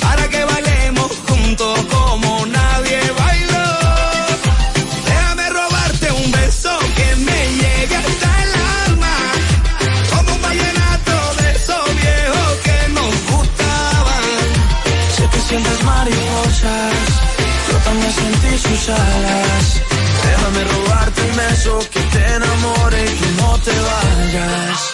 para 0.00 0.28
que 0.28 0.44
bailemos 0.44 1.10
juntos 1.26 1.78
como 1.90 2.46
nadie 2.46 3.00
bailó. 3.18 3.68
Déjame 5.06 5.48
robarte 5.50 6.12
un 6.12 6.30
beso 6.30 6.78
que 6.96 7.16
me 7.16 7.40
llegue 7.60 7.96
hasta 7.96 8.42
el 8.44 8.52
alma, 8.86 9.16
como 10.10 10.34
un 10.34 10.42
vallenato 10.42 11.16
de 11.38 11.50
esos 11.52 11.84
viejos 12.02 12.52
que 12.64 12.88
nos 12.92 13.14
gustaban. 13.32 14.24
Sé 15.16 15.28
que 15.32 15.40
sientes 15.40 15.84
mariposas, 15.84 17.08
yo 17.68 17.76
también 17.86 18.12
sentí 18.12 18.58
sus 18.58 18.88
alas. 18.90 19.80
Déjame 20.24 20.64
robarte 20.64 21.22
un 21.22 21.36
beso 21.36 21.78
que 21.90 22.00
te 22.00 22.34
enamore 22.36 23.04
y 23.04 23.14
que 23.20 23.42
no 23.42 23.58
te 23.58 23.70
vayas. 23.70 24.93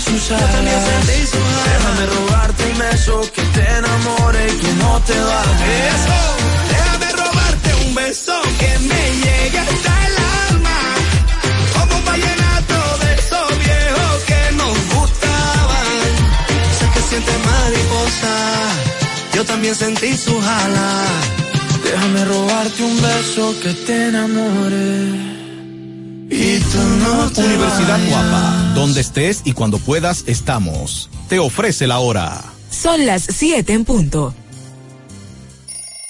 también 0.00 0.80
sentí 0.80 1.26
sus 1.26 1.40
alas. 1.40 1.64
Déjame 1.70 2.06
robarte 2.06 2.64
un 2.72 2.78
beso 2.78 3.20
que 3.32 3.42
te 3.42 3.64
enamore 3.78 4.46
y 4.52 4.56
que 4.58 4.72
no 4.74 5.00
te 5.06 5.20
vayas. 5.20 5.60
Eso, 5.94 6.18
déjame 6.70 7.12
robarte 7.12 7.74
un 7.86 7.94
beso 7.94 8.42
que 8.58 8.78
me 8.88 9.02
llegue 9.24 9.58
hasta 9.58 10.06
el 10.06 10.14
alma, 10.50 10.78
como 11.74 11.98
un 11.98 12.04
vallenato 12.04 12.78
de 13.02 13.14
esos 13.14 13.48
viejos 13.58 14.16
que 14.26 14.56
nos 14.56 14.76
gustaban. 14.94 15.86
Sé 16.78 16.84
que 16.94 17.00
sientes 17.08 17.38
mariposa, 17.46 18.36
yo 19.34 19.44
también 19.44 19.74
sentí 19.74 20.16
sus 20.16 20.44
alas. 20.44 21.10
Déjame 21.84 22.24
robarte 22.24 22.82
un 22.82 23.00
beso 23.00 23.54
que 23.62 23.72
te 23.86 24.08
enamore. 24.08 25.34
Y 26.30 26.58
tú 26.58 26.78
no 27.04 27.30
te 27.30 27.42
Universidad 27.42 27.98
vayas. 27.98 28.08
Guapa, 28.08 28.63
donde 28.74 29.00
estés 29.00 29.42
y 29.44 29.52
cuando 29.52 29.78
puedas 29.78 30.24
estamos. 30.26 31.08
Te 31.28 31.38
ofrece 31.38 31.86
la 31.86 32.00
hora. 32.00 32.42
Son 32.70 33.06
las 33.06 33.22
7 33.22 33.72
en 33.72 33.84
punto. 33.84 34.34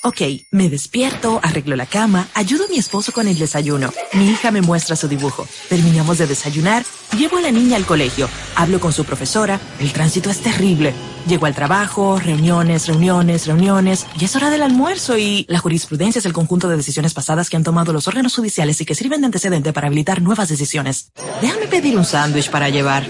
Ok, 0.07 0.21
me 0.51 0.69
despierto, 0.69 1.41
arreglo 1.43 1.77
la 1.77 1.87
cama, 1.87 2.29
ayudo 2.35 2.67
a 2.67 2.69
mi 2.69 2.77
esposo 2.77 3.11
con 3.11 3.27
el 3.27 3.39
desayuno. 3.39 3.91
Mi 4.13 4.29
hija 4.29 4.51
me 4.51 4.61
muestra 4.61 4.97
su 4.97 5.09
dibujo. 5.09 5.49
Terminamos 5.71 6.19
de 6.19 6.27
desayunar, 6.27 6.85
llevo 7.17 7.39
a 7.39 7.41
la 7.41 7.51
niña 7.51 7.77
al 7.77 7.87
colegio, 7.87 8.29
hablo 8.55 8.81
con 8.81 8.93
su 8.93 9.07
profesora, 9.07 9.59
el 9.81 9.95
tránsito 9.95 10.29
es 10.29 10.41
terrible. 10.41 10.93
Llego 11.27 11.47
al 11.47 11.55
trabajo, 11.55 12.19
reuniones, 12.19 12.87
reuniones, 12.87 13.47
reuniones, 13.47 14.05
y 14.21 14.27
es 14.27 14.37
hora 14.37 14.51
del 14.51 14.65
almuerzo 14.65 15.17
y 15.17 15.47
la 15.49 15.59
jurisprudencia 15.59 16.19
es 16.19 16.27
el 16.27 16.35
conjunto 16.35 16.69
de 16.69 16.77
decisiones 16.77 17.15
pasadas 17.15 17.49
que 17.49 17.57
han 17.57 17.65
tomado 17.65 17.95
los 17.95 18.07
órganos 18.07 18.35
judiciales 18.35 18.79
y 18.83 18.85
que 18.85 18.95
sirven 18.95 19.23
de 19.23 19.27
antecedente 19.29 19.73
para 19.73 19.87
habilitar 19.87 20.21
nuevas 20.21 20.51
decisiones. 20.51 21.13
Déjame 21.41 21.67
pedir 21.67 21.97
un 21.97 22.05
sándwich 22.05 22.51
para 22.51 22.69
llevar. 22.69 23.07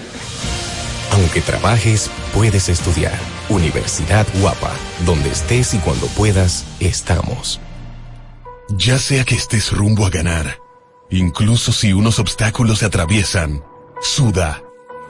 Aunque 1.15 1.39
trabajes, 1.39 2.11
puedes 2.33 2.67
estudiar. 2.67 3.17
Universidad 3.47 4.27
Guapa, 4.41 4.73
donde 5.05 5.29
estés 5.29 5.73
y 5.73 5.77
cuando 5.77 6.07
puedas, 6.07 6.65
estamos. 6.81 7.61
Ya 8.69 8.99
sea 8.99 9.23
que 9.23 9.35
estés 9.35 9.71
rumbo 9.71 10.05
a 10.05 10.09
ganar, 10.09 10.59
incluso 11.09 11.71
si 11.71 11.93
unos 11.93 12.19
obstáculos 12.19 12.79
se 12.79 12.87
atraviesan, 12.87 13.63
suda, 14.01 14.61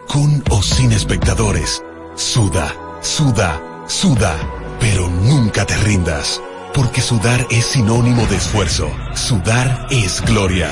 con 0.07 0.43
o 0.51 0.61
sin 0.61 0.91
espectadores, 0.91 1.81
suda, 2.13 2.75
suda, 3.01 3.59
suda, 3.87 4.35
pero 4.79 5.09
nunca 5.09 5.65
te 5.65 5.75
rindas, 5.77 6.39
porque 6.75 7.01
sudar 7.01 7.47
es 7.49 7.65
sinónimo 7.65 8.27
de 8.27 8.35
esfuerzo, 8.35 8.91
sudar 9.15 9.87
es 9.89 10.21
gloria. 10.21 10.71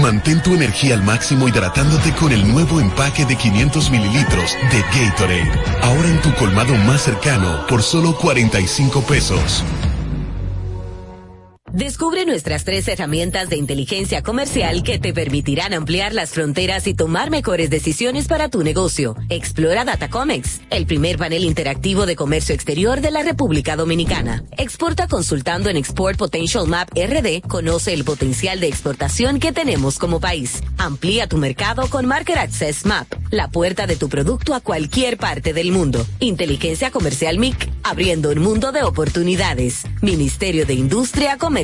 Mantén 0.00 0.42
tu 0.42 0.54
energía 0.54 0.94
al 0.94 1.02
máximo 1.02 1.48
hidratándote 1.48 2.12
con 2.12 2.32
el 2.32 2.46
nuevo 2.50 2.80
empaque 2.80 3.24
de 3.24 3.36
500 3.36 3.90
mililitros 3.90 4.56
de 4.72 4.80
Gatorade, 4.92 5.50
ahora 5.82 6.08
en 6.08 6.20
tu 6.20 6.34
colmado 6.34 6.74
más 6.78 7.02
cercano 7.02 7.64
por 7.68 7.82
solo 7.82 8.16
45 8.16 9.02
pesos. 9.02 9.64
Descubre 11.74 12.24
nuestras 12.24 12.62
tres 12.62 12.86
herramientas 12.86 13.48
de 13.48 13.56
inteligencia 13.56 14.22
comercial 14.22 14.84
que 14.84 15.00
te 15.00 15.12
permitirán 15.12 15.74
ampliar 15.74 16.14
las 16.14 16.30
fronteras 16.30 16.86
y 16.86 16.94
tomar 16.94 17.30
mejores 17.30 17.68
decisiones 17.68 18.28
para 18.28 18.48
tu 18.48 18.62
negocio. 18.62 19.16
Explora 19.28 19.84
Datacomex, 19.84 20.60
el 20.70 20.86
primer 20.86 21.18
panel 21.18 21.42
interactivo 21.42 22.06
de 22.06 22.14
comercio 22.14 22.54
exterior 22.54 23.00
de 23.00 23.10
la 23.10 23.24
República 23.24 23.74
Dominicana. 23.74 24.44
Exporta 24.56 25.08
consultando 25.08 25.68
en 25.68 25.76
Export 25.76 26.16
Potential 26.16 26.68
Map 26.68 26.90
RD. 26.94 27.40
Conoce 27.48 27.92
el 27.92 28.04
potencial 28.04 28.60
de 28.60 28.68
exportación 28.68 29.40
que 29.40 29.50
tenemos 29.50 29.98
como 29.98 30.20
país. 30.20 30.62
Amplía 30.78 31.26
tu 31.26 31.38
mercado 31.38 31.90
con 31.90 32.06
Market 32.06 32.36
Access 32.36 32.86
Map, 32.86 33.08
la 33.32 33.48
puerta 33.48 33.88
de 33.88 33.96
tu 33.96 34.08
producto 34.08 34.54
a 34.54 34.60
cualquier 34.60 35.16
parte 35.16 35.52
del 35.52 35.72
mundo. 35.72 36.06
Inteligencia 36.20 36.92
Comercial 36.92 37.40
MIC, 37.40 37.68
abriendo 37.82 38.30
un 38.30 38.38
mundo 38.38 38.70
de 38.70 38.84
oportunidades. 38.84 39.82
Ministerio 40.02 40.66
de 40.66 40.74
Industria, 40.74 41.36
Comercio 41.36 41.63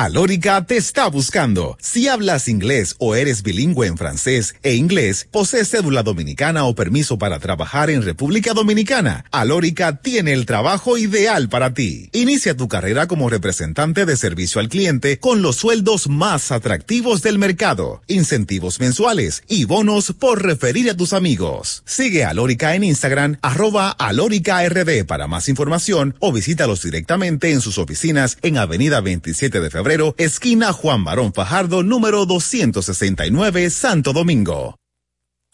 Alórica 0.00 0.64
te 0.64 0.76
está 0.76 1.08
buscando. 1.08 1.76
Si 1.80 2.06
hablas 2.06 2.46
inglés 2.46 2.94
o 3.00 3.16
eres 3.16 3.42
bilingüe 3.42 3.88
en 3.88 3.96
francés 3.96 4.54
e 4.62 4.76
inglés, 4.76 5.26
posees 5.32 5.70
cédula 5.70 6.04
dominicana 6.04 6.66
o 6.66 6.76
permiso 6.76 7.18
para 7.18 7.40
trabajar 7.40 7.90
en 7.90 8.02
República 8.02 8.54
Dominicana, 8.54 9.24
Alórica 9.32 9.96
tiene 9.96 10.34
el 10.34 10.46
trabajo 10.46 10.98
ideal 10.98 11.48
para 11.48 11.74
ti. 11.74 12.10
Inicia 12.12 12.56
tu 12.56 12.68
carrera 12.68 13.08
como 13.08 13.28
representante 13.28 14.06
de 14.06 14.16
servicio 14.16 14.60
al 14.60 14.68
cliente 14.68 15.18
con 15.18 15.42
los 15.42 15.56
sueldos 15.56 16.08
más 16.08 16.52
atractivos 16.52 17.20
del 17.22 17.40
mercado, 17.40 18.00
incentivos 18.06 18.78
mensuales 18.78 19.42
y 19.48 19.64
bonos 19.64 20.12
por 20.12 20.44
referir 20.44 20.88
a 20.90 20.96
tus 20.96 21.12
amigos. 21.12 21.82
Sigue 21.86 22.24
Alórica 22.24 22.76
en 22.76 22.84
Instagram, 22.84 23.38
arroba 23.42 23.90
alóricard 23.90 25.06
para 25.08 25.26
más 25.26 25.48
información 25.48 26.14
o 26.20 26.30
visítalos 26.30 26.84
directamente 26.84 27.50
en 27.50 27.60
sus 27.60 27.78
oficinas 27.78 28.38
en 28.42 28.58
Avenida 28.58 29.00
27 29.00 29.58
de 29.60 29.70
Febrero 29.70 29.87
esquina 30.18 30.72
Juan 30.72 31.04
Barón 31.04 31.32
Fajardo, 31.32 31.82
número 31.82 32.26
269, 32.26 33.70
Santo 33.70 34.12
Domingo. 34.12 34.76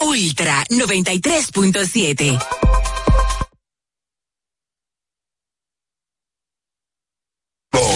Ultra 0.01 0.65
93.7. 0.71 2.39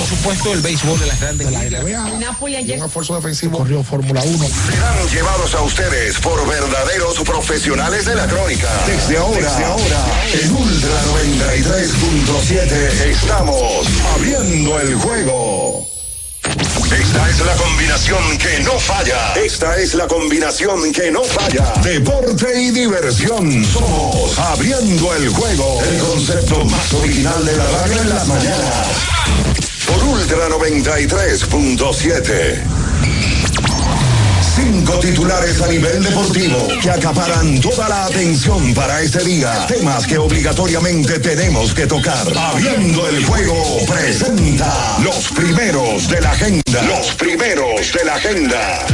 supuesto, 0.09 0.53
el 0.53 0.61
béisbol 0.61 0.99
de 1.01 1.07
las 1.07 1.21
grandes 1.21 1.47
de 1.47 1.53
la 1.53 1.65
NBA. 1.65 2.05
un 2.05 2.85
esfuerzo 2.85 3.15
defensivo 3.17 3.59
corrió 3.59 3.83
Fórmula 3.83 4.23
1. 4.23 4.39
Serán 4.39 5.09
llevados 5.09 5.55
a 5.55 5.63
ustedes 5.63 6.19
por 6.21 6.47
verdaderos 6.49 7.19
profesionales 7.21 8.07
de 8.07 8.15
la 8.15 8.27
crónica. 8.27 8.69
Desde 8.87 9.19
ahora, 9.19 9.39
Desde 9.39 9.65
ahora 9.65 10.07
en 10.33 10.53
Ultra 10.53 11.03
93.7 11.05 12.65
estamos 13.11 13.87
abriendo 14.15 14.81
el 14.81 14.95
juego. 14.97 15.98
Esta 16.91 17.29
es 17.29 17.41
la 17.41 17.55
combinación 17.55 18.39
que 18.39 18.61
no 18.61 18.79
falla. 18.79 19.35
Esta 19.35 19.77
es 19.77 19.93
la 19.95 20.07
combinación 20.07 20.91
que 20.91 21.11
no 21.11 21.23
falla. 21.23 21.71
Deporte 21.83 22.63
y 22.63 22.71
diversión. 22.71 23.63
Somos 23.65 24.39
abriendo 24.39 25.15
el 25.15 25.29
juego. 25.29 25.83
El 25.83 25.99
concepto 25.99 26.65
más 26.65 26.95
original 26.95 27.45
de 27.45 27.57
la 27.57 27.67
radio 27.67 28.01
en 28.01 28.09
las 28.09 28.27
mañanas. 28.27 28.87
Por 29.87 30.03
Ultra 30.03 30.49
93.7. 30.49 32.88
Cinco 34.61 34.99
titulares 34.99 35.61
a 35.63 35.69
nivel 35.69 36.03
deportivo 36.03 36.67
que 36.83 36.91
acaparan 36.91 37.61
toda 37.61 37.89
la 37.89 38.07
atención 38.07 38.75
para 38.75 39.01
este 39.01 39.23
día. 39.23 39.67
Temas 39.69 40.05
que 40.05 40.19
obligatoriamente 40.19 41.21
tenemos 41.21 41.73
que 41.73 41.87
tocar. 41.87 42.27
Abriendo 42.37 43.09
el 43.09 43.25
juego, 43.25 43.55
presenta 43.87 44.99
los 45.01 45.29
primeros 45.29 46.09
de 46.09 46.21
la 46.21 46.33
agenda. 46.33 46.83
Los 46.83 47.15
primeros 47.15 47.93
de 47.93 48.05
la 48.05 48.15
agenda. 48.17 48.87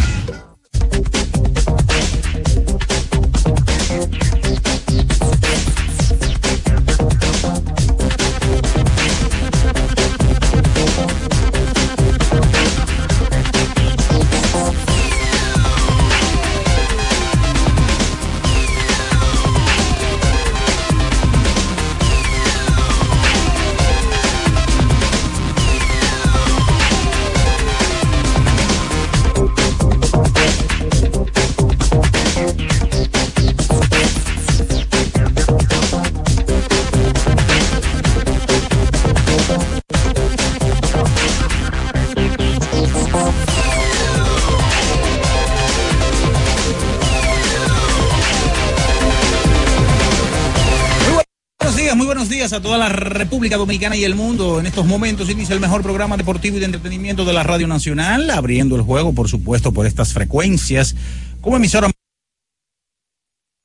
A 52.53 52.61
toda 52.61 52.77
la 52.77 52.91
República 52.91 53.57
Dominicana 53.57 53.97
y 53.97 54.05
el 54.05 54.15
mundo. 54.15 54.61
En 54.61 54.67
estos 54.67 54.85
momentos 54.85 55.31
inicia 55.31 55.55
el 55.55 55.61
mejor 55.61 55.83
programa 55.83 56.17
deportivo 56.17 56.59
y 56.59 56.61
de 56.61 56.67
entretenimiento 56.67 57.25
de 57.25 57.33
la 57.33 57.43
Radio 57.43 57.67
Nacional, 57.67 58.29
abriendo 58.31 58.77
el 58.77 58.83
juego, 58.83 59.15
por 59.15 59.29
supuesto, 59.29 59.73
por 59.73 59.87
estas 59.87 60.13
frecuencias, 60.13 60.95
como 61.41 61.57
emisora 61.57 61.91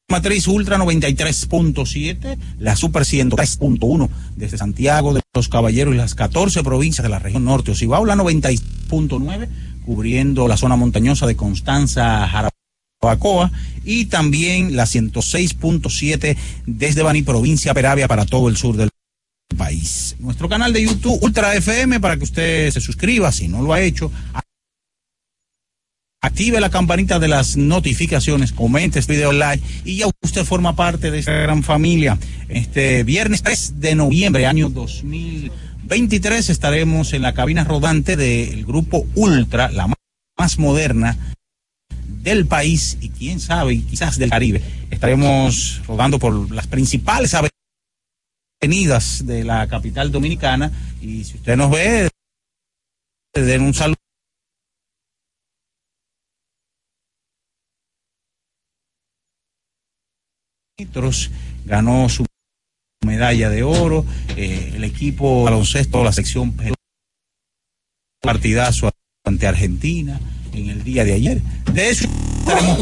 Matriz 0.09 0.47
Ultra 0.47 0.77
93.7, 0.77 2.37
la 2.57 2.75
Super 2.75 3.03
103.1 3.03 4.09
desde 4.37 4.57
Santiago 4.57 5.13
de 5.13 5.21
los 5.33 5.49
Caballeros 5.49 5.93
y 5.93 5.97
las 5.97 6.15
14 6.15 6.63
provincias 6.63 7.03
de 7.03 7.09
la 7.09 7.19
región 7.19 7.45
norte, 7.45 7.71
Ocibao, 7.71 8.05
la 8.05 8.15
90.9, 8.15 9.49
cubriendo 9.85 10.47
la 10.47 10.57
zona 10.57 10.77
montañosa 10.77 11.27
de 11.27 11.35
Constanza, 11.35 12.27
Jarabacoa 12.27 12.58
Bacoa 13.01 13.51
y 13.85 14.05
también 14.05 14.75
la 14.75 14.83
106.7 14.83 16.37
desde 16.65 17.01
Bani, 17.01 17.21
provincia 17.21 17.73
Peravia, 17.73 18.07
para 18.07 18.25
todo 18.25 18.49
el 18.49 18.57
sur 18.57 18.75
del 18.75 18.89
país. 19.57 20.15
Nuestro 20.19 20.49
canal 20.49 20.73
de 20.73 20.83
YouTube 20.83 21.19
Ultra 21.21 21.55
FM 21.55 21.99
para 21.99 22.17
que 22.17 22.23
usted 22.23 22.71
se 22.71 22.81
suscriba 22.81 23.31
si 23.31 23.47
no 23.47 23.61
lo 23.61 23.73
ha 23.73 23.81
hecho. 23.81 24.11
Active 26.21 26.59
la 26.59 26.69
campanita 26.69 27.17
de 27.17 27.29
las 27.29 27.55
notificaciones, 27.55 28.51
comente 28.51 28.99
este 28.99 29.13
video 29.13 29.31
like 29.31 29.65
y 29.85 29.97
ya 29.97 30.07
usted 30.21 30.43
forma 30.43 30.75
parte 30.75 31.11
de 31.11 31.19
esta 31.19 31.31
gran 31.31 31.63
familia. 31.63 32.19
Este 32.49 33.03
viernes 33.03 33.41
3 33.41 33.79
de 33.79 33.95
noviembre, 33.95 34.45
año 34.45 34.69
2023, 34.69 36.49
estaremos 36.49 37.13
en 37.13 37.21
la 37.21 37.33
cabina 37.33 37.63
rodante 37.63 38.17
del 38.17 38.65
grupo 38.65 39.07
Ultra, 39.15 39.71
la 39.71 39.87
más 40.37 40.59
moderna 40.59 41.17
del 42.09 42.45
país 42.47 42.97
y 43.01 43.09
quién 43.09 43.39
sabe, 43.39 43.81
quizás 43.83 44.17
del 44.17 44.29
Caribe. 44.29 44.61
Estaremos 44.89 45.81
rodando 45.87 46.19
por 46.19 46.51
las 46.51 46.67
principales 46.67 47.35
avenidas 48.61 49.25
de 49.25 49.43
la 49.43 49.67
capital 49.67 50.11
dominicana 50.11 50.71
y 51.01 51.23
si 51.23 51.37
usted 51.37 51.55
nos 51.55 51.71
ve, 51.71 52.09
den 53.33 53.61
un 53.61 53.73
saludo. 53.73 53.95
ganó 61.65 62.07
su 62.07 62.25
medalla 63.05 63.49
de 63.49 63.63
oro, 63.63 64.05
eh, 64.37 64.71
el 64.75 64.85
equipo 64.85 65.43
baloncesto, 65.43 66.03
la 66.05 66.13
sección 66.13 66.55
partidazo 68.21 68.89
ante 69.25 69.47
Argentina 69.47 70.19
en 70.53 70.69
el 70.69 70.83
día 70.83 71.03
de 71.03 71.13
ayer. 71.13 71.41
De 71.73 71.89
eso 71.89 72.07
estaremos 72.39 72.77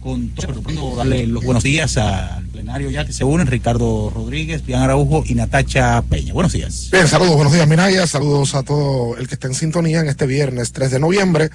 con, 0.00 0.28
con 0.28 0.96
darle 0.96 1.26
los 1.26 1.44
buenos 1.44 1.62
días 1.62 1.96
al 1.96 2.46
plenario 2.46 2.90
ya 2.90 3.04
que 3.04 3.12
se 3.12 3.24
unen 3.24 3.46
Ricardo 3.46 4.10
Rodríguez, 4.14 4.62
Pian 4.62 4.82
Araujo 4.82 5.24
y 5.26 5.34
Natacha 5.34 6.02
Peña. 6.02 6.32
Buenos 6.32 6.52
días. 6.52 6.88
Bien, 6.92 7.08
saludos, 7.08 7.34
buenos 7.34 7.52
días 7.52 7.66
Minaya, 7.66 8.06
saludos 8.06 8.54
a 8.54 8.62
todo 8.62 9.16
el 9.16 9.26
que 9.28 9.34
está 9.34 9.48
en 9.48 9.54
sintonía 9.54 10.00
en 10.00 10.08
este 10.08 10.26
viernes 10.26 10.72
3 10.72 10.92
de 10.92 11.00
noviembre. 11.00 11.50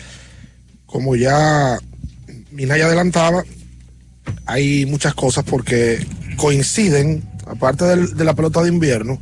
Como 0.86 1.16
ya 1.16 1.80
Minaya 2.52 2.86
adelantaba, 2.86 3.44
hay 4.46 4.86
muchas 4.86 5.14
cosas 5.14 5.46
porque 5.46 6.06
coinciden, 6.36 7.24
aparte 7.48 7.86
de 7.86 8.24
la 8.26 8.34
pelota 8.34 8.62
de 8.62 8.70
invierno, 8.70 9.20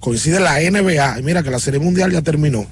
coincide 0.00 0.40
la 0.40 0.58
NBA. 0.58 1.20
Mira 1.22 1.42
que 1.42 1.50
la 1.50 1.60
Serie 1.60 1.78
Mundial 1.78 2.10
ya 2.10 2.22
terminó 2.22 2.66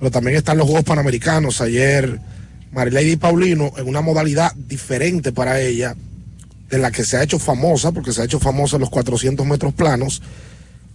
pero 0.00 0.10
también 0.10 0.38
están 0.38 0.56
los 0.56 0.66
Juegos 0.66 0.84
Panamericanos. 0.84 1.60
Ayer 1.60 2.18
Marilady 2.72 3.16
Paulino, 3.16 3.70
en 3.76 3.86
una 3.86 4.00
modalidad 4.00 4.54
diferente 4.54 5.30
para 5.30 5.60
ella, 5.60 5.94
de 6.70 6.78
la 6.78 6.90
que 6.90 7.04
se 7.04 7.18
ha 7.18 7.22
hecho 7.22 7.38
famosa, 7.38 7.92
porque 7.92 8.12
se 8.12 8.22
ha 8.22 8.24
hecho 8.24 8.40
famosa 8.40 8.76
en 8.76 8.80
los 8.80 8.90
400 8.90 9.46
metros 9.46 9.74
planos, 9.74 10.22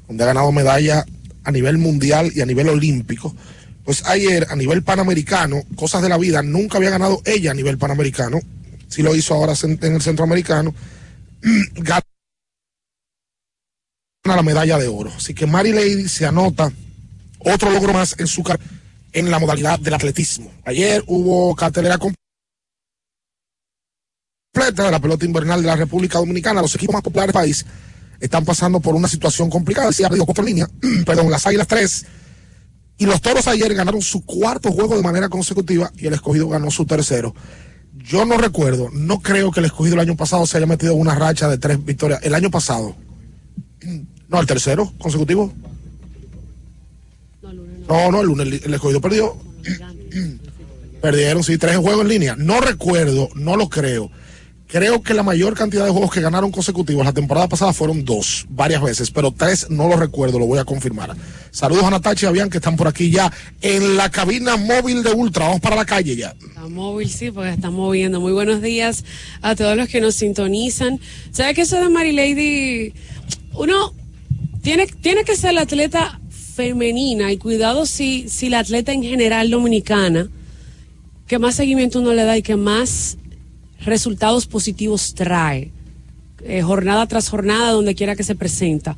donde 0.08 0.24
ha 0.24 0.28
ganado 0.28 0.52
medalla 0.52 1.06
a 1.44 1.52
nivel 1.52 1.78
mundial 1.78 2.32
y 2.34 2.42
a 2.42 2.48
nivel 2.48 2.68
olímpico. 2.68 3.36
Pues 3.84 4.04
ayer, 4.08 4.48
a 4.50 4.56
nivel 4.56 4.82
panamericano, 4.82 5.62
cosas 5.76 6.02
de 6.02 6.10
la 6.10 6.18
vida, 6.18 6.42
nunca 6.42 6.80
había 6.80 6.90
ganado 6.90 7.22
ella 7.26 7.52
a 7.52 7.54
nivel 7.54 7.78
panamericano. 7.78 8.40
Si 8.88 9.04
lo 9.04 9.14
hizo 9.14 9.36
ahora 9.36 9.54
en 9.62 9.94
el 9.94 10.02
centroamericano. 10.02 10.74
Gana 11.76 12.02
la 14.24 14.42
medalla 14.42 14.80
de 14.80 14.88
oro. 14.88 15.12
Así 15.16 15.36
que 15.36 15.46
Mary 15.46 15.74
Lady 15.74 16.10
se 16.10 16.26
anota 16.26 16.72
otro 17.38 17.70
logro 17.70 17.94
más 17.94 18.16
en 18.18 18.26
su 18.26 18.42
carrera 18.42 18.66
en 19.16 19.32
la 19.32 19.40
modalidad 19.40 19.80
del 19.80 19.94
atletismo. 19.94 20.52
Ayer 20.66 21.02
hubo 21.08 21.56
cartelera 21.56 21.98
completa 21.98 22.16
de 24.84 24.92
la 24.92 25.00
pelota 25.00 25.26
invernal 25.26 25.62
de 25.62 25.68
la 25.68 25.78
República 25.78 26.20
Dominicana. 26.20 26.62
Los 26.62 26.76
equipos 26.76 26.94
más 26.94 27.02
populares 27.02 27.34
del 27.34 27.42
país 27.42 27.66
están 28.20 28.44
pasando 28.44 28.82
por 28.82 28.94
una 28.94 29.08
situación 29.08 29.50
complicada. 29.50 29.94
Sí, 29.94 30.04
digo, 30.12 30.26
cuatro 30.26 30.44
líneas, 30.44 30.70
perdón, 31.06 31.32
las 31.32 31.48
Águilas 31.48 31.68
tres. 31.68 32.06
Y 32.98 33.06
los 33.06 33.22
Toros 33.22 33.48
ayer 33.48 33.74
ganaron 33.74 34.02
su 34.02 34.26
cuarto 34.26 34.72
juego 34.72 34.98
de 34.98 35.04
manera 35.04 35.30
consecutiva 35.30 35.92
y 35.98 36.08
el 36.08 36.14
escogido 36.14 36.50
ganó 36.50 36.70
su 36.70 36.86
tercero. 36.86 37.34
Yo 37.94 38.26
no 38.26 38.38
recuerdo, 38.38 38.90
no 38.92 39.22
creo 39.22 39.50
que 39.52 39.62
el 39.62 39.68
escogido 39.68 39.96
el 39.96 40.02
año 40.02 40.18
pasado 40.18 40.46
se 40.46 40.58
haya 40.58 40.66
metido 40.66 40.94
en 40.94 41.00
una 41.00 41.16
racha 41.16 41.48
de 41.48 41.58
tres 41.58 41.84
victorias. 41.84 42.20
El 42.24 42.36
año 42.36 42.52
pasado. 42.52 42.96
No, 44.28 44.42
el 44.42 44.48
tercero 44.48 44.92
consecutivo. 44.98 45.54
No, 47.88 48.12
no, 48.12 48.22
el 48.22 48.28
lunes 48.28 48.62
el 48.64 48.74
escogido 48.74 49.02
perdió. 49.02 49.38
Perdieron, 51.02 51.44
sí, 51.44 51.58
tres 51.58 51.78
juegos 51.78 52.02
en 52.02 52.08
línea. 52.08 52.36
No 52.36 52.62
recuerdo, 52.62 53.30
no 53.36 53.56
lo 53.56 53.70
creo. 53.70 54.10
Creo 54.68 55.04
que 55.04 55.14
la 55.14 55.22
mayor 55.22 55.54
cantidad 55.54 55.86
de 55.86 55.92
juegos 55.92 56.12
que 56.12 56.22
ganaron 56.22 56.52
consecutivos 56.52 57.06
la 57.06 57.14
temporada 57.14 57.48
pasada 57.48 57.72
fueron 57.72 58.04
dos, 58.04 58.48
varias 58.50 58.82
veces, 58.82 59.12
pero 59.12 59.32
tres 59.32 59.70
no 59.70 59.88
lo 59.88 59.96
recuerdo, 59.96 60.40
lo 60.40 60.48
voy 60.48 60.58
a 60.58 60.66
confirmar. 60.66 61.16
Saludos 61.52 61.84
a 61.84 61.92
Natacha 61.92 62.26
y 62.26 62.30
Avian 62.30 62.50
que 62.50 62.58
están 62.58 62.76
por 62.76 62.88
aquí 62.88 63.12
ya 63.12 63.32
en 63.62 63.96
la 63.96 64.10
cabina 64.10 64.58
móvil 64.58 65.04
de 65.04 65.12
Ultra. 65.12 65.46
Vamos 65.46 65.62
para 65.62 65.76
la 65.76 65.86
calle 65.86 66.16
ya. 66.16 66.34
Está 66.46 66.68
móvil, 66.68 67.08
sí, 67.10 67.30
porque 67.30 67.52
está 67.52 67.70
moviendo. 67.70 68.20
Muy 68.20 68.34
buenos 68.34 68.64
días 68.64 69.06
a 69.44 69.56
todos 69.56 69.78
los 69.78 69.88
que 69.88 70.02
nos 70.02 70.16
sintonizan. 70.16 71.00
¿Sabe 71.32 71.54
que 71.54 71.62
eso 71.62 71.80
de 71.80 71.88
Mary 71.90 72.12
Lady? 72.12 72.94
Uno 73.54 73.94
tiene, 74.64 74.88
tiene 74.88 75.24
que 75.24 75.36
ser 75.36 75.52
el 75.52 75.60
atleta 75.60 76.20
femenina 76.56 77.32
y 77.32 77.38
cuidado 77.38 77.86
si, 77.86 78.30
si 78.30 78.50
la 78.50 78.60
atleta 78.60 78.94
en 78.94 79.04
general 79.04 79.50
dominicana, 79.50 80.30
que 81.28 81.38
más 81.38 81.56
seguimiento 81.56 82.00
uno 82.00 82.14
le 82.14 82.24
da 82.24 82.38
y 82.38 82.42
que 82.42 82.56
más 82.56 83.18
resultados 83.84 84.46
positivos 84.46 85.14
trae, 85.14 85.72
eh, 86.44 86.62
jornada 86.62 87.06
tras 87.08 87.30
jornada, 87.30 87.72
donde 87.72 87.94
quiera 87.94 88.16
que 88.16 88.24
se 88.24 88.36
presenta. 88.36 88.96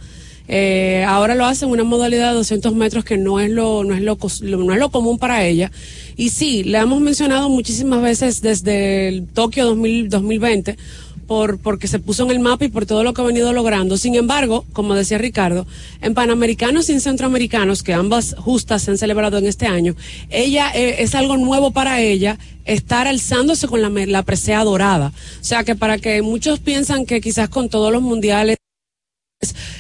Eh, 0.49 1.03
ahora 1.05 1.35
lo 1.35 1.45
hace 1.45 1.65
en 1.65 1.71
una 1.71 1.83
modalidad 1.83 2.29
de 2.29 2.35
200 2.37 2.73
metros 2.73 3.03
que 3.03 3.17
no 3.17 3.41
es 3.41 3.49
lo 3.49 3.83
no 3.83 3.93
es 3.93 4.01
lo, 4.01 4.17
no 4.41 4.73
es 4.73 4.79
lo 4.79 4.91
común 4.91 5.17
para 5.17 5.45
ella 5.45 5.73
y 6.15 6.29
sí 6.29 6.63
le 6.63 6.77
hemos 6.77 7.01
mencionado 7.01 7.49
muchísimas 7.49 8.01
veces 8.01 8.41
desde 8.41 9.09
el 9.09 9.27
Tokio 9.27 9.65
2000 9.65 10.07
2020 10.07 10.77
por 11.27 11.59
porque 11.59 11.87
se 11.87 11.99
puso 11.99 12.23
en 12.23 12.31
el 12.31 12.39
mapa 12.39 12.65
y 12.65 12.69
por 12.69 12.85
todo 12.85 13.03
lo 13.03 13.13
que 13.13 13.21
ha 13.21 13.25
venido 13.25 13.53
logrando. 13.53 13.97
Sin 13.97 14.15
embargo 14.15 14.65
como 14.73 14.95
decía 14.95 15.17
Ricardo 15.17 15.67
en 16.01 16.13
panamericanos 16.13 16.89
y 16.89 16.93
en 16.93 17.01
centroamericanos 17.01 17.83
que 17.83 17.93
ambas 17.93 18.35
justas 18.37 18.83
se 18.83 18.91
han 18.91 18.97
celebrado 18.97 19.37
en 19.37 19.45
este 19.45 19.67
año 19.67 19.95
ella 20.29 20.71
eh, 20.73 21.03
es 21.03 21.15
algo 21.15 21.37
nuevo 21.37 21.71
para 21.71 22.01
ella 22.01 22.37
estar 22.65 23.07
alzándose 23.07 23.67
con 23.67 23.81
la, 23.81 23.89
la 23.89 24.23
presea 24.23 24.63
dorada. 24.63 25.13
O 25.41 25.43
sea 25.43 25.63
que 25.63 25.75
para 25.75 25.97
que 25.97 26.21
muchos 26.21 26.59
piensan 26.59 27.05
que 27.05 27.21
quizás 27.21 27.49
con 27.49 27.69
todos 27.69 27.91
los 27.91 28.01
mundiales 28.01 28.57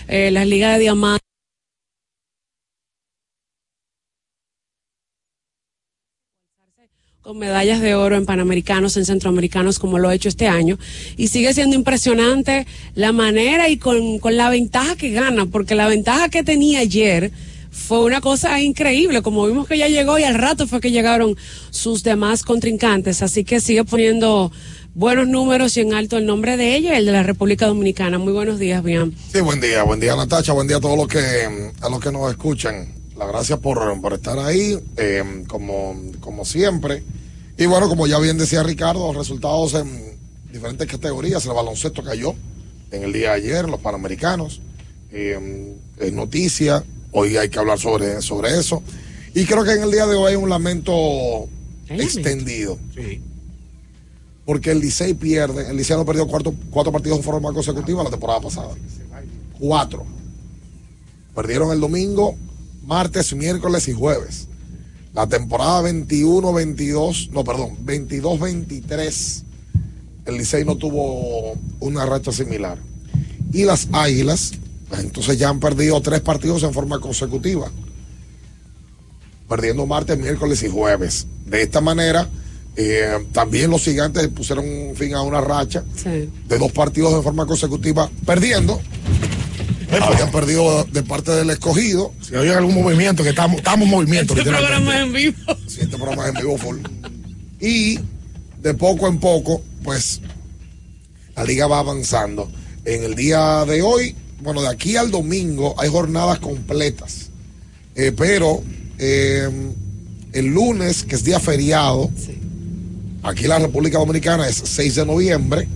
eh, 0.07 0.31
las 0.31 0.47
ligas 0.47 0.75
de 0.75 0.81
diamantes 0.81 1.26
con 7.27 7.39
medallas 7.39 7.81
de 7.81 7.93
oro 7.93 8.15
en 8.15 8.25
panamericanos, 8.25 8.95
en 8.95 9.03
centroamericanos, 9.03 9.79
como 9.79 9.99
lo 9.99 10.07
ha 10.07 10.15
hecho 10.15 10.29
este 10.29 10.47
año. 10.47 10.79
Y 11.17 11.27
sigue 11.27 11.53
siendo 11.53 11.75
impresionante 11.75 12.65
la 12.95 13.11
manera 13.11 13.67
y 13.67 13.75
con, 13.75 14.19
con 14.19 14.37
la 14.37 14.49
ventaja 14.49 14.95
que 14.95 15.09
gana, 15.09 15.45
porque 15.45 15.75
la 15.75 15.89
ventaja 15.89 16.29
que 16.29 16.43
tenía 16.43 16.79
ayer 16.79 17.33
fue 17.69 18.05
una 18.05 18.21
cosa 18.21 18.61
increíble, 18.61 19.21
como 19.21 19.45
vimos 19.45 19.67
que 19.67 19.77
ya 19.77 19.89
llegó 19.89 20.17
y 20.17 20.23
al 20.23 20.35
rato 20.35 20.67
fue 20.67 20.79
que 20.79 20.91
llegaron 20.91 21.35
sus 21.69 22.01
demás 22.01 22.43
contrincantes. 22.43 23.21
Así 23.21 23.43
que 23.43 23.59
sigue 23.59 23.83
poniendo 23.83 24.49
buenos 24.95 25.27
números 25.27 25.75
y 25.75 25.81
en 25.81 25.93
alto 25.93 26.15
el 26.15 26.25
nombre 26.25 26.55
de 26.55 26.77
ella 26.77 26.93
y 26.93 26.99
el 26.99 27.07
de 27.07 27.11
la 27.11 27.23
República 27.23 27.67
Dominicana. 27.67 28.19
Muy 28.19 28.31
buenos 28.31 28.57
días, 28.57 28.81
bien. 28.81 29.13
Sí, 29.33 29.41
buen 29.41 29.59
día, 29.59 29.83
buen 29.83 29.99
día 29.99 30.15
Natacha, 30.15 30.53
buen 30.53 30.69
día 30.69 30.77
a 30.77 30.79
todos 30.79 30.97
los 30.97 31.07
que 31.09 31.19
a 31.81 31.89
los 31.89 31.99
que 31.99 32.09
nos 32.09 32.31
escuchan. 32.31 32.96
La 33.17 33.25
gracias 33.25 33.57
por, 33.59 33.99
por 33.99 34.13
estar 34.13 34.37
ahí, 34.37 34.79
eh, 34.95 35.43
como, 35.47 35.95
como 36.19 36.45
siempre. 36.45 37.03
Y 37.57 37.65
bueno, 37.65 37.89
como 37.89 38.05
ya 38.05 38.19
bien 38.19 38.37
decía 38.37 38.61
Ricardo, 38.61 39.07
los 39.07 39.15
resultados 39.15 39.73
en 39.73 40.17
diferentes 40.51 40.87
categorías. 40.87 41.43
El 41.45 41.53
baloncesto 41.53 42.03
cayó 42.03 42.35
en 42.91 43.03
el 43.03 43.13
día 43.13 43.31
de 43.31 43.35
ayer, 43.35 43.67
los 43.67 43.79
panamericanos. 43.79 44.61
Eh, 45.11 45.75
es 45.97 46.13
noticia, 46.13 46.83
hoy 47.11 47.37
hay 47.37 47.49
que 47.49 47.57
hablar 47.57 47.79
sobre, 47.79 48.21
sobre 48.21 48.57
eso. 48.59 48.83
Y 49.33 49.45
creo 49.45 49.63
que 49.63 49.71
en 49.71 49.83
el 49.83 49.91
día 49.91 50.05
de 50.05 50.15
hoy 50.15 50.31
hay 50.31 50.35
un 50.35 50.49
lamento 50.49 51.47
extendido. 51.89 52.77
Porque 54.45 54.71
el 54.71 54.79
Licey 54.79 55.15
pierde, 55.15 55.69
el 55.69 55.75
Licey 55.75 55.97
no 55.97 56.05
perdió 56.05 56.27
cuatro, 56.27 56.53
cuatro 56.69 56.91
partidos 56.91 57.17
de 57.17 57.23
forma 57.23 57.51
consecutiva 57.51 58.03
la 58.03 58.11
temporada 58.11 58.41
pasada. 58.41 58.75
Cuatro. 59.59 60.05
Perdieron 61.33 61.71
el 61.71 61.79
domingo, 61.79 62.35
martes, 62.91 63.35
miércoles 63.35 63.87
y 63.89 63.93
jueves. 63.93 64.47
La 65.13 65.27
temporada 65.27 65.81
21-22, 65.91 67.29
no, 67.31 67.43
perdón, 67.43 67.77
22-23, 67.85 69.43
el 70.25 70.37
Licey 70.37 70.63
no 70.65 70.77
tuvo 70.77 71.55
una 71.79 72.05
racha 72.05 72.31
similar. 72.31 72.77
Y 73.51 73.63
las 73.65 73.87
Águilas, 73.91 74.53
pues, 74.89 75.01
entonces 75.01 75.37
ya 75.37 75.49
han 75.49 75.59
perdido 75.59 75.99
tres 76.01 76.21
partidos 76.21 76.63
en 76.63 76.73
forma 76.73 76.99
consecutiva. 76.99 77.69
Perdiendo 79.49 79.85
martes, 79.85 80.17
miércoles 80.17 80.61
y 80.63 80.69
jueves. 80.69 81.25
De 81.45 81.63
esta 81.63 81.81
manera, 81.81 82.27
eh, 82.75 83.17
también 83.31 83.71
los 83.71 83.81
gigantes 83.83 84.27
pusieron 84.29 84.65
fin 84.95 85.13
a 85.15 85.21
una 85.23 85.41
racha 85.41 85.83
Sí. 85.95 86.29
de 86.47 86.57
dos 86.59 86.71
partidos 86.73 87.15
de 87.15 87.21
forma 87.21 87.45
consecutiva 87.45 88.09
perdiendo. 88.25 88.79
Habían 89.89 90.31
perdido 90.31 90.83
de 90.85 91.03
parte 91.03 91.31
del 91.31 91.49
escogido. 91.49 92.13
Si 92.21 92.35
hay 92.35 92.49
algún 92.49 92.75
movimiento, 92.75 93.23
que 93.23 93.29
estamos, 93.29 93.57
estamos 93.57 93.85
en 93.85 93.91
movimiento. 93.91 94.35
Este 94.35 94.49
programa 94.49 94.95
es 94.95 95.01
en 95.03 95.13
vivo. 95.13 95.37
Sí, 95.67 95.79
este 95.81 95.97
programa 95.97 96.23
es 96.23 96.29
en 96.29 96.41
vivo 96.41 96.57
full. 96.57 96.77
Y 97.59 97.99
de 98.61 98.73
poco 98.73 99.07
en 99.07 99.19
poco, 99.19 99.61
pues, 99.83 100.21
la 101.35 101.43
liga 101.43 101.67
va 101.67 101.79
avanzando. 101.79 102.51
En 102.85 103.03
el 103.03 103.15
día 103.15 103.65
de 103.65 103.81
hoy, 103.81 104.15
bueno, 104.41 104.61
de 104.61 104.67
aquí 104.67 104.95
al 104.95 105.11
domingo 105.11 105.75
hay 105.79 105.89
jornadas 105.89 106.39
completas. 106.39 107.29
Eh, 107.95 108.11
pero 108.15 108.63
eh, 108.99 109.49
el 110.33 110.45
lunes, 110.47 111.03
que 111.03 111.15
es 111.15 111.23
día 111.23 111.39
feriado, 111.39 112.11
aquí 113.23 113.43
en 113.43 113.49
la 113.49 113.59
República 113.59 113.97
Dominicana 113.97 114.47
es 114.47 114.61
6 114.63 114.95
de 114.95 115.05
noviembre, 115.05 115.67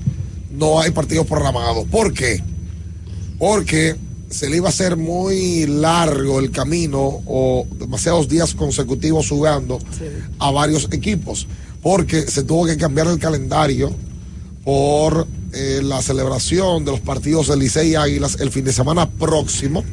no 0.52 0.80
hay 0.80 0.92
partidos 0.92 1.26
programados. 1.28 1.88
¿Por 1.88 2.14
qué? 2.14 2.44
Porque 3.42 3.96
se 4.30 4.52
le 4.52 4.58
iba 4.58 4.68
a 4.68 4.70
hacer 4.70 4.98
muy 4.98 5.66
largo 5.66 6.40
el 6.40 6.52
camino 6.52 7.24
o 7.26 7.66
demasiados 7.80 8.30
días 8.30 8.54
consecutivos 8.54 9.30
jugando 9.30 9.80
a 10.38 10.52
varios 10.52 10.88
equipos, 10.92 11.48
porque 11.82 12.22
se 12.22 12.44
tuvo 12.44 12.68
que 12.68 12.78
cambiar 12.78 13.08
el 13.08 13.18
calendario 13.18 13.92
por 14.64 15.26
eh, 15.54 15.82
la 15.84 16.04
celebración 16.04 16.86
de 16.86 16.92
los 16.92 17.00
partidos 17.00 17.48
del 17.48 17.58
Licey 17.58 17.90
y 17.90 17.96
Águilas 17.96 18.38
el 18.40 18.52
fin 18.52 18.64
de 18.64 18.74
semana 18.74 19.10
próximo 19.10 19.84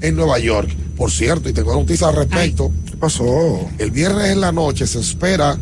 en 0.00 0.16
Nueva 0.16 0.40
York. 0.40 0.68
Por 0.96 1.12
cierto, 1.12 1.48
y 1.48 1.52
tengo 1.52 1.72
noticias 1.72 2.08
al 2.08 2.16
respecto. 2.16 2.72
¿Qué 2.90 2.96
pasó? 2.96 3.68
El 3.78 3.92
viernes 3.92 4.32
en 4.32 4.40
la 4.40 4.50
noche 4.50 4.88
se 4.88 4.98
espera 4.98 5.56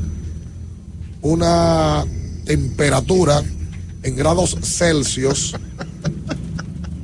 una 1.20 2.06
temperatura 2.46 3.42
en 4.02 4.16
grados 4.16 4.56
Celsius 4.62 5.54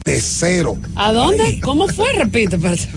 de 0.04 0.20
cero. 0.20 0.76
¿A 0.96 1.12
dónde? 1.12 1.61
¿Cómo 1.62 1.88
fue? 1.88 2.12
Repite, 2.12 2.56
espérate. 2.56 2.88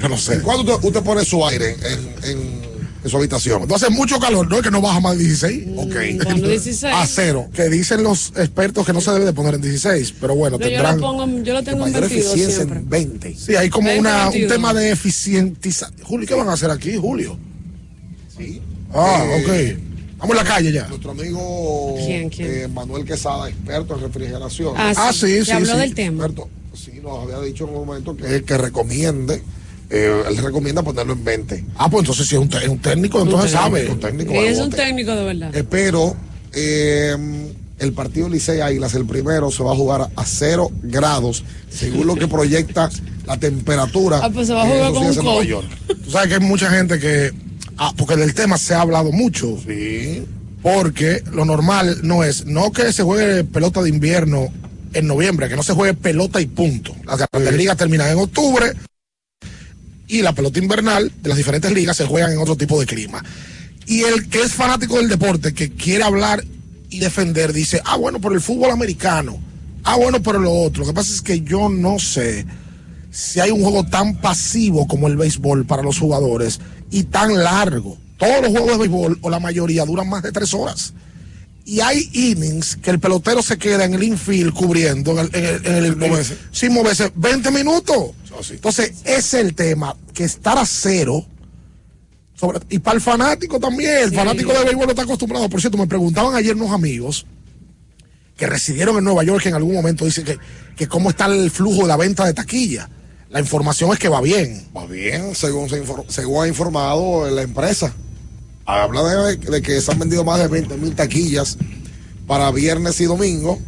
Yo 0.00 0.08
no 0.08 0.18
sé. 0.18 0.40
¿Cuándo 0.40 0.74
usted, 0.74 0.86
usted 0.88 1.02
pone 1.02 1.24
su 1.24 1.44
aire 1.46 1.76
en, 1.84 2.30
en- 2.30 2.62
en 3.04 3.10
su 3.10 3.16
habitación? 3.16 3.58
Cuando 3.60 3.74
hace 3.76 3.88
mucho 3.90 4.18
calor, 4.20 4.48
no 4.48 4.56
es 4.56 4.62
que 4.62 4.70
no 4.70 4.80
baja 4.80 5.00
más 5.00 5.16
de 5.16 5.24
16. 5.24 5.64
Ok. 5.76 5.94
Cuando 6.24 6.48
16. 6.48 6.94
A 6.94 7.06
cero. 7.06 7.48
Que 7.54 7.68
dicen 7.70 8.02
los 8.02 8.32
expertos 8.36 8.84
que 8.84 8.92
no 8.92 9.00
se 9.00 9.10
debe 9.12 9.24
de 9.24 9.32
poner 9.32 9.54
en 9.54 9.62
16, 9.62 10.14
pero 10.20 10.34
bueno, 10.34 10.58
No, 10.58 10.64
yo 10.64 10.70
tendrán. 10.70 11.00
lo 11.00 11.02
pongo, 11.06 11.24
en- 11.24 11.44
yo 11.44 11.54
lo 11.54 11.62
tengo 11.62 11.86
en 11.86 11.92
Mayor 11.92 12.08
22 12.08 12.26
eficiencia 12.32 12.56
siempre. 12.56 12.78
en 12.80 12.88
20. 12.90 13.34
Sí, 13.38 13.56
hay 13.56 13.70
como 13.70 13.86
20, 13.88 14.00
una, 14.00 14.26
un 14.26 14.32
22. 14.32 14.52
tema 14.52 14.74
de 14.74 14.90
eficientiza. 14.90 15.90
Julio, 16.02 16.26
¿qué 16.28 16.34
van 16.34 16.48
a 16.48 16.52
hacer 16.52 16.70
aquí, 16.70 16.96
Julio? 16.96 17.38
Sí. 18.36 18.60
Ah, 18.92 19.24
Eh, 19.24 19.76
ok. 19.78 19.91
Vamos 20.22 20.36
en 20.38 20.44
la 20.44 20.48
calle 20.48 20.72
ya. 20.72 20.86
Nuestro 20.88 21.10
amigo 21.10 21.94
¿Quién, 21.98 22.30
quién? 22.30 22.48
eh, 22.50 22.68
Manuel 22.68 23.04
Quesada, 23.04 23.48
experto 23.48 23.94
en 23.96 24.00
refrigeración. 24.02 24.74
Ah, 24.76 24.92
Ah, 24.96 25.12
sí, 25.12 25.26
sí, 25.40 25.44
sí, 25.44 25.50
habló 25.52 25.72
sí. 25.74 25.78
del 25.80 25.94
tema. 25.94 26.24
Experto, 26.24 26.48
sí, 26.74 26.92
nos 27.02 27.24
había 27.24 27.40
dicho 27.40 27.64
en 27.64 27.70
un 27.74 27.86
momento 27.86 28.16
que, 28.16 28.42
que 28.44 28.56
recomiende, 28.56 29.42
eh, 29.90 30.22
él 30.28 30.36
recomienda 30.38 30.82
ponerlo 30.82 31.12
en 31.12 31.24
20. 31.24 31.64
Ah, 31.76 31.90
pues 31.90 32.02
entonces 32.02 32.26
si 32.28 32.36
es 32.36 32.40
un, 32.40 32.48
es 32.54 32.68
un 32.68 32.78
técnico, 32.78 33.20
entonces 33.20 33.50
sabe. 33.50 33.88
Un 33.90 34.00
técnico 34.00 34.32
Y 34.32 34.38
es 34.38 34.58
un 34.58 34.70
técnico 34.70 35.14
de 35.14 35.24
verdad. 35.24 35.54
Eh, 35.56 35.64
pero 35.68 36.16
eh, 36.52 37.16
el 37.80 37.92
partido 37.92 38.28
Licey 38.28 38.60
Águilas, 38.60 38.94
el 38.94 39.04
primero, 39.06 39.50
se 39.50 39.62
va 39.64 39.72
a 39.72 39.76
jugar 39.76 40.08
a 40.14 40.24
cero 40.24 40.70
grados, 40.82 41.42
según 41.68 42.06
lo 42.06 42.14
que 42.14 42.28
proyecta 42.28 42.88
la 43.26 43.38
temperatura. 43.38 44.20
Ah, 44.22 44.30
pues 44.32 44.46
se 44.46 44.54
va 44.54 44.62
a 44.62 44.66
jugar 44.66 44.92
con 44.92 45.02
un 45.04 45.12
en 45.12 45.24
Nueva. 45.24 45.42
York. 45.44 45.66
Tú 46.04 46.10
sabes 46.12 46.28
que 46.28 46.34
hay 46.34 46.40
mucha 46.40 46.70
gente 46.70 46.98
que. 47.00 47.32
Ah, 47.78 47.92
porque 47.96 48.16
del 48.16 48.34
tema 48.34 48.58
se 48.58 48.74
ha 48.74 48.80
hablado 48.80 49.12
mucho. 49.12 49.58
Sí. 49.66 50.24
Porque 50.62 51.22
lo 51.32 51.44
normal 51.44 52.00
no 52.02 52.22
es, 52.22 52.46
no 52.46 52.70
que 52.72 52.92
se 52.92 53.02
juegue 53.02 53.44
pelota 53.44 53.82
de 53.82 53.88
invierno 53.88 54.48
en 54.92 55.06
noviembre, 55.06 55.48
que 55.48 55.56
no 55.56 55.62
se 55.62 55.72
juegue 55.72 55.94
pelota 55.94 56.40
y 56.40 56.46
punto. 56.46 56.94
Las 57.04 57.18
grandes 57.18 57.54
ligas 57.54 57.76
terminan 57.76 58.10
en 58.10 58.18
octubre 58.18 58.72
y 60.06 60.22
la 60.22 60.32
pelota 60.32 60.58
invernal 60.58 61.10
de 61.22 61.28
las 61.28 61.38
diferentes 61.38 61.72
ligas 61.72 61.96
se 61.96 62.06
juegan 62.06 62.32
en 62.32 62.38
otro 62.38 62.56
tipo 62.56 62.78
de 62.78 62.86
clima. 62.86 63.24
Y 63.86 64.02
el 64.02 64.28
que 64.28 64.42
es 64.42 64.52
fanático 64.52 64.98
del 64.98 65.08
deporte, 65.08 65.54
que 65.54 65.72
quiere 65.72 66.04
hablar 66.04 66.44
y 66.90 66.98
defender, 66.98 67.52
dice, 67.52 67.80
ah, 67.84 67.96
bueno, 67.96 68.20
por 68.20 68.32
el 68.32 68.40
fútbol 68.40 68.70
americano, 68.70 69.40
ah, 69.84 69.96
bueno, 69.96 70.22
por 70.22 70.38
lo 70.40 70.52
otro. 70.52 70.82
Lo 70.82 70.88
que 70.88 70.94
pasa 70.94 71.12
es 71.12 71.22
que 71.22 71.40
yo 71.40 71.68
no 71.68 71.98
sé 71.98 72.46
si 73.10 73.40
hay 73.40 73.50
un 73.50 73.62
juego 73.62 73.84
tan 73.84 74.16
pasivo 74.16 74.86
como 74.86 75.08
el 75.08 75.16
béisbol 75.16 75.66
para 75.66 75.82
los 75.82 75.98
jugadores 75.98 76.60
y 76.92 77.02
tan 77.04 77.34
largo. 77.42 77.98
Todos 78.18 78.40
los 78.42 78.50
juegos 78.52 78.70
de 78.72 78.76
béisbol, 78.78 79.18
o 79.22 79.30
la 79.30 79.40
mayoría, 79.40 79.84
duran 79.84 80.08
más 80.08 80.22
de 80.22 80.30
tres 80.30 80.54
horas. 80.54 80.92
Y 81.64 81.80
hay 81.80 82.08
innings 82.12 82.76
que 82.76 82.90
el 82.90 82.98
pelotero 83.00 83.42
se 83.42 83.56
queda 83.58 83.84
en 83.84 83.94
el 83.94 84.02
infield 84.02 84.52
cubriendo, 84.52 85.12
en 85.12 85.18
el, 85.18 85.30
en 85.34 85.44
el- 85.44 85.66
en 85.66 85.84
el- 85.84 85.92
Sin 85.92 85.98
moverse. 86.10 86.36
sin 86.52 86.72
moverse, 86.72 87.12
20 87.16 87.50
minutos. 87.50 88.10
Ah, 88.32 88.38
sí. 88.42 88.54
Entonces, 88.54 88.92
ese 89.04 89.14
es 89.14 89.34
el 89.34 89.54
tema, 89.54 89.96
que 90.14 90.24
estar 90.24 90.56
a 90.58 90.66
cero. 90.66 91.26
sobre- 92.34 92.58
y 92.70 92.80
para 92.80 92.96
el 92.96 93.00
fanático 93.00 93.60
también, 93.60 93.98
el 94.04 94.10
Sí. 94.10 94.16
fanático 94.16 94.52
de 94.52 94.64
béisbol 94.64 94.86
no 94.86 94.90
está 94.90 95.02
acostumbrado. 95.02 95.48
Por 95.48 95.60
cierto, 95.60 95.78
me 95.78 95.86
preguntaban 95.86 96.34
ayer 96.34 96.56
unos 96.56 96.72
amigos 96.72 97.24
que 98.36 98.46
residieron 98.48 98.96
en 98.98 99.04
Nueva 99.04 99.22
York 99.22 99.44
que 99.44 99.50
en 99.50 99.54
algún 99.54 99.74
momento 99.74 100.04
dicen 100.04 100.24
que, 100.24 100.38
que 100.74 100.88
cómo 100.88 101.10
está 101.10 101.26
el 101.26 101.52
flujo 101.52 101.82
de 101.82 101.88
la 101.88 101.96
venta 101.96 102.24
de 102.26 102.34
taquilla. 102.34 102.88
La 103.32 103.40
información 103.40 103.90
es 103.92 103.98
que 103.98 104.10
va 104.10 104.20
bien. 104.20 104.68
Va 104.76 104.86
bien, 104.86 105.34
según, 105.34 105.68
se 105.70 105.82
según 106.08 106.44
ha 106.44 106.48
informado 106.48 107.28
la 107.30 107.40
empresa. 107.40 107.94
Habla 108.66 109.02
de, 109.02 109.36
de, 109.36 109.62
que 109.62 109.80
se 109.80 109.90
han 109.90 109.98
vendido 109.98 110.22
más 110.22 110.38
de 110.38 110.48
20 110.48 110.76
mil 110.76 110.94
taquillas 110.94 111.56
para 112.26 112.50
viernes 112.50 113.00
y 113.00 113.06
domingo 113.06 113.58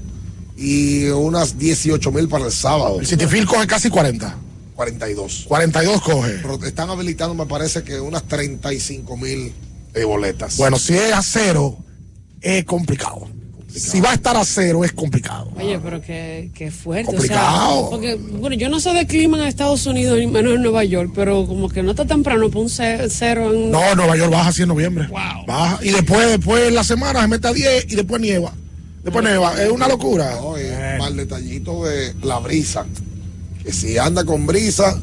y 0.57 1.07
unas 1.07 1.59
18 1.59 2.13
mil 2.13 2.29
para 2.29 2.45
el 2.45 2.53
sábado. 2.53 3.01
El 3.01 3.07
Citifil 3.07 3.47
coge 3.47 3.67
casi 3.67 3.89
40. 3.89 4.37
42. 4.77 5.47
42 5.49 6.03
coge. 6.03 6.39
Pero 6.43 6.63
están 6.65 6.91
habilitando, 6.91 7.35
me 7.35 7.47
parece 7.47 7.83
que 7.83 7.99
unas 7.99 8.25
35 8.25 9.17
mil 9.17 9.55
eh, 9.95 10.05
boletas. 10.05 10.59
Bueno, 10.59 10.79
si 10.79 10.95
es 10.95 11.13
a 11.13 11.23
cero, 11.23 11.79
es 12.43 12.65
complicado. 12.67 13.29
Si 13.75 14.01
va 14.01 14.13
a 14.13 14.15
estar 14.15 14.37
a 14.37 14.45
cero, 14.45 14.85
es 14.85 14.93
complicado. 14.93 15.51
Oye, 15.57 15.79
pero 15.83 16.01
qué, 16.01 16.51
qué 16.55 16.71
fuerte. 16.71 17.07
Complicado. 17.07 17.91
porque, 17.91 18.15
bueno, 18.15 18.55
yo 18.55 18.69
no 18.69 18.79
sé 18.79 18.93
de 18.93 19.07
clima 19.07 19.37
en 19.39 19.45
Estados 19.45 19.85
Unidos, 19.87 20.19
ni 20.19 20.29
menos 20.29 20.55
en 20.55 20.63
Nueva 20.63 20.85
York, 20.85 21.11
pero 21.15 21.45
como 21.47 21.69
que 21.69 21.83
no 21.83 21.91
está 21.91 22.05
temprano 22.05 22.49
para 22.49 22.61
un 22.61 22.69
cero 22.69 23.53
en. 23.53 23.71
No, 23.73 23.95
Nueva 23.97 24.17
York 24.17 24.31
baja 24.31 24.51
así 24.51 24.63
en 24.63 24.69
noviembre. 24.69 25.09
Wow. 25.09 25.47
Baja. 25.47 25.79
Y 25.83 25.91
después, 25.91 26.29
después 26.29 26.69
en 26.69 26.75
la 26.75 26.85
semana 26.85 27.23
se 27.23 27.29
mete 27.29 27.49
a 27.49 27.53
10 27.53 27.87
y 27.93 27.97
después 27.97 28.21
nieva. 28.21 28.53
Después 29.03 29.25
nieva. 29.25 29.61
Es 29.61 29.71
una 29.71 29.89
locura. 29.89 30.37
No, 30.41 30.57
es 30.57 30.99
mal 30.99 31.17
detallito 31.17 31.85
de 31.85 32.15
la 32.23 32.39
brisa. 32.39 32.87
Que 33.63 33.73
si 33.73 33.99
anda 33.99 34.25
con 34.25 34.47
brisa, 34.47 35.01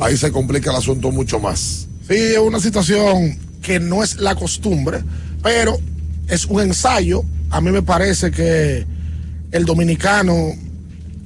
ahí 0.00 0.16
se 0.16 0.32
complica 0.32 0.70
el 0.70 0.76
asunto 0.76 1.12
mucho 1.12 1.38
más. 1.38 1.86
Sí, 2.08 2.14
es 2.14 2.38
una 2.38 2.58
situación 2.58 3.38
que 3.62 3.78
no 3.78 4.02
es 4.02 4.16
la 4.16 4.34
costumbre, 4.34 5.04
pero 5.42 5.78
es 6.26 6.46
un 6.46 6.62
ensayo. 6.62 7.22
A 7.50 7.60
mí 7.60 7.70
me 7.70 7.82
parece 7.82 8.30
que 8.30 8.86
el 9.52 9.64
dominicano, 9.64 10.52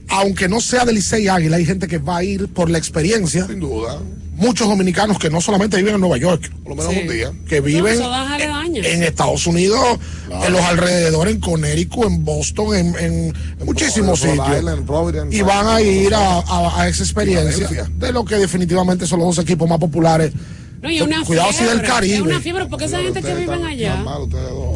aunque 0.09 0.49
no 0.49 0.61
sea 0.61 0.85
del 0.85 0.97
Licey 0.97 1.29
Águila, 1.29 1.57
hay 1.57 1.67
gente 1.67 1.89
que 1.89 1.99
va 1.99 2.19
a 2.19 2.25
ir 2.25 2.49
por 2.49 2.71
la 2.71 2.79
experiencia. 2.79 3.47
Sin 3.47 3.61
duda. 3.61 3.99
Muchos 4.35 4.67
dominicanos 4.67 5.19
que 5.19 5.31
no 5.31 5.41
solamente 5.41 5.77
viven 5.77 5.95
en 5.95 6.01
Nueva 6.01 6.17
York, 6.17 6.51
por 6.65 6.71
lo 6.71 6.77
menos 6.77 7.03
un 7.03 7.09
día, 7.09 7.33
que 7.47 7.61
viven 7.61 8.01
en, 8.75 9.03
Estados 9.03 9.47
Unidos, 9.47 9.99
en 10.31 10.53
los 10.53 10.63
alrededores, 10.63 11.35
en 11.35 11.41
Connecticut, 11.41 12.07
en 12.07 12.25
Boston, 12.25 12.97
en, 12.99 13.35
muchísimos 13.65 14.21
sitios. 14.21 14.65
y 15.31 15.43
van 15.43 15.67
a 15.67 15.81
ir 15.83 16.13
a 16.15 16.89
esa 16.89 17.03
experiencia 17.05 17.69
de 17.99 18.13
lo 18.13 18.25
que 18.25 18.37
definitivamente 18.37 19.07
son 19.07 19.21
los 19.21 19.37
dos 19.37 19.45
equipos 19.45 19.69
más 19.69 19.79
populares 19.79 20.33
no, 20.83 20.91
y 20.91 21.01
una 21.01 21.25
Cuidado 21.25 21.53
si 21.53 21.65
del 21.65 21.81
Caribe. 21.81 22.17
Es 22.17 22.21
una 22.23 22.41
fiebre, 22.41 22.67
porque 22.67 22.87
esa 22.87 23.01
gente 23.01 23.23
que 23.23 23.35
vive 23.35 23.55
allá. 23.55 24.05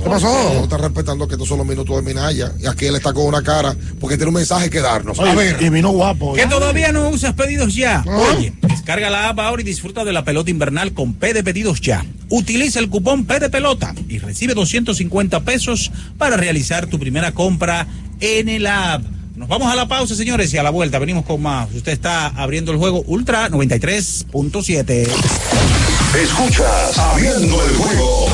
¿Qué 0.04 0.08
pasó? 0.08 0.54
No 0.54 0.62
está 0.62 0.78
respetando 0.78 1.26
que 1.26 1.34
estos 1.34 1.48
son 1.48 1.58
los 1.58 1.66
minutos 1.66 1.96
de 1.96 2.02
Minaya. 2.02 2.52
Y 2.60 2.66
aquí 2.66 2.86
él 2.86 2.94
está 2.94 3.12
con 3.12 3.26
una 3.26 3.42
cara 3.42 3.74
porque 3.98 4.16
tiene 4.16 4.28
un 4.28 4.36
mensaje 4.36 4.70
que 4.70 4.80
darnos. 4.80 5.18
a 5.18 5.34
ver. 5.34 5.60
Y 5.60 5.68
vino 5.68 5.90
guapo. 5.90 6.34
Que 6.34 6.46
todavía 6.46 6.92
no 6.92 7.08
usas 7.08 7.34
pedidos 7.34 7.74
ya. 7.74 8.04
Oye, 8.06 8.52
descarga 8.62 9.10
la 9.10 9.30
app 9.30 9.40
ahora 9.40 9.62
y 9.62 9.64
disfruta 9.64 10.04
de 10.04 10.12
la 10.12 10.24
pelota 10.24 10.48
invernal 10.48 10.92
con 10.92 11.14
P 11.14 11.34
de 11.34 11.42
pedidos 11.42 11.80
ya. 11.80 12.06
Utiliza 12.28 12.78
el 12.78 12.88
cupón 12.88 13.24
P 13.24 13.40
de 13.40 13.50
pelota 13.50 13.92
y 14.08 14.18
recibe 14.18 14.54
250 14.54 15.40
pesos 15.40 15.90
para 16.18 16.36
realizar 16.36 16.86
tu 16.86 17.00
primera 17.00 17.32
compra 17.32 17.88
en 18.20 18.48
el 18.48 18.68
app. 18.68 19.02
Nos 19.34 19.48
vamos 19.48 19.70
a 19.70 19.74
la 19.74 19.86
pausa, 19.86 20.14
señores, 20.14 20.54
y 20.54 20.58
a 20.58 20.62
la 20.62 20.70
vuelta 20.70 20.98
venimos 20.98 21.26
con 21.26 21.42
más. 21.42 21.68
Usted 21.74 21.92
está 21.92 22.28
abriendo 22.28 22.72
el 22.72 22.78
juego 22.78 23.02
Ultra 23.06 23.50
93.7. 23.50 25.95
Escuchas 26.16 26.98
Abriendo 26.98 27.62
el 27.62 27.76
juego 27.76 28.26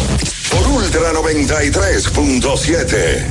por 0.50 0.66
Ultra 0.68 1.12
93.7. 1.12 3.26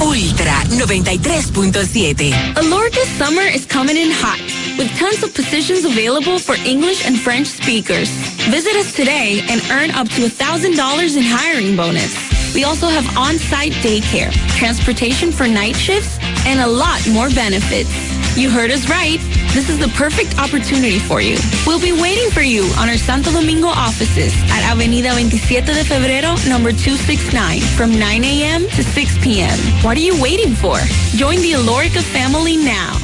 Ultra 0.00 0.64
93.7. 0.70 2.32
Alorca's 2.56 3.08
summer 3.18 3.42
is 3.42 3.66
coming 3.66 3.98
in 3.98 4.10
hot 4.10 4.40
with 4.78 4.90
tons 4.98 5.22
of 5.22 5.34
positions 5.34 5.84
available 5.84 6.38
for 6.38 6.54
English 6.64 7.04
and 7.06 7.20
French 7.20 7.48
speakers. 7.48 8.08
Visit 8.48 8.76
us 8.76 8.94
today 8.94 9.42
and 9.50 9.60
earn 9.70 9.90
up 9.90 10.08
to 10.08 10.22
$1,000 10.22 11.16
in 11.16 11.22
hiring 11.22 11.76
bonus. 11.76 12.16
We 12.54 12.64
also 12.64 12.88
have 12.88 13.04
on-site 13.14 13.74
daycare, 13.84 14.32
transportation 14.56 15.32
for 15.32 15.46
night 15.46 15.76
shifts, 15.76 16.18
and 16.46 16.60
a 16.60 16.66
lot 16.66 17.06
more 17.08 17.28
benefits. 17.28 17.90
You 18.38 18.48
heard 18.48 18.70
us 18.70 18.88
right. 18.88 19.20
This 19.54 19.68
is 19.68 19.78
the 19.78 19.88
perfect 19.96 20.38
opportunity 20.38 20.98
for 20.98 21.20
you. 21.20 21.36
We'll 21.66 21.80
be 21.80 21.92
waiting 21.92 22.30
for 22.30 22.42
you 22.42 22.64
on 22.78 22.88
our 22.88 22.96
Santo 22.96 23.32
Domingo 23.32 23.68
offices 23.68 24.32
at 24.50 24.62
Avenida 24.70 25.10
27 25.10 25.64
de 25.74 25.84
Febrero, 25.84 26.36
number 26.48 26.70
269, 26.70 27.60
from 27.76 27.90
9 27.98 28.24
a.m. 28.24 28.62
to 28.68 28.84
6 28.84 29.18
p.m. 29.18 29.58
What 29.82 29.96
are 29.96 30.00
you 30.00 30.20
waiting 30.22 30.54
for? 30.54 30.78
Join 31.16 31.36
the 31.40 31.52
Alorica 31.52 32.02
family 32.02 32.56
now. 32.56 32.96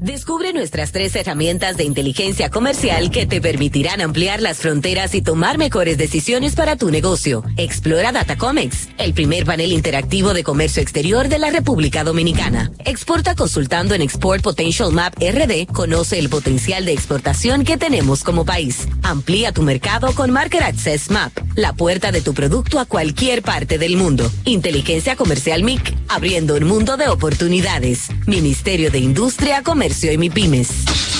Descubre 0.00 0.54
nuestras 0.54 0.92
tres 0.92 1.14
herramientas 1.14 1.76
de 1.76 1.84
inteligencia 1.84 2.48
comercial 2.48 3.10
que 3.10 3.26
te 3.26 3.42
permitirán 3.42 4.00
ampliar 4.00 4.40
las 4.40 4.56
fronteras 4.56 5.14
y 5.14 5.20
tomar 5.20 5.58
mejores 5.58 5.98
decisiones 5.98 6.54
para 6.54 6.76
tu 6.76 6.90
negocio. 6.90 7.44
Explora 7.58 8.10
Datacomex, 8.10 8.88
el 8.96 9.12
primer 9.12 9.44
panel 9.44 9.72
interactivo 9.72 10.32
de 10.32 10.42
comercio 10.42 10.80
exterior 10.80 11.28
de 11.28 11.38
la 11.38 11.50
República 11.50 12.02
Dominicana. 12.02 12.72
Exporta 12.86 13.34
consultando 13.34 13.94
en 13.94 14.00
Export 14.00 14.42
Potential 14.42 14.90
Map 14.90 15.16
RD. 15.16 15.66
Conoce 15.70 16.18
el 16.18 16.30
potencial 16.30 16.86
de 16.86 16.94
exportación 16.94 17.64
que 17.64 17.76
tenemos 17.76 18.24
como 18.24 18.46
país. 18.46 18.88
Amplía 19.02 19.52
tu 19.52 19.60
mercado 19.60 20.14
con 20.14 20.30
Market 20.30 20.62
Access 20.62 21.10
Map, 21.10 21.30
la 21.56 21.74
puerta 21.74 22.10
de 22.10 22.22
tu 22.22 22.32
producto 22.32 22.80
a 22.80 22.86
cualquier 22.86 23.42
parte 23.42 23.76
del 23.76 23.98
mundo. 23.98 24.32
Inteligencia 24.46 25.14
Comercial 25.14 25.62
MIC, 25.62 25.94
abriendo 26.08 26.54
un 26.54 26.64
mundo 26.64 26.96
de 26.96 27.08
oportunidades. 27.08 28.08
Ministerio 28.26 28.90
de 28.90 28.98
Industria, 28.98 29.62
Comercio 29.62 29.89
y 29.90 30.18
mi 30.18 30.30
pymes. 30.30 31.19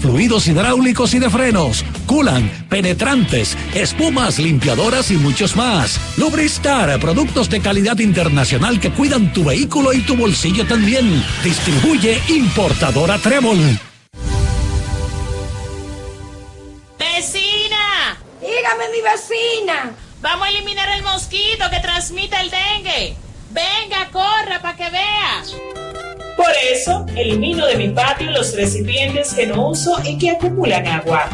fluidos 0.00 0.46
hidráulicos 0.46 1.14
y 1.14 1.18
de 1.18 1.30
frenos, 1.30 1.84
culan, 2.06 2.48
penetrantes, 2.68 3.56
espumas, 3.74 4.38
limpiadoras 4.38 5.10
y 5.10 5.16
muchos 5.16 5.56
más. 5.56 6.00
Lubristar, 6.16 6.98
productos 7.00 7.50
de 7.50 7.60
calidad 7.60 7.98
internacional 7.98 8.80
que 8.80 8.90
cuidan 8.90 9.32
tu 9.32 9.44
vehículo 9.44 9.92
y 9.92 10.00
tu 10.00 10.16
bolsillo 10.16 10.66
también. 10.66 11.24
Distribuye 11.42 12.20
importadora 12.28 13.18
Trébol. 13.18 13.78
¡Vecina! 16.98 18.18
Dígame, 18.40 18.84
mi 18.92 19.02
vecina. 19.02 19.92
Vamos 20.20 20.46
a 20.46 20.50
eliminar 20.50 20.88
el 20.96 21.02
mosquito 21.02 21.64
que 21.70 21.80
transmite 21.80 22.36
el 22.40 22.50
dengue. 22.50 23.16
Venga, 23.50 24.08
corra 24.10 24.60
para 24.60 24.76
que 24.76 24.90
vea. 24.90 25.85
Por 26.36 26.52
eso, 26.70 27.06
elimino 27.16 27.66
de 27.66 27.76
mi 27.76 27.88
patio 27.88 28.30
los 28.30 28.54
recipientes 28.54 29.32
que 29.32 29.46
no 29.46 29.70
uso 29.70 29.96
y 30.04 30.18
que 30.18 30.30
acumulan 30.30 30.86
agua. 30.86 31.30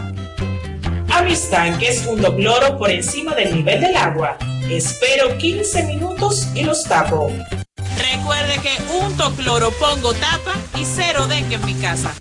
A 1.11 1.23
mis 1.23 1.51
tanques 1.51 2.05
junto 2.07 2.35
cloro 2.37 2.79
por 2.79 2.91
encima 2.91 3.35
del 3.35 3.55
nivel 3.55 3.81
del 3.81 3.97
agua. 3.97 4.39
Espero 4.71 5.37
15 5.37 5.83
minutos 5.85 6.49
y 6.55 6.63
los 6.63 6.85
tapo. 6.85 7.33
Recuerde 7.99 8.61
que 8.63 8.71
unto 9.05 9.33
cloro, 9.33 9.71
pongo 9.73 10.15
tapa 10.15 10.55
y 10.79 10.85
cero 10.85 11.27
dengue 11.27 11.57
en 11.57 11.67
mi 11.67 11.75
casa. 11.75 12.15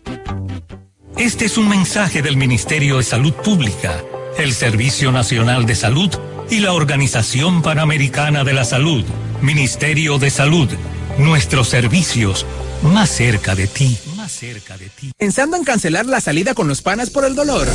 Este 1.17 1.46
es 1.46 1.58
un 1.58 1.70
mensaje 1.70 2.24
del 2.24 2.36
Ministerio 2.36 2.98
de 2.98 3.04
Salud 3.04 3.34
Pública, 3.34 4.02
el 4.39 4.54
Servicio 4.54 5.12
Nacional 5.12 5.67
de 5.67 5.76
Salud 5.76 6.10
y 6.50 6.60
la 6.60 6.74
Organización 6.74 7.62
Panamericana 7.62 8.44
de 8.44 8.54
la 8.54 8.65
Salud. 8.65 9.06
Ministerio 9.41 10.17
de 10.17 10.32
Salud. 10.32 10.70
Nuestros 11.17 11.67
servicios 11.70 12.46
más 12.84 13.10
cerca 13.10 13.56
de 13.56 13.67
ti. 13.67 13.98
Más 14.15 14.32
cerca 14.32 14.78
de 14.78 14.89
ti. 14.89 15.12
Pensando 15.17 15.58
en 15.58 15.63
cancelar 15.63 16.06
la 16.06 16.22
salida 16.22 16.54
con 16.54 16.67
los 16.67 16.82
panas 16.82 17.10
por 17.10 17.26
el 17.26 17.36
dolor. 17.36 17.67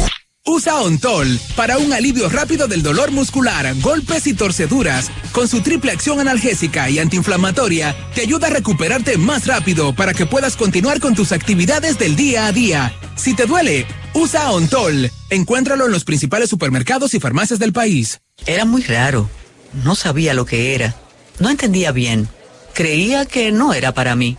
Usa 0.45 0.81
Ontol 0.81 1.41
para 1.57 1.77
un 1.77 1.93
alivio 1.93 2.29
rápido 2.29 2.69
del 2.69 2.83
dolor 2.83 3.11
muscular, 3.11 3.75
golpes 3.81 4.29
y 4.29 4.35
torceduras. 4.35 5.11
Con 5.33 5.49
su 5.49 5.61
triple 5.61 5.91
acción 5.91 6.21
analgésica 6.21 6.89
y 6.89 7.01
antiinflamatoria, 7.01 7.97
te 8.15 8.21
ayuda 8.21 8.47
a 8.47 8.51
recuperarte 8.51 9.19
más 9.19 9.47
rápido 9.47 9.93
para 9.93 10.15
que 10.15 10.27
puedas 10.27 10.57
continuar 10.57 11.01
con 11.01 11.17
tus 11.17 11.33
actividades 11.33 11.99
del 11.99 12.15
día 12.15 12.47
a 12.47 12.53
día. 12.53 12.95
Si 13.17 13.35
te 13.35 13.47
duele, 13.47 13.87
usa 14.15 14.51
Ontol. 14.53 15.11
Encuéntralo 15.31 15.87
en 15.87 15.93
los 15.93 16.05
principales 16.05 16.49
supermercados 16.49 17.15
y 17.15 17.21
farmacias 17.21 17.59
del 17.59 17.73
país. 17.73 18.21
Era 18.47 18.65
muy 18.65 18.83
raro. 18.85 19.29
No 19.83 19.97
sabía 19.97 20.33
lo 20.33 20.47
que 20.47 20.77
era. 20.77 20.95
No 21.41 21.51
entendía 21.51 21.91
bien. 21.91 22.29
Creía 22.73 23.27
que 23.27 23.51
no 23.51 23.75
era 23.75 23.93
para 23.93 24.15
mí 24.15 24.39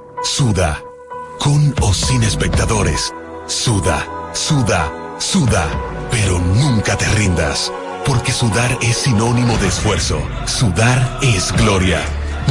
suda 0.23 0.81
con 1.39 1.73
o 1.81 1.93
sin 1.93 2.23
espectadores. 2.23 3.13
Suda, 3.47 4.05
suda, 4.33 4.91
suda, 5.19 5.67
pero 6.11 6.39
nunca 6.39 6.97
te 6.97 7.07
rindas, 7.09 7.71
porque 8.05 8.31
sudar 8.31 8.77
es 8.81 8.97
sinónimo 8.97 9.57
de 9.57 9.67
esfuerzo. 9.67 10.19
Sudar 10.45 11.19
es 11.21 11.51
gloria. 11.53 12.01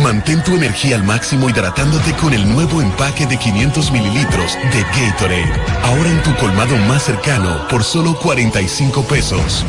Mantén 0.03 0.43
tu 0.45 0.55
energía 0.55 0.97
al 0.97 1.05
máximo 1.05 1.49
hidratándote 1.49 2.15
con 2.17 2.33
el 2.33 2.49
nuevo 2.49 2.81
empaque 2.81 3.27
de 3.27 3.37
500 3.37 3.93
mililitros 3.93 4.57
de 4.73 4.83
Gatorade. 4.83 5.53
Ahora 5.83 6.11
en 6.11 6.23
tu 6.23 6.35
colmado 6.37 6.77
más 6.89 7.03
cercano 7.05 7.69
por 7.69 7.85
solo 7.85 8.19
45 8.19 9.03
pesos. 9.05 9.65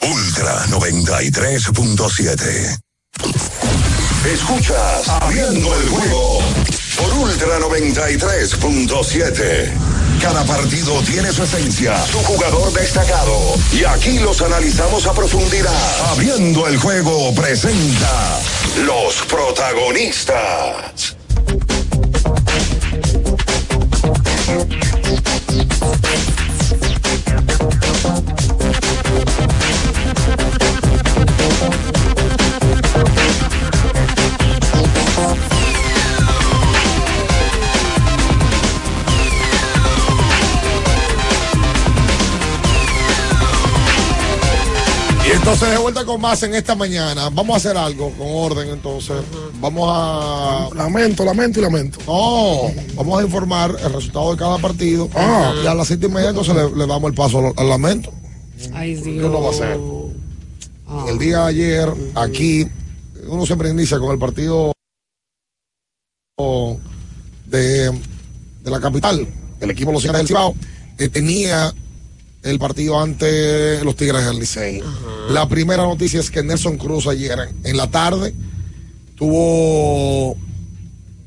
Ultra 0.00 0.66
93.7. 0.66 3.49
Escuchas 4.24 5.08
Abriendo 5.08 5.74
el 5.74 5.88
juego 5.88 6.38
por 6.98 7.12
Ultra 7.14 7.58
93.7. 7.58 9.72
Cada 10.20 10.44
partido 10.44 11.00
tiene 11.02 11.32
su 11.32 11.42
esencia, 11.42 12.04
su 12.04 12.18
jugador 12.18 12.70
destacado. 12.74 13.54
Y 13.72 13.84
aquí 13.84 14.18
los 14.18 14.42
analizamos 14.42 15.06
a 15.06 15.14
profundidad. 15.14 16.10
Abriendo 16.10 16.68
el 16.68 16.76
juego 16.76 17.34
presenta 17.34 18.38
los 18.84 19.22
protagonistas. 19.22 21.16
Y 45.30 45.32
entonces 45.32 45.70
de 45.70 45.78
vuelta 45.78 46.04
con 46.04 46.20
más 46.20 46.42
en 46.42 46.56
esta 46.56 46.74
mañana. 46.74 47.30
Vamos 47.30 47.54
a 47.54 47.56
hacer 47.58 47.76
algo 47.76 48.10
con 48.18 48.26
orden 48.28 48.68
entonces. 48.68 49.16
Vamos 49.60 49.88
a... 49.88 50.68
Lamento, 50.74 51.24
lamento 51.24 51.60
y 51.60 51.62
lamento. 51.62 52.00
No, 52.04 52.72
vamos 52.96 53.20
a 53.20 53.22
informar 53.22 53.76
el 53.80 53.92
resultado 53.92 54.32
de 54.32 54.36
cada 54.36 54.58
partido. 54.58 55.08
Ah. 55.14 55.54
Y 55.62 55.66
a 55.68 55.74
las 55.74 55.86
siete 55.86 56.06
y 56.06 56.08
media 56.08 56.30
entonces 56.30 56.52
le, 56.52 56.68
le 56.74 56.84
damos 56.84 57.08
el 57.10 57.14
paso 57.14 57.38
al, 57.38 57.52
al 57.56 57.68
lamento. 57.68 58.12
Ay, 58.72 58.96
Dios. 58.96 59.04
¿Qué 59.04 59.28
no 59.28 59.40
va 59.40 59.48
a 59.48 59.50
hacer? 59.50 59.78
El 61.08 61.18
día 61.20 61.44
de 61.44 61.48
ayer, 61.48 61.88
aquí, 62.16 62.66
uno 63.28 63.46
siempre 63.46 63.70
inicia 63.70 64.00
con 64.00 64.10
el 64.10 64.18
partido 64.18 64.72
de, 67.46 67.90
de 67.90 68.70
la 68.70 68.80
capital, 68.80 69.28
el 69.60 69.70
equipo 69.70 69.92
de 69.92 69.94
los 69.94 70.02
del 70.02 70.26
Cibao, 70.26 70.56
que 70.98 71.08
tenía 71.08 71.72
el 72.42 72.58
partido 72.58 73.00
ante 73.00 73.84
los 73.84 73.96
Tigres 73.96 74.24
del 74.24 74.38
Licey. 74.38 74.82
La 75.30 75.48
primera 75.48 75.82
noticia 75.82 76.20
es 76.20 76.30
que 76.30 76.42
Nelson 76.42 76.78
Cruz 76.78 77.06
ayer 77.06 77.38
en 77.64 77.76
la 77.76 77.90
tarde 77.90 78.34
tuvo 79.16 80.36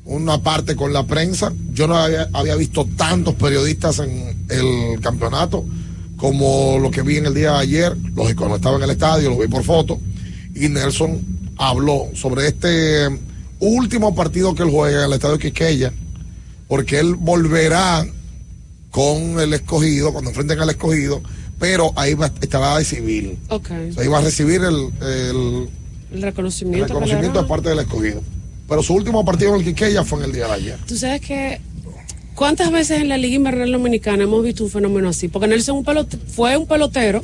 una 0.04 0.42
parte 0.42 0.76
con 0.76 0.92
la 0.92 1.06
prensa. 1.06 1.52
Yo 1.72 1.86
no 1.86 1.96
había, 1.96 2.28
había 2.32 2.56
visto 2.56 2.86
tantos 2.96 3.34
periodistas 3.34 4.00
en 4.00 4.46
el 4.48 5.00
campeonato 5.00 5.64
como 6.16 6.78
lo 6.78 6.90
que 6.90 7.02
vi 7.02 7.18
en 7.18 7.26
el 7.26 7.34
día 7.34 7.52
de 7.52 7.58
ayer. 7.58 7.96
Lógico, 8.14 8.48
no 8.48 8.56
estaba 8.56 8.76
en 8.76 8.82
el 8.84 8.90
estadio, 8.90 9.30
lo 9.30 9.38
vi 9.38 9.46
por 9.46 9.62
foto. 9.62 10.00
Y 10.54 10.68
Nelson 10.68 11.20
habló 11.56 12.08
sobre 12.14 12.48
este 12.48 13.08
último 13.60 14.14
partido 14.14 14.54
que 14.54 14.62
él 14.62 14.70
juega 14.70 15.00
en 15.00 15.06
el 15.06 15.12
estadio 15.12 15.38
Quisqueya, 15.38 15.92
porque 16.68 16.98
él 16.98 17.14
volverá 17.14 18.06
con 18.94 19.40
el 19.40 19.52
escogido, 19.54 20.12
cuando 20.12 20.30
enfrenten 20.30 20.60
al 20.60 20.70
escogido, 20.70 21.20
pero 21.58 21.92
ahí 21.96 22.14
va, 22.14 22.30
estará 22.40 22.78
de 22.78 22.84
civil. 22.84 23.36
Ok. 23.48 23.70
O 23.90 23.92
sea, 23.92 24.02
ahí 24.04 24.08
va 24.08 24.18
a 24.18 24.22
recibir 24.22 24.60
el, 24.60 24.88
el- 25.02 25.68
El 26.12 26.18
el 26.18 26.22
reconocimiento. 26.22 26.86
reconocimiento 26.86 27.42
de 27.42 27.48
parte 27.48 27.70
del 27.70 27.80
escogido. 27.80 28.22
Pero 28.68 28.82
su 28.84 28.94
último 28.94 29.24
partido 29.24 29.50
en 29.52 29.60
el 29.60 29.64
Quisqueya 29.64 30.04
fue 30.04 30.20
en 30.20 30.26
el 30.26 30.32
día 30.32 30.46
de 30.46 30.52
ayer. 30.52 30.78
Tú 30.86 30.96
sabes 30.96 31.20
que. 31.20 31.60
¿Cuántas 32.36 32.70
veces 32.70 33.00
en 33.00 33.08
la 33.08 33.16
Liga 33.18 33.34
Invernal 33.36 33.70
Dominicana 33.72 34.22
hemos 34.24 34.42
visto 34.44 34.62
un 34.64 34.70
fenómeno 34.70 35.08
así? 35.08 35.26
Porque 35.28 35.48
Nelson 35.48 35.76
un 35.78 35.84
pelote- 35.84 36.18
fue 36.28 36.56
un 36.56 36.66
pelotero 36.68 37.22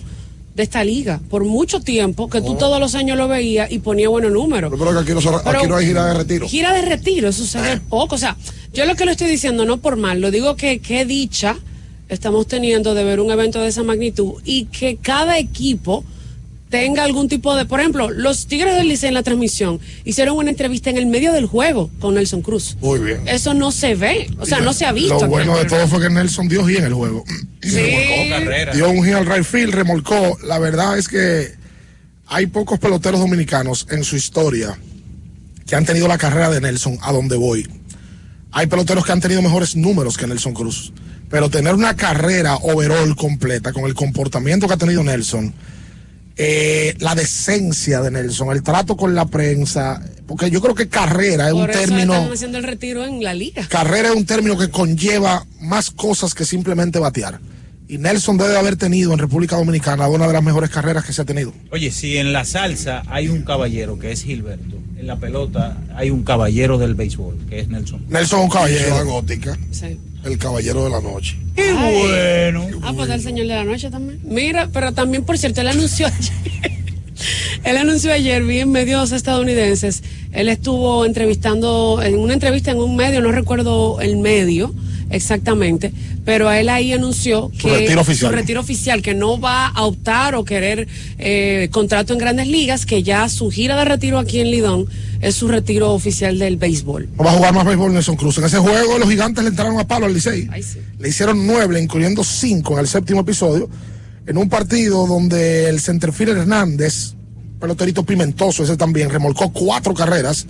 de 0.55 0.63
esta 0.63 0.83
liga 0.85 1.21
por 1.31 1.45
mucho 1.45 1.81
tiempo, 1.81 2.29
que 2.29 2.41
tú 2.41 2.57
todos 2.57 2.81
los 2.81 2.95
años 2.95 3.17
lo 3.17 3.29
veías 3.29 3.71
y 3.71 3.79
ponía 3.79 4.09
buenos 4.09 4.33
números. 4.33 4.73
Pero 4.77 4.93
que 4.93 4.99
aquí 4.99 5.13
no, 5.13 5.43
Pero- 5.43 5.77
hay 5.77 5.87
gira 5.87 6.07
de 6.07 6.15
retiro. 6.15 6.49
Gira 6.49 6.75
de 6.75 6.83
retiro, 6.83 7.29
eso 7.29 7.45
se 7.47 7.61
ve 7.61 7.81
poco. 7.89 8.17
O 8.17 8.19
sea, 8.19 8.37
yo 8.73 8.85
lo 8.85 8.95
que 8.97 9.05
lo 9.05 9.13
estoy 9.13 9.29
diciendo 9.29 9.65
no 9.65 9.79
por 9.79 9.97
mal, 9.97 10.21
lo 10.21 10.31
digo 10.31 10.57
que 10.57 10.81
qué 10.81 11.05
dicha 11.05 11.57
estamos 12.09 12.47
teniendo 12.49 12.95
de 12.95 13.05
ver 13.05 13.21
un 13.21 13.31
evento 13.31 13.61
de 13.61 13.69
esa 13.69 13.85
magnitud 13.85 14.35
y 14.45 14.65
que 14.67 14.97
cada 14.97 15.39
equipo 15.39 16.05
tenga 16.71 17.03
algún 17.05 17.29
tipo 17.29 17.55
de, 17.57 17.67
por 17.67 17.81
ejemplo, 17.81 18.11
los 18.11 18.47
Tigres 18.47 18.77
del 18.77 18.89
Licey 18.89 19.09
en 19.09 19.15
la 19.15 19.23
transmisión 19.23 19.81
hicieron 20.05 20.37
una 20.37 20.51
entrevista 20.51 20.89
en 20.89 20.97
el 20.97 21.07
medio 21.07 21.33
del 21.33 21.47
juego 21.47 21.91
con 21.99 22.15
Nelson 22.15 22.43
Cruz. 22.43 22.77
Muy 22.81 23.01
bien. 23.01 23.29
Eso 23.29 23.53
no 23.53 23.73
se 23.73 23.97
ve, 23.97 24.31
o 24.39 24.47
sea, 24.47 24.61
no 24.61 24.73
se 24.73 24.87
ha 24.87 24.93
visto. 24.93 25.21
Lo 25.21 25.29
bueno 25.29 25.59
de 25.59 25.65
todo 25.65 25.87
fue 25.89 26.01
que 26.01 26.09
Nelson 26.09 26.49
dio 26.49 26.65
gira 26.65 26.81
en 26.81 26.87
el 26.87 26.95
juego. 26.95 27.25
Dio 28.73 28.89
un 28.89 29.05
gira 29.05 29.19
al 29.19 29.27
right 29.27 29.45
field, 29.45 29.75
remolcó. 29.75 30.39
La 30.45 30.59
verdad 30.59 30.97
es 30.97 31.09
que 31.09 31.53
hay 32.27 32.47
pocos 32.47 32.79
peloteros 32.79 33.21
dominicanos 33.21 33.87
en 33.91 34.05
su 34.05 34.17
historia 34.17 34.79
que 35.67 35.77
han 35.77 35.85
tenido 35.85 36.07
la 36.09 36.19
carrera 36.19 36.51
de 36.51 36.61
Nelson 36.61 36.99
a 37.03 37.13
donde 37.13 37.37
voy. 37.37 37.69
Hay 38.53 38.69
peloteros 38.69 39.05
que 39.05 39.13
han 39.13 39.21
tenido 39.21 39.43
mejores 39.43 39.75
números 39.77 40.17
que 40.17 40.27
Nelson 40.27 40.55
Cruz. 40.55 40.93
Pero 41.29 41.49
tener 41.49 41.75
una 41.75 41.95
carrera 41.95 42.57
overall 42.57 43.15
completa 43.15 43.73
con 43.73 43.85
el 43.85 43.95
comportamiento 43.95 44.67
que 44.67 44.75
ha 44.75 44.77
tenido 44.77 45.05
Nelson, 45.05 45.55
eh, 46.43 46.97
la 47.01 47.15
decencia 47.15 48.01
de 48.01 48.11
Nelson, 48.11 48.51
el 48.53 48.63
trato 48.63 48.97
con 48.97 49.15
la 49.15 49.27
prensa, 49.27 50.03
porque 50.27 50.51
yo 50.51 50.63
creo 50.63 50.75
que 50.75 50.89
carrera 50.89 51.49
es 51.49 51.53
un 51.53 51.69
eso 51.69 51.79
término 51.79 52.15
están 52.15 52.33
haciendo 52.33 52.57
el 52.57 52.65
retiro 52.65 53.05
en 53.05 53.23
la 53.23 53.35
liga. 53.35 53.67
carrera 53.69 54.09
es 54.09 54.17
un 54.17 54.25
término 54.25 54.57
que 54.57 54.71
conlleva 54.71 55.45
más 55.61 55.91
cosas 55.91 56.33
que 56.33 56.47
simplemente 56.47 56.99
batear. 56.99 57.41
Y 57.89 57.99
Nelson 57.99 58.39
debe 58.39 58.57
haber 58.57 58.77
tenido 58.77 59.13
en 59.13 59.19
República 59.19 59.57
Dominicana 59.57 60.09
una 60.09 60.27
de 60.27 60.33
las 60.33 60.43
mejores 60.43 60.71
carreras 60.71 61.05
que 61.05 61.13
se 61.13 61.21
ha 61.21 61.25
tenido. 61.27 61.53
Oye, 61.73 61.91
si 61.91 62.17
en 62.17 62.33
la 62.33 62.47
salsa 62.47 63.03
hay 63.09 63.29
un 63.29 63.43
caballero 63.43 63.99
que 63.99 64.11
es 64.11 64.23
Gilberto, 64.23 64.77
en 64.97 65.07
la 65.07 65.17
pelota 65.17 65.77
hay 65.95 66.09
un 66.09 66.23
caballero 66.23 66.79
del 66.79 66.95
béisbol 66.95 67.37
que 67.51 67.61
es 67.61 67.69
Nelson. 67.69 68.07
Nelson 68.09 68.39
es 68.39 68.45
un 68.45 68.51
caballero. 68.51 68.97
La 68.97 69.03
gótica. 69.03 69.59
El 70.25 70.39
caballero 70.39 70.85
de 70.85 70.91
la 70.91 71.01
noche. 71.01 71.37
Qué 71.57 71.73
bueno. 71.73 72.67
Ah, 72.83 72.93
pues 72.95 73.09
el 73.11 73.23
señor 73.23 73.47
de 73.47 73.55
la 73.55 73.65
noche 73.65 73.91
también. 73.91 74.21
Mira, 74.23 74.69
pero 74.73 74.93
también, 74.93 75.25
por 75.25 75.39
cierto, 75.39 75.61
él 75.61 75.69
anunció 75.69 76.07
ayer. 76.07 76.71
él 77.65 77.77
anunció 77.77 78.13
ayer, 78.13 78.43
vi 78.45 78.61
en 78.61 78.71
medios 78.71 79.13
estadounidenses, 79.13 80.03
él 80.33 80.49
estuvo 80.49 81.05
entrevistando, 81.05 82.01
en 82.03 82.19
una 82.19 82.35
entrevista 82.35 82.71
en 82.71 82.79
un 82.79 82.97
medio, 82.97 83.21
no 83.21 83.33
recuerdo 83.33 84.01
el 84.01 84.17
medio 84.19 84.75
exactamente, 85.11 85.93
pero 86.25 86.51
él 86.53 86.69
ahí 86.69 86.93
anunció 86.93 87.51
Su 87.59 87.69
que 87.69 87.79
retiro 87.79 88.01
oficial. 88.01 88.31
su 88.31 88.37
retiro 88.37 88.61
oficial, 88.61 89.03
que 89.03 89.15
no 89.15 89.41
va 89.41 89.67
a 89.67 89.85
optar 89.85 90.35
o 90.35 90.45
querer 90.45 90.87
eh, 91.19 91.69
contrato 91.73 92.13
en 92.13 92.19
grandes 92.21 92.47
ligas, 92.47 92.87
que 92.87 93.03
ya 93.03 93.29
su 93.29 93.51
gira 93.51 93.77
de 93.77 93.85
retiro 93.85 94.19
aquí 94.19 94.41
en 94.41 94.51
Lidón 94.51 94.87
es 95.21 95.35
su 95.35 95.49
retiro 95.49 95.93
oficial 95.93 96.39
del 96.39 96.57
béisbol. 96.57 97.09
No 97.17 97.25
va 97.25 97.33
a 97.33 97.35
jugar 97.35 97.55
más 97.55 97.65
béisbol 97.67 97.93
Nelson 97.93 98.17
Cruz. 98.17 98.39
En 98.39 98.45
ese 98.45 98.59
juego 98.59 98.99
los 98.99 99.09
gigantes 99.09 99.45
le 99.45 99.51
entraron 99.51 99.79
a 99.79 99.87
palo 99.87 100.07
al 100.07 100.15
Licey. 100.15 100.49
Le 100.99 101.09
hicieron 101.09 101.47
nueve, 101.47 101.81
incluyendo 101.81 102.25
cinco 102.25 102.75
en 102.75 102.81
el 102.81 102.89
séptimo 102.89 103.21
episodio. 103.21 103.69
En 104.27 104.39
un 104.39 104.49
partido 104.49 105.07
donde 105.07 105.69
el 105.69 105.81
centerfield 105.81 106.39
Hernández, 106.39 107.15
peloterito 107.61 108.05
pimentoso, 108.05 108.65
ese 108.65 108.77
también, 108.77 109.11
remolcó 109.11 109.53
cuatro 109.53 109.93
carreras. 109.93 110.47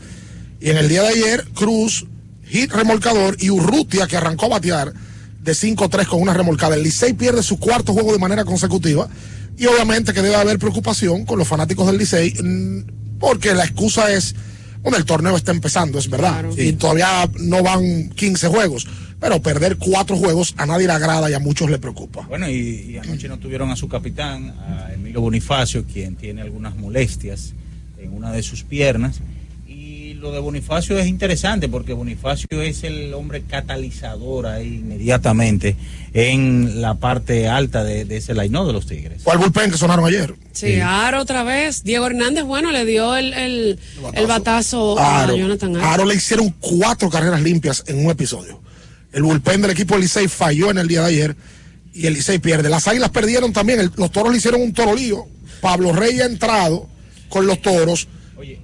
Y 0.60 0.70
en 0.70 0.76
el 0.76 0.88
día 0.88 1.02
de 1.02 1.08
ayer, 1.08 1.44
Cruz, 1.54 2.06
hit 2.44 2.70
remolcador 2.72 3.36
y 3.40 3.50
Urrutia, 3.50 4.06
que 4.06 4.16
arrancó 4.16 4.46
a 4.46 4.50
batear 4.50 4.92
de 5.42 5.52
5-3 5.52 6.06
con 6.06 6.20
una 6.20 6.34
remolcada. 6.34 6.76
El 6.76 6.84
Licey 6.84 7.14
pierde 7.14 7.42
su 7.42 7.58
cuarto 7.58 7.92
juego 7.92 8.12
de 8.12 8.18
manera 8.18 8.44
consecutiva. 8.44 9.08
Y 9.56 9.66
obviamente 9.66 10.12
que 10.12 10.22
debe 10.22 10.36
haber 10.36 10.58
preocupación 10.58 11.24
con 11.24 11.38
los 11.38 11.48
fanáticos 11.48 11.86
del 11.86 11.98
Licey, 11.98 12.34
mm, 12.40 13.18
porque 13.18 13.52
la 13.54 13.64
excusa 13.64 14.12
es 14.12 14.34
Bueno, 14.82 14.96
el 14.96 15.04
torneo 15.04 15.36
está 15.36 15.52
empezando, 15.52 15.98
es 15.98 16.08
verdad. 16.08 16.44
Y 16.56 16.72
todavía 16.72 17.28
no 17.38 17.62
van 17.62 18.10
15 18.10 18.48
juegos. 18.48 18.86
Pero 19.20 19.42
perder 19.42 19.76
cuatro 19.76 20.16
juegos 20.16 20.54
a 20.56 20.64
nadie 20.64 20.86
le 20.86 20.94
agrada 20.94 21.30
y 21.30 21.34
a 21.34 21.38
muchos 21.38 21.70
le 21.70 21.78
preocupa. 21.78 22.26
Bueno, 22.26 22.48
y, 22.48 22.92
y 22.92 22.96
anoche 22.96 23.28
no 23.28 23.38
tuvieron 23.38 23.70
a 23.70 23.76
su 23.76 23.86
capitán, 23.86 24.54
a 24.58 24.92
Emilio 24.94 25.20
Bonifacio, 25.20 25.84
quien 25.84 26.16
tiene 26.16 26.40
algunas 26.40 26.74
molestias 26.76 27.52
en 27.98 28.14
una 28.14 28.32
de 28.32 28.42
sus 28.42 28.62
piernas. 28.62 29.20
Lo 30.20 30.32
de 30.32 30.38
Bonifacio 30.38 30.98
es 30.98 31.06
interesante 31.06 31.66
porque 31.68 31.94
Bonifacio 31.94 32.46
es 32.60 32.84
el 32.84 33.14
hombre 33.14 33.42
catalizador 33.42 34.46
ahí 34.46 34.66
inmediatamente 34.74 35.76
en 36.12 36.82
la 36.82 36.96
parte 36.96 37.48
alta 37.48 37.84
de, 37.84 38.04
de 38.04 38.18
ese 38.18 38.34
line 38.34 38.66
de 38.66 38.72
los 38.74 38.86
Tigres. 38.86 39.22
¿Cuál 39.24 39.38
bullpen 39.38 39.70
que 39.70 39.78
sonaron 39.78 40.04
ayer? 40.04 40.34
Sí, 40.52 40.78
Aro 40.80 41.22
otra 41.22 41.42
vez. 41.42 41.84
Diego 41.84 42.06
Hernández, 42.06 42.44
bueno, 42.44 42.70
le 42.70 42.84
dio 42.84 43.16
el, 43.16 43.32
el, 43.32 43.78
el 44.12 44.26
batazo 44.26 44.98
a 44.98 45.22
Aro, 45.22 45.36
Jonathan 45.36 45.76
Aro. 45.76 45.86
Aro 45.86 46.04
le 46.04 46.16
hicieron 46.16 46.54
cuatro 46.60 47.08
carreras 47.08 47.40
limpias 47.40 47.82
en 47.86 48.04
un 48.04 48.10
episodio. 48.10 48.60
El 49.12 49.22
bullpen 49.22 49.62
del 49.62 49.70
equipo 49.70 49.94
del 49.94 50.02
Licey 50.02 50.28
falló 50.28 50.70
en 50.70 50.76
el 50.78 50.86
día 50.88 51.00
de 51.00 51.06
ayer 51.06 51.36
y 51.94 52.06
el 52.06 52.12
Licey 52.12 52.38
pierde. 52.40 52.68
Las 52.68 52.86
águilas 52.88 53.08
perdieron 53.08 53.54
también. 53.54 53.80
El- 53.80 53.92
los 53.96 54.12
toros 54.12 54.30
le 54.32 54.36
hicieron 54.38 54.60
un 54.60 54.74
toro 54.74 54.94
lío. 54.94 55.26
Pablo 55.62 55.92
Reyes 55.94 56.20
ha 56.22 56.26
entrado 56.26 56.86
con 57.30 57.46
los 57.46 57.62
toros. 57.62 58.06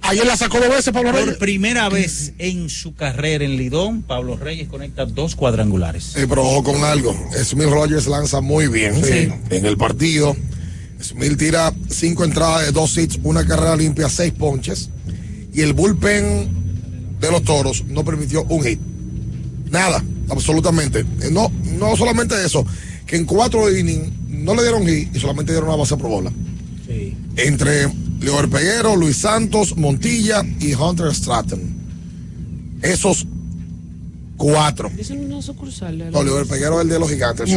Ayer 0.01 0.25
la 0.25 0.37
sacó 0.37 0.59
dos 0.59 0.69
veces 0.69 0.93
Pablo 0.93 1.11
Reyes. 1.11 1.29
Por 1.29 1.37
primera 1.39 1.89
vez 1.89 2.33
en 2.39 2.69
su 2.69 2.95
carrera 2.95 3.43
en 3.45 3.57
Lidón, 3.57 4.01
Pablo 4.01 4.37
Reyes 4.37 4.67
conecta 4.67 5.05
dos 5.05 5.35
cuadrangulares. 5.35 6.15
Eh, 6.15 6.25
pero 6.27 6.43
ojo 6.43 6.63
con 6.63 6.83
algo. 6.83 7.15
Smith 7.43 7.67
Rogers 7.69 8.07
lanza 8.07 8.41
muy 8.41 8.67
bien 8.67 8.95
Sí. 9.03 9.29
en 9.49 9.65
el 9.65 9.77
partido. 9.77 10.35
Smith 11.01 11.37
tira 11.37 11.73
cinco 11.89 12.23
entradas 12.23 12.65
de 12.65 12.71
dos 12.71 12.97
hits, 12.97 13.19
una 13.23 13.45
carrera 13.45 13.75
limpia, 13.75 14.09
seis 14.09 14.33
ponches. 14.33 14.89
Y 15.53 15.61
el 15.61 15.73
bullpen 15.73 17.17
de 17.19 17.31
los 17.31 17.43
toros 17.43 17.85
no 17.85 18.03
permitió 18.03 18.43
un 18.43 18.63
hit. 18.63 18.79
Nada, 19.69 20.03
absolutamente. 20.29 20.99
Eh, 21.21 21.29
No, 21.31 21.51
no 21.77 21.95
solamente 21.97 22.35
eso, 22.43 22.65
que 23.05 23.15
en 23.15 23.25
cuatro 23.25 23.69
innings 23.75 24.11
no 24.27 24.55
le 24.55 24.61
dieron 24.63 24.87
hit 24.87 25.15
y 25.15 25.19
solamente 25.19 25.51
dieron 25.51 25.69
una 25.69 25.77
base 25.77 25.97
por 25.97 26.09
bola. 26.09 26.31
Entre 27.35 27.87
Leo 28.19 28.49
Peguero, 28.49 28.95
Luis 28.95 29.17
Santos, 29.17 29.75
Montilla 29.77 30.43
y 30.59 30.73
Hunter 30.73 31.13
Stratton. 31.13 31.61
Esos 32.81 33.25
cuatro. 34.37 34.91
Es 34.97 35.09
una 35.09 35.41
sucursal. 35.41 36.11
No, 36.11 36.19
Peguero 36.45 36.79
es 36.79 36.83
el 36.83 36.89
de 36.89 36.99
los 36.99 37.09
gigantes. 37.09 37.49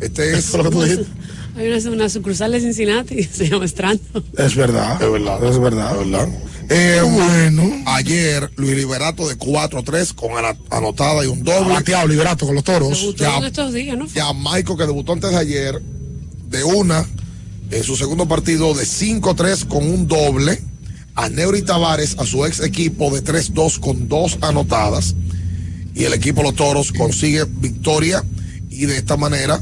Este 0.00 0.38
es. 0.38 0.54
Hay 1.56 1.68
una, 1.68 1.90
una 1.90 2.08
sucursal 2.08 2.52
de 2.52 2.60
Cincinnati, 2.60 3.22
se 3.32 3.48
llama 3.48 3.66
Stranto. 3.68 4.22
Es 4.38 4.56
verdad. 4.56 5.02
Es 5.02 5.12
verdad. 5.12 5.44
Es 5.44 5.58
verdad. 5.58 6.00
Es 6.00 6.10
verdad. 6.10 6.28
Eh, 6.70 7.00
bueno. 7.02 7.82
Ayer, 7.86 8.50
Luis 8.56 8.74
Liberato 8.74 9.28
de 9.28 9.36
4-3 9.36 10.14
con 10.14 10.30
anotada 10.70 11.24
y 11.24 11.28
un 11.28 11.42
doble. 11.42 11.74
bateado 11.74 12.08
Liberato 12.08 12.46
con 12.46 12.54
los 12.54 12.64
toros. 12.64 12.98
Debutó 12.98 13.36
en 13.36 13.44
estos 13.44 13.72
días, 13.74 13.98
¿no? 13.98 14.06
Ya 14.06 14.32
Michael, 14.32 14.78
que 14.78 14.86
debutó 14.86 15.12
antes 15.12 15.30
de 15.30 15.36
ayer, 15.36 15.82
de 16.48 16.64
una, 16.64 17.06
en 17.72 17.82
su 17.82 17.96
segundo 17.96 18.28
partido 18.28 18.74
de 18.74 18.84
5-3 18.84 19.66
con 19.66 19.88
un 19.88 20.06
doble. 20.06 20.60
A 21.14 21.28
Neuri 21.28 21.60
Tavares, 21.60 22.16
a 22.18 22.24
su 22.24 22.46
ex 22.46 22.60
equipo 22.60 23.10
de 23.10 23.22
3-2 23.22 23.80
con 23.80 24.08
dos 24.08 24.38
anotadas. 24.40 25.14
Y 25.94 26.04
el 26.04 26.14
equipo 26.14 26.42
Los 26.42 26.54
Toros 26.54 26.92
consigue 26.92 27.44
victoria 27.44 28.24
y 28.70 28.86
de 28.86 28.96
esta 28.96 29.18
manera 29.18 29.60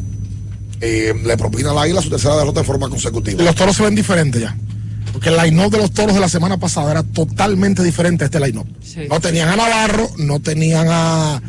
eh, 0.80 1.12
le 1.24 1.36
propina 1.36 1.72
al 1.72 1.78
Águila 1.78 2.00
su 2.00 2.08
tercera 2.08 2.36
derrota 2.36 2.60
de 2.60 2.66
forma 2.66 2.88
consecutiva. 2.88 3.42
Los 3.42 3.54
toros 3.56 3.76
se 3.76 3.82
ven 3.82 3.94
diferentes 3.94 4.40
ya. 4.40 4.56
Porque 5.12 5.28
el 5.30 5.36
line-up 5.36 5.72
de 5.72 5.78
los 5.78 5.90
toros 5.90 6.14
de 6.14 6.20
la 6.20 6.28
semana 6.28 6.56
pasada 6.56 6.92
era 6.92 7.02
totalmente 7.02 7.82
diferente 7.82 8.24
a 8.24 8.26
este 8.26 8.38
line-up. 8.38 8.66
No 9.08 9.20
tenían 9.20 9.48
a 9.48 9.56
Navarro, 9.56 10.08
no 10.18 10.40
tenían 10.40 10.86
a, 10.88 11.42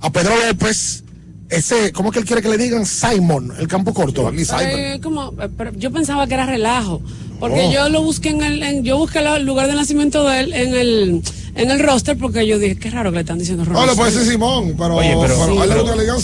a 0.00 0.12
Pedro 0.12 0.34
López. 0.48 1.03
Ese, 1.50 1.92
¿cómo 1.92 2.08
es 2.08 2.14
que 2.14 2.18
él 2.20 2.24
quiere 2.24 2.42
que 2.42 2.48
le 2.48 2.58
digan? 2.58 2.86
Simon, 2.86 3.52
el 3.58 3.68
campo 3.68 3.92
corto. 3.92 4.30
Eh, 4.32 5.00
como, 5.02 5.32
eh, 5.40 5.48
pero 5.56 5.72
yo 5.74 5.90
pensaba 5.92 6.26
que 6.26 6.34
era 6.34 6.46
relajo. 6.46 7.02
Porque 7.38 7.66
Oh. 7.68 7.72
yo 7.72 7.88
lo 7.90 8.02
busqué 8.02 8.30
en 8.30 8.42
el, 8.42 8.62
en- 8.62 8.84
yo 8.84 8.96
busqué 8.96 9.18
el 9.18 9.44
lugar 9.44 9.66
de 9.66 9.74
nacimiento 9.74 10.26
de 10.28 10.40
él 10.40 10.52
en 10.54 10.74
el, 10.74 11.22
en 11.56 11.70
el 11.70 11.78
roster 11.80 12.16
porque 12.18 12.46
yo 12.46 12.58
dije, 12.58 12.76
qué 12.76 12.90
raro 12.90 13.10
que 13.10 13.16
le 13.16 13.20
están 13.20 13.38
diciendo 13.38 13.64
No, 13.64 13.70
roster. 13.72 13.90
le 13.90 13.96
puede 13.96 14.10
decir 14.12 14.32
Simón, 14.32 14.74
pero, 14.76 14.96
Oye, 14.96 15.10
pero- 15.20 15.36
pero 15.38 15.54
le 15.64 15.68
pero- 15.68 15.96
le 15.96 16.02
digan 16.02 16.20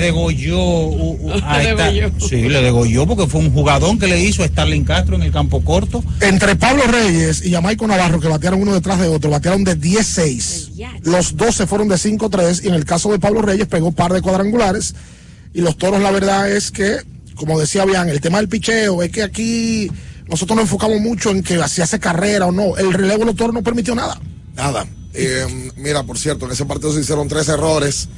degolló 0.00 0.58
uh, 0.58 1.18
uh, 1.20 1.30
a 1.44 1.58
Le 1.62 1.70
esta- 1.70 1.84
degolló. 1.92 2.28
sí, 2.28 2.36
le 2.48 2.62
degolló 2.62 3.06
porque 3.06 3.26
fue 3.26 3.40
un 3.40 3.52
jugadón 3.52 3.98
que 3.98 4.06
le 4.06 4.20
hizo 4.20 4.42
a 4.42 4.46
Starling 4.48 4.84
Castro 4.84 5.16
en 5.16 5.22
el 5.22 5.32
campo 5.32 5.62
corto. 5.64 6.02
Entre 6.20 6.56
Pablo 6.56 6.82
Reyes 6.86 7.44
y 7.44 7.52
Jamaico 7.52 7.86
Navarro, 7.86 8.20
que 8.20 8.28
batearon 8.28 8.62
uno 8.62 8.74
detrás 8.74 9.00
de 9.00 9.08
otro, 9.08 9.30
batearon 9.30 9.64
de 9.64 9.78
10-6. 9.78 10.70
Los 11.02 11.36
dos 11.36 11.54
se 11.54 11.66
fueron 11.66 11.88
de 11.88 11.96
5-3 11.96 12.64
y 12.64 12.68
en 12.68 12.74
el 12.74 12.84
caso 12.84 13.10
de 13.12 13.18
Pablo 13.18 13.42
Reyes 13.42 13.66
pegó 13.66 13.92
par 13.92 14.12
de 14.12 14.20
cuadrangulares. 14.22 14.94
Y 15.52 15.60
los 15.60 15.76
toros, 15.78 16.00
la 16.02 16.10
verdad 16.10 16.50
es 16.50 16.70
que, 16.72 16.96
como 17.36 17.58
decía 17.60 17.84
bien, 17.84 18.08
el 18.08 18.20
tema 18.20 18.38
del 18.38 18.48
picheo 18.48 19.02
es 19.02 19.10
que 19.12 19.22
aquí 19.22 19.88
nosotros 20.28 20.56
nos 20.56 20.64
enfocamos 20.64 21.00
mucho 21.00 21.30
en 21.30 21.42
que 21.42 21.60
si 21.68 21.82
hace 21.82 21.98
carrera 21.98 22.46
o 22.46 22.52
no. 22.52 22.76
El 22.76 22.92
relevo 22.92 23.20
de 23.20 23.26
los 23.26 23.36
toros 23.36 23.54
no 23.54 23.62
permitió 23.62 23.94
nada. 23.94 24.18
Nada. 24.54 24.86
Eh, 25.12 25.72
mira, 25.76 26.02
por 26.02 26.18
cierto, 26.18 26.46
en 26.46 26.52
ese 26.52 26.64
partido 26.64 26.92
se 26.92 27.00
hicieron 27.00 27.28
tres 27.28 27.48
errores. 27.48 28.08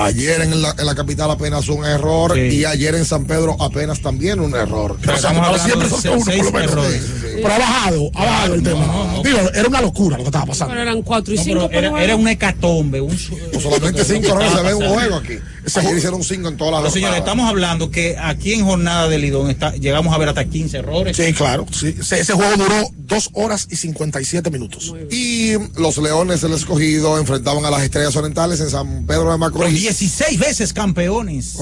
Ayer 0.00 0.40
en 0.40 0.62
la, 0.62 0.74
en 0.78 0.86
la 0.86 0.94
capital 0.94 1.30
apenas 1.30 1.68
un 1.68 1.84
error 1.84 2.36
y 2.38 2.64
ayer 2.64 2.94
en 2.94 3.04
San 3.04 3.24
Pedro 3.26 3.56
apenas 3.60 4.00
también 4.00 4.40
un 4.40 4.54
error. 4.54 4.96
Pero 5.00 5.14
estamos 5.14 5.46
hablando 5.46 5.76
de 5.80 5.88
se- 5.88 6.20
seis 6.20 6.46
errores. 6.52 7.02
Pero 7.36 7.48
ha 7.54 7.58
bajado, 7.58 8.10
ha 8.14 8.24
bajado 8.24 8.54
el 8.54 8.62
tema. 8.62 9.14
Digo, 9.24 9.38
era 9.54 9.68
una 9.68 9.80
locura 9.80 10.16
lo 10.16 10.24
que 10.24 10.28
estaba 10.28 10.46
pasando. 10.46 10.72
Pero 10.72 10.82
eran 10.82 11.02
4 11.02 11.34
y 11.34 11.36
No, 11.36 11.42
5 11.44 11.68
pero 11.70 11.88
era, 11.96 12.02
era 12.04 12.16
una 12.16 12.32
hecatombe. 12.32 13.00
Un, 13.00 13.08
Pues 13.52 13.62
solamente 13.62 14.04
cinco 14.04 14.28
errores 14.28 14.52
se 14.52 14.62
ve 14.62 14.74
un 14.74 14.88
juego 14.88 15.16
aquí. 15.16 15.34
Ayer 15.76 15.96
hicieron 15.98 16.24
cinco 16.24 16.48
en 16.48 16.56
todas 16.56 16.72
las 16.72 16.80
Pero 16.82 16.94
señores, 16.94 17.18
estamos 17.18 17.48
hablando 17.48 17.90
que 17.90 18.16
aquí 18.18 18.54
en 18.54 18.64
jornada 18.64 19.08
de 19.08 19.18
Lidón 19.18 19.50
está, 19.50 19.72
llegamos 19.76 20.12
a 20.14 20.18
ver 20.18 20.28
hasta 20.30 20.44
15 20.44 20.78
errores. 20.78 21.16
Sí, 21.16 21.32
claro. 21.32 21.66
Sí. 21.70 21.94
Ese, 21.98 22.20
ese 22.20 22.32
juego 22.32 22.56
duró 22.56 22.88
dos 22.96 23.30
horas 23.34 23.68
y 23.70 23.76
57 23.76 24.50
minutos. 24.50 24.92
Y 25.10 25.52
los 25.78 25.98
Leones 25.98 26.40
del 26.40 26.54
Escogido 26.54 27.18
enfrentaban 27.18 27.64
a 27.64 27.70
las 27.70 27.82
Estrellas 27.82 28.16
Orientales 28.16 28.60
en 28.60 28.70
San 28.70 29.06
Pedro 29.06 29.30
de 29.30 29.38
Macorís. 29.38 29.89
16 29.98 30.38
veces 30.38 30.72
campeones. 30.72 31.56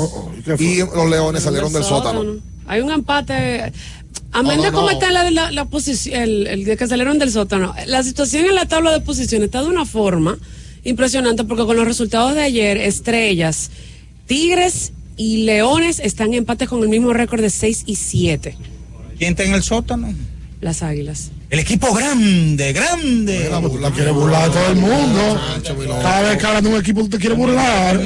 Y 0.58 0.78
los 0.78 1.08
Leones 1.08 1.42
salieron 1.42 1.72
del 1.72 1.84
sótano. 1.84 2.36
Hay 2.66 2.80
un 2.80 2.90
empate. 2.90 3.72
Amén 4.32 4.60
de 4.60 4.70
cómo 4.72 4.90
está 4.90 5.10
la, 5.10 5.30
la, 5.30 5.50
la 5.50 5.64
posición, 5.64 6.20
el, 6.20 6.46
el 6.46 6.64
de 6.64 6.76
que 6.76 6.86
salieron 6.86 7.18
del 7.18 7.32
sótano. 7.32 7.74
La 7.86 8.02
situación 8.02 8.44
en 8.44 8.54
la 8.54 8.66
tabla 8.66 8.92
de 8.92 9.00
posiciones 9.00 9.46
está 9.46 9.62
de 9.62 9.68
una 9.68 9.86
forma 9.86 10.38
impresionante 10.84 11.44
porque 11.44 11.64
con 11.64 11.76
los 11.76 11.86
resultados 11.86 12.34
de 12.34 12.42
ayer, 12.42 12.76
Estrellas, 12.76 13.70
Tigres 14.26 14.92
y 15.16 15.44
Leones 15.44 15.98
están 15.98 16.28
en 16.28 16.34
empate 16.34 16.66
con 16.66 16.82
el 16.82 16.88
mismo 16.90 17.12
récord 17.14 17.40
de 17.40 17.50
6 17.50 17.84
y 17.86 17.96
7. 17.96 18.56
¿Quién 19.16 19.30
está 19.30 19.44
en 19.44 19.54
el 19.54 19.62
sótano? 19.62 20.12
Las 20.60 20.82
Águilas. 20.82 21.30
El 21.50 21.60
equipo 21.60 21.94
grande, 21.94 22.72
grande. 22.74 23.50
La 23.80 23.90
quiere 23.90 24.10
burlar 24.10 24.50
a 24.50 24.52
todo 24.52 24.66
el 24.68 24.76
mundo. 24.76 25.40
Cada 26.02 26.28
vez 26.28 26.38
que 26.38 26.46
hablan 26.46 26.64
de 26.64 26.70
un 26.70 26.76
equipo, 26.76 27.00
tú 27.00 27.08
te 27.08 27.18
quieres 27.18 27.38
burlar. 27.38 28.00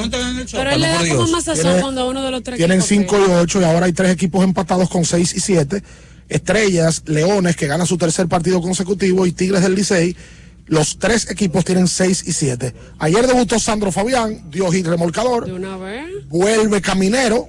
Pero 0.52 0.70
él 0.70 0.80
le 0.80 0.88
da 0.88 1.08
como 1.08 1.26
más 1.28 1.44
sazón 1.44 1.80
cuando 1.80 2.08
uno 2.08 2.22
de 2.22 2.30
los 2.30 2.42
tres 2.42 2.56
Tienen 2.56 2.80
equipos 2.80 3.18
5 3.18 3.18
y 3.18 3.30
8 3.32 3.60
y 3.60 3.64
ahora 3.64 3.86
hay 3.86 3.92
tres 3.92 4.12
equipos 4.12 4.44
empatados 4.44 4.88
con 4.88 5.04
6 5.04 5.34
y 5.34 5.40
7. 5.40 5.82
Estrellas, 6.28 7.02
Leones, 7.06 7.56
que 7.56 7.66
gana 7.66 7.84
su 7.84 7.98
tercer 7.98 8.28
partido 8.28 8.62
consecutivo, 8.62 9.26
y 9.26 9.32
Tigres 9.32 9.62
del 9.62 9.74
Licey. 9.74 10.16
Los 10.66 10.98
tres 10.98 11.28
equipos 11.28 11.64
tienen 11.64 11.88
6 11.88 12.24
y 12.26 12.32
7. 12.32 12.72
Ayer 13.00 13.26
debutó 13.26 13.58
Sandro 13.58 13.90
Fabián, 13.90 14.50
dio 14.50 14.70
hit 14.70 14.86
remolcador. 14.86 15.46
De 15.46 15.52
una 15.52 15.76
vez. 15.76 16.06
Vuelve 16.28 16.80
Caminero. 16.80 17.48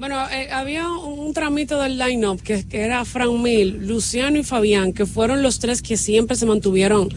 Bueno, 0.00 0.26
eh, 0.30 0.48
había 0.50 0.88
un, 0.88 1.18
un 1.18 1.34
tramito 1.34 1.78
del 1.78 1.98
line-up 1.98 2.40
que, 2.42 2.66
que 2.66 2.80
era 2.80 3.04
Fran 3.04 3.42
Mil, 3.42 3.86
Luciano 3.86 4.38
y 4.38 4.42
Fabián, 4.42 4.94
que 4.94 5.04
fueron 5.04 5.42
los 5.42 5.58
tres 5.58 5.82
que 5.82 5.98
siempre 5.98 6.38
se 6.38 6.46
mantuvieron 6.46 7.10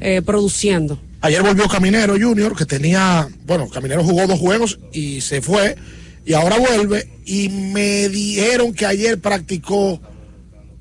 eh, 0.00 0.22
produciendo. 0.22 0.98
Ayer 1.20 1.42
volvió 1.42 1.68
Caminero 1.68 2.14
Junior, 2.18 2.56
que 2.56 2.64
tenía, 2.64 3.28
bueno, 3.44 3.68
Caminero 3.68 4.02
jugó 4.02 4.26
dos 4.26 4.38
juegos 4.38 4.78
y 4.90 5.20
se 5.20 5.42
fue, 5.42 5.76
y 6.24 6.32
ahora 6.32 6.56
vuelve, 6.56 7.10
y 7.26 7.50
me 7.50 8.08
dijeron 8.08 8.72
que 8.72 8.86
ayer 8.86 9.20
practicó 9.20 10.00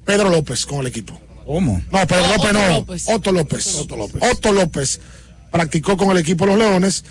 Pedro 0.06 0.30
López 0.30 0.66
con 0.66 0.80
el 0.80 0.88
equipo. 0.88 1.20
¿Cómo? 1.46 1.82
No, 1.92 2.08
Pedro 2.08 2.28
López 2.38 2.40
Otto 2.40 2.54
no, 2.54 2.70
López. 2.70 3.06
Otto 3.10 3.32
López. 3.34 3.76
Otto 3.76 3.98
López. 3.98 4.24
Otto 4.32 4.54
López 4.54 5.02
practicó 5.52 5.98
con 5.98 6.12
el 6.12 6.20
equipo 6.20 6.46
de 6.46 6.52
los 6.52 6.60
Leones, 6.60 7.04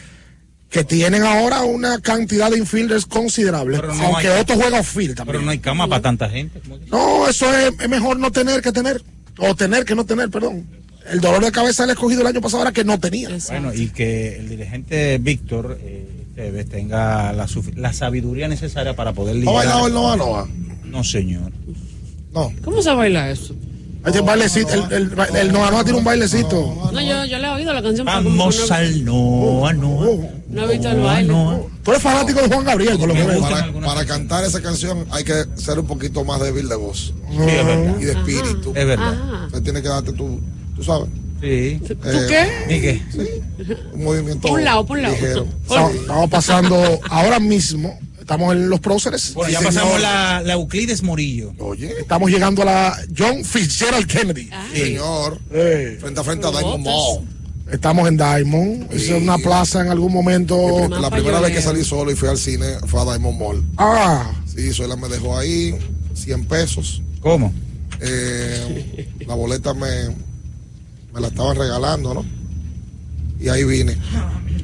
que 0.70 0.84
tienen 0.84 1.22
ahora 1.22 1.62
una 1.62 1.98
cantidad 2.00 2.50
de 2.50 2.58
infielders 2.58 3.06
considerable, 3.06 3.78
no 3.78 3.92
aunque 4.04 4.28
hay- 4.28 4.40
Otto 4.40 4.54
juega 4.54 4.82
también. 5.14 5.32
Pero 5.32 5.42
no 5.44 5.50
hay 5.50 5.58
cama 5.58 5.88
para 5.88 6.02
tanta 6.02 6.28
gente. 6.28 6.60
No, 6.90 7.26
eso 7.28 7.46
es, 7.56 7.72
es 7.80 7.88
mejor 7.88 8.18
no 8.18 8.30
tener 8.30 8.60
que 8.60 8.70
tener, 8.72 9.02
o 9.38 9.54
tener 9.54 9.84
que 9.84 9.94
no 9.94 10.04
tener, 10.04 10.28
perdón. 10.30 10.66
El 11.10 11.20
dolor 11.20 11.42
de 11.42 11.50
cabeza 11.52 11.86
le 11.86 11.92
escogido 11.92 12.20
el 12.20 12.26
año 12.26 12.42
pasado 12.42 12.62
era 12.62 12.72
que 12.72 12.84
no 12.84 13.00
tenía. 13.00 13.30
Bueno, 13.48 13.72
y 13.72 13.88
que 13.88 14.36
el 14.36 14.48
dirigente 14.50 15.16
Víctor 15.16 15.78
eh, 15.80 16.66
tenga 16.70 17.32
la, 17.32 17.46
la 17.76 17.92
sabiduría 17.94 18.46
necesaria 18.46 18.94
para 18.94 19.14
poder 19.14 19.36
¿Ha 19.36 19.38
lidiar. 19.38 19.54
bailado 19.54 19.86
el 19.86 19.94
Nova 19.94 20.16
Nova? 20.18 20.48
No, 20.84 21.02
señor. 21.02 21.50
No. 22.32 22.52
¿Cómo 22.62 22.82
se 22.82 22.90
baila 22.90 23.30
eso? 23.30 23.56
Este 24.08 24.20
bailecito, 24.20 24.72
el, 24.72 24.92
el, 24.92 25.12
el, 25.12 25.36
el 25.36 25.52
Noa 25.52 25.70
Noa 25.70 25.84
tiene 25.84 25.98
un 25.98 26.04
bailecito. 26.04 26.90
No, 26.92 27.00
yo, 27.00 27.24
yo 27.24 27.38
le 27.38 27.46
he 27.46 27.50
oído 27.50 27.72
la 27.72 27.82
canción. 27.82 28.06
Vamos 28.06 28.70
al 28.70 29.04
Noa, 29.04 29.72
Noa. 29.72 30.08
No 30.48 30.64
he 30.64 30.72
visto 30.72 30.88
el 30.88 31.00
baile. 31.00 31.32
Tú 31.82 31.90
eres 31.90 32.02
fanático 32.02 32.40
de 32.40 32.48
Juan 32.48 32.64
Gabriel, 32.64 32.98
por 32.98 33.08
lo 33.08 33.14
que 33.14 33.22
veo. 33.22 33.40
Para, 33.40 33.72
para 33.72 34.06
cantar 34.06 34.44
esa 34.44 34.60
canción 34.62 35.06
hay 35.10 35.24
que 35.24 35.44
ser 35.56 35.78
un 35.78 35.86
poquito 35.86 36.24
más 36.24 36.40
débil 36.40 36.68
de 36.68 36.76
voz. 36.76 37.12
Sí, 37.30 37.36
es 37.38 37.66
verdad. 37.66 37.96
Y 38.00 38.04
de 38.04 38.12
espíritu. 38.12 38.72
Es 38.74 38.86
verdad. 38.86 39.46
Usted 39.46 39.62
tiene 39.62 39.82
que 39.82 39.88
darte 39.88 40.12
tu, 40.12 40.40
tú 40.74 40.82
sabes. 40.82 41.08
Sí. 41.40 41.80
¿Tú 41.86 41.96
qué? 42.00 42.48
¿Y 42.68 42.80
qué? 42.80 43.02
Un 43.92 44.04
movimiento. 44.04 44.48
Por 44.48 44.58
un 44.58 44.64
lado, 44.64 44.84
por 44.84 44.96
un 44.96 45.02
lado. 45.04 45.14
ligero. 45.14 45.46
Estamos 45.68 46.30
pasando 46.30 47.00
ahora 47.10 47.38
mismo, 47.38 47.96
estamos 48.28 48.52
en 48.54 48.68
los 48.68 48.78
próceres. 48.80 49.32
Bueno, 49.32 49.50
ya 49.50 49.58
Sí, 49.60 49.64
pasamos 49.64 49.98
la, 50.02 50.42
la 50.42 50.52
Euclides 50.52 51.02
Morillo. 51.02 51.54
Oye. 51.58 51.94
Estamos 51.98 52.30
llegando 52.30 52.60
a 52.60 52.64
la 52.66 52.98
John 53.16 53.42
Fitzgerald 53.42 54.06
Kennedy. 54.06 54.50
Señor. 54.74 55.40
Eh, 55.50 55.96
Frente 55.98 56.20
a 56.20 56.24
frente 56.24 56.46
a 56.46 56.50
Diamond 56.50 56.84
Mall. 56.84 57.24
Estamos 57.72 58.06
en 58.06 58.18
Diamond. 58.18 58.92
Es 58.92 59.08
una 59.08 59.38
plaza 59.38 59.80
en 59.80 59.88
algún 59.88 60.12
momento. 60.12 60.88
La 60.90 61.08
primera 61.10 61.40
vez 61.40 61.52
que 61.52 61.62
salí 61.62 61.82
solo 61.84 62.10
y 62.10 62.16
fui 62.16 62.28
al 62.28 62.36
cine 62.36 62.66
fue 62.86 63.00
a 63.00 63.04
Diamond 63.04 63.38
Mall. 63.40 63.64
Ah, 63.78 64.30
Sí, 64.44 64.74
Suela 64.74 64.96
me 64.96 65.08
dejó 65.08 65.38
ahí 65.38 65.74
100 66.12 66.44
pesos. 66.48 67.00
¿Cómo? 67.22 67.54
Eh, 68.00 69.08
la 69.26 69.34
boleta 69.36 69.72
me, 69.72 70.08
me 71.14 71.20
la 71.20 71.28
estaban 71.28 71.56
regalando, 71.56 72.12
¿no? 72.12 72.24
Y 73.40 73.48
ahí 73.48 73.64
vine. 73.64 73.96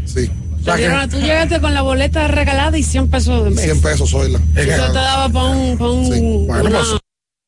Sí. 0.04 0.30
Dieron- 0.64 1.08
tú 1.10 1.18
llegaste 1.20 1.60
con 1.60 1.74
la 1.74 1.82
boleta 1.82 2.26
regalada 2.28 2.76
y 2.78 2.82
100 2.82 3.08
pesos 3.08 3.44
de 3.44 3.50
mes. 3.50 3.64
100 3.64 3.80
pesos, 3.80 4.10
Zoila. 4.10 4.38
Eso 4.56 4.86
te 4.86 4.92
daba 4.92 5.28
para 5.28 5.44
un, 5.46 5.78
pa' 5.78 5.90
un 5.90 6.46
Bueno, 6.46 6.64
una 6.64 6.78
pues, 6.78 7.00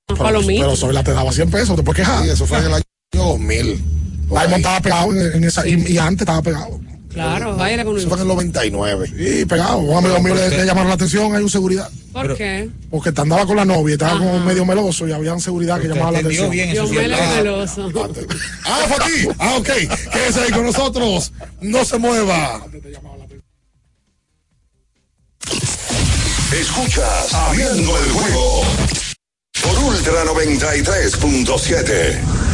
pero, 0.09 0.18
palomita. 0.18 0.64
pero 0.64 0.76
Zoila 0.76 1.02
te 1.02 1.12
daba 1.12 1.33
100 1.33 1.50
pesos, 1.50 1.76
te 1.76 1.83
puedes 1.83 2.05
quejar. 2.05 2.22
Sí, 2.24 2.31
eso 2.31 2.46
fue 2.46 2.59
en 2.59 2.64
el 2.66 2.74
año 2.74 2.83
2000. 3.12 3.83
Diamond 4.29 4.55
estaba 4.57 4.81
pegado 4.81 5.12
en, 5.12 5.37
en 5.37 5.44
esa, 5.44 5.66
y, 5.66 5.74
y 5.92 5.98
antes 5.98 6.22
estaba 6.22 6.42
pegado. 6.42 6.81
Claro, 7.16 7.57
aire 7.62 7.83
con 7.83 7.96
Eso 7.96 8.09
fue 8.09 8.18
en 8.18 8.22
el 8.22 8.29
99. 8.29 9.11
Sí, 9.16 9.46
pegado. 9.46 9.79
Un 9.79 9.96
amigo 9.96 10.20
mío 10.20 10.35
le, 10.35 10.50
le 10.50 10.66
llamaron 10.66 10.88
la 10.88 10.94
atención, 10.96 11.35
hay 11.35 11.42
un 11.42 11.48
seguridad. 11.48 11.88
¿Por 12.12 12.37
qué? 12.37 12.68
Porque 12.90 13.11
te 13.11 13.22
andaba 13.22 13.46
con 13.46 13.57
la 13.57 13.64
novia 13.64 13.92
y 13.92 13.94
estaba 13.94 14.18
como 14.18 14.38
medio 14.40 14.66
meloso 14.66 15.09
y 15.09 15.12
había 15.12 15.38
seguridad 15.38 15.81
que 15.81 15.88
llamaba 15.88 16.12
la 16.12 16.18
atención. 16.18 16.50
bien 16.50 16.72
Dios 16.72 16.90
meloso. 16.90 17.90
Ah, 18.64 18.81
fue 18.87 18.96
aquí. 18.96 19.29
Ah, 19.38 19.55
ok. 19.57 19.70
Quédese 20.12 20.40
ahí 20.40 20.50
con 20.50 20.66
nosotros. 20.66 21.33
No 21.62 21.87
se 21.87 21.96
mueva. 21.96 22.61
Escuchas 26.52 27.33
Abriendo 27.33 27.98
el 27.98 28.11
juego 28.11 28.62
por 29.62 29.79
Ultra 29.85 30.22
93.7. 30.24 32.45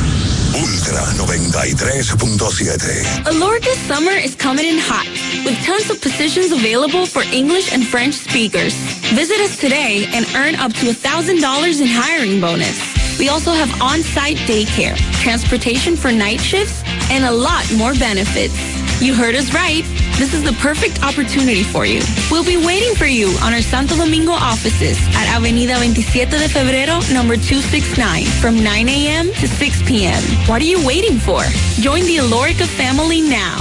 Ultra 0.55 1.01
93.7. 1.17 3.25
Alorca's 3.25 3.79
summer 3.88 4.12
is 4.12 4.35
coming 4.35 4.67
in 4.67 4.77
hot, 4.79 5.07
with 5.47 5.57
tons 5.65 5.88
of 5.88 5.99
positions 6.03 6.53
available 6.53 7.07
for 7.07 7.23
English 7.33 7.73
and 7.73 7.87
French 7.87 8.12
speakers. 8.15 8.75
Visit 9.15 9.41
us 9.41 9.57
today 9.57 10.05
and 10.12 10.27
earn 10.37 10.55
up 10.57 10.75
to 10.75 10.93
$1,000 10.93 11.81
in 11.81 11.87
hiring 11.88 12.38
bonus. 12.38 12.77
We 13.19 13.31
also 13.31 13.53
have 13.53 13.71
on-site 13.81 14.37
daycare, 14.49 14.97
transportation 15.23 15.97
for 15.97 16.12
night 16.12 16.41
shifts, 16.41 16.83
and 17.11 17.25
a 17.25 17.33
lot 17.33 17.65
more 17.79 17.95
benefits. 17.95 18.82
You 19.03 19.15
heard 19.15 19.35
us 19.35 19.53
right. 19.53 19.83
This 20.17 20.33
is 20.33 20.45
the 20.45 20.53
perfect 20.62 21.03
opportunity 21.03 21.65
for 21.65 21.85
you. 21.85 22.03
We'll 22.31 22.45
be 22.45 22.57
waiting 22.57 22.95
for 22.95 23.07
you 23.07 23.35
on 23.43 23.53
our 23.53 23.61
Santo 23.61 23.97
Domingo 23.97 24.31
offices 24.31 24.97
at 25.17 25.27
Avenida 25.27 25.75
27 25.75 26.38
de 26.38 26.49
Febrero, 26.49 27.03
number 27.12 27.35
269, 27.35 28.27
from 28.41 28.62
9 28.62 28.88
a.m. 28.88 29.27
to 29.41 29.49
6 29.49 29.83
p.m. 29.88 30.23
What 30.47 30.62
are 30.62 30.71
you 30.71 30.87
waiting 30.87 31.19
for? 31.19 31.43
Join 31.83 32.05
the 32.05 32.19
Alorica 32.19 32.65
family 32.65 33.21
now. 33.23 33.61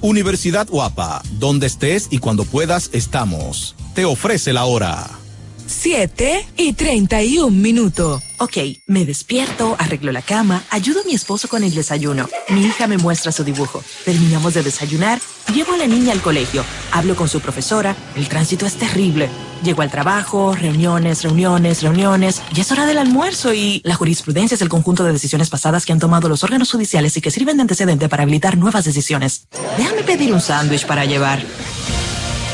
Universidad 0.00 0.68
Guapa, 0.68 1.20
donde 1.40 1.66
estés 1.66 2.06
y 2.10 2.18
cuando 2.18 2.44
puedas 2.44 2.88
estamos. 2.92 3.74
Te 3.96 4.04
ofrece 4.04 4.52
la 4.52 4.64
hora. 4.64 5.21
7 5.66 6.46
y 6.56 6.72
31 6.74 7.50
minutos. 7.50 8.22
Ok, 8.38 8.56
me 8.86 9.04
despierto, 9.04 9.76
arreglo 9.78 10.10
la 10.12 10.22
cama, 10.22 10.64
ayudo 10.70 11.00
a 11.00 11.04
mi 11.04 11.14
esposo 11.14 11.48
con 11.48 11.62
el 11.62 11.74
desayuno. 11.74 12.28
Mi 12.48 12.64
hija 12.66 12.86
me 12.86 12.98
muestra 12.98 13.30
su 13.32 13.44
dibujo. 13.44 13.82
Terminamos 14.04 14.54
de 14.54 14.62
desayunar, 14.62 15.20
llevo 15.54 15.74
a 15.74 15.76
la 15.76 15.86
niña 15.86 16.12
al 16.12 16.20
colegio, 16.20 16.64
hablo 16.90 17.14
con 17.14 17.28
su 17.28 17.40
profesora, 17.40 17.94
el 18.16 18.28
tránsito 18.28 18.66
es 18.66 18.74
terrible. 18.74 19.28
Llego 19.62 19.82
al 19.82 19.90
trabajo, 19.90 20.54
reuniones, 20.54 21.22
reuniones, 21.22 21.82
reuniones, 21.82 22.42
y 22.54 22.60
es 22.60 22.72
hora 22.72 22.84
del 22.86 22.98
almuerzo 22.98 23.54
y 23.54 23.80
la 23.84 23.94
jurisprudencia 23.94 24.56
es 24.56 24.62
el 24.62 24.68
conjunto 24.68 25.04
de 25.04 25.12
decisiones 25.12 25.50
pasadas 25.50 25.86
que 25.86 25.92
han 25.92 26.00
tomado 26.00 26.28
los 26.28 26.42
órganos 26.42 26.72
judiciales 26.72 27.16
y 27.16 27.20
que 27.20 27.30
sirven 27.30 27.58
de 27.58 27.62
antecedente 27.62 28.08
para 28.08 28.24
habilitar 28.24 28.58
nuevas 28.58 28.84
decisiones. 28.84 29.46
Déjame 29.78 30.02
pedir 30.02 30.32
un 30.32 30.40
sándwich 30.40 30.86
para 30.86 31.04
llevar. 31.04 31.42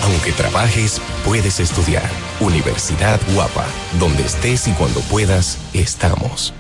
Aunque 0.09 0.33
trabajes, 0.33 1.01
puedes 1.23 1.61
estudiar. 1.61 2.09
Universidad 2.41 3.21
Guapa, 3.35 3.67
donde 4.01 4.23
estés 4.23 4.67
y 4.67 4.73
cuando 4.73 5.01
puedas, 5.03 5.59
estamos. 5.75 6.55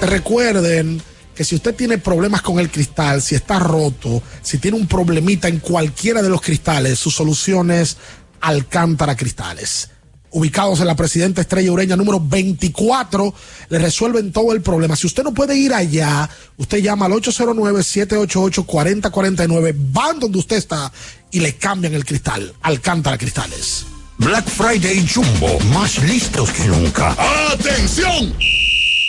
Recuerden 0.00 1.02
que 1.34 1.42
si 1.42 1.56
usted 1.56 1.74
tiene 1.74 1.98
problemas 1.98 2.42
con 2.42 2.60
el 2.60 2.70
cristal, 2.70 3.20
si 3.20 3.34
está 3.34 3.58
roto, 3.58 4.22
si 4.42 4.58
tiene 4.58 4.76
un 4.76 4.86
problemita 4.86 5.48
en 5.48 5.58
cualquiera 5.58 6.22
de 6.22 6.28
los 6.28 6.40
cristales, 6.40 7.00
su 7.00 7.10
solución 7.10 7.72
es 7.72 7.96
Alcántara 8.40 9.16
Cristales. 9.16 9.90
Ubicados 10.32 10.78
en 10.78 10.86
la 10.86 10.94
Presidenta 10.94 11.40
Estrella 11.40 11.72
Ureña 11.72 11.96
número 11.96 12.20
24, 12.20 13.34
le 13.70 13.78
resuelven 13.80 14.30
todo 14.30 14.52
el 14.52 14.62
problema. 14.62 14.94
Si 14.94 15.08
usted 15.08 15.24
no 15.24 15.34
puede 15.34 15.56
ir 15.56 15.74
allá, 15.74 16.30
usted 16.56 16.78
llama 16.78 17.06
al 17.06 17.12
809-788-4049, 17.14 19.74
van 19.90 20.20
donde 20.20 20.38
usted 20.38 20.56
está 20.56 20.92
y 21.30 21.40
le 21.40 21.56
cambian 21.56 21.94
el 21.94 22.04
cristal. 22.04 22.54
Alcántara 22.62 23.18
Cristales. 23.18 23.86
Black 24.18 24.46
Friday 24.48 25.08
Jumbo, 25.08 25.58
más 25.72 25.98
listos 25.98 26.50
que 26.50 26.64
nunca. 26.64 27.16
¡Atención! 27.52 28.34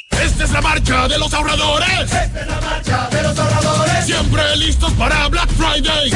Esta 0.09 0.43
es 0.43 0.51
la 0.51 0.61
marcha 0.61 1.07
de 1.07 1.17
los 1.17 1.33
ahorradores. 1.33 2.01
Esta 2.01 2.25
es 2.25 2.47
la 2.47 2.61
marcha 2.61 3.09
de 3.09 3.23
los 3.23 3.37
ahorradores. 3.37 4.05
Siempre 4.05 4.55
listos 4.57 4.93
para 4.93 5.27
Black 5.27 5.49
Friday. 5.57 6.11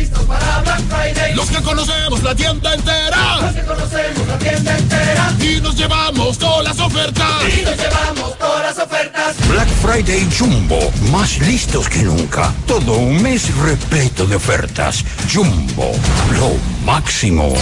Listos 0.00 0.24
para 0.24 0.60
Black 0.60 0.80
Friday. 0.88 1.34
Los 1.34 1.50
que 1.50 1.62
conocemos 1.62 2.22
la 2.22 2.34
tienda 2.34 2.72
entera. 2.72 3.36
Los 3.42 3.52
que 3.52 3.62
conocemos 3.64 4.26
la 4.28 4.38
tienda 4.38 4.78
entera. 4.78 5.34
Y 5.38 5.60
nos 5.60 5.76
llevamos 5.76 6.38
todas 6.38 6.64
las 6.64 6.80
ofertas. 6.80 7.42
Y 7.54 7.60
nos 7.60 7.76
llevamos 7.76 8.38
todas 8.38 8.62
las 8.62 8.86
ofertas. 8.86 9.36
Black 9.46 9.68
Friday 9.82 10.26
Jumbo, 10.38 10.90
más 11.12 11.38
listos 11.40 11.86
que 11.90 11.98
nunca. 11.98 12.50
Todo 12.66 12.94
un 12.94 13.20
mes 13.22 13.54
repleto 13.56 14.24
de 14.24 14.36
ofertas. 14.36 15.04
Jumbo, 15.30 15.92
lo 16.38 16.56
máximo. 16.86 17.52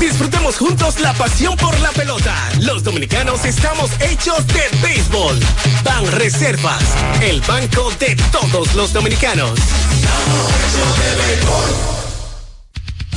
Disfrutemos 0.00 0.56
juntos 0.56 1.00
la 1.00 1.12
pasión 1.14 1.56
por 1.56 1.78
la 1.80 1.90
pelota. 1.90 2.34
Los 2.60 2.82
dominicanos 2.82 3.44
estamos 3.44 3.90
hechos 4.00 4.46
de 4.48 4.68
béisbol. 4.82 5.38
Ban 5.84 6.06
Reservas, 6.12 6.82
el 7.20 7.40
banco 7.42 7.90
de 7.98 8.16
todos 8.30 8.74
los 8.74 8.92
dominicanos. 8.92 9.58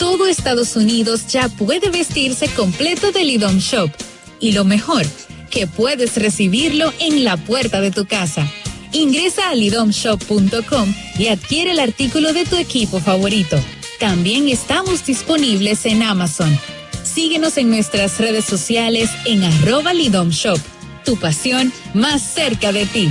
Todo 0.00 0.26
Estados 0.26 0.76
Unidos 0.76 1.26
ya 1.28 1.50
puede 1.50 1.90
vestirse 1.90 2.48
completo 2.48 3.12
del 3.12 3.28
IDOM 3.28 3.58
Shop. 3.58 3.90
Y 4.40 4.52
lo 4.52 4.64
mejor, 4.64 5.04
que 5.50 5.66
puedes 5.66 6.16
recibirlo 6.16 6.90
en 7.00 7.22
la 7.22 7.36
puerta 7.36 7.82
de 7.82 7.90
tu 7.90 8.06
casa. 8.06 8.50
Ingresa 8.92 9.50
a 9.50 9.54
lidomshop.com 9.54 10.94
y 11.18 11.26
adquiere 11.26 11.72
el 11.72 11.78
artículo 11.80 12.32
de 12.32 12.46
tu 12.46 12.56
equipo 12.56 12.98
favorito. 12.98 13.62
También 13.98 14.48
estamos 14.48 15.04
disponibles 15.04 15.84
en 15.84 16.02
Amazon. 16.02 16.58
Síguenos 17.04 17.58
en 17.58 17.68
nuestras 17.68 18.18
redes 18.18 18.46
sociales 18.46 19.10
en 19.26 19.44
arroba 19.44 19.92
Lidom 19.92 20.30
Shop. 20.30 20.58
Tu 21.04 21.18
pasión 21.18 21.74
más 21.92 22.22
cerca 22.22 22.72
de 22.72 22.86
ti. 22.86 23.10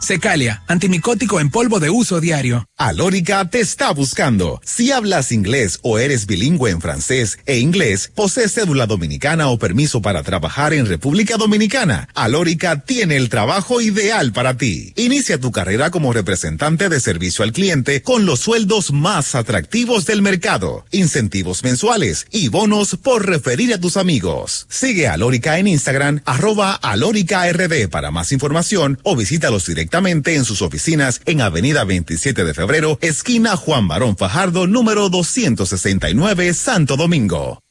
Secalia, 0.00 0.62
antimicótico 0.68 1.40
en 1.40 1.50
polvo 1.50 1.80
de 1.80 1.90
uso 1.90 2.20
diario. 2.20 2.66
Alórica 2.76 3.50
te 3.50 3.60
está 3.60 3.90
buscando. 3.90 4.60
Si 4.64 4.92
hablas 4.92 5.32
inglés 5.32 5.80
o 5.82 5.98
eres 5.98 6.26
bilingüe 6.26 6.70
en 6.70 6.80
francés 6.80 7.38
e 7.46 7.58
inglés, 7.58 8.10
posees 8.14 8.54
cédula 8.54 8.86
dominicana 8.86 9.48
o 9.48 9.58
permiso 9.58 10.00
para 10.00 10.22
trabajar 10.22 10.72
en 10.72 10.86
República 10.86 11.36
Dominicana, 11.36 12.08
Alórica 12.14 12.84
tiene 12.84 13.16
el 13.16 13.28
trabajo 13.28 13.80
ideal 13.80 14.32
para 14.32 14.56
ti. 14.56 14.92
Inicia 14.96 15.40
tu 15.40 15.50
carrera 15.50 15.90
como 15.90 16.12
representante 16.12 16.88
de 16.88 17.00
servicio 17.00 17.44
al 17.44 17.52
cliente 17.52 18.02
con 18.02 18.24
los 18.24 18.40
sueldos 18.40 18.92
más 18.92 19.34
atractivos 19.34 20.06
del 20.06 20.22
mercado, 20.22 20.86
incentivos 20.92 21.64
mensuales 21.64 22.26
y 22.30 22.48
bonos 22.48 22.96
por 23.02 23.26
referir 23.26 23.74
a 23.74 23.80
tus 23.80 23.96
amigos. 23.96 24.66
Sigue 24.70 25.08
Alórica 25.08 25.58
en 25.58 25.66
Instagram, 25.66 26.20
arroba 26.24 26.74
Alórica 26.74 27.50
RD 27.50 27.88
para 27.88 28.12
más 28.12 28.30
información 28.30 29.00
o 29.02 29.16
visítalos 29.16 29.68
directamente 29.88 30.36
en 30.36 30.44
sus 30.44 30.60
oficinas 30.60 31.22
en 31.24 31.40
Avenida 31.40 31.84
27 31.84 32.44
de 32.44 32.52
Febrero, 32.52 32.98
esquina 33.00 33.56
Juan 33.56 33.88
Barón 33.88 34.18
Fajardo, 34.18 34.66
número 34.66 35.08
269, 35.08 36.52
Santo 36.52 36.98
Domingo. 36.98 37.62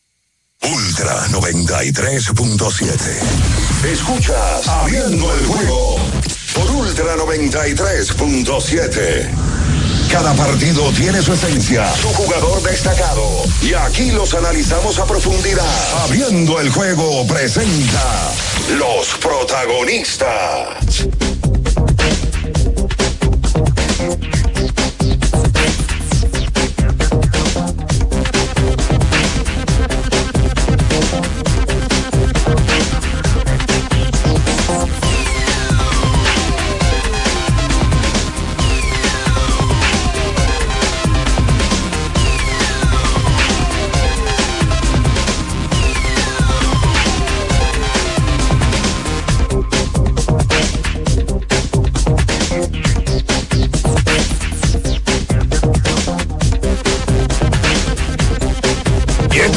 Ultra 0.64 1.28
93.7. 1.28 2.96
Escuchas 3.94 4.68
Abriendo 4.68 5.32
el 5.32 5.46
juego 5.46 5.98
por 6.56 6.72
Ultra 6.72 7.16
93.7. 7.18 9.30
Cada 10.12 10.34
partido 10.34 10.92
tiene 10.94 11.22
su 11.22 11.34
esencia, 11.34 11.88
su 11.98 12.08
jugador 12.08 12.64
destacado. 12.64 13.44
Y 13.62 13.76
aquí 13.76 14.10
los 14.10 14.34
analizamos 14.34 14.98
a 14.98 15.06
profundidad. 15.06 15.64
Abriendo 16.04 16.60
el 16.62 16.72
juego 16.72 17.28
presenta 17.28 18.32
los 18.80 19.10
protagonistas. 19.20 21.08
Bye. 24.08 24.37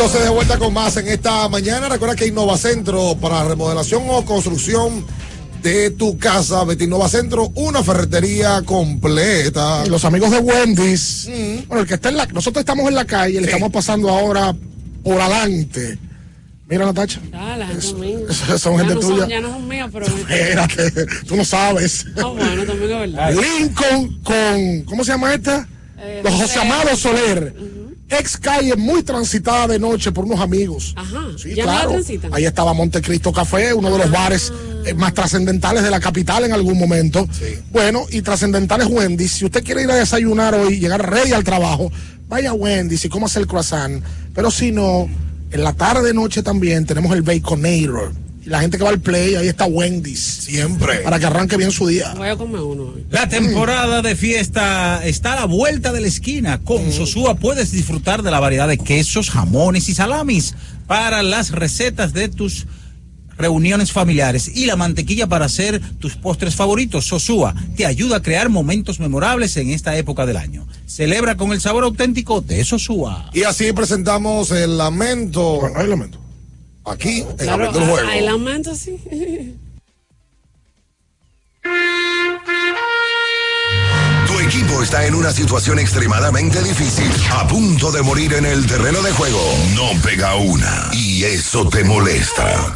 Entonces, 0.03 0.24
de 0.24 0.30
vuelta 0.30 0.59
con 0.59 0.72
más 0.72 0.96
en 0.96 1.09
esta 1.09 1.46
mañana. 1.51 1.86
Recuerda 1.90 2.16
que 2.16 2.32
Centro 2.57 3.18
para 3.20 3.44
remodelación 3.44 4.03
o 4.09 4.24
construcción 4.24 5.05
de 5.62 5.90
tu 5.90 6.16
casa. 6.16 6.64
Betty 6.64 6.88
Centro, 7.11 7.53
una 7.55 7.84
ferretería 7.84 8.62
completa. 8.64 9.82
Y 9.84 9.90
los 9.90 10.03
amigos 10.07 10.30
de 10.30 10.38
Wendy's. 10.38 11.28
Mm. 11.28 11.68
Bueno, 11.68 11.82
el 11.82 11.86
que 11.86 11.94
está 11.96 12.09
en 12.09 12.16
la. 12.16 12.24
Nosotros 12.24 12.62
estamos 12.62 12.88
en 12.88 12.94
la 12.94 13.05
calle, 13.05 13.42
le 13.42 13.46
estamos 13.46 13.70
pasando 13.70 14.09
ahora 14.09 14.57
por 15.05 15.20
adelante. 15.20 15.98
Mira, 16.66 16.86
Natacha. 16.86 17.20
Ah, 17.34 17.57
la 17.59 17.66
gente. 17.66 18.32
Son 18.59 18.78
gente 18.78 18.94
no 18.94 19.01
tuya. 19.01 19.18
Son, 19.18 19.28
ya 19.28 19.40
no 19.42 19.51
son 19.51 19.68
mías, 19.68 19.90
pero. 19.92 20.07
Espérate, 20.07 21.07
tú 21.28 21.36
no 21.36 21.44
sabes. 21.44 22.07
Ah, 22.16 22.24
bueno, 22.24 22.64
también 22.64 22.90
es 22.90 23.01
verdad. 23.01 23.34
Lincoln 23.34 24.22
con. 24.22 24.80
¿Cómo 24.86 25.05
se 25.05 25.12
llama 25.12 25.34
esta? 25.34 25.68
Eh, 25.98 26.22
Los 26.24 26.32
José 26.32 26.59
Amado 26.59 26.96
Soler. 26.96 27.80
Ex 28.11 28.36
calle 28.36 28.74
muy 28.76 29.02
transitada 29.02 29.68
de 29.68 29.78
noche 29.78 30.11
por 30.11 30.24
unos 30.24 30.40
amigos. 30.40 30.94
Ajá. 30.96 31.26
Sí, 31.38 31.54
¿Ya 31.54 31.62
claro. 31.62 31.92
la? 31.92 32.36
Ahí 32.36 32.44
estaba 32.44 32.72
Montecristo 32.74 33.32
Café, 33.32 33.72
uno 33.72 33.90
de 33.90 33.98
los 33.98 34.11
bares 34.11 34.52
eh, 34.84 34.94
más 34.94 35.14
trascendentales 35.14 35.82
de 35.82 35.90
la 35.90 36.00
capital 36.00 36.44
en 36.44 36.52
algún 36.52 36.78
momento. 36.78 37.28
Bueno, 37.70 38.04
y 38.11 38.22
trascendentales 38.22 38.88
Wendy's. 38.88 39.32
Si 39.32 39.44
usted 39.44 39.62
quiere 39.62 39.82
ir 39.82 39.90
a 39.90 39.94
desayunar 39.94 40.54
hoy, 40.54 40.80
llegar 40.80 41.08
ready 41.08 41.32
al 41.32 41.44
trabajo, 41.44 41.92
vaya 42.28 42.50
a 42.50 42.54
Wendy's 42.54 43.04
y 43.04 43.08
cómo 43.08 43.26
hacer 43.26 43.42
el 43.42 43.48
croissant. 43.48 44.02
Pero 44.34 44.50
si 44.50 44.72
no, 44.72 45.08
en 45.52 45.64
la 45.64 45.72
tarde 45.74 46.12
noche 46.12 46.42
también 46.42 46.86
tenemos 46.86 47.14
el 47.14 47.22
Baconator. 47.22 48.12
La 48.51 48.61
gente 48.61 48.78
que 48.78 48.82
va 48.82 48.90
al 48.90 48.98
play, 48.98 49.36
ahí 49.36 49.46
está 49.46 49.66
Wendy's. 49.66 50.18
Siempre. 50.18 51.03
Para 51.03 51.20
que 51.20 51.26
arranque 51.26 51.57
bien 51.57 51.70
su 51.70 51.86
día. 51.86 52.14
Voy 52.16 52.30
a 52.30 52.36
comer 52.36 52.61
uno. 52.61 52.94
La 53.09 53.28
temporada 53.28 54.03
de 54.03 54.16
fiesta 54.16 55.07
está 55.07 55.34
a 55.34 55.36
la 55.36 55.44
vuelta 55.44 55.92
de 55.92 56.01
la 56.01 56.09
esquina. 56.09 56.59
Con 56.59 56.90
Sosúa 56.90 57.36
puedes 57.36 57.70
disfrutar 57.70 58.24
de 58.24 58.32
la 58.32 58.40
variedad 58.40 58.66
de 58.66 58.76
quesos, 58.76 59.30
jamones 59.30 59.88
y 59.88 59.94
salamis 59.94 60.57
para 60.88 61.22
las 61.22 61.53
recetas 61.53 62.12
de 62.12 62.28
tus 62.28 62.66
reuniones 63.38 63.92
familiares 63.92 64.51
y 64.53 64.66
la 64.66 64.74
mantequilla 64.74 65.28
para 65.28 65.44
hacer 65.44 65.80
tus 66.01 66.16
postres 66.16 66.57
favoritos. 66.57 67.07
Sosúa 67.07 67.55
te 67.76 67.86
ayuda 67.86 68.16
a 68.16 68.22
crear 68.22 68.48
momentos 68.48 68.98
memorables 68.98 69.57
en 69.59 69.70
esta 69.70 69.96
época 69.96 70.26
del 70.26 70.36
año. 70.36 70.66
Celebra 70.86 71.36
con 71.36 71.53
el 71.53 71.61
sabor 71.61 71.84
auténtico 71.84 72.40
de 72.40 72.64
Sosúa. 72.64 73.30
Y 73.32 73.44
así 73.44 73.72
presentamos 73.72 74.51
el 74.51 74.76
lamento. 74.76 75.61
Bueno, 75.61 75.78
hay 75.78 75.86
lamento. 75.86 76.30
Aquí, 76.91 77.20
en 77.20 77.36
Claro, 77.36 77.53
Abriendo 77.66 77.78
el 77.78 77.86
juego. 77.91 78.09
hay 78.09 78.20
lamento, 78.22 78.74
sí. 78.74 78.99
Tu 84.26 84.38
equipo 84.41 84.82
está 84.82 85.07
en 85.07 85.14
una 85.14 85.32
situación 85.32 85.78
extremadamente 85.78 86.61
difícil, 86.62 87.11
a 87.30 87.47
punto 87.47 87.93
de 87.93 88.03
morir 88.03 88.34
en 88.34 88.45
el 88.45 88.66
terreno 88.66 89.03
de 89.03 89.12
juego. 89.12 89.41
No 89.74 89.91
pega 90.03 90.34
una 90.34 90.88
y 90.93 91.22
eso 91.24 91.68
te 91.68 91.84
molesta. 91.84 92.74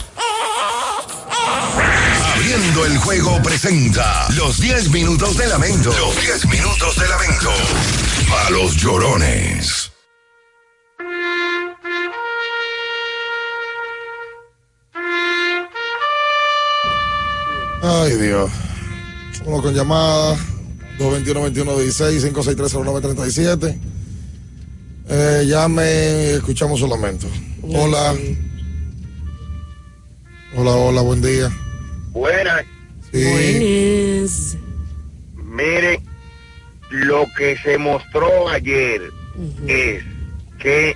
Abriendo 2.34 2.86
el 2.86 2.98
juego 2.98 3.42
presenta 3.42 4.28
los 4.36 4.60
10 4.60 4.90
minutos 4.90 5.36
de 5.36 5.48
lamento. 5.48 5.92
Los 5.98 6.20
10 6.20 6.46
minutos 6.46 6.96
de 6.96 7.08
lamento. 7.08 7.50
A 8.46 8.50
los 8.50 8.76
llorones. 8.76 9.83
Ay, 18.14 18.20
Dios. 18.20 18.50
Uno 19.44 19.60
con 19.60 19.74
llamada 19.74 20.36
221-21-16, 21.00 22.32
563-0937. 22.32 23.76
Eh, 25.08 25.44
llame, 25.46 26.34
escuchamos 26.34 26.78
su 26.78 26.86
lamento. 26.86 27.26
Hola. 27.62 28.14
Hola, 30.54 30.70
hola, 30.70 31.00
buen 31.00 31.22
día. 31.22 31.50
Buenas. 32.12 32.64
Sí. 33.10 34.26
Mire, 35.36 36.00
lo 36.90 37.26
que 37.36 37.56
se 37.64 37.78
mostró 37.78 38.48
ayer 38.48 39.10
es 39.66 40.04
que 40.60 40.90
eh, 40.90 40.94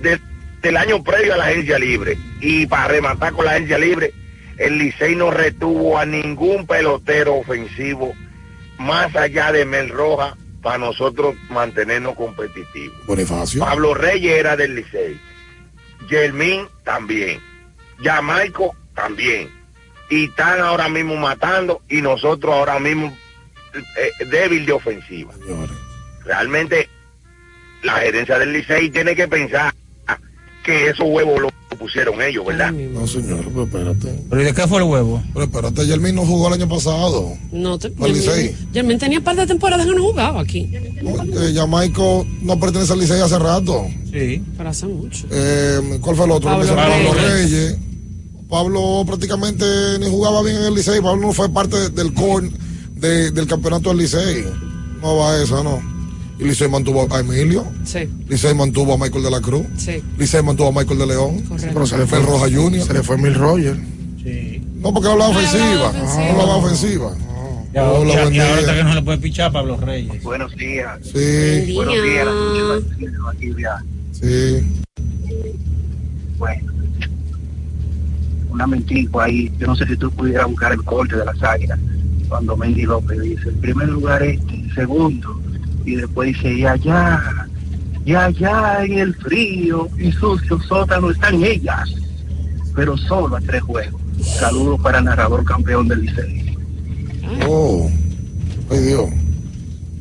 desde 0.00 0.22
el 0.62 0.78
año 0.78 1.04
previo 1.04 1.34
a 1.34 1.36
la 1.36 1.44
agencia 1.44 1.78
libre 1.78 2.16
y 2.40 2.64
para 2.64 2.88
rematar 2.88 3.34
con 3.34 3.44
la 3.44 3.50
agencia 3.50 3.76
libre, 3.76 4.14
el 4.62 4.78
Licey 4.78 5.16
no 5.16 5.30
retuvo 5.30 5.98
a 5.98 6.06
ningún 6.06 6.66
pelotero 6.66 7.34
ofensivo 7.34 8.14
más 8.78 9.14
allá 9.16 9.50
de 9.50 9.64
Mel 9.64 9.88
Roja 9.88 10.36
para 10.62 10.78
nosotros 10.78 11.34
mantenernos 11.50 12.14
competitivos. 12.14 12.96
Bonifacio. 13.06 13.64
Pablo 13.64 13.94
Reyes 13.94 14.38
era 14.38 14.56
del 14.56 14.76
Licey. 14.76 15.20
Germín 16.08 16.68
también. 16.84 17.40
Jamaico 18.02 18.76
también. 18.94 19.50
Y 20.08 20.26
están 20.26 20.60
ahora 20.60 20.88
mismo 20.88 21.16
matando 21.16 21.82
y 21.88 22.00
nosotros 22.00 22.54
ahora 22.54 22.78
mismo 22.78 23.16
eh, 23.74 24.24
débil 24.26 24.64
de 24.64 24.72
ofensiva. 24.72 25.32
Realmente 26.24 26.88
la 27.82 27.94
gerencia 27.94 28.38
del 28.38 28.52
Licey 28.52 28.90
tiene 28.90 29.16
que 29.16 29.26
pensar 29.26 29.74
que 30.62 30.88
esos 30.88 31.06
huevos 31.08 31.40
los 31.40 31.52
pusieron 31.82 32.20
ellos, 32.22 32.46
¿verdad? 32.46 32.72
No, 32.72 33.06
señor, 33.06 33.44
pero 33.48 33.64
espérate. 33.64 34.22
¿Pero 34.30 34.42
y 34.42 34.44
de 34.44 34.54
qué 34.54 34.66
fue 34.66 34.78
el 34.78 34.84
huevo? 34.84 35.22
Pero 35.34 35.44
espérate, 35.46 35.86
Yermin 35.86 36.14
no 36.14 36.24
jugó 36.24 36.48
el 36.48 36.54
año 36.54 36.68
pasado. 36.68 37.32
No 37.50 37.78
te. 37.78 37.90
Licey. 37.90 38.54
Germán 38.72 38.98
tenía 38.98 39.18
un 39.18 39.24
par 39.24 39.36
de 39.36 39.46
temporadas 39.46 39.84
que 39.86 39.92
no 39.94 40.02
jugaba 40.02 40.40
aquí. 40.40 40.70
Eh, 40.72 41.52
Jamaico 41.54 42.26
no 42.42 42.58
pertenece 42.58 42.92
al 42.92 43.00
Licey 43.00 43.20
hace 43.20 43.38
rato. 43.38 43.86
Sí. 44.12 44.42
Para 44.56 44.70
hace 44.70 44.86
mucho. 44.86 45.26
Eh, 45.30 45.98
¿Cuál 46.00 46.16
fue 46.16 46.24
el 46.26 46.30
otro? 46.32 46.50
Pablo 46.50 46.74
Pablo 46.74 47.12
Reyes. 47.14 47.50
Reyes. 47.50 47.76
Pablo 48.48 49.02
prácticamente 49.06 49.64
ni 50.00 50.08
jugaba 50.10 50.42
bien 50.42 50.56
en 50.56 50.64
el 50.64 50.74
Licey. 50.74 51.00
Pablo 51.00 51.20
no 51.28 51.32
fue 51.32 51.48
parte 51.48 51.90
del 51.90 52.12
core 52.14 52.50
de- 52.94 53.30
del 53.30 53.46
campeonato 53.46 53.88
del 53.90 53.98
Licey. 53.98 54.44
No 55.00 55.16
va 55.16 55.42
esa, 55.42 55.62
no. 55.62 55.82
Y 56.42 56.48
Licey 56.48 56.68
mantuvo 56.68 57.06
a 57.14 57.20
Emilio. 57.20 57.64
Sí. 57.84 58.08
Licey 58.28 58.54
mantuvo 58.54 58.94
a 58.94 58.98
Michael 58.98 59.22
de 59.24 59.30
la 59.30 59.40
Cruz. 59.40 59.66
Sí. 59.76 60.02
Licey 60.18 60.42
mantuvo 60.42 60.68
a 60.68 60.72
Michael 60.72 60.98
de 60.98 61.06
León. 61.06 61.42
Pero 61.72 61.86
se 61.86 61.98
le 61.98 62.06
fue 62.06 62.18
el 62.18 62.26
Roja 62.26 62.46
Junior. 62.52 62.86
Se 62.86 62.92
le 62.92 63.02
fue 63.02 63.16
Mil 63.18 63.34
Roger. 63.34 63.76
No, 64.80 64.92
porque 64.92 65.08
hablaba 65.08 65.30
ofensiva. 65.30 65.92
No 65.92 66.30
hablaba 66.40 66.56
ofensiva. 66.56 67.12
Ya, 67.72 67.88
Hola, 67.90 68.14
ya- 68.14 68.22
buen 68.22 68.34
y 68.34 68.36
día. 68.38 68.50
ahorita 68.54 68.74
que 68.74 68.84
no 68.84 68.94
le 68.94 69.02
puede 69.02 69.18
pichar 69.18 69.46
a 69.48 69.52
Pablo 69.52 69.76
Reyes. 69.78 70.22
Buenos 70.22 70.54
días. 70.56 70.98
Sí. 71.04 71.72
Buenos 71.74 71.94
días. 71.94 72.28
Sí. 74.12 74.60
Bueno, 76.38 76.72
una 78.50 78.66
mentira 78.66 79.24
ahí. 79.24 79.50
Yo 79.58 79.68
no 79.68 79.76
sé 79.76 79.86
si 79.86 79.96
tú 79.96 80.10
pudieras 80.10 80.48
buscar 80.48 80.72
el 80.72 80.82
corte 80.84 81.16
de 81.16 81.24
las 81.24 81.40
águilas 81.42 81.78
cuando 82.28 82.56
Mendy 82.56 82.82
López 82.82 83.20
dice: 83.20 83.48
el 83.48 83.54
primer 83.54 83.88
lugar 83.88 84.22
este, 84.22 84.68
segundo, 84.74 85.40
y 85.84 85.96
después 85.96 86.34
dice: 86.34 86.52
y 86.52 86.64
allá, 86.64 87.48
y 88.04 88.14
allá 88.14 88.84
en 88.84 88.98
el 88.98 89.14
frío 89.14 89.88
y 89.98 90.12
sucio 90.12 90.60
sótano 90.62 91.10
están 91.10 91.42
ellas, 91.42 91.90
pero 92.74 92.96
solo 92.96 93.36
a 93.36 93.40
tres 93.40 93.62
juegos. 93.62 94.00
Saludos 94.22 94.80
para 94.80 94.98
el 94.98 95.04
narrador 95.04 95.44
campeón 95.44 95.88
del 95.88 96.02
Licey. 96.02 96.56
Oh. 97.48 97.90
Ay, 98.70 98.78
Dios. 98.78 99.10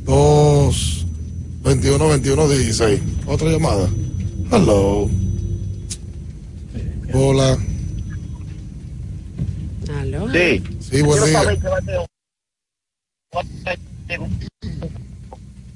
Dos. 0.03 1.05
21, 1.63 2.07
21, 2.09 2.49
16. 2.49 3.01
Otra 3.27 3.49
llamada. 3.49 3.87
Hello. 4.51 5.09
Hola. 7.13 7.57
¿Aló? 9.99 10.31
Sí. 10.31 10.63
Sí, 10.79 11.01
buen 11.01 11.23
día. 11.25 11.41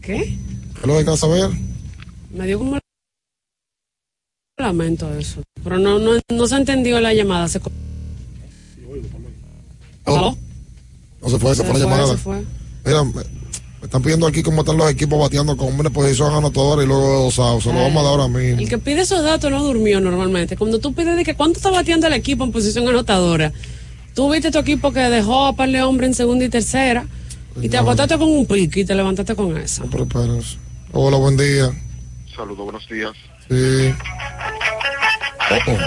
Qué. 0.05 0.13
¿Qué? 0.13 0.37
¿Qué 0.73 0.81
es 0.81 0.87
lo 0.87 0.93
quieres 0.95 1.19
saber? 1.19 1.49
Me 2.31 2.47
dio 2.47 2.59
como 2.59 2.77
lamento 4.57 5.13
eso. 5.17 5.41
Pero 5.63 5.77
no, 5.79 5.99
no, 5.99 6.11
no 6.29 6.47
se 6.47 6.55
entendió 6.55 6.99
la 6.99 7.13
llamada. 7.13 7.47
Se... 7.47 7.59
¿Aló? 10.05 10.37
No 11.21 11.29
se 11.29 11.39
fue, 11.39 11.55
se, 11.55 11.63
Se 11.63 11.67
fue 11.69 11.79
la 11.79 11.85
llamada. 11.85 12.07
se 12.07 12.17
fue. 12.17 12.43
Mira, 12.85 13.03
me, 13.03 13.13
me 13.13 13.23
están 13.83 14.01
pidiendo 14.01 14.27
aquí 14.27 14.43
cómo 14.43 14.61
están 14.61 14.77
los 14.77 14.89
equipos 14.89 15.19
bateando 15.19 15.57
con 15.57 15.77
una 15.77 15.89
posición 15.89 16.33
anotadora 16.33 16.83
y 16.83 16.87
luego 16.87 17.23
dos 17.23 17.39
outs. 17.39 17.63
Se 17.63 17.73
lo 17.73 17.81
vamos 17.81 17.97
a 17.97 18.03
dar 18.03 18.19
ahora 18.19 18.27
mismo. 18.27 18.61
El 18.61 18.69
que 18.69 18.77
pide 18.77 19.01
esos 19.01 19.23
datos 19.23 19.49
no 19.51 19.63
durmió 19.63 19.99
normalmente. 19.99 20.55
Cuando 20.55 20.79
tú 20.79 20.93
pides 20.93 21.15
de 21.17 21.23
que 21.23 21.35
cuánto 21.35 21.57
está 21.57 21.71
bateando 21.71 22.07
el 22.07 22.13
equipo 22.13 22.43
en 22.43 22.51
posición 22.51 22.87
anotadora, 22.87 23.51
tú 24.13 24.31
viste 24.31 24.51
tu 24.51 24.59
equipo 24.59 24.91
que 24.93 24.99
dejó 24.99 25.47
a 25.47 25.55
par 25.55 25.69
de 25.69 25.81
hombres 25.81 26.09
en 26.09 26.13
segunda 26.13 26.45
y 26.45 26.49
tercera 26.49 27.07
y 27.61 27.69
te 27.69 27.77
acostaste 27.77 28.17
con 28.17 28.27
un 28.29 28.45
pique 28.45 28.81
y 28.81 28.85
te 28.85 28.95
levantaste 28.95 29.35
con 29.35 29.55
eso. 29.57 29.85
Pero 29.91 30.03
espérense. 30.03 30.57
Hola, 30.91 31.17
buen 31.17 31.37
día. 31.37 31.71
Saludos, 32.35 32.65
buenos 32.65 32.87
días. 32.87 33.13
Sí. 33.49 33.93
Oh, 35.51 35.71
oh. 35.71 35.77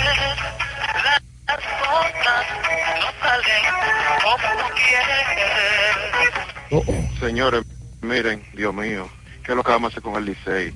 Oh, 6.70 6.82
oh. 6.86 7.08
Señores, 7.20 7.64
miren, 8.02 8.42
Dios 8.54 8.74
mío, 8.74 9.08
¿qué 9.44 9.52
es 9.52 9.56
lo 9.56 9.62
que 9.64 9.70
vamos 9.72 9.88
a 9.88 9.92
hacer 9.92 10.02
con 10.02 10.16
el 10.16 10.26
Licey? 10.26 10.72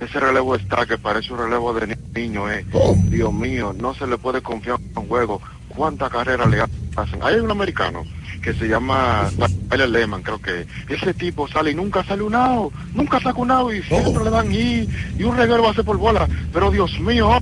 Ese 0.00 0.20
relevo 0.20 0.56
está 0.56 0.84
que 0.86 0.98
parece 0.98 1.32
un 1.32 1.38
relevo 1.38 1.72
de 1.72 1.86
ni- 1.86 2.20
niño, 2.20 2.50
eh. 2.50 2.66
Dios 3.04 3.32
mío, 3.32 3.74
no 3.78 3.94
se 3.94 4.06
le 4.06 4.18
puede 4.18 4.42
confiar 4.42 4.78
en 4.80 4.98
un 4.98 5.08
juego. 5.08 5.40
¿Cuántas 5.68 6.10
carreras 6.10 6.48
le 6.48 6.60
hacen? 6.96 7.20
Hay 7.22 7.36
un 7.36 7.50
americano 7.50 8.02
que 8.46 8.54
se 8.54 8.68
llama 8.68 9.28
Tyler 9.68 9.88
Lehman, 9.88 10.22
creo 10.22 10.40
que 10.40 10.68
ese 10.88 11.12
tipo 11.14 11.48
sale 11.48 11.72
y 11.72 11.74
nunca 11.74 12.04
sale 12.04 12.22
un 12.22 12.36
out, 12.36 12.72
nunca 12.94 13.18
saca 13.18 13.40
un 13.40 13.50
out 13.50 13.74
y 13.74 13.82
siempre 13.82 14.22
le 14.22 14.30
dan 14.30 14.52
y, 14.52 14.88
y 15.18 15.24
un 15.24 15.36
reguero 15.36 15.64
va 15.64 15.72
a 15.72 15.74
ser 15.74 15.84
por 15.84 15.96
bola. 15.96 16.28
Pero 16.52 16.70
Dios 16.70 16.96
mío, 17.00 17.40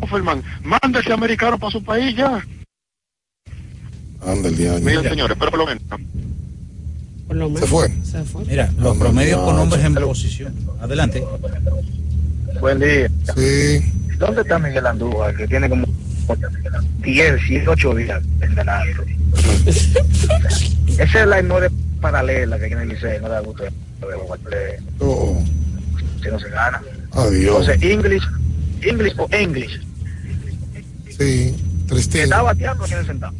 Offerman, 0.00 0.42
manda 0.62 1.00
ese 1.00 1.14
americano 1.14 1.58
para 1.58 1.72
su 1.72 1.82
país 1.82 2.14
ya. 2.14 2.44
Anda 4.26 4.50
el 4.50 4.56
día. 4.58 4.74
Miren, 4.74 5.04
señores, 5.04 5.38
pero 5.38 5.50
por 5.50 5.60
lo 5.60 5.66
menos. 5.68 5.82
Por 7.28 7.36
lo 7.36 7.48
menos. 7.48 7.60
Se 7.60 7.66
fue. 7.66 7.88
Se 8.04 8.22
fue. 8.24 8.44
Mira, 8.44 8.70
los 8.78 8.94
promedios 8.98 9.40
con 9.40 9.58
hombres 9.58 9.82
en 9.86 9.94
posición. 9.94 10.54
Adelante. 10.82 11.24
Buen 12.60 12.78
día. 12.78 13.08
Sí. 13.34 13.80
¿Dónde 14.18 14.42
está 14.42 14.58
Miguel 14.58 14.86
Andújar, 14.86 15.34
que 15.34 15.48
tiene 15.48 15.66
como 15.70 15.86
10, 17.02 17.36
18 17.48 17.94
días 17.94 18.22
entrenando? 18.40 19.02
Esa 20.98 21.20
es 21.20 21.26
la 21.26 21.40
de 21.60 21.70
paralela 22.00 22.58
que 22.58 22.66
tiene 22.66 22.82
el 22.82 22.88
Licey, 22.90 23.20
no 23.20 23.28
da 23.28 23.40
gusto 23.40 23.64
verlo 24.00 24.20
jugar 24.24 24.38
play. 24.40 24.72
Oh, 25.00 25.42
Si 26.22 26.28
no 26.30 26.38
se 26.38 26.48
gana. 26.50 26.80
Adiós. 27.12 27.68
Entonces, 27.68 27.82
English, 27.82 28.22
English 28.82 29.14
o 29.18 29.28
English. 29.32 29.80
Sí. 31.18 31.54
Tristín. 31.88 32.22
Está 32.22 32.42
bateando 32.42 32.84
o 32.84 32.86
tiene 32.86 33.04
sentado. 33.04 33.32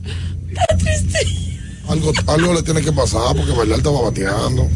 Algo, 1.89 2.13
algo 2.27 2.55
le 2.55 2.63
tiene 2.63 2.81
que 2.83 2.93
pasar 2.93 3.35
porque 3.37 3.53
Bailar 3.53 3.79
estaba 3.79 4.03
bateando. 4.03 4.69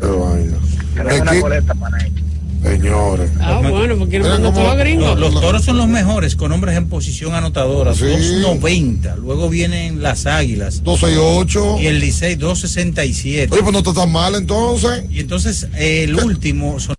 Qué 0.00 0.06
vaina. 0.06 0.56
Tenemos 0.94 1.20
una 1.20 1.32
Equi- 1.32 1.40
boleta 1.40 1.74
para 1.74 2.06
ellos. 2.06 2.22
Señores. 2.62 3.30
Ah, 3.40 3.60
bueno, 3.62 3.96
porque 3.98 4.18
no 4.18 4.28
cómo- 4.36 4.52
todos 4.52 4.66
los 4.68 4.76
gringos. 4.78 5.18
Los, 5.18 5.32
los 5.34 5.40
toros 5.42 5.64
son 5.64 5.76
los 5.76 5.86
mejores 5.88 6.34
con 6.36 6.50
hombres 6.52 6.76
en 6.76 6.88
posición 6.88 7.34
anotadora, 7.34 7.94
Sí. 7.94 8.04
2.90. 8.04 9.16
Luego 9.16 9.48
vienen 9.48 10.02
las 10.02 10.26
águilas. 10.26 10.82
268. 10.82 11.78
Y 11.80 11.86
el 11.86 12.00
Licey, 12.00 12.36
2.67. 12.36 13.48
Oye, 13.52 13.62
pues 13.62 13.72
no 13.72 13.78
está 13.78 13.92
tan 13.92 14.10
mal 14.10 14.34
entonces. 14.34 15.04
Y 15.10 15.20
entonces 15.20 15.68
eh, 15.76 16.04
el 16.04 16.16
último 16.16 16.80
son 16.80 16.94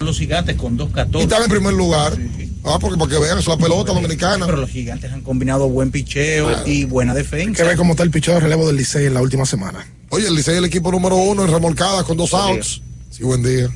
los 0.00 0.18
gigantes 0.18 0.56
con 0.56 0.74
Y 0.74 0.78
2.14. 0.78 1.20
están 1.22 1.42
en 1.44 1.50
primer 1.50 1.74
lugar. 1.74 2.16
Ah, 2.64 2.78
porque 2.80 2.96
para 2.96 3.10
que 3.10 3.18
vean, 3.18 3.38
es 3.38 3.46
la 3.48 3.56
pelota 3.56 3.92
dominicana. 3.92 4.46
Pero 4.46 4.58
los 4.58 4.70
gigantes 4.70 5.12
han 5.12 5.22
combinado 5.22 5.68
buen 5.68 5.90
picheo 5.90 6.64
y 6.64 6.84
buena 6.84 7.10
Hay 7.12 7.18
defensa. 7.18 7.60
que 7.62 7.68
ver 7.68 7.76
cómo 7.76 7.92
está 7.94 8.04
el 8.04 8.10
picheo 8.12 8.34
de 8.34 8.40
relevo 8.40 8.66
del 8.68 8.76
Licey 8.76 9.06
en 9.06 9.14
la 9.14 9.20
última 9.20 9.44
semana. 9.46 9.84
Oye, 10.10 10.28
el 10.28 10.34
Licey 10.36 10.54
es 10.54 10.58
el 10.58 10.64
equipo 10.64 10.92
número 10.92 11.16
uno 11.16 11.44
en 11.44 11.50
remolcadas 11.50 12.04
con 12.04 12.16
dos 12.16 12.32
outs. 12.34 12.80
Sí, 13.10 13.24
buen 13.24 13.42
día. 13.42 13.68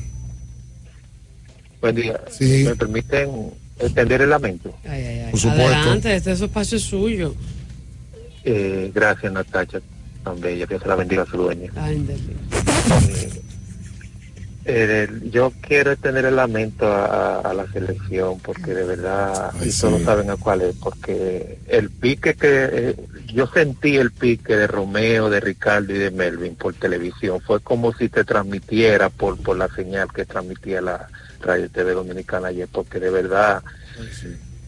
Buen 1.81 1.95
día. 1.95 2.19
Sí. 2.29 2.63
¿Me 2.67 2.75
permiten 2.75 3.51
extender 3.79 4.21
el 4.21 4.29
lamento? 4.29 4.75
Ay, 4.85 5.03
ay, 5.03 5.19
ay. 5.19 5.31
Por 5.31 5.39
supuesto. 5.39 5.75
Adelante, 5.75 6.15
este 6.15 6.31
espacio 6.31 6.77
es 6.77 6.83
suyo. 6.83 7.35
Eh, 8.43 8.91
gracias, 8.93 9.31
Natacha, 9.31 9.79
tan 10.23 10.39
bella. 10.39 10.65
Dios 10.65 10.81
se 10.81 10.87
la 10.87 10.95
bendiga 10.95 11.23
a 11.23 11.25
su 11.25 11.37
dueño. 11.37 11.71
Eh, 14.69 15.07
yo 15.31 15.53
quiero 15.61 15.95
tener 15.95 16.25
el 16.25 16.35
lamento 16.35 16.87
a, 16.91 17.39
a 17.39 17.53
la 17.53 17.71
selección 17.71 18.37
porque 18.39 18.73
de 18.73 18.83
verdad 18.83 19.53
y 19.63 19.71
todos 19.71 20.01
saben 20.01 20.29
a 20.29 20.35
cuál 20.35 20.61
es 20.61 20.75
porque 20.75 21.57
el 21.69 21.89
pique 21.89 22.33
que 22.33 22.67
eh, 22.69 22.95
yo 23.33 23.47
sentí 23.47 23.95
el 23.95 24.11
pique 24.11 24.57
de 24.57 24.67
Romeo 24.67 25.29
de 25.29 25.39
Ricardo 25.39 25.93
y 25.93 25.97
de 25.97 26.11
Melvin 26.11 26.55
por 26.55 26.73
televisión 26.73 27.39
fue 27.39 27.61
como 27.61 27.93
si 27.93 28.09
te 28.09 28.25
transmitiera 28.25 29.09
por 29.09 29.37
por 29.41 29.55
la 29.57 29.69
señal 29.69 30.11
que 30.11 30.25
transmitía 30.25 30.81
la 30.81 31.07
radio 31.41 31.69
TV 31.69 31.93
dominicana 31.93 32.49
ayer 32.49 32.67
porque 32.71 32.99
de 32.99 33.09
verdad 33.09 33.63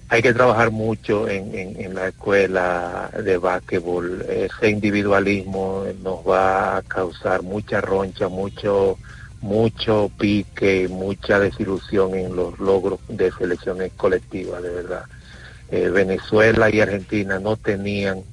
hay 0.09 0.21
que 0.21 0.33
trabajar 0.33 0.71
mucho 0.71 1.27
en, 1.29 1.93
la 1.93 2.07
escuela 2.07 3.11
de 3.23 3.37
básquetbol 3.37 4.25
ese 4.27 4.69
individualismo 4.69 5.85
nos 6.03 6.27
va 6.27 6.77
a 6.77 6.81
causar 6.81 7.43
mucha 7.43 7.81
roncha 7.81 8.27
mucho 8.27 8.97
mucho 9.41 10.11
pique, 10.17 10.87
mucha 10.89 11.39
desilusión 11.39 12.15
en 12.15 12.35
los 12.35 12.59
logros 12.59 12.99
de 13.07 13.31
selecciones 13.31 13.91
colectivas, 13.95 14.61
de 14.61 14.69
verdad. 14.69 15.05
Eh, 15.71 15.89
Venezuela 15.89 16.69
y 16.69 16.81
Argentina 16.81 17.39
no 17.39 17.55
tenían 17.55 18.23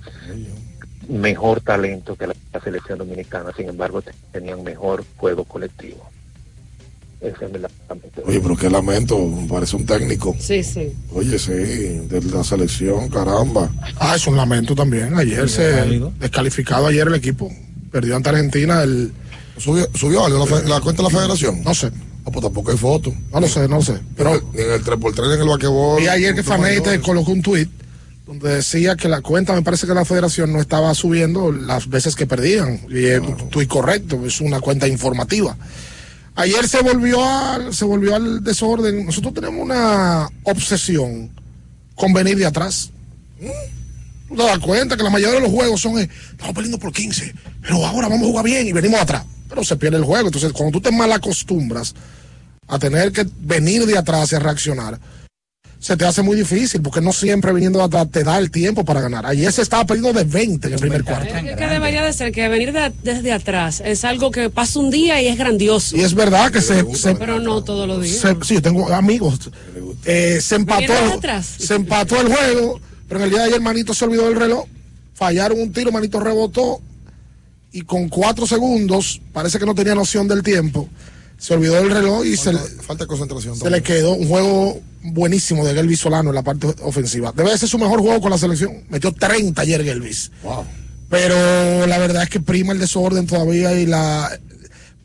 mejor 1.09 1.61
talento 1.61 2.17
que 2.17 2.27
la 2.27 2.35
selección 2.63 2.99
dominicana, 2.99 3.53
sin 3.57 3.69
embargo 3.69 4.03
tenían 4.33 4.65
mejor 4.65 5.05
juego 5.17 5.45
colectivo. 5.45 6.11
Lamento. 7.21 8.23
Oye, 8.27 8.41
pero 8.41 8.57
qué 8.57 8.69
lamento, 8.71 9.19
me 9.19 9.49
parece 9.49 9.77
un 9.77 9.87
técnico. 9.87 10.37
Sí, 10.39 10.63
sí. 10.63 10.93
Oye, 11.13 11.39
sí, 11.39 11.51
de 11.53 12.21
la 12.33 12.45
selección, 12.45 13.09
caramba. 13.09 13.71
Ah, 13.99 14.15
es 14.17 14.27
un 14.27 14.37
lamento 14.37 14.75
también. 14.75 15.15
Ayer 15.19 15.49
Sí, 15.49 15.57
se 15.57 15.73
válido. 15.73 16.13
descalificado 16.21 16.87
ayer 16.87 17.07
el 17.09 17.15
equipo. 17.15 17.51
Perdió 17.91 18.17
ante 18.17 18.29
Argentina 18.29 18.83
el. 18.83 19.13
¿Subió, 19.57 19.89
subió 19.95 20.25
algo 20.27 20.41
la, 20.41 20.47
fe- 20.47 20.69
la 20.69 20.81
cuenta 20.81 21.03
de 21.03 21.09
la 21.11 21.19
federación? 21.19 21.63
No 21.65 21.75
sé. 21.75 21.87
Ah, 22.27 22.31
pues 22.31 22.43
tampoco 22.45 22.71
hay 22.71 22.77
foto. 22.77 23.13
No 23.33 23.41
lo 23.41 23.49
sé, 23.49 23.67
no 23.69 23.77
lo 23.77 23.83
sé. 23.83 23.95
Pero 24.17 24.33
Ni 24.53 24.61
en 24.61 24.73
el 24.73 24.85
3x3 24.85 25.29
ni 25.29 25.35
en 25.35 25.41
el 25.41 25.49
vaquebol. 25.49 26.03
Y 26.03 26.09
ayer 26.09 26.35
que 26.35 26.43
Fanete 26.43 27.01
colocó 27.01 27.33
un 27.33 27.41
tuit 27.41 27.71
donde 28.27 28.57
decía 28.57 28.97
que 28.97 29.09
la 29.09 29.23
cuenta, 29.23 29.55
me 29.55 29.63
parece 29.63 29.87
que 29.87 29.95
la 29.95 30.05
federación 30.05 30.53
no 30.53 30.61
estaba 30.61 30.93
subiendo 30.95 31.51
las 31.53 31.89
veces 31.89 32.15
que 32.17 32.27
perdían. 32.27 32.81
Y 32.91 33.05
es 33.07 33.21
un 33.21 33.49
tuit 33.49 33.69
correcto, 33.69 34.21
es 34.27 34.41
una 34.41 34.61
cuenta 34.61 34.87
informativa. 34.89 35.57
Ayer 36.37 36.69
se 36.69 36.83
volvió 36.83 37.25
al, 37.25 37.75
se 37.75 37.85
volvió 37.87 38.15
al 38.15 38.45
desorden. 38.45 39.07
Nosotros 39.07 39.33
tenemos 39.33 39.63
una 39.63 40.29
obsesión 40.45 41.31
con 41.95 42.13
venir 42.13 42.37
de 42.37 42.45
atrás. 42.45 42.91
¿Mm? 43.41 44.29
¿Tú 44.29 44.37
te 44.37 44.43
das 44.43 44.59
cuenta 44.59 44.97
que 44.97 45.03
la 45.03 45.11
mayoría 45.11 45.37
de 45.37 45.41
los 45.41 45.51
juegos 45.51 45.81
son, 45.81 45.99
eh, 45.99 46.11
estamos 46.31 46.55
perdiendo 46.55 46.79
por 46.79 46.93
15, 46.93 47.35
pero 47.63 47.87
ahora 47.87 48.09
vamos 48.09 48.25
a 48.25 48.31
jugar 48.31 48.45
bien 48.45 48.67
y 48.67 48.73
venimos 48.73 49.01
atrás? 49.01 49.25
Pero 49.49 49.65
se 49.65 49.77
pierde 49.77 49.97
el 49.97 50.05
juego. 50.05 50.29
Entonces, 50.29 50.53
cuando 50.53 50.79
tú 50.79 50.83
te 50.83 50.95
mal 50.95 51.11
acostumbras 51.11 51.95
a 52.69 52.79
tener 52.79 53.13
que 53.13 53.27
venir 53.41 53.87
de 53.87 53.97
atrás 53.97 54.33
y 54.33 54.35
a 54.35 54.41
reaccionar, 54.41 55.01
se 55.79 55.97
te 55.97 56.05
hace 56.05 56.23
muy 56.23 56.37
difícil 56.37 56.81
porque 56.83 57.01
no 57.01 57.13
siempre 57.13 57.53
viniendo 57.53 57.79
de 57.79 57.85
atrás 57.85 58.09
te 58.11 58.25
da 58.25 58.39
el 58.39 58.51
tiempo 58.51 58.85
para 58.85 59.01
ganar. 59.01 59.25
Ayer 59.27 59.53
se 59.53 59.63
estaba 59.63 59.85
perdiendo 59.85 60.13
de 60.19 60.25
20 60.25 60.67
en 60.69 60.73
el 60.75 60.81
primer 60.81 61.05
cuarto. 61.05 61.33
Es 61.35 61.57
que 61.57 61.67
debería 61.67 62.03
de 62.03 62.13
ser 62.13 62.33
que 62.33 62.49
venir 62.49 62.73
de- 62.73 62.93
desde 63.03 63.33
atrás 63.33 63.83
es 63.85 64.05
algo 64.05 64.31
que 64.31 64.51
pasa 64.51 64.79
un 64.81 64.91
día 64.91 65.21
y 65.23 65.29
es 65.29 65.37
grandioso. 65.39 65.97
Y 65.97 66.01
es 66.01 66.15
verdad 66.15 66.51
que 66.51 66.61
se, 66.61 66.83
se- 66.97 67.15
Pero 67.15 67.39
no 67.41 67.63
todos 67.63 67.87
los 67.87 68.03
días. 68.03 68.17
se- 68.17 68.37
sí, 68.45 68.55
yo 68.55 68.63
tengo 68.63 68.93
amigos. 68.93 69.51
Eh, 70.05 70.41
se 70.43 70.57
empató, 70.57 70.93
se 71.59 71.75
empató 71.75 72.21
el 72.21 72.29
juego, 72.35 72.81
pero 73.09 73.21
en 73.21 73.25
el 73.25 73.31
día 73.31 73.41
de 73.41 73.45
ayer 73.49 73.61
Manito 73.61 73.95
se 73.95 74.05
olvidó 74.05 74.25
del 74.27 74.37
reloj, 74.37 74.65
fallaron 75.15 75.61
un 75.61 75.73
tiro, 75.73 75.93
Manito 75.93 76.19
rebotó 76.21 76.81
y 77.73 77.83
con 77.83 78.09
cuatro 78.09 78.47
segundos, 78.47 79.21
parece 79.33 79.59
que 79.59 79.67
no 79.67 79.75
tenía 79.75 79.95
noción 79.95 80.27
del 80.27 80.43
tiempo, 80.43 80.89
se 81.39 81.55
olvidó 81.55 81.75
del 81.75 81.91
reloj 81.91 82.25
y 82.25 82.37
se, 82.37 82.53
le- 82.53 82.59
Falta 82.59 83.05
de 83.05 83.09
concentración. 83.09 83.57
se 83.57 83.71
le 83.71 83.83
quedó 83.83 84.13
un 84.15 84.29
juego 84.29 84.81
buenísimo 85.03 85.65
de 85.65 85.75
Gelvis 85.75 86.01
Solano 86.01 86.31
en 86.31 86.35
la 86.35 86.43
parte 86.43 86.67
ofensiva. 86.83 87.33
Debe 87.37 87.51
de 87.51 87.59
ser 87.59 87.69
su 87.69 87.79
mejor 87.79 88.01
juego 88.01 88.21
con 88.21 88.31
la 88.31 88.39
selección. 88.39 88.85
Metió 88.89 89.13
30 89.13 89.61
ayer 89.63 89.85
Gelvis. 89.85 90.31
Pero 91.09 91.87
la 91.87 91.99
verdad 91.99 92.25
es 92.25 92.29
que 92.31 92.41
prima 92.41 92.73
el 92.73 92.79
desorden 92.81 93.27
todavía 93.27 93.79
y 93.79 93.87
la 93.87 94.39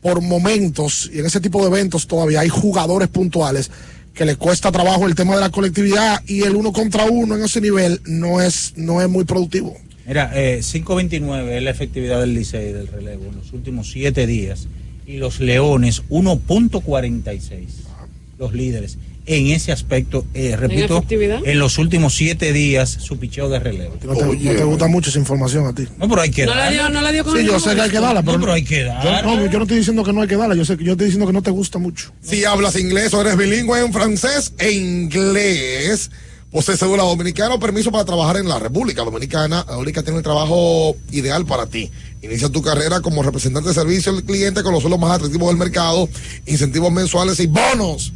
por 0.00 0.20
momentos 0.20 1.08
y 1.12 1.20
en 1.20 1.26
ese 1.26 1.40
tipo 1.40 1.60
de 1.62 1.68
eventos 1.68 2.08
todavía 2.08 2.40
hay 2.40 2.48
jugadores 2.48 3.06
puntuales 3.08 3.70
que 4.14 4.24
le 4.24 4.34
cuesta 4.34 4.72
trabajo 4.72 5.06
el 5.06 5.14
tema 5.14 5.36
de 5.36 5.40
la 5.40 5.50
colectividad 5.50 6.20
y 6.26 6.42
el 6.42 6.56
uno 6.56 6.72
contra 6.72 7.04
uno 7.04 7.36
en 7.36 7.44
ese 7.44 7.60
nivel 7.60 8.00
no 8.04 8.40
es 8.40 8.72
no 8.74 9.00
es 9.00 9.08
muy 9.08 9.24
productivo. 9.24 9.76
Mira, 10.04 10.32
eh, 10.34 10.58
5.29 10.60 11.48
es 11.56 11.62
la 11.62 11.70
efectividad 11.70 12.18
del 12.20 12.34
Licey 12.34 12.72
del 12.72 12.88
relevo 12.88 13.26
en 13.26 13.36
los 13.36 13.52
últimos 13.52 13.92
siete 13.92 14.26
días. 14.26 14.66
Y 15.06 15.16
los 15.16 15.40
Leones, 15.40 16.02
1.46. 16.08 17.66
Los 18.38 18.52
líderes. 18.52 18.98
En 19.24 19.46
ese 19.48 19.70
aspecto, 19.70 20.24
eh, 20.34 20.56
repito, 20.56 21.04
en 21.44 21.58
los 21.60 21.78
últimos 21.78 22.12
siete 22.16 22.52
días, 22.52 22.90
su 22.90 23.18
picheo 23.18 23.48
de 23.48 23.60
relevo. 23.60 23.94
No 24.04 24.14
te, 24.16 24.24
no 24.24 24.36
te 24.56 24.64
gusta 24.64 24.88
mucho 24.88 25.10
esa 25.10 25.20
información 25.20 25.64
a 25.64 25.72
ti. 25.72 25.86
No, 25.96 26.08
pero 26.08 26.22
hay 26.22 26.30
que 26.32 26.44
No 26.44 26.56
la 26.56 26.68
dio, 26.70 26.88
no 26.88 27.00
la 27.00 27.12
dio 27.12 27.22
con 27.22 27.34
Sí, 27.34 27.40
el 27.40 27.46
yo 27.46 27.60
sé 27.60 27.76
que 27.76 27.82
hay 27.82 27.90
que 27.90 28.00
darla, 28.00 28.22
pero, 28.22 28.32
No, 28.38 28.40
pero 28.40 28.52
hay 28.54 28.64
que 28.64 28.80
Yo, 28.80 28.86
darla. 28.86 29.22
no, 29.22 29.46
yo 29.46 29.58
no 29.58 29.62
estoy 29.62 29.78
diciendo 29.78 30.02
que 30.02 30.12
no 30.12 30.22
hay 30.22 30.28
que 30.28 30.36
darla, 30.36 30.56
yo 30.56 30.64
sé 30.64 30.76
que 30.76 30.82
yo 30.82 30.92
estoy 30.92 31.06
diciendo 31.06 31.28
que 31.28 31.32
no 31.32 31.42
te 31.42 31.52
gusta 31.52 31.78
mucho. 31.78 32.10
Si 32.20 32.44
hablas 32.44 32.74
inglés 32.76 33.14
o 33.14 33.20
eres 33.20 33.36
bilingüe 33.36 33.78
en 33.78 33.92
francés 33.92 34.54
e 34.58 34.72
inglés, 34.72 36.10
posee 36.50 36.76
cédula 36.76 37.04
dominicana 37.04 37.54
o 37.54 37.60
permiso 37.60 37.92
para 37.92 38.04
trabajar 38.04 38.38
en 38.38 38.48
la 38.48 38.58
República 38.58 39.04
Dominicana, 39.04 39.60
Ahorita 39.60 40.02
tiene 40.02 40.18
el 40.18 40.24
trabajo 40.24 40.96
ideal 41.12 41.46
para 41.46 41.66
ti. 41.66 41.92
Inicia 42.22 42.48
tu 42.48 42.62
carrera 42.62 43.00
como 43.00 43.22
representante 43.22 43.70
de 43.70 43.74
servicio 43.74 44.12
al 44.12 44.22
cliente 44.22 44.62
con 44.62 44.72
los 44.72 44.82
suelos 44.82 45.00
más 45.00 45.10
atractivos 45.10 45.48
del 45.48 45.56
mercado, 45.56 46.08
incentivos 46.46 46.92
mensuales 46.92 47.40
y 47.40 47.48
bonos 47.48 48.12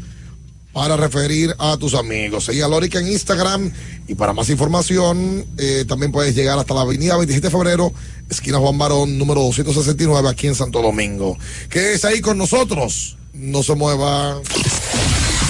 para 0.73 0.97
referir 0.97 1.55
a 1.59 1.77
tus 1.77 1.95
amigos. 1.95 2.45
Seguí 2.45 2.61
a 2.61 2.69
Lórica 2.69 3.01
en 3.01 3.09
Instagram 3.09 3.73
y 4.07 4.15
para 4.15 4.33
más 4.33 4.49
información 4.49 5.45
eh, 5.59 5.85
también 5.89 6.13
puedes 6.13 6.37
llegar 6.37 6.57
hasta 6.59 6.75
la 6.75 6.83
avenida 6.83 7.17
27 7.17 7.49
de 7.49 7.51
febrero, 7.51 7.93
esquina 8.31 8.59
Juan 8.59 8.79
Barón, 8.79 9.19
número 9.19 9.41
269 9.41 10.29
aquí 10.29 10.47
en 10.47 10.55
Santo 10.55 10.83
Domingo. 10.83 11.37
Quédese 11.69 12.07
ahí 12.07 12.21
con 12.21 12.39
nosotros, 12.39 13.17
no 13.33 13.63
se 13.63 13.75
mueva. 13.75 14.41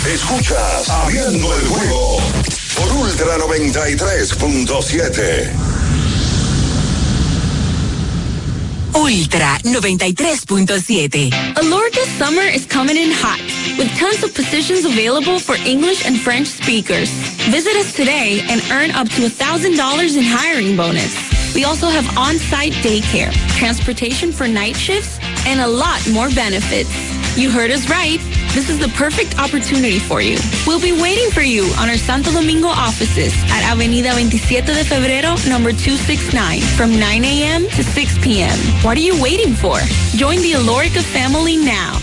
Escuchas 0.09 0.89
Abriendo 0.89 1.57
el 1.57 1.67
juego 1.67 2.19
por 2.77 2.93
Ultra 2.93 3.39
93.7. 3.39 5.76
Ultra 8.97 9.61
93.7. 9.63 11.31
Alorca's 11.55 12.09
summer 12.17 12.41
is 12.41 12.65
coming 12.65 12.97
in 12.97 13.11
hot, 13.13 13.39
with 13.77 13.95
tons 13.99 14.25
of 14.25 14.35
positions 14.35 14.87
available 14.87 15.39
for 15.39 15.55
English 15.67 16.07
and 16.07 16.19
French 16.19 16.47
speakers. 16.49 17.11
Visit 17.51 17.77
us 17.77 17.93
today 17.95 18.41
and 18.49 18.63
earn 18.73 18.91
up 18.93 19.07
to 19.11 19.29
$1,000 19.29 20.17
in 20.17 20.25
hiring 20.25 20.79
bonus. 20.79 21.15
We 21.55 21.65
also 21.65 21.89
have 21.89 22.07
on-site 22.17 22.73
daycare, 22.81 23.33
transportation 23.59 24.33
for 24.33 24.49
night 24.49 24.77
shifts, 24.77 25.19
and 25.47 25.61
a 25.61 25.69
lot 25.69 26.01
more 26.09 26.31
benefits. 26.31 26.89
You 27.37 27.51
heard 27.51 27.71
us 27.71 27.91
right. 27.91 28.19
This 28.55 28.71
is 28.71 28.79
the 28.79 28.89
perfect 28.97 29.39
opportunity 29.39 29.99
for 29.99 30.23
you. 30.23 30.39
We'll 30.67 30.81
be 30.81 30.93
waiting 30.93 31.31
for 31.31 31.43
you 31.43 31.65
on 31.79 31.91
our 31.91 31.99
Santo 31.99 32.33
Domingo 32.33 32.69
offices 32.69 33.35
at 33.53 33.63
Avenida 33.71 34.13
27 34.13 34.65
de 34.65 34.83
Febrero, 34.85 35.37
number 35.47 35.71
269, 35.73 36.63
from 36.79 36.99
9 36.99 37.25
a.m. 37.25 37.67
to 37.77 37.85
6 37.85 38.19
p.m. 38.25 38.57
What 38.83 38.97
are 38.97 39.03
you 39.03 39.21
waiting 39.23 39.53
for? 39.53 39.79
Join 40.17 40.41
the 40.41 40.53
Alorica 40.53 41.03
family 41.03 41.59
now. 41.59 41.99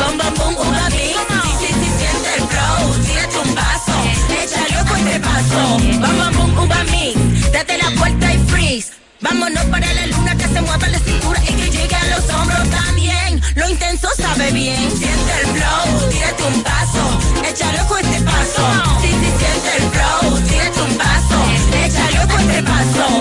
bom, 0.00 0.14
bom, 0.18 0.34
bom, 0.34 0.54
uva. 0.66 0.90
Sí, 0.90 1.14
sí, 1.60 1.68
sí, 1.80 1.88
siente 1.98 2.30
el 2.36 2.42
flow, 2.50 2.80
tírate 3.04 3.38
un 3.38 3.54
paso, 3.54 3.94
échale 4.42 4.74
ojo 4.80 4.94
este 4.96 5.20
paso, 5.20 5.58
bom, 6.02 6.16
bom, 6.18 6.32
bom, 6.36 6.64
uva 6.64 6.80
mix. 6.84 7.52
Date 7.52 7.78
la 7.78 7.90
vuelta 7.98 8.26
y 8.34 8.38
freeze. 8.48 8.90
Vámonos 9.20 9.64
para 9.66 9.92
la 9.92 10.06
luna 10.06 10.34
que 10.36 10.48
se 10.48 10.60
mueva 10.62 10.88
la 10.88 10.98
cintura 10.98 11.40
y 11.42 11.52
que 11.54 11.70
llegue 11.70 11.94
a 11.94 12.04
los 12.06 12.28
hombros 12.30 12.70
también. 12.70 13.40
Lo 13.54 13.68
intenso 13.68 14.08
sabe 14.16 14.50
bien. 14.52 14.90
Siente 14.96 15.32
el 15.42 15.46
flow, 15.56 16.10
tírate 16.10 16.42
un 16.44 16.62
paso, 16.62 17.18
échale 17.44 17.80
ojo 17.82 17.96
este 17.98 18.20
paso. 18.22 18.62
Sí, 19.02 19.08
sí, 19.08 19.30
siente 19.38 19.76
el 19.76 19.82
flow, 19.90 20.40
tírate 20.48 20.82
un 20.82 20.96
paso, 20.96 21.38
échale 21.84 22.18
ojo 22.24 22.38
este 22.38 22.62
paso. 22.62 23.20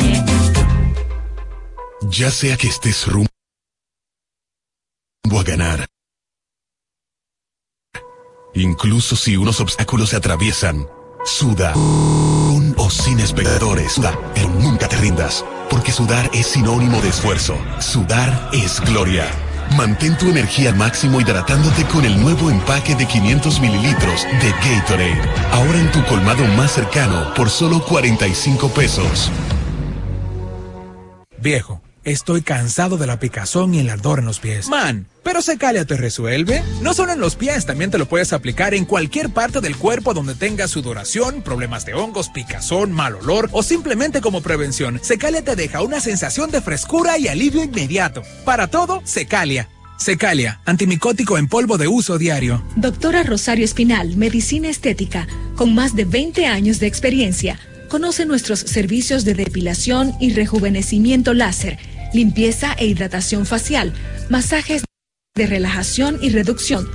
Ya 2.09 2.31
sea 2.31 2.57
que 2.57 2.67
estés 2.67 3.07
rumbo 3.07 3.29
a 5.39 5.43
ganar, 5.43 5.85
incluso 8.53 9.15
si 9.15 9.37
unos 9.37 9.59
obstáculos 9.59 10.09
se 10.09 10.15
atraviesan, 10.17 10.87
suda 11.25 11.73
con 11.73 12.73
o 12.77 12.89
sin 12.89 13.19
espectadores, 13.19 13.93
suda, 13.93 14.17
pero 14.33 14.49
nunca 14.49 14.87
te 14.87 14.97
rindas, 14.97 15.45
porque 15.69 15.91
sudar 15.91 16.29
es 16.33 16.47
sinónimo 16.47 17.01
de 17.01 17.09
esfuerzo. 17.09 17.57
Sudar 17.79 18.49
es 18.53 18.79
gloria. 18.81 19.25
Mantén 19.77 20.17
tu 20.17 20.29
energía 20.29 20.69
al 20.69 20.75
máximo 20.75 21.21
hidratándote 21.21 21.85
con 21.85 22.03
el 22.03 22.19
nuevo 22.19 22.49
empaque 22.49 22.95
de 22.95 23.05
500 23.05 23.59
mililitros 23.59 24.23
de 24.23 24.51
Gatorade. 24.51 25.29
Ahora 25.51 25.79
en 25.79 25.91
tu 25.91 26.03
colmado 26.05 26.43
más 26.57 26.71
cercano 26.71 27.33
por 27.35 27.49
solo 27.49 27.83
45 27.83 28.69
pesos. 28.69 29.31
Viejo, 31.37 31.78
estoy 32.03 32.41
cansado 32.41 32.97
de 32.97 33.07
la 33.07 33.19
picazón 33.19 33.73
y 33.73 33.79
el 33.79 33.89
ardor 33.89 34.19
en 34.19 34.25
los 34.25 34.39
pies. 34.39 34.67
Man, 34.67 35.07
pero 35.23 35.41
Secalia 35.41 35.85
te 35.85 35.97
resuelve. 35.97 36.63
No 36.81 36.93
solo 36.93 37.13
en 37.13 37.19
los 37.19 37.35
pies, 37.35 37.65
también 37.65 37.91
te 37.91 37.97
lo 37.97 38.07
puedes 38.07 38.33
aplicar 38.33 38.73
en 38.73 38.85
cualquier 38.85 39.29
parte 39.29 39.61
del 39.61 39.77
cuerpo 39.77 40.13
donde 40.13 40.35
tengas 40.35 40.71
sudoración, 40.71 41.41
problemas 41.41 41.85
de 41.85 41.93
hongos, 41.93 42.29
picazón, 42.29 42.91
mal 42.91 43.15
olor 43.15 43.49
o 43.51 43.63
simplemente 43.63 44.21
como 44.21 44.41
prevención. 44.41 44.99
Secalia 45.03 45.43
te 45.43 45.55
deja 45.55 45.81
una 45.81 45.99
sensación 45.99 46.51
de 46.51 46.61
frescura 46.61 47.17
y 47.17 47.27
alivio 47.27 47.63
inmediato. 47.63 48.23
Para 48.45 48.67
todo, 48.67 49.01
Secalia. 49.05 49.69
Secalia, 49.99 50.61
antimicótico 50.65 51.37
en 51.37 51.49
polvo 51.49 51.77
de 51.77 51.89
uso 51.89 52.17
diario. 52.17 52.63
Doctora 52.77 53.23
Rosario 53.23 53.65
Espinal, 53.65 54.15
Medicina 54.15 54.69
Estética, 54.69 55.27
con 55.57 55.75
más 55.75 55.93
de 55.93 56.05
20 56.05 56.47
años 56.47 56.79
de 56.79 56.87
experiencia. 56.87 57.59
Conoce 57.89 58.25
nuestros 58.25 58.59
servicios 58.59 59.25
de 59.25 59.33
depilación 59.33 60.13
y 60.19 60.33
rejuvenecimiento 60.33 61.33
láser, 61.33 61.79
limpieza 62.13 62.75
e 62.77 62.85
hidratación 62.85 63.47
facial, 63.47 63.93
masajes 64.29 64.83
de 65.35 65.47
relajación 65.47 66.19
y 66.21 66.29
reducción, 66.29 66.87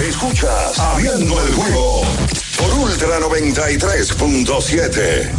Escuchas 0.00 0.78
Abriendo 0.78 1.40
el 1.40 1.52
juego 1.52 2.02
por 2.58 2.72
Ultra 2.74 3.20
93.7. 3.20 5.30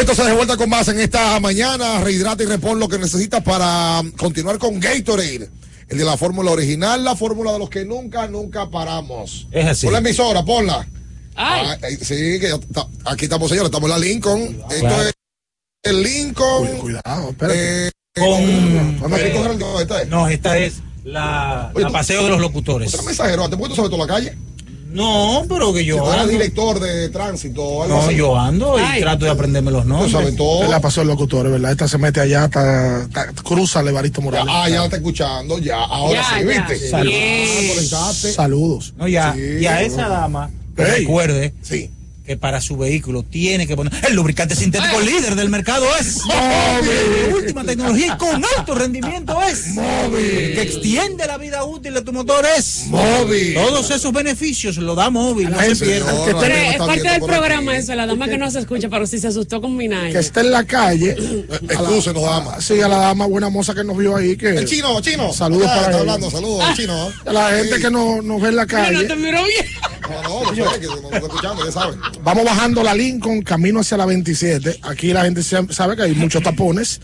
entonces 0.00 0.26
de 0.26 0.32
vuelta 0.32 0.56
con 0.56 0.68
más 0.68 0.88
en 0.88 1.00
esta 1.00 1.38
mañana. 1.40 2.00
Rehidrata 2.00 2.42
y 2.42 2.46
repon 2.46 2.78
lo 2.78 2.88
que 2.88 2.98
necesitas 2.98 3.42
para 3.42 4.02
continuar 4.16 4.58
con 4.58 4.80
Gatorade. 4.80 5.48
El 5.88 5.98
de 5.98 6.04
la 6.04 6.16
fórmula 6.16 6.52
original, 6.52 7.02
la 7.04 7.16
fórmula 7.16 7.52
de 7.52 7.58
los 7.58 7.68
que 7.68 7.84
nunca, 7.84 8.26
nunca 8.28 8.70
paramos. 8.70 9.46
Es 9.50 9.66
así. 9.66 9.86
Pon 9.86 9.92
la 9.92 9.98
emisora, 9.98 10.44
ponla. 10.44 10.86
Ay. 11.34 11.66
Ah, 11.66 11.78
eh, 11.88 11.96
sí, 12.00 12.38
que 12.38 12.48
ya 12.48 12.54
está- 12.56 12.86
aquí 13.06 13.24
estamos, 13.24 13.48
señores, 13.48 13.68
estamos 13.70 13.88
en 13.90 14.00
la 14.00 14.06
Lincoln. 14.06 14.42
Esto 14.70 14.80
Claro. 14.80 15.02
es 15.02 15.12
el 15.84 16.02
Lincoln. 16.02 16.66
Cuidado, 16.78 17.34
Eh, 17.52 17.90
Con. 18.16 19.00
¿Dónde 19.00 19.16
hay 19.16 19.30
que 19.30 19.36
coger 19.36 19.52
el- 19.52 19.58
no, 19.58 19.80
esta 19.80 20.02
es? 20.02 20.08
No, 20.08 20.28
esta 20.28 20.58
es 20.58 20.74
la, 21.04 21.72
la 21.74 21.90
paseo 21.90 22.24
de 22.24 22.28
los 22.30 22.40
locutores. 22.40 22.92
Otra 22.92 23.06
mensajero, 23.06 23.48
¿te 23.48 23.56
puedes 23.56 23.74
saber 23.76 23.90
toda 23.90 24.06
la 24.06 24.12
calle? 24.12 24.36
No, 24.92 25.44
pero 25.48 25.72
que 25.72 25.84
yo 25.84 25.94
Si 25.96 26.00
tú 26.00 26.06
eres 26.08 26.20
ando. 26.22 26.32
director 26.32 26.80
de 26.80 27.08
tránsito 27.10 27.62
o 27.62 27.82
algo 27.84 27.96
No, 27.96 28.02
así. 28.02 28.16
yo 28.16 28.38
ando 28.38 28.78
y 28.78 28.82
Ay. 28.82 29.00
trato 29.02 29.24
de 29.24 29.30
aprenderme 29.30 29.70
los 29.70 29.86
nombres. 29.86 30.10
saben 30.12 30.36
todo. 30.36 30.68
La 30.68 30.80
pasó 30.80 31.02
el 31.02 31.08
locutor, 31.08 31.48
¿verdad? 31.50 31.70
Esta 31.70 31.86
se 31.88 31.96
mete 31.98 32.20
allá, 32.20 32.44
hasta, 32.44 33.02
hasta- 33.04 33.32
cruza 33.42 33.82
Levaristo 33.82 34.20
Morales. 34.20 34.52
Ah, 34.54 34.68
ya 34.68 34.78
la 34.78 34.84
está 34.84 34.96
escuchando, 34.96 35.58
ya. 35.58 35.78
Ahora 35.84 36.20
Ya, 36.20 36.38
sí, 36.38 36.44
ya. 36.44 36.66
¿viste? 36.68 36.90
Salud. 36.90 37.12
Ah. 37.92 38.12
Saludos. 38.34 38.94
No, 38.96 39.06
ya, 39.08 39.32
Sí, 39.34 39.40
y 39.60 39.66
a 39.66 39.82
esa 39.82 40.08
dama, 40.08 40.50
que 40.76 40.84
recuerde 40.84 41.54
Sí. 41.62 41.90
Que 42.30 42.36
para 42.36 42.60
su 42.60 42.76
vehículo 42.76 43.24
tiene 43.24 43.66
que 43.66 43.74
poner 43.74 43.92
el 44.06 44.14
lubricante 44.14 44.54
sintético 44.54 45.00
líder 45.00 45.34
del 45.34 45.48
mercado 45.48 45.84
es 45.98 46.18
Móvil. 46.26 47.34
última 47.34 47.64
tecnología 47.64 48.06
y 48.14 48.18
con 48.18 48.40
alto 48.56 48.76
rendimiento 48.76 49.36
es 49.42 49.74
Móvil. 49.74 50.54
que 50.54 50.62
extiende 50.62 51.26
la 51.26 51.38
vida 51.38 51.64
útil 51.64 51.92
de 51.92 52.02
tu 52.02 52.12
motor 52.12 52.46
es 52.56 52.84
Móvil. 52.86 53.54
todos 53.54 53.90
esos 53.90 54.12
beneficios 54.12 54.76
lo 54.76 54.94
da 54.94 55.10
móvil 55.10 55.50
no 55.50 55.58
se 55.60 55.72
es 55.72 55.80
parte 56.78 57.08
del 57.10 57.20
programa 57.20 57.76
eso, 57.76 57.96
la 57.96 58.06
dama 58.06 58.28
que 58.28 58.38
no 58.38 58.48
se 58.48 58.60
escucha, 58.60 58.88
pero 58.88 59.08
sí 59.08 59.18
se 59.18 59.26
asustó 59.26 59.60
con 59.60 59.76
Minaya. 59.76 60.12
que 60.12 60.18
esté 60.20 60.40
en 60.40 60.52
la 60.52 60.62
calle. 60.64 61.16
Excúsenos, 61.68 62.22
dama. 62.22 62.60
Sí, 62.60 62.80
a 62.80 62.86
la 62.86 62.98
dama 62.98 63.26
buena 63.26 63.48
moza 63.48 63.74
que 63.74 63.82
nos 63.82 63.96
vio 63.96 64.14
ahí. 64.14 64.36
Que, 64.36 64.50
El 64.50 64.66
chino, 64.66 65.00
chino. 65.00 65.32
Saludos 65.32 65.66
Ah, 65.68 65.74
para 65.74 65.86
está 65.86 65.98
hablando, 66.00 66.30
saludos, 66.30 66.68
el 66.70 66.76
chino. 66.76 67.08
¿eh? 67.08 67.12
A 67.26 67.32
la 67.32 67.50
gente 67.50 67.76
Sí. 67.76 67.82
que 67.82 67.90
no- 67.90 68.22
nos 68.22 68.40
ve 68.40 68.48
en 68.50 68.56
la 68.56 68.66
calle. 68.66 69.04
te 69.04 69.16
miró 69.16 69.42
bien. 69.44 69.66
No, 70.10 70.22
no, 70.22 70.52
no 70.52 70.72
sé, 70.72 70.80
que 70.80 70.86
no 70.86 70.94
está 71.04 71.16
escuchando, 71.18 71.64
ya 71.66 71.72
saben. 71.72 71.98
Vamos 72.22 72.44
bajando 72.44 72.82
la 72.82 72.94
Lincoln, 72.94 73.42
camino 73.42 73.80
hacia 73.80 73.96
la 73.96 74.06
27. 74.06 74.80
Aquí 74.82 75.12
la 75.12 75.24
gente 75.24 75.42
se- 75.42 75.72
sabe 75.72 75.96
que 75.96 76.02
hay 76.02 76.14
muchos 76.14 76.42
tapones. 76.42 77.00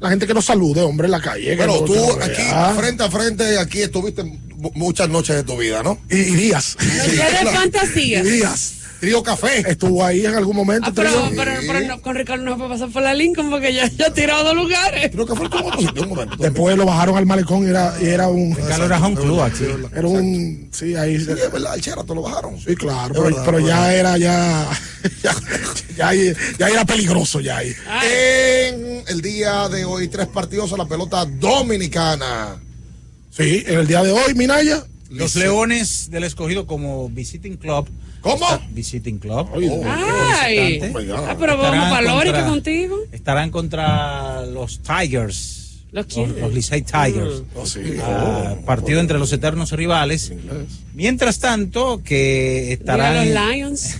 La 0.00 0.08
gente 0.10 0.26
que 0.26 0.34
nos 0.34 0.44
salude, 0.44 0.80
hombre, 0.82 1.06
en 1.06 1.10
la 1.12 1.20
calle. 1.20 1.56
Pero 1.56 1.80
no- 1.80 1.84
tú 1.84 2.12
aquí, 2.20 2.42
vea. 2.42 2.74
frente 2.76 3.02
a 3.04 3.10
frente, 3.10 3.58
aquí 3.58 3.82
estuviste 3.82 4.24
mu- 4.24 4.70
muchas 4.74 5.08
noches 5.08 5.36
de 5.36 5.42
tu 5.44 5.56
vida, 5.56 5.82
¿no? 5.82 5.98
Y, 6.10 6.16
y 6.16 6.34
días. 6.34 6.76
Noche 6.80 7.44
de 7.44 7.50
fantasía. 7.50 8.20
Y 8.20 8.22
días. 8.30 8.74
Trío 9.02 9.20
Café. 9.20 9.68
Estuvo 9.68 10.04
ahí 10.04 10.24
en 10.24 10.32
algún 10.36 10.54
momento. 10.54 10.86
Ah, 10.88 10.92
pero, 10.94 11.10
pero, 11.36 11.50
pero 11.66 11.80
no, 11.88 12.00
con 12.00 12.14
Ricardo 12.14 12.44
no 12.44 12.52
se 12.52 12.56
puede 12.56 12.70
pasar 12.70 12.88
por 12.90 13.02
la 13.02 13.12
Lincoln 13.14 13.50
porque 13.50 13.74
ya, 13.74 13.88
ya 13.88 14.14
tirado 14.14 14.44
dos 14.44 14.54
lugares. 14.54 15.10
Trío 15.10 15.26
Café 15.26 15.42
estuvo 15.42 15.58
en 15.60 15.66
otro 15.66 15.80
sitio, 15.80 16.02
un 16.04 16.08
momento. 16.10 16.36
Después 16.38 16.76
lo 16.76 16.86
bajaron 16.86 17.16
al 17.16 17.26
malecón 17.26 17.66
y 17.66 17.70
era, 17.70 17.96
y 18.00 18.04
era 18.06 18.28
un. 18.28 18.54
Ricardo 18.54 18.84
era 18.86 19.04
home 19.04 19.16
club. 19.16 19.90
Era 19.92 20.06
un. 20.06 20.68
Sí, 20.70 20.94
ahí. 20.94 21.18
Sí, 21.18 21.32
es 21.32 21.50
verdad, 21.50 21.74
el 21.74 21.80
Cherato 21.80 22.14
lo 22.14 22.22
bajaron. 22.22 22.60
Sí, 22.60 22.76
claro, 22.76 23.12
pero, 23.12 23.24
verdad, 23.24 23.42
pero 23.44 23.58
es 23.58 23.66
ya 23.66 23.92
era 23.92 24.18
ya, 24.18 24.70
ya, 25.24 25.34
ya, 25.96 26.08
ahí- 26.08 26.32
ya 26.56 26.68
era 26.68 26.84
peligroso 26.84 27.40
ya 27.40 27.56
ahí. 27.56 27.74
En 28.08 29.02
el 29.08 29.20
día 29.20 29.68
de 29.68 29.84
hoy, 29.84 30.06
tres 30.06 30.28
partidos 30.28 30.72
a 30.74 30.76
la 30.76 30.86
pelota 30.86 31.24
dominicana. 31.24 32.62
Sí, 33.30 33.64
en 33.66 33.80
el 33.80 33.86
día 33.88 34.04
de 34.04 34.12
hoy, 34.12 34.34
Minaya. 34.36 34.84
Los 35.10 35.34
Leones 35.34 36.08
del 36.12 36.22
Escogido 36.22 36.68
como 36.68 37.08
visiting 37.08 37.56
club. 37.56 37.88
¿Cómo? 38.22 38.46
Visiting 38.70 39.18
club. 39.18 39.48
Ay. 39.54 40.80
Visitante. 40.80 41.12
Ah, 41.12 41.36
pero 41.38 41.58
vamos 41.58 41.90
para 41.90 42.46
contigo. 42.46 42.96
Estarán 43.12 43.50
contra 43.50 44.46
los 44.46 44.80
Tigers. 44.80 45.58
¿Los 45.92 46.06
quiénes? 46.06 46.38
Los 46.38 46.54
Licey 46.54 46.82
Tigers. 46.82 47.42
Oh, 47.54 47.66
sí. 47.66 47.80
Ah, 48.00 48.56
partido 48.64 48.98
entre 48.98 49.18
los 49.18 49.30
eternos 49.30 49.72
rivales. 49.72 50.32
Mientras 50.94 51.38
tanto, 51.38 52.02
que 52.02 52.72
estarán 52.72 53.16
los 53.16 53.50
Lions. 53.50 53.98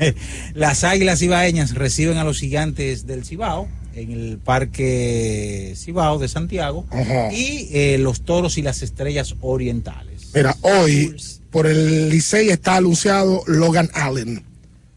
las 0.54 0.84
Águilas 0.84 1.20
Ibaeñas 1.20 1.74
reciben 1.74 2.16
a 2.16 2.24
los 2.24 2.38
gigantes 2.38 3.06
del 3.06 3.26
Cibao 3.26 3.68
en 3.94 4.10
el 4.10 4.38
Parque 4.38 5.74
Cibao 5.76 6.18
de 6.18 6.28
Santiago 6.28 6.86
Ajá. 6.90 7.32
y 7.32 7.68
eh, 7.72 7.98
los 7.98 8.22
Toros 8.22 8.56
y 8.56 8.62
las 8.62 8.82
Estrellas 8.82 9.34
Orientales. 9.42 10.30
Mira, 10.34 10.56
hoy 10.62 11.14
por 11.54 11.68
el 11.68 12.08
Licey 12.10 12.48
está 12.48 12.74
anunciado 12.78 13.44
Logan 13.46 13.88
Allen. 13.94 14.42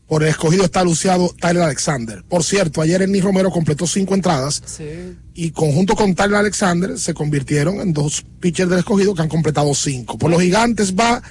Por 0.07 0.23
el 0.23 0.29
escogido 0.29 0.65
está 0.65 0.79
anunciado 0.79 1.35
Tyler 1.39 1.61
Alexander. 1.61 2.23
Por 2.27 2.43
cierto, 2.43 2.81
ayer 2.81 2.99
Ernie 3.03 3.21
Romero 3.21 3.51
completó 3.51 3.85
cinco 3.85 4.15
entradas 4.15 4.63
y 5.35 5.51
conjunto 5.51 5.95
con 5.95 6.15
Tyler 6.15 6.37
Alexander 6.37 6.97
se 6.97 7.13
convirtieron 7.13 7.79
en 7.79 7.93
dos 7.93 8.25
pitchers 8.39 8.71
del 8.71 8.79
escogido 8.79 9.13
que 9.13 9.21
han 9.21 9.29
completado 9.29 9.75
cinco. 9.75 10.17
Por 10.17 10.31
los 10.31 10.41
gigantes 10.41 10.95
va 10.95 11.21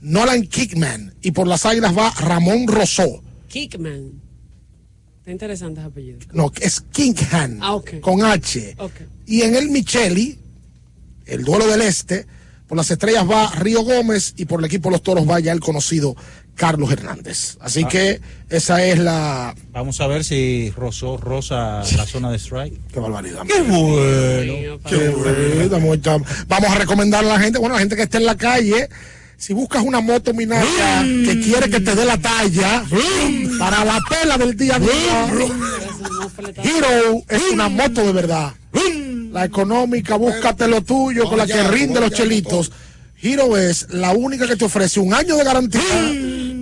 Nolan 0.00 0.42
Kickman 0.48 1.14
y 1.22 1.30
por 1.30 1.46
las 1.46 1.64
águilas 1.64 1.96
va 1.96 2.10
Ramón 2.18 2.66
Rosó. 2.66 3.22
Kickman. 3.46 4.20
Está 5.20 5.30
interesante 5.30 5.78
ese 5.78 5.86
apellido. 5.88 6.18
No, 6.32 6.50
es 6.60 6.80
Kinkhan 6.90 7.58
Ah, 7.60 7.74
ok. 7.76 8.00
con 8.00 8.24
H. 8.24 8.74
Ok. 8.78 8.92
Y 9.26 9.42
en 9.42 9.54
el 9.54 9.68
Micheli, 9.68 10.38
el 11.26 11.44
duelo 11.44 11.68
del 11.68 11.82
este, 11.82 12.26
por 12.66 12.76
las 12.76 12.90
estrellas 12.90 13.24
va 13.30 13.50
Río 13.52 13.82
Gómez 13.82 14.34
y 14.36 14.44
por 14.46 14.60
el 14.60 14.66
equipo 14.66 14.88
de 14.88 14.92
los 14.92 15.02
toros 15.02 15.28
va 15.28 15.40
ya 15.40 15.52
el 15.52 15.60
conocido 15.60 16.16
Carlos 16.54 16.90
Hernández. 16.92 17.56
Así 17.60 17.82
Ah. 17.84 17.88
que 17.88 18.20
esa 18.50 18.84
es 18.84 18.98
la. 18.98 19.54
Vamos 19.72 20.00
a 20.00 20.06
ver 20.06 20.22
si 20.24 20.70
Rosó 20.76 21.16
rosa 21.16 21.82
la 21.96 22.06
zona 22.06 22.30
de 22.30 22.38
strike. 22.38 22.78
Qué 22.92 23.00
barbaridad. 23.00 23.42
Qué 23.46 23.62
bueno. 23.62 24.78
Qué 24.88 25.08
bueno. 25.08 26.24
Vamos 26.48 26.70
a- 26.70 26.74
recomendar 26.76 27.24
a 27.24 27.28
la 27.28 27.40
gente, 27.40 27.58
bueno, 27.58 27.74
la 27.74 27.80
gente 27.80 27.96
que 27.96 28.02
esté 28.02 28.18
en 28.18 28.26
la 28.26 28.36
calle. 28.36 28.88
Si 29.38 29.54
buscas 29.54 29.82
una 29.82 30.00
moto 30.00 30.32
minaya 30.34 31.02
que 31.02 31.40
quiere 31.42 31.68
que 31.68 31.80
te 31.80 31.96
dé 31.96 32.04
la 32.04 32.16
talla 32.16 32.84
para 33.58 33.84
la 33.84 33.98
pela 34.08 34.38
del 34.38 34.56
día 34.56 34.76
a 34.76 34.78
día, 34.78 35.26
Hero 36.62 37.22
es 37.28 37.42
una 37.52 37.68
moto 37.68 38.04
de 38.06 38.12
verdad. 38.12 38.52
La 39.32 39.46
económica, 39.46 40.16
búscate 40.16 40.68
lo 40.68 40.82
tuyo 40.82 41.24
con 41.24 41.38
la 41.38 41.46
que 41.46 41.62
rinde 41.64 42.00
los 42.00 42.10
chelitos. 42.10 42.70
Hero 43.22 43.56
es 43.56 43.86
la 43.90 44.12
única 44.12 44.46
que 44.46 44.56
te 44.56 44.64
ofrece 44.66 45.00
un 45.00 45.14
año 45.14 45.36
de 45.36 45.44
garantía 45.44 46.12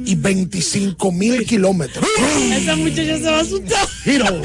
y 0.04 0.14
25 0.14 1.10
mil 1.10 1.44
kilómetros. 1.44 2.04
Esa 2.52 2.76
muchacha 2.76 3.18
se 3.18 3.22
va 3.24 3.38
a 3.38 3.40
asustar. 3.40 3.88
Hero. 4.04 4.42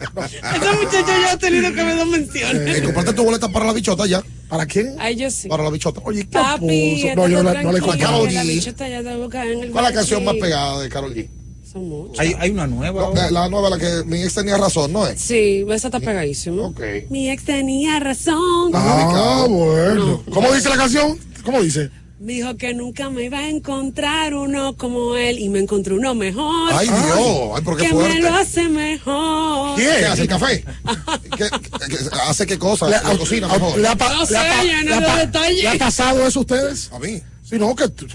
Esa 0.00 0.72
muchacha 0.72 1.06
ya 1.06 1.32
ha 1.32 1.38
tenido 1.38 1.72
que 1.72 1.84
ver 1.84 1.96
dos 1.96 2.08
menciones. 2.08 2.78
Eh, 2.78 2.82
compraste 2.82 3.12
tu 3.12 3.22
boleta 3.22 3.48
para 3.48 3.66
la 3.66 3.72
bichota 3.72 4.06
ya. 4.06 4.20
¿Para 4.48 4.66
quién? 4.66 4.96
Ay, 4.98 5.14
yo 5.14 5.30
sí. 5.30 5.46
Para 5.48 5.62
la 5.62 5.70
bichota. 5.70 6.00
Oye, 6.04 6.22
¿qué 6.24 6.30
Papi, 6.32 7.02
puso? 7.04 7.14
No, 7.14 7.28
yo 7.28 7.42
no, 7.44 7.54
no 7.62 7.72
le 7.72 7.80
comprado. 7.80 8.26
que 8.26 8.32
La 8.32 8.42
bichota 8.42 8.88
ya 8.88 9.02
te 9.04 9.16
busca 9.16 9.44
en 9.44 9.60
el 9.60 9.70
¿Cuál 9.70 9.84
es 9.84 9.90
la 9.92 9.96
canción 9.96 10.24
más 10.24 10.34
pegada 10.34 10.82
de 10.82 10.88
Carol 10.88 11.14
G? 11.14 11.28
Son. 11.72 12.08
Hay, 12.18 12.34
hay 12.38 12.50
una 12.50 12.66
nueva. 12.66 13.10
No, 13.14 13.30
la 13.30 13.48
nueva, 13.48 13.70
la 13.70 13.78
que 13.78 14.04
mi 14.04 14.22
ex 14.22 14.34
tenía 14.34 14.58
razón, 14.58 14.92
¿no 14.92 15.06
es? 15.06 15.20
Sí, 15.20 15.64
esa 15.70 15.88
está 15.88 16.00
pegadísima. 16.00 16.62
Ok. 16.66 16.80
Mi 17.08 17.30
ex 17.30 17.44
tenía 17.44 17.98
razón. 18.00 18.70
Ah, 18.74 19.46
bueno. 19.48 20.22
¿Cómo 20.32 20.52
dice 20.52 20.68
la 20.68 20.76
canción? 20.76 21.18
¿Cómo 21.44 21.62
dice? 21.62 21.90
Dijo 22.20 22.56
que 22.56 22.72
nunca 22.72 23.10
me 23.10 23.24
iba 23.24 23.38
a 23.38 23.48
encontrar 23.48 24.34
uno 24.34 24.76
como 24.76 25.16
él 25.16 25.40
y 25.40 25.48
me 25.48 25.58
encontré 25.58 25.92
uno 25.94 26.14
mejor. 26.14 26.72
Ay, 26.72 26.86
Dios. 26.86 27.18
Ay, 27.56 27.62
pero 27.64 27.76
qué 27.76 27.88
que 27.88 27.94
me 27.94 28.20
lo 28.20 28.32
hace 28.36 28.68
mejor. 28.68 29.76
¿Qué 29.76 29.88
hace 30.06 30.22
el 30.22 30.28
café? 30.28 30.64
¿Qué, 31.36 31.44
qué- 31.50 31.88
qué- 31.88 32.08
hace 32.28 32.46
qué 32.46 32.58
cosa? 32.58 32.88
La 32.88 33.00
cocina 33.18 33.48
a- 33.48 33.54
mejor. 33.58 33.76
le 33.78 33.88
ha 33.88 33.96
pa- 33.96 34.12
No 34.14 34.24
sé, 34.24 34.34
pa- 34.34 34.62
lleno 34.62 34.90
le 34.90 34.94
ha 34.94 35.00
de 35.00 35.06
pa- 35.06 35.18
detalles. 35.18 35.62
¿Le 35.64 35.68
ha 35.70 35.78
pasado 35.78 36.24
eso 36.24 36.38
a 36.38 36.42
ustedes? 36.42 36.90
A 36.92 36.98
mí. 37.00 37.20
Sí, 37.42 37.58
no, 37.58 37.74
que 37.74 37.88
tu- 37.88 38.06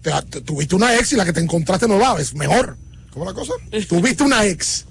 te- 0.00 0.10
te- 0.30 0.40
tuviste 0.40 0.74
una 0.74 0.94
ex 0.96 1.12
y 1.12 1.16
la 1.16 1.26
que 1.26 1.34
te 1.34 1.40
encontraste 1.40 1.86
nueva 1.86 2.18
es 2.18 2.34
mejor. 2.34 2.78
¿Cómo 3.12 3.24
la 3.24 3.32
cosa? 3.34 3.52
Tuviste 3.88 4.22
una 4.22 4.44
ex, 4.46 4.84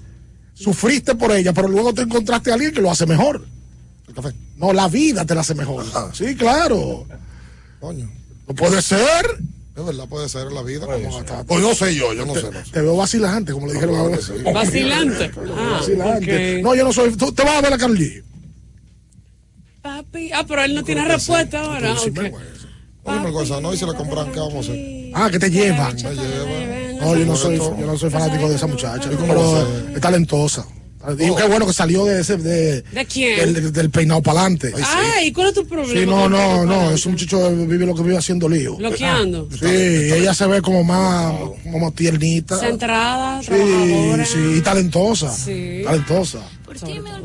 sufriste 0.54 1.14
por 1.14 1.32
ella, 1.32 1.52
pero 1.52 1.68
luego 1.68 1.94
te 1.94 2.02
encontraste 2.02 2.50
a 2.50 2.54
alguien 2.54 2.72
que 2.72 2.80
lo 2.80 2.90
hace 2.90 3.06
mejor. 3.06 3.46
El 4.08 4.14
café. 4.14 4.32
No, 4.56 4.72
la 4.72 4.88
vida 4.88 5.24
te 5.24 5.34
la 5.34 5.40
hace 5.40 5.54
mejor. 5.54 5.84
Sí, 6.12 6.34
claro. 6.36 7.06
Coño. 7.80 8.10
No 8.46 8.54
puede 8.54 8.82
ser. 8.82 9.26
Es 9.76 9.84
verdad, 9.86 10.06
puede 10.08 10.28
ser 10.28 10.52
la 10.52 10.62
vida. 10.62 10.86
como 10.86 11.18
hasta- 11.18 11.44
Pues 11.44 11.60
no 11.60 11.74
sé 11.74 11.94
yo, 11.94 12.12
yo 12.12 12.26
no 12.26 12.34
sé. 12.34 12.50
No 12.50 12.64
sé. 12.64 12.70
Te 12.72 12.82
veo 12.82 12.96
vacilante, 12.96 13.52
como 13.52 13.66
le 13.68 13.80
ahora. 13.80 14.16
que 14.16 14.22
sí. 14.22 14.32
Vacilante. 14.52 15.30
Ah, 15.56 15.78
Vacilante. 15.78 16.60
No, 16.62 16.74
yo 16.74 16.84
no 16.84 16.92
soy. 16.92 17.16
Tú 17.16 17.32
te 17.32 17.42
vas 17.44 17.54
a 17.54 17.60
ver 17.62 17.72
a 17.72 17.78
Carol 17.78 17.96
G. 17.98 18.22
Papi. 19.80 20.32
Ah, 20.32 20.44
pero 20.46 20.62
él 20.62 20.74
no 20.74 20.82
tiene 20.84 21.04
respuesta 21.06 21.60
ahora. 21.60 21.96
Sí, 21.96 22.10
ok. 22.10 22.16
me 22.18 22.28
güey. 22.30 22.44
No 23.06 23.60
no, 23.60 23.72
y 23.72 23.76
si 23.78 23.86
la 23.86 23.94
compran, 23.94 24.30
¿qué 24.30 24.38
vamos 24.40 24.56
a 24.68 24.72
hacer? 24.72 25.10
Ah, 25.14 25.30
que 25.30 25.38
te 25.38 25.50
llevan. 25.50 25.94
Me 25.94 26.02
llevan. 26.02 26.79
No, 27.00 27.16
yo 27.16 27.26
no 27.26 27.36
soy, 27.36 27.56
yo 27.58 27.74
no 27.86 27.96
soy 27.98 28.10
fanático 28.10 28.48
de 28.48 28.56
esa 28.56 28.66
muchacha. 28.66 29.08
Es 29.94 30.00
talentosa. 30.00 30.66
Digo, 31.16 31.34
qué 31.34 31.44
bueno 31.44 31.66
que 31.66 31.72
salió 31.72 32.04
de 32.04 32.20
ese, 32.20 32.36
de, 32.36 32.82
¿De 32.82 33.06
quién? 33.06 33.54
del, 33.54 33.72
del 33.72 33.88
peinado 33.90 34.20
para 34.22 34.40
adelante. 34.42 34.70
Ay, 35.16 35.32
¿cuál 35.32 35.48
es 35.48 35.54
tu 35.54 35.66
problema? 35.66 35.98
Sí, 35.98 36.04
no, 36.06 36.28
no, 36.28 36.66
no, 36.66 36.90
es 36.90 37.06
un 37.06 37.12
muchacho 37.12 37.38
que 37.48 37.54
vive 37.54 37.86
lo 37.86 37.94
que 37.94 38.02
vive 38.02 38.18
haciendo 38.18 38.46
lío. 38.50 38.76
Bloqueando. 38.76 39.48
Sí, 39.50 39.64
ella 39.66 40.34
se 40.34 40.46
ve 40.46 40.60
como 40.60 40.84
más, 40.84 41.32
como 41.72 41.90
tiernita. 41.92 42.58
Centrada, 42.58 43.40
Sí, 43.40 43.46
trabajadora. 43.48 44.26
sí, 44.26 44.38
y 44.58 44.60
talentosa. 44.60 45.34
Sí. 45.34 45.80
Talentosa. 45.86 46.40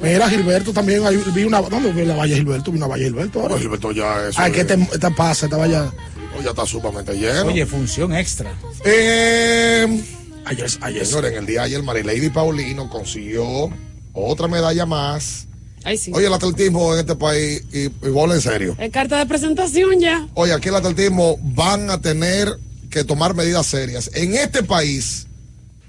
Mira, 0.01 0.29
Gilberto 0.29 0.71
también, 0.71 1.05
ahí 1.05 1.21
vi 1.33 1.43
una, 1.43 1.61
¿dónde 1.61 1.91
vi 1.91 2.05
la 2.05 2.15
valla 2.15 2.35
Gilberto? 2.35 2.71
Vi 2.71 2.77
una 2.77 2.87
valla 2.87 3.03
Gilberto. 3.03 3.41
ahora. 3.41 3.57
Gilberto 3.59 3.91
ya 3.91 4.29
eso. 4.29 4.39
Ay, 4.41 4.53
¿qué 4.53 4.61
es- 4.61 4.67
te, 4.67 4.77
te 4.77 5.11
pasa? 5.11 5.47
Esta 5.47 5.57
valla. 5.57 5.91
Oh, 6.37 6.41
ya 6.41 6.49
está 6.51 6.65
sumamente 6.65 7.13
lleno. 7.13 7.45
Oye, 7.45 7.65
función 7.65 8.13
extra. 8.15 8.53
Eh, 8.85 10.03
ayer, 10.45 10.67
ayer. 10.81 11.05
Señores, 11.05 11.31
en 11.33 11.37
el 11.39 11.45
día 11.45 11.61
de 11.61 11.65
ayer, 11.67 11.83
Marilady 11.83 12.29
Paulino 12.29 12.89
consiguió 12.89 13.69
otra 14.13 14.47
medalla 14.47 14.85
más. 14.85 15.47
Ay, 15.83 15.97
sí. 15.97 16.11
Oye, 16.13 16.27
el 16.27 16.33
atletismo 16.33 16.93
en 16.93 17.01
este 17.01 17.15
país, 17.15 17.63
y, 17.71 17.83
y 17.85 18.09
bola 18.09 18.33
en 18.35 18.41
serio. 18.41 18.75
Es 18.79 18.91
carta 18.91 19.19
de 19.19 19.25
presentación 19.27 19.99
ya. 19.99 20.27
Oye, 20.33 20.53
aquí 20.53 20.69
el 20.69 20.75
atletismo 20.75 21.37
van 21.41 21.89
a 21.91 22.01
tener 22.01 22.57
que 22.89 23.03
tomar 23.03 23.35
medidas 23.35 23.67
serias. 23.67 24.09
En 24.15 24.33
este 24.35 24.63
país, 24.63 25.27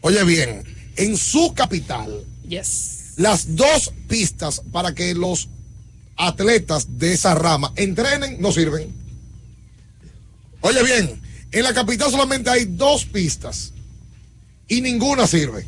oye 0.03 0.22
bien, 0.24 0.62
en 0.97 1.16
su 1.16 1.55
capital, 1.55 2.24
Yes. 2.49 3.14
las 3.16 3.57
dos 3.57 3.92
pistas 4.09 4.61
para 4.72 4.94
que 4.94 5.14
los 5.14 5.49
atletas 6.16 6.99
de 6.99 7.12
esa 7.12 7.34
rama 7.34 7.72
entrenen 7.76 8.40
no 8.40 8.53
sirven. 8.53 8.92
Oye 10.67 10.83
bien, 10.83 11.21
en 11.53 11.62
la 11.62 11.73
capital 11.75 12.11
solamente 12.11 12.51
hay 12.51 12.64
dos 12.64 13.05
pistas 13.05 13.73
y 14.69 14.81
ninguna 14.81 15.27
sirve. 15.27 15.67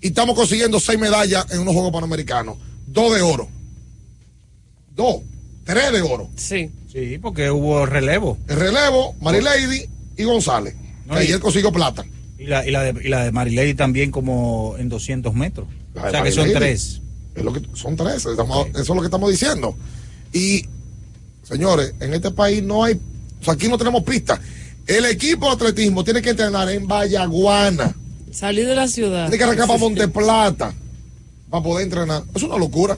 Y 0.00 0.08
estamos 0.08 0.34
consiguiendo 0.34 0.80
seis 0.80 0.98
medallas 0.98 1.46
en 1.50 1.60
unos 1.60 1.74
Juegos 1.74 1.92
Panamericanos. 1.92 2.56
Dos 2.86 3.14
de 3.14 3.20
oro. 3.22 3.48
Dos. 4.94 5.16
Tres 5.64 5.92
de 5.92 6.00
oro. 6.02 6.28
Sí. 6.36 6.70
Sí, 6.90 7.18
porque 7.20 7.50
hubo 7.50 7.86
relevo. 7.86 8.38
El 8.48 8.56
relevo, 8.56 9.14
Marilady 9.20 9.84
y 10.16 10.24
González. 10.24 10.74
No, 11.06 11.14
que 11.14 11.20
y- 11.20 11.26
ayer 11.26 11.40
consiguió 11.40 11.70
plata. 11.72 12.04
Y 12.38 12.46
la, 12.46 12.66
y 12.66 12.70
la 12.70 12.82
de, 12.82 13.04
y 13.04 13.08
la 13.08 13.24
de 13.24 13.32
Marilady 13.32 13.74
también 13.74 14.10
como 14.10 14.74
en 14.78 14.88
200 14.88 15.34
metros. 15.34 15.68
La 15.94 16.04
O 16.04 16.10
sea 16.10 16.22
que 16.22 16.32
son 16.32 16.50
tres. 16.52 17.00
Es 17.34 17.44
lo 17.44 17.52
que, 17.52 17.62
son 17.74 17.96
tres, 17.96 18.24
estamos- 18.26 18.68
eso 18.70 18.80
es 18.80 18.88
lo 18.88 19.00
que 19.00 19.04
estamos 19.06 19.30
diciendo. 19.30 19.76
Y, 20.32 20.64
señores, 21.42 21.94
en 22.00 22.14
este 22.14 22.30
país 22.30 22.62
no 22.62 22.82
hay, 22.82 22.98
o 23.40 23.44
sea, 23.44 23.54
aquí 23.54 23.68
no 23.68 23.78
tenemos 23.78 24.02
pistas. 24.04 24.38
El 24.86 25.04
equipo 25.06 25.46
de 25.46 25.52
atletismo 25.52 26.02
tiene 26.04 26.20
que 26.22 26.30
entrenar 26.30 26.68
en 26.70 26.86
Vallaguana, 26.86 27.94
Salir 28.32 28.66
de 28.66 28.74
la 28.76 28.86
ciudad. 28.88 29.24
tiene 29.24 29.38
que 29.38 29.44
arrancar 29.44 29.66
para 29.66 29.78
Monteplata 29.78 30.72
para 31.50 31.62
poder 31.62 31.84
entrenar. 31.84 32.22
Es 32.34 32.42
una 32.42 32.56
locura. 32.56 32.96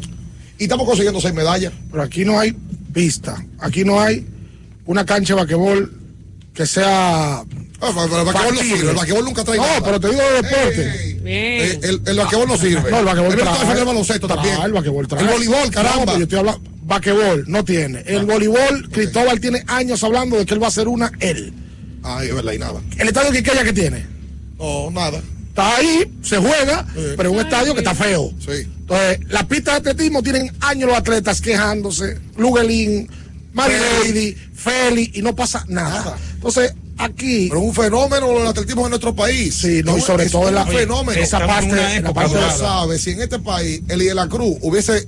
Y 0.59 0.64
estamos 0.64 0.86
consiguiendo 0.86 1.20
seis 1.20 1.32
medallas. 1.34 1.72
Pero 1.90 2.03
aquí 2.03 2.24
no 2.24 2.38
hay 2.38 2.53
pista. 2.93 3.43
Aquí 3.59 3.84
no 3.84 3.99
hay 4.01 4.26
una 4.84 5.05
cancha 5.07 5.34
de 5.34 5.40
basquetbol 5.40 5.99
que 6.55 6.66
sea 6.66 7.43
Ah, 7.84 7.90
pero 7.95 8.18
el 8.20 8.24
basquetbol 8.26 8.55
no 8.55 8.61
sirve, 8.62 8.90
el 8.90 8.97
basquetbol 8.97 9.24
nunca 9.24 9.43
trae 9.45 9.57
No, 9.57 9.66
nada. 9.66 9.80
pero 9.82 10.01
te 10.01 10.09
digo 10.09 10.20
de 10.20 10.32
deporte. 10.43 11.18
Eh, 11.24 11.80
el, 11.82 12.03
el 12.07 12.16
basquetbol 12.16 12.49
no 12.49 12.57
sirve. 12.57 12.90
No, 12.90 12.99
el 13.01 13.05
basquetbol 13.05 13.32
El 13.32 13.38
trae. 13.40 13.53
defender 13.55 13.78
el 13.78 13.84
baloncesto 13.84 14.28
también. 14.28 14.55
Trae, 14.57 14.66
el 14.66 15.07
trae. 15.09 15.20
El 15.22 15.28
voleibol, 15.28 15.70
caramba. 15.70 16.05
No, 16.12 16.16
yo 16.18 16.22
estoy 16.24 16.38
hablando. 16.38 16.61
Basquetbol 16.84 17.44
no 17.48 17.64
tiene. 17.64 18.02
El 18.06 18.24
voleibol, 18.26 18.88
Cristóbal 18.90 19.40
tiene 19.40 19.62
años 19.68 20.02
hablando 20.04 20.36
de 20.36 20.44
que 20.46 20.54
él 20.54 20.60
va 20.62 20.66
a 20.66 20.68
hacer 20.68 20.88
una 20.88 21.10
él. 21.20 21.52
Ay, 22.02 22.28
es 22.28 22.34
verdad, 22.34 22.52
y 22.52 22.58
nada. 22.58 22.80
El 22.98 23.08
estadio 23.08 23.30
Quiqueya 23.32 23.62
que 23.64 23.72
tiene. 23.72 24.04
No, 24.58 24.90
nada. 24.90 25.22
Está 25.50 25.76
ahí, 25.76 26.10
se 26.22 26.38
juega, 26.38 26.86
pero 27.16 27.28
es 27.30 27.34
un 27.36 27.40
estadio 27.40 27.74
que 27.74 27.80
está 27.80 27.94
feo. 27.94 28.32
Sí. 28.40 28.62
Entonces, 28.80 29.20
las 29.28 29.44
pistas 29.44 29.82
de 29.82 29.90
atletismo 29.90 30.22
tienen 30.22 30.50
años 30.60 30.88
los 30.88 30.98
atletas 30.98 31.40
quejándose. 31.40 32.18
Lugelín, 32.36 33.08
Mary 33.52 33.74
Lady, 34.04 34.34
Feli, 34.54 35.10
y 35.14 35.22
no 35.22 35.36
pasa 35.36 35.64
nada. 35.68 36.16
Entonces, 36.34 36.72
aquí. 36.96 37.48
Pero 37.50 37.60
es 37.60 37.66
un 37.68 37.74
fenómeno 37.74 38.40
el 38.40 38.46
atletismo 38.46 38.86
en 38.86 38.90
nuestro 38.90 39.14
país. 39.14 39.54
Sí, 39.54 39.82
no, 39.84 39.94
y 39.96 39.98
Es- 40.00 40.04
sobre 40.06 40.24
es 40.24 40.32
todo 40.32 40.48
en 40.48 40.54
la- 40.54 40.64
un 40.64 40.70
fenómeno. 40.70 41.20
esa 41.20 41.46
parte- 41.46 42.00
la 42.00 42.12
parte 42.14 42.34
sabes, 42.58 43.02
si 43.02 43.10
en 43.10 43.20
este 43.20 43.38
país 43.38 43.82
Eli 43.88 44.06
de 44.06 44.14
la 44.14 44.28
Cruz 44.28 44.56
hubiese 44.62 45.06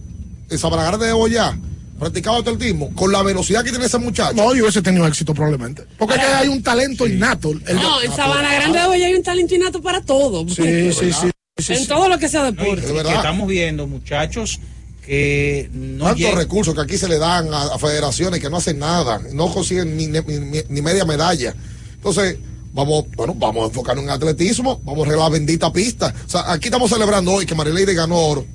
en 0.50 0.58
Sabanagar 0.58 0.98
de 0.98 1.12
Boyá 1.12 1.56
practicado 1.98 2.36
atletismo 2.38 2.92
con 2.94 3.12
la 3.12 3.22
velocidad 3.22 3.62
que 3.64 3.70
tiene 3.70 3.86
ese 3.86 3.98
muchacho. 3.98 4.34
No, 4.34 4.52
yo 4.54 4.62
hubiese 4.64 4.82
tenido 4.82 5.06
éxito 5.06 5.32
probablemente. 5.32 5.84
Porque 5.96 6.14
es 6.14 6.20
que 6.20 6.26
hay 6.26 6.48
un 6.48 6.62
talento 6.62 7.06
innato. 7.06 7.50
El- 7.52 7.76
No, 7.76 8.02
en 8.02 8.12
Sabana 8.14 8.52
Grande 8.54 8.80
de 8.80 8.84
hoy 8.86 9.02
hay 9.02 9.14
un 9.14 9.22
talento 9.22 9.54
innato 9.54 9.80
para 9.80 10.00
todo. 10.02 10.46
Sí, 10.48 10.92
sí, 10.92 11.12
sí. 11.12 11.72
En 11.72 11.86
todo 11.86 12.08
lo 12.08 12.18
que 12.18 12.28
sea 12.28 12.44
deporte. 12.44 12.80
de 12.80 12.86
que 12.88 12.92
verdad. 12.92 13.14
estamos 13.14 13.46
viendo 13.48 13.86
muchachos 13.86 14.58
que 15.06 15.70
no 15.72 16.06
Tantos 16.06 16.34
recursos 16.34 16.74
que 16.74 16.80
aquí 16.80 16.98
se 16.98 17.08
le 17.08 17.18
dan 17.18 17.52
a, 17.54 17.62
a 17.74 17.78
federaciones 17.78 18.40
que 18.40 18.50
no 18.50 18.56
hacen 18.56 18.78
nada, 18.78 19.20
no 19.32 19.52
consiguen 19.52 19.96
ni, 19.96 20.06
ni- 20.08 20.20
ni- 20.20 20.62
ni 20.68 20.82
media 20.82 21.04
medalla. 21.04 21.54
Entonces, 21.94 22.38
vamos, 22.72 23.04
bueno, 23.14 23.34
vamos 23.34 23.64
a 23.64 23.66
enfocarnos 23.68 24.04
en 24.04 24.10
atletismo, 24.10 24.80
vamos 24.84 25.00
a 25.04 25.06
arreglar 25.08 25.30
la 25.30 25.38
bendita 25.38 25.72
pista. 25.72 26.12
O 26.26 26.28
sea, 26.28 26.50
aquí 26.52 26.66
estamos 26.68 26.90
celebrando 26.90 27.32
hoy 27.32 27.46
que 27.46 27.54
Marileide 27.54 27.94
ganó 27.94 28.16
oro. 28.18 28.46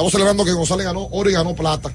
Estamos 0.00 0.12
celebrando 0.12 0.46
que 0.46 0.52
González 0.54 0.86
ganó 0.86 1.08
oro 1.10 1.28
y 1.28 1.34
ganó 1.34 1.54
plata. 1.54 1.92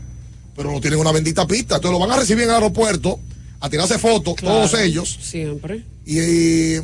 Pero 0.56 0.72
no 0.72 0.80
tienen 0.80 1.00
una 1.00 1.12
bendita 1.12 1.48
pista. 1.48 1.78
Entonces 1.78 2.00
lo 2.00 2.06
van 2.06 2.16
a 2.16 2.20
recibir 2.20 2.44
en 2.44 2.50
el 2.50 2.54
aeropuerto, 2.56 3.20
a 3.60 3.68
tirarse 3.68 3.98
fotos, 3.98 4.36
Claro, 4.36 4.58
todos 4.68 4.80
ellos, 4.80 5.18
Siempre. 5.24 5.84
y, 6.06 6.20
y 6.20 6.82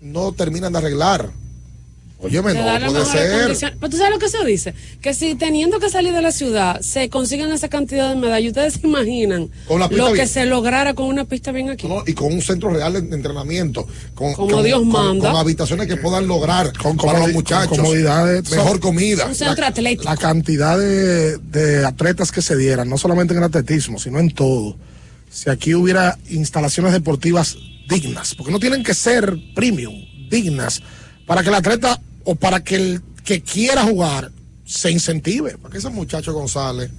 no 0.00 0.32
terminan 0.32 0.72
de 0.72 0.78
arreglar. 0.80 1.30
Óyeme, 2.22 2.54
no 2.54 2.64
la 2.78 2.86
puede 2.86 3.04
ser. 3.04 3.74
Pero 3.78 3.90
tú 3.90 3.96
sabes 3.96 4.12
lo 4.12 4.18
que 4.18 4.28
se 4.28 4.44
dice, 4.44 4.74
que 5.00 5.12
si 5.12 5.34
teniendo 5.34 5.80
que 5.80 5.90
salir 5.90 6.12
de 6.12 6.22
la 6.22 6.30
ciudad 6.32 6.80
se 6.80 7.08
consiguen 7.08 7.50
esa 7.52 7.68
cantidad 7.68 8.08
de 8.10 8.16
medallas, 8.16 8.48
ustedes 8.50 8.74
se 8.74 8.86
imaginan 8.86 9.50
la 9.68 9.88
lo 9.88 10.12
que 10.12 10.26
se 10.26 10.46
lograra 10.46 10.94
con 10.94 11.06
una 11.06 11.24
pista 11.24 11.50
bien 11.52 11.70
aquí. 11.70 11.88
¿no? 11.88 12.02
y 12.06 12.12
con 12.14 12.32
un 12.32 12.40
centro 12.40 12.70
real 12.70 12.92
de 12.92 13.14
entrenamiento, 13.16 13.86
con, 14.14 14.34
Como 14.34 14.50
con- 14.50 14.64
Dios 14.64 14.78
con- 14.80 14.88
manda. 14.88 15.30
con 15.32 15.40
habitaciones 15.40 15.86
que 15.88 15.96
puedan 15.96 16.26
lograr 16.28 16.72
con 16.76 16.96
para 16.96 17.18
los 17.20 17.32
muchachos, 17.32 17.68
con 17.68 17.78
comodidades. 17.78 18.50
mejor 18.50 18.78
comida. 18.80 19.26
Un 19.26 19.34
centro 19.34 19.66
atlético. 19.66 20.04
La 20.04 20.16
cantidad 20.16 20.78
de, 20.78 21.38
de 21.38 21.84
atletas 21.84 22.30
que 22.30 22.40
se 22.42 22.56
dieran, 22.56 22.88
no 22.88 22.98
solamente 22.98 23.32
en 23.34 23.38
el 23.38 23.44
atletismo, 23.44 23.98
sino 23.98 24.18
en 24.20 24.30
todo. 24.30 24.76
Si 25.30 25.50
aquí 25.50 25.74
hubiera 25.74 26.18
instalaciones 26.28 26.92
deportivas 26.92 27.56
dignas, 27.88 28.34
porque 28.34 28.52
no 28.52 28.60
tienen 28.60 28.84
que 28.84 28.94
ser 28.94 29.34
premium, 29.54 29.94
dignas, 30.30 30.82
para 31.26 31.42
que 31.42 31.48
el 31.48 31.54
atleta 31.54 32.00
o 32.24 32.34
para 32.34 32.62
que 32.62 32.76
el 32.76 33.02
que 33.24 33.42
quiera 33.42 33.82
jugar 33.84 34.30
se 34.64 34.90
incentive. 34.90 35.58
Para 35.58 35.72
que 35.72 35.78
ese 35.78 35.90
muchacho 35.90 36.32
González 36.32 36.90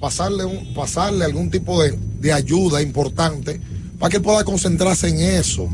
pasarle 0.00 0.44
un, 0.44 0.74
pasarle 0.74 1.24
algún 1.24 1.50
tipo 1.50 1.82
de, 1.82 1.98
de 2.20 2.32
ayuda 2.32 2.82
importante 2.82 3.60
para 3.98 4.10
que 4.10 4.18
él 4.18 4.22
pueda 4.22 4.44
concentrarse 4.44 5.08
en 5.08 5.20
eso. 5.20 5.68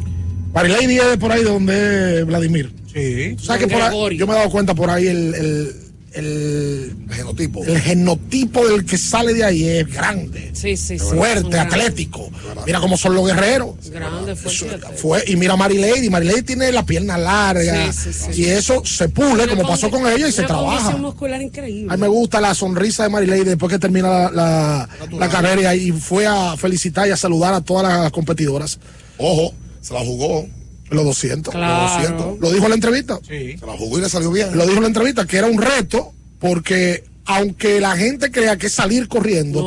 Marilady 0.52 0.98
es 0.98 1.10
de 1.10 1.18
por 1.18 1.32
ahí 1.32 1.42
donde 1.42 2.20
es 2.20 2.26
Vladimir. 2.26 2.72
Sí. 2.92 3.36
¿Sabes 3.42 3.64
que 3.64 3.72
por 3.72 3.82
ahí, 3.82 4.16
yo 4.16 4.26
me 4.26 4.34
he 4.34 4.36
dado 4.36 4.50
cuenta 4.50 4.74
por 4.74 4.90
ahí 4.90 5.06
el, 5.06 5.34
el, 5.34 5.74
el, 6.14 6.96
El 7.08 7.14
genotipo. 7.14 7.64
el 7.64 7.80
genotipo 7.80 8.66
del 8.68 8.84
que 8.84 8.98
sale 8.98 9.34
de 9.34 9.44
ahí 9.44 9.64
es 9.64 9.86
grande, 9.92 10.50
Sí, 10.54 10.76
sí, 10.76 10.98
sí. 10.98 11.04
fuerte, 11.04 11.58
atlético. 11.58 12.30
Mira 12.66 12.80
cómo 12.80 12.96
son 12.96 13.14
los 13.14 13.26
guerreros. 13.26 13.70
Grande, 13.90 14.36
fuerte. 14.36 14.78
Fue, 14.96 15.24
y 15.26 15.36
mira 15.36 15.54
a 15.54 15.56
Marilady, 15.56 16.08
Marilady 16.10 16.42
tiene 16.42 16.70
la 16.72 16.84
pierna 16.84 17.18
larga 17.18 17.92
Sí, 17.92 18.12
sí, 18.12 18.32
sí. 18.34 18.42
y 18.42 18.44
eso 18.46 18.84
se 18.84 19.08
pule 19.08 19.48
como 19.48 19.62
pasó 19.66 19.90
con 19.90 20.06
ella 20.06 20.28
y 20.28 20.32
se 20.32 20.42
trabaja. 20.44 20.96
muscular 20.96 21.40
increíble. 21.42 21.92
A 21.92 21.96
mí 21.96 22.02
me 22.02 22.08
gusta 22.08 22.40
la 22.40 22.54
sonrisa 22.54 23.02
de 23.04 23.08
Marilady 23.08 23.44
después 23.44 23.70
que 23.72 23.78
termina 23.78 24.08
la, 24.08 24.30
la- 24.30 24.88
la 25.18 25.28
carrera 25.28 25.74
y 25.74 25.92
fue 25.92 26.26
a 26.26 26.56
felicitar 26.56 27.08
y 27.08 27.10
a 27.10 27.16
saludar 27.16 27.54
a 27.54 27.60
todas 27.60 27.84
las 28.02 28.12
competidoras. 28.12 28.78
Ojo, 29.18 29.54
se 29.80 29.94
la 29.94 30.00
jugó. 30.00 30.46
Los 30.92 31.04
200. 31.04 31.54
Claro. 31.54 31.82
Los 31.82 31.92
200. 32.18 32.40
Lo 32.40 32.50
dijo 32.52 32.64
en 32.64 32.68
la 32.70 32.74
entrevista. 32.76 33.18
Sí. 33.26 33.56
Se 33.58 33.66
la 33.66 33.72
jugó 33.76 33.98
y 33.98 34.02
le 34.02 34.08
salió 34.08 34.30
bien. 34.30 34.56
Lo 34.56 34.64
dijo 34.64 34.76
en 34.76 34.82
la 34.82 34.88
entrevista 34.88 35.26
que 35.26 35.36
era 35.38 35.46
un 35.46 35.60
reto 35.60 36.12
porque 36.38 37.04
aunque 37.24 37.80
la 37.80 37.96
gente 37.96 38.30
crea 38.32 38.56
que 38.56 38.68
salir 38.68 39.06
corriendo 39.08 39.60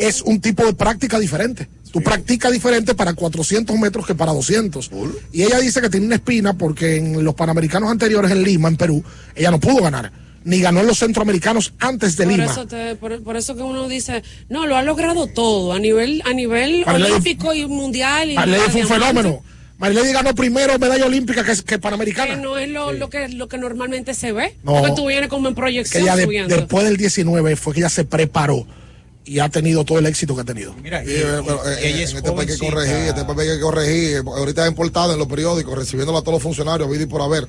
No. 0.00 0.06
es 0.06 0.22
un 0.22 0.40
tipo 0.40 0.64
de 0.64 0.72
práctica 0.74 1.18
diferente. 1.18 1.68
Tú 1.92 2.00
practicas 2.00 2.50
diferente 2.52 2.94
para 2.94 3.12
400 3.12 3.76
metros 3.78 4.06
que 4.06 4.14
para 4.14 4.32
200. 4.32 4.90
Y 5.32 5.42
ella 5.42 5.58
dice 5.58 5.80
que 5.82 5.90
tiene 5.90 6.06
una 6.06 6.14
espina 6.14 6.54
porque 6.56 6.96
en 6.96 7.22
los 7.22 7.34
panamericanos 7.34 7.90
anteriores 7.90 8.30
en 8.30 8.42
Lima, 8.42 8.68
en 8.68 8.76
Perú, 8.76 9.04
ella 9.34 9.50
no 9.50 9.60
pudo 9.60 9.82
ganar. 9.82 10.10
Ni 10.44 10.60
ganó 10.60 10.80
en 10.80 10.86
los 10.86 10.98
centroamericanos 10.98 11.74
antes 11.78 12.16
de 12.16 12.24
por 12.24 12.32
Lima. 12.32 12.44
eso, 12.46 12.66
te- 12.66 12.94
por, 12.96 13.22
por 13.22 13.36
eso 13.36 13.54
que 13.56 13.62
uno 13.62 13.88
dice, 13.88 14.22
no, 14.48 14.66
lo 14.66 14.76
ha 14.76 14.82
logrado 14.82 15.26
todo 15.26 15.72
a 15.74 15.78
nivel 15.78 16.22
a 16.24 16.32
nivel 16.32 16.82
olímpico 16.88 17.52
y 17.52 17.66
mundial. 17.66 18.30
Y 18.30 18.36
fue 18.70 18.80
un 18.82 18.88
fenómeno. 18.88 19.42
Marilady 19.82 20.12
ganó 20.12 20.34
primero 20.34 20.78
medalla 20.78 21.04
olímpica 21.04 21.44
que, 21.44 21.54
que 21.56 21.62
Que 21.64 21.78
panamericana. 21.78 22.36
no 22.36 22.56
es 22.56 22.68
lo, 22.70 22.92
lo 22.92 23.10
que 23.10 23.28
lo 23.28 23.48
que 23.48 23.58
normalmente 23.58 24.14
se 24.14 24.32
ve. 24.32 24.54
No. 24.62 24.72
Porque 24.80 24.92
tú 24.96 25.06
vienes 25.08 25.28
como 25.28 25.48
en 25.48 25.54
que 25.54 25.60
proyección 25.60 26.02
ella 26.04 26.16
de- 26.16 26.24
subiendo. 26.24 26.54
después 26.56 26.84
del 26.84 26.96
19 26.96 27.56
fue 27.56 27.74
que 27.74 27.80
ella 27.80 27.88
se 27.90 28.04
preparó 28.04 28.66
y 29.24 29.38
ha 29.40 29.48
tenido 29.48 29.84
todo 29.84 29.98
el 29.98 30.06
éxito 30.06 30.34
que 30.34 30.40
ha 30.40 30.44
tenido. 30.44 30.74
Mira, 30.82 31.04
y- 31.04 31.08
eh, 31.10 31.22
ella 31.82 31.96
en 31.96 32.02
es 32.02 32.14
este 32.14 32.32
país 32.32 32.50
hay 32.50 32.58
que 32.58 32.64
corregir, 32.70 32.96
este 33.08 33.24
país 33.24 33.50
hay 33.50 33.56
que 33.56 33.60
corregir. 33.62 34.22
Ahorita 34.26 34.62
es 34.62 34.68
en 34.68 34.74
portada 34.74 35.12
en 35.12 35.18
los 35.18 35.28
periódicos, 35.28 35.76
recibiéndolo 35.76 36.18
a 36.18 36.22
todos 36.22 36.34
los 36.34 36.42
funcionarios, 36.42 36.90
vida 36.90 37.02
y 37.02 37.06
por 37.06 37.20
haber. 37.22 37.46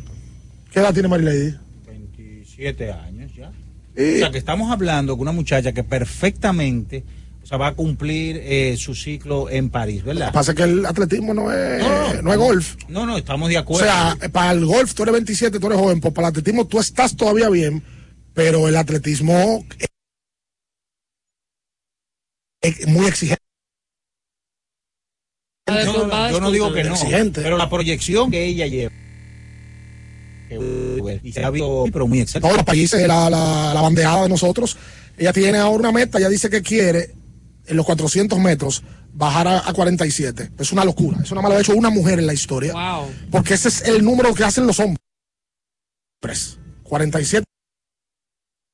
¿Qué 0.71 0.79
edad 0.79 0.93
tiene 0.93 1.07
Marilady? 1.07 1.55
27 1.85 2.91
años 2.91 3.31
ya. 3.35 3.51
Eh, 3.95 4.13
O 4.15 4.19
sea, 4.19 4.31
que 4.31 4.39
estamos 4.39 4.71
hablando 4.71 5.13
con 5.13 5.21
una 5.21 5.31
muchacha 5.31 5.71
que 5.71 5.83
perfectamente 5.83 7.03
o 7.43 7.45
sea, 7.45 7.57
va 7.57 7.67
a 7.67 7.73
cumplir 7.75 8.39
eh, 8.41 8.75
su 8.77 8.95
ciclo 8.95 9.49
en 9.49 9.69
París, 9.69 9.97
Lo 9.99 10.13
que 10.13 10.19
¿verdad? 10.19 10.31
pasa 10.33 10.51
es 10.51 10.57
que 10.57 10.63
el 10.63 10.85
atletismo 10.85 11.33
no 11.33 11.51
es, 11.51 11.79
No, 11.83 12.13
no. 12.13 12.21
no 12.21 12.31
es 12.31 12.37
golf. 12.39 12.75
No, 12.87 13.05
no, 13.05 13.17
estamos 13.17 13.49
de 13.49 13.57
O 13.57 13.59
acuerdo. 13.59 13.85
sea, 13.85 14.17
para 14.31 14.51
el 14.51 14.65
golf 14.65 14.93
tú 14.93 15.03
eres 15.03 15.13
27, 15.13 15.59
tú 15.59 15.67
eres 15.67 15.77
joven, 15.79 15.99
pues 15.99 16.13
para 16.13 16.27
el 16.27 16.31
atletismo 16.31 16.65
tú 16.65 16.79
estás 16.79 17.15
todavía 17.17 17.49
bien, 17.49 17.83
pero 18.33 18.67
el 18.69 18.77
atletismo 18.77 19.65
es 22.61 22.87
muy 22.87 23.07
exigente. 23.07 23.41
No, 25.67 26.29
yo 26.31 26.39
no 26.39 26.51
digo 26.51 26.71
que 26.73 26.83
no, 26.83 26.93
Exigente. 26.93 27.41
pero 27.41 27.57
la 27.57 27.69
proyección 27.69 28.29
que 28.31 28.45
ella 28.45 28.67
lleva. 28.67 28.91
y 31.23 31.31
se 31.31 31.43
ha 31.43 31.49
visto, 31.49 31.85
pero 31.91 32.07
muy 32.07 32.19
excelente. 32.21 32.47
Todos 32.47 32.57
los 32.57 32.65
países, 32.65 33.05
la, 33.07 33.29
la, 33.29 33.73
la 33.73 33.81
bandeada 33.81 34.23
de 34.23 34.29
nosotros. 34.29 34.77
Ella 35.17 35.31
tiene 35.33 35.57
ahora 35.57 35.79
una 35.79 35.91
meta, 35.91 36.17
ella 36.19 36.29
dice 36.29 36.49
que 36.49 36.61
quiere 36.61 37.11
en 37.65 37.77
los 37.77 37.85
400 37.85 38.39
metros 38.39 38.83
bajar 39.13 39.47
a, 39.47 39.67
a 39.67 39.73
47. 39.73 40.51
Es 40.57 40.71
una 40.71 40.83
locura. 40.83 41.19
Es 41.23 41.31
una 41.31 41.41
mala 41.41 41.59
hecho 41.59 41.73
una 41.75 41.89
mujer 41.89 42.19
en 42.19 42.27
la 42.27 42.33
historia. 42.33 42.73
Wow. 42.73 43.07
Porque 43.31 43.53
ese 43.53 43.69
es 43.69 43.87
el 43.87 44.03
número 44.03 44.33
que 44.33 44.43
hacen 44.43 44.67
los 44.67 44.79
hombres. 44.79 44.99
47 46.83 47.45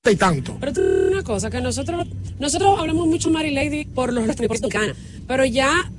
y 0.10 0.16
tanto. 0.16 0.58
Pero 0.60 0.74
tú 0.74 0.82
una 1.12 1.24
cosa, 1.24 1.50
que 1.50 1.62
nosotros 1.62 2.08
nosotros 2.40 2.80
hablamos 2.80 3.08
mucho 3.08 3.30
Mary 3.30 3.52
Lady 3.52 3.86
por 3.86 4.14
los 4.14 4.26
dominicanos, 4.26 4.96
pero 5.28 5.46
ya 5.46 5.92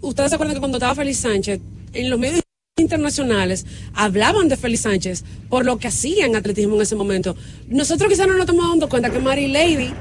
ustedes 0.00 0.30
se 0.30 0.34
acuerdan 0.34 0.54
que 0.54 0.60
cuando 0.60 0.78
estaba 0.78 0.94
Félix 0.94 1.18
Sánchez 1.18 1.60
en 1.92 2.10
los 2.10 2.18
medios 2.18 2.42
internacionales 2.78 3.64
hablaban 3.94 4.48
de 4.48 4.56
Félix 4.56 4.82
Sánchez 4.82 5.24
por 5.48 5.64
lo 5.64 5.78
que 5.78 5.88
hacía 5.88 6.26
en 6.26 6.36
atletismo 6.36 6.76
en 6.76 6.82
ese 6.82 6.96
momento. 6.96 7.36
Nosotros 7.68 8.10
quizás 8.10 8.26
no 8.26 8.34
nos 8.34 8.42
estamos 8.42 8.68
dando 8.68 8.88
cuenta 8.88 9.10
que 9.10 9.18
Mary 9.18 9.48
Lady 9.48 9.92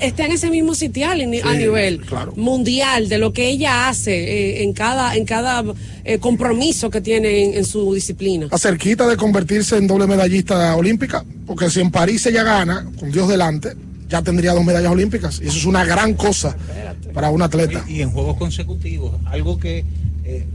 está 0.00 0.26
en 0.26 0.32
ese 0.32 0.50
mismo 0.50 0.74
sitial 0.74 1.20
en- 1.20 1.46
a 1.46 1.54
nivel 1.54 2.00
claro. 2.00 2.32
mundial 2.36 3.08
de 3.08 3.18
lo 3.18 3.32
que 3.32 3.48
ella 3.48 3.88
hace 3.88 4.12
eh, 4.12 4.62
en 4.62 4.72
cada 4.72 5.16
en 5.16 5.24
cada 5.24 5.64
eh, 6.04 6.18
compromiso 6.18 6.90
que 6.90 7.00
tiene 7.00 7.44
en, 7.44 7.54
en 7.54 7.64
su 7.64 7.92
disciplina. 7.94 8.46
Está 8.46 8.58
cerquita 8.58 9.06
de 9.06 9.16
convertirse 9.16 9.76
en 9.76 9.86
doble 9.86 10.06
medallista 10.06 10.74
olímpica, 10.76 11.24
porque 11.46 11.70
si 11.70 11.80
en 11.80 11.90
París 11.90 12.24
ella 12.26 12.42
gana, 12.42 12.88
con 12.98 13.10
Dios 13.12 13.28
delante, 13.28 13.72
ya 14.08 14.22
tendría 14.22 14.52
dos 14.52 14.64
medallas 14.64 14.90
olímpicas. 14.92 15.40
Y 15.42 15.48
eso 15.48 15.58
es 15.58 15.64
una 15.66 15.84
gran 15.84 16.14
cosa 16.14 16.56
para 17.12 17.30
un 17.30 17.42
atleta. 17.42 17.84
Y 17.88 18.00
en 18.00 18.10
juegos 18.10 18.36
consecutivos, 18.38 19.12
algo 19.26 19.58
que 19.58 19.84
eh, 20.24 20.46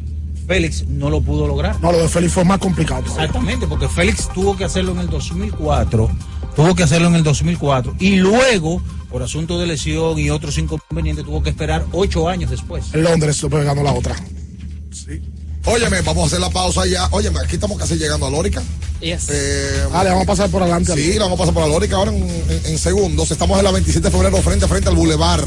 Félix 0.47 0.87
no 0.87 1.09
lo 1.09 1.21
pudo 1.21 1.47
lograr. 1.47 1.79
No, 1.81 1.91
lo 1.91 1.99
de 2.01 2.07
Félix 2.09 2.33
fue 2.33 2.43
más 2.45 2.57
complicado. 2.59 3.01
todavía. 3.03 3.25
Exactamente, 3.25 3.67
porque 3.67 3.87
Félix 3.87 4.27
tuvo 4.33 4.57
que 4.57 4.63
hacerlo 4.65 4.91
en 4.93 4.99
el 4.99 5.09
2004, 5.09 6.09
tuvo 6.55 6.75
que 6.75 6.83
hacerlo 6.83 7.07
en 7.07 7.15
el 7.15 7.23
2004 7.23 7.95
y 7.99 8.15
luego, 8.17 8.81
por 9.09 9.23
asunto 9.23 9.59
de 9.59 9.67
lesión 9.67 10.17
y 10.19 10.29
otros 10.29 10.57
inconvenientes, 10.57 11.25
tuvo 11.25 11.41
que 11.43 11.49
esperar 11.49 11.85
ocho 11.91 12.27
años 12.29 12.49
después. 12.51 12.85
En 12.93 13.03
Londres 13.03 13.39
después 13.41 13.63
ganó 13.65 13.83
la 13.83 13.93
otra. 13.93 14.15
Sí. 14.91 15.21
Óyeme, 15.65 16.01
vamos 16.01 16.23
a 16.23 16.27
hacer 16.27 16.39
la 16.41 16.49
pausa 16.49 16.85
ya. 16.85 17.07
Óyeme, 17.11 17.39
aquí 17.39 17.55
estamos 17.55 17.77
casi 17.77 17.95
llegando 17.95 18.25
a 18.25 18.29
Lórica. 18.29 18.61
Yes. 18.99 19.27
Eh, 19.29 19.83
Ah, 19.93 20.03
le 20.03 20.09
vamos 20.09 20.23
a 20.23 20.27
pasar 20.27 20.49
por 20.49 20.61
adelante. 20.61 20.93
Sí, 20.93 21.13
le 21.13 21.19
vamos 21.19 21.35
a 21.35 21.37
pasar 21.39 21.53
por 21.53 21.63
la 21.63 21.69
Lórica 21.69 21.95
ahora 21.95 22.11
en, 22.11 22.21
en- 22.23 22.61
en 22.65 22.77
segundos. 22.77 23.31
Estamos 23.31 23.57
en 23.59 23.63
la 23.65 23.71
27 23.71 24.07
de 24.07 24.11
febrero 24.11 24.37
frente 24.41 24.65
a 24.65 24.67
frente 24.67 24.89
al 24.89 24.95
bulevar 24.95 25.41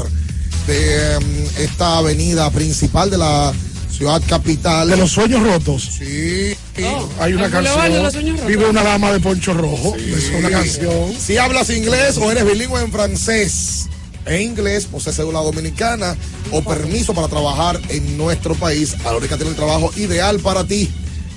de 0.65 1.19
mm, 1.19 1.61
esta 1.61 1.97
avenida 1.99 2.49
principal 2.51 3.09
de 3.09 3.17
la 3.19 3.53
ciudad 3.97 4.21
capital. 4.27 4.89
De 4.89 4.97
los 4.97 5.11
sueños 5.11 5.41
rotos. 5.41 5.89
Sí. 5.97 6.55
Hay 7.19 7.33
una 7.33 7.49
canción. 7.49 8.47
Vive 8.47 8.69
una 8.69 8.83
dama 8.83 9.11
de 9.11 9.19
poncho 9.19 9.53
rojo. 9.53 9.95
Es 9.95 10.31
una 10.37 10.49
canción. 10.49 11.13
Si 11.17 11.37
hablas 11.37 11.69
inglés 11.71 12.17
o 12.17 12.31
eres 12.31 12.45
bilingüe 12.45 12.81
en 12.81 12.91
francés 12.91 13.87
e 14.25 14.41
inglés, 14.41 14.85
posee 14.85 15.13
cédula 15.13 15.39
dominicana 15.39 16.15
o 16.51 16.61
permiso 16.61 17.13
para 17.13 17.27
trabajar 17.27 17.79
en 17.89 18.17
nuestro 18.17 18.55
país, 18.55 18.95
Alórica 19.05 19.37
tiene 19.37 19.51
el 19.51 19.55
trabajo 19.55 19.91
ideal 19.95 20.39
para 20.39 20.65
ti. 20.65 20.89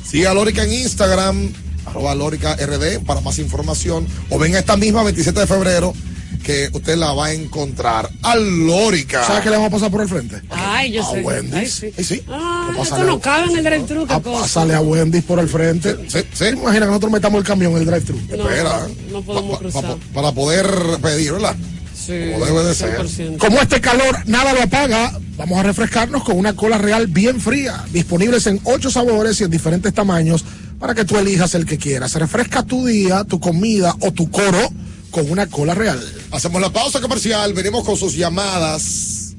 Sigue 0.05 0.27
a 0.27 0.33
Alórica 0.33 0.65
en 0.65 0.73
Instagram, 0.73 1.53
arroba 1.87 2.13
Alórica 2.13 2.57
RD 2.57 3.01
para 3.07 3.21
más 3.21 3.39
información 3.39 4.07
o 4.29 4.39
ven 4.39 4.55
esta 4.55 4.77
misma 4.77 5.05
27 5.05 5.39
de 5.39 5.47
febrero 5.47 5.95
que 6.43 6.71
usted 6.73 6.97
la 6.97 7.13
va 7.13 7.27
a 7.27 7.33
encontrar. 7.33 8.09
Alórica. 8.23 9.25
¿Sabes 9.27 9.43
qué 9.43 9.51
le 9.51 9.57
vamos 9.57 9.69
a 9.69 9.77
pasar 9.77 9.91
por 9.91 10.01
el 10.03 10.09
frente? 10.09 10.41
Ay, 10.51 10.93
yo 10.93 11.03
A 11.03 11.11
sé. 11.13 11.21
Wendy's. 11.23 11.55
Ay, 11.55 11.67
sí. 11.67 11.93
Ay, 11.97 12.05
sí. 12.05 12.23
Ah, 12.29 12.71
esto 12.83 13.05
no 13.05 13.21
cabe 13.21 13.53
en 13.53 13.59
el 13.59 13.65
drive-thru, 13.65 14.07
A 14.09 14.21
cosa. 14.21 14.41
pasarle 14.43 14.75
a 14.75 14.81
Wendy's 14.81 15.25
por 15.25 15.39
el 15.39 15.49
frente. 15.49 15.97
Sí, 16.09 16.21
sí. 16.33 16.45
Imagina 16.47 16.81
que 16.81 16.87
nosotros 16.87 17.13
metamos 17.13 17.39
el 17.41 17.47
camión 17.47 17.73
en 17.73 17.79
el 17.79 17.87
drive-thru. 17.87 18.19
Espera. 18.31 18.87
No 19.11 19.23
podemos 19.23 19.59
cruzar. 19.59 19.97
Para 20.15 20.33
poder 20.33 20.67
pedir, 21.03 21.33
¿verdad? 21.33 21.57
Sí, 21.95 22.31
Como 22.33 22.47
debe 22.47 22.65
de 22.65 22.75
ser. 22.75 22.99
100%. 22.99 23.37
Como 23.37 23.61
este 23.61 23.81
calor 23.81 24.19
nada 24.27 24.55
lo 24.55 24.63
apaga, 24.63 25.13
vamos 25.37 25.59
a 25.59 25.63
refrescarnos 25.63 26.25
con 26.25 26.39
una 26.39 26.57
cola 26.57 26.79
real 26.79 27.07
bien 27.09 27.41
fría, 27.41 27.85
disponibles 27.93 28.47
en 28.47 28.59
ocho 28.65 28.91
sabores 28.91 29.39
y 29.41 29.45
en 29.45 29.51
diferentes 29.51 29.93
tamaños 29.93 30.45
para 30.79 30.95
que 30.95 31.05
tú 31.05 31.19
elijas 31.19 31.55
el 31.55 31.67
que 31.67 31.77
quieras. 31.77 32.15
Refresca 32.15 32.63
tu 32.63 32.87
día, 32.87 33.25
tu 33.25 33.39
comida 33.39 33.95
o 34.01 34.13
tu 34.13 34.31
coro 34.31 34.73
con 35.11 35.31
una 35.31 35.47
cola 35.49 35.75
real. 35.75 36.01
Hacemos 36.31 36.61
la 36.61 36.73
pausa 36.73 37.01
comercial, 37.01 37.53
venimos 37.53 37.85
con 37.85 37.97
sus 37.97 38.15
llamadas 38.15 39.35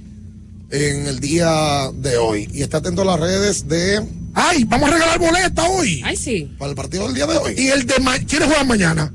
en 0.69 1.07
el 1.07 1.19
día 1.19 1.91
de 1.93 2.17
hoy. 2.17 2.49
Y 2.53 2.61
está 2.61 2.77
atento 2.77 3.01
a 3.01 3.05
las 3.05 3.19
redes 3.19 3.67
de. 3.67 4.05
¡Ay! 4.33 4.63
Vamos 4.65 4.89
a 4.89 4.93
regalar 4.93 5.19
boleta 5.19 5.67
hoy. 5.67 6.01
Ay, 6.05 6.15
sí. 6.15 6.53
Para 6.57 6.69
el 6.71 6.75
partido 6.75 7.05
del 7.05 7.15
día 7.15 7.27
de 7.27 7.37
hoy. 7.37 7.53
Y 7.57 7.67
el 7.67 7.85
de 7.85 7.99
ma 7.99 8.17
¿Quiénes 8.19 8.47
juegan 8.47 8.67
mañana? 8.67 9.13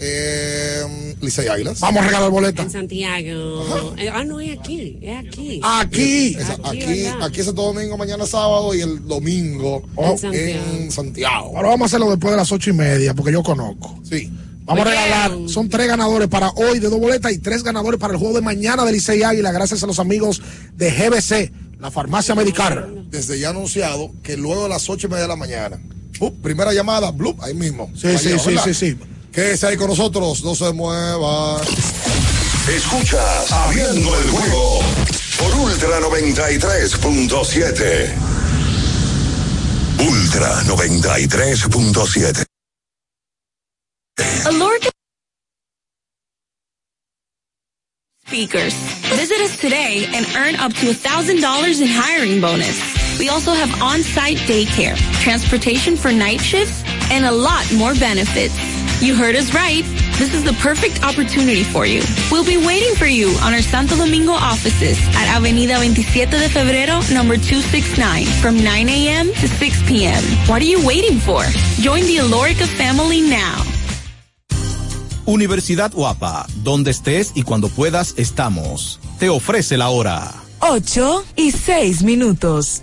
Eh, 0.00 1.16
Licey 1.20 1.48
Águilas. 1.48 1.80
Vamos 1.80 2.02
a 2.02 2.06
regalar 2.06 2.30
boleta. 2.30 2.62
En 2.62 2.70
Santiago. 2.70 3.94
Eh, 3.96 4.08
ah, 4.12 4.24
no, 4.24 4.40
es 4.40 4.58
aquí. 4.58 4.98
Es 5.02 5.18
aquí. 5.18 5.60
Aquí. 5.62 6.36
Aquí, 6.64 7.06
aquí, 7.20 7.40
es 7.40 7.46
Santo 7.46 7.62
Domingo, 7.62 7.96
mañana 7.96 8.24
sábado 8.26 8.74
y 8.74 8.80
el 8.80 9.06
domingo 9.06 9.82
En 9.96 10.18
Santiago. 10.18 10.64
en 10.76 10.90
Santiago. 10.92 11.56
Ahora 11.56 11.70
vamos 11.70 11.82
a 11.82 11.86
hacerlo 11.86 12.10
después 12.10 12.30
de 12.30 12.36
las 12.36 12.52
ocho 12.52 12.70
y 12.70 12.74
media, 12.74 13.14
porque 13.14 13.32
yo 13.32 13.42
conozco. 13.42 14.00
Sí. 14.08 14.30
Vamos 14.68 14.86
a 14.86 14.90
regalar, 14.90 15.32
son 15.46 15.68
tres 15.70 15.88
ganadores 15.88 16.28
para 16.28 16.50
hoy 16.50 16.78
de 16.78 16.90
dos 16.90 17.00
boletas 17.00 17.32
y 17.32 17.38
tres 17.38 17.62
ganadores 17.62 17.98
para 17.98 18.12
el 18.12 18.18
juego 18.18 18.34
de 18.34 18.42
mañana 18.42 18.84
de 18.84 18.92
Licey 18.92 19.22
Águila, 19.22 19.50
gracias 19.50 19.82
a 19.82 19.86
los 19.86 19.98
amigos 19.98 20.42
de 20.74 20.90
GBC, 20.90 21.50
la 21.80 21.90
farmacia 21.90 22.34
medical. 22.34 23.06
Desde 23.10 23.38
ya 23.38 23.48
anunciado 23.48 24.12
que 24.22 24.36
luego 24.36 24.64
de 24.64 24.68
las 24.68 24.90
ocho 24.90 25.06
y 25.06 25.10
media 25.10 25.22
de 25.22 25.28
la 25.28 25.36
mañana. 25.36 25.80
Up, 26.20 26.42
primera 26.42 26.74
llamada, 26.74 27.10
blup, 27.12 27.42
ahí 27.42 27.54
mismo. 27.54 27.90
Sí, 27.96 28.08
Allá, 28.08 28.18
sí, 28.18 28.38
sí, 28.38 28.58
sí, 28.62 28.74
sí. 28.74 28.98
Quédese 29.32 29.68
ahí 29.68 29.78
con 29.78 29.88
nosotros, 29.88 30.44
no 30.44 30.54
se 30.54 30.70
mueva. 30.74 31.62
Escuchas 32.68 33.50
Abriendo 33.50 34.18
el 34.18 34.30
juego 34.30 34.80
por 35.38 35.54
Ultra 35.60 35.98
93.7. 36.00 38.12
Ultra 39.98 40.62
93.7. 40.64 42.47
Alorca 44.48 44.88
speakers. 48.26 48.74
Visit 49.12 49.40
us 49.40 49.60
today 49.60 50.06
and 50.14 50.24
earn 50.36 50.54
up 50.56 50.72
to 50.72 50.86
$1,000 50.86 51.82
in 51.82 51.88
hiring 51.90 52.40
bonus. 52.40 53.18
We 53.18 53.28
also 53.28 53.52
have 53.52 53.82
on-site 53.82 54.38
daycare, 54.48 54.96
transportation 55.20 55.96
for 55.96 56.12
night 56.12 56.40
shifts, 56.40 56.82
and 57.10 57.26
a 57.26 57.30
lot 57.30 57.70
more 57.74 57.92
benefits. 57.96 58.54
You 59.02 59.14
heard 59.14 59.36
us 59.36 59.52
right. 59.52 59.84
This 60.16 60.32
is 60.32 60.44
the 60.44 60.54
perfect 60.54 61.04
opportunity 61.04 61.62
for 61.62 61.84
you. 61.84 62.00
We'll 62.30 62.44
be 62.44 62.56
waiting 62.56 62.94
for 62.94 63.06
you 63.06 63.28
on 63.42 63.52
our 63.52 63.60
Santo 63.60 63.96
Domingo 63.96 64.32
offices 64.32 64.98
at 65.12 65.28
Avenida 65.36 65.76
27 65.76 66.30
de 66.30 66.48
Febrero, 66.48 67.04
number 67.12 67.36
269, 67.36 68.24
from 68.40 68.56
9 68.56 68.88
a.m. 68.88 69.26
to 69.26 69.46
6 69.46 69.82
p.m. 69.86 70.22
What 70.48 70.62
are 70.62 70.70
you 70.72 70.84
waiting 70.86 71.18
for? 71.18 71.42
Join 71.82 72.04
the 72.04 72.16
Alorica 72.16 72.66
family 72.66 73.20
now. 73.20 73.77
Universidad 75.28 75.92
Guapa, 75.92 76.46
donde 76.64 76.90
estés 76.90 77.32
y 77.34 77.42
cuando 77.42 77.68
puedas 77.68 78.14
estamos. 78.16 78.98
Te 79.18 79.28
ofrece 79.28 79.76
la 79.76 79.90
hora. 79.90 80.32
8 80.60 81.22
y 81.36 81.50
6 81.50 82.02
minutos. 82.02 82.80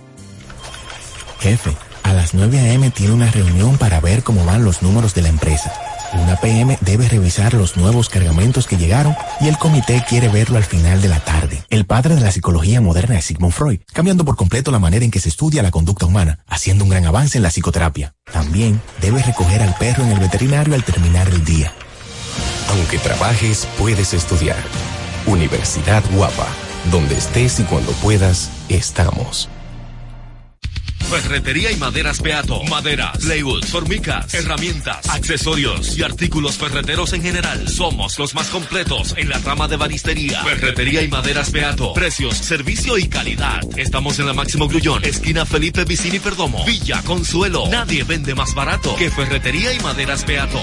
Jefe, 1.40 1.76
a 2.04 2.12
las 2.12 2.34
9 2.34 2.60
a.m. 2.60 2.88
tiene 2.92 3.14
una 3.14 3.32
reunión 3.32 3.76
para 3.78 3.98
ver 3.98 4.22
cómo 4.22 4.44
van 4.44 4.62
los 4.62 4.80
números 4.80 5.12
de 5.12 5.22
la 5.22 5.28
empresa. 5.28 5.72
Una 6.12 6.36
PM 6.36 6.78
debe 6.82 7.08
revisar 7.08 7.52
los 7.52 7.76
nuevos 7.76 8.08
cargamentos 8.08 8.68
que 8.68 8.76
llegaron 8.76 9.16
y 9.40 9.48
el 9.48 9.58
comité 9.58 10.04
quiere 10.08 10.28
verlo 10.28 10.56
al 10.56 10.64
final 10.64 11.02
de 11.02 11.08
la 11.08 11.18
tarde. 11.18 11.64
El 11.68 11.84
padre 11.84 12.14
de 12.14 12.20
la 12.20 12.30
psicología 12.30 12.80
moderna 12.80 13.18
es 13.18 13.24
Sigmund 13.24 13.54
Freud, 13.54 13.80
cambiando 13.92 14.24
por 14.24 14.36
completo 14.36 14.70
la 14.70 14.78
manera 14.78 15.04
en 15.04 15.10
que 15.10 15.18
se 15.18 15.30
estudia 15.30 15.64
la 15.64 15.72
conducta 15.72 16.06
humana, 16.06 16.44
haciendo 16.46 16.84
un 16.84 16.90
gran 16.90 17.06
avance 17.06 17.38
en 17.38 17.42
la 17.42 17.50
psicoterapia. 17.50 18.14
También 18.32 18.80
debe 19.00 19.20
recoger 19.20 19.62
al 19.62 19.74
perro 19.74 20.04
en 20.04 20.12
el 20.12 20.20
veterinario 20.20 20.76
al 20.76 20.84
terminar 20.84 21.28
el 21.28 21.44
día. 21.44 21.72
Aunque 22.76 22.98
trabajes, 22.98 23.66
puedes 23.78 24.12
estudiar. 24.12 24.62
Universidad 25.24 26.04
Guapa, 26.12 26.46
donde 26.90 27.16
estés 27.16 27.58
y 27.58 27.64
cuando 27.64 27.90
puedas, 27.92 28.50
estamos. 28.68 29.48
Ferretería 31.08 31.70
y 31.70 31.76
maderas 31.76 32.20
Beato. 32.20 32.62
Maderas, 32.64 33.16
plywood, 33.18 33.64
formicas, 33.64 34.34
herramientas, 34.34 35.08
accesorios 35.08 35.96
y 35.96 36.02
artículos 36.02 36.56
ferreteros 36.56 37.12
en 37.12 37.22
general. 37.22 37.66
Somos 37.68 38.18
los 38.18 38.34
más 38.34 38.48
completos 38.48 39.14
en 39.16 39.30
la 39.30 39.38
rama 39.38 39.68
de 39.68 39.76
banistería. 39.76 40.42
Ferretería 40.42 41.02
y 41.02 41.08
maderas 41.08 41.52
Beato. 41.52 41.94
Precios, 41.94 42.36
servicio 42.36 42.98
y 42.98 43.08
calidad. 43.08 43.60
Estamos 43.76 44.18
en 44.18 44.26
la 44.26 44.34
Máximo 44.34 44.68
Grullón, 44.68 45.04
esquina 45.04 45.46
Felipe 45.46 45.84
Vicini 45.84 46.18
Perdomo. 46.18 46.64
Villa 46.66 47.00
Consuelo. 47.02 47.68
Nadie 47.70 48.04
vende 48.04 48.34
más 48.34 48.54
barato 48.54 48.96
que 48.96 49.10
Ferretería 49.10 49.72
y 49.72 49.80
maderas 49.80 50.26
Beato. 50.26 50.60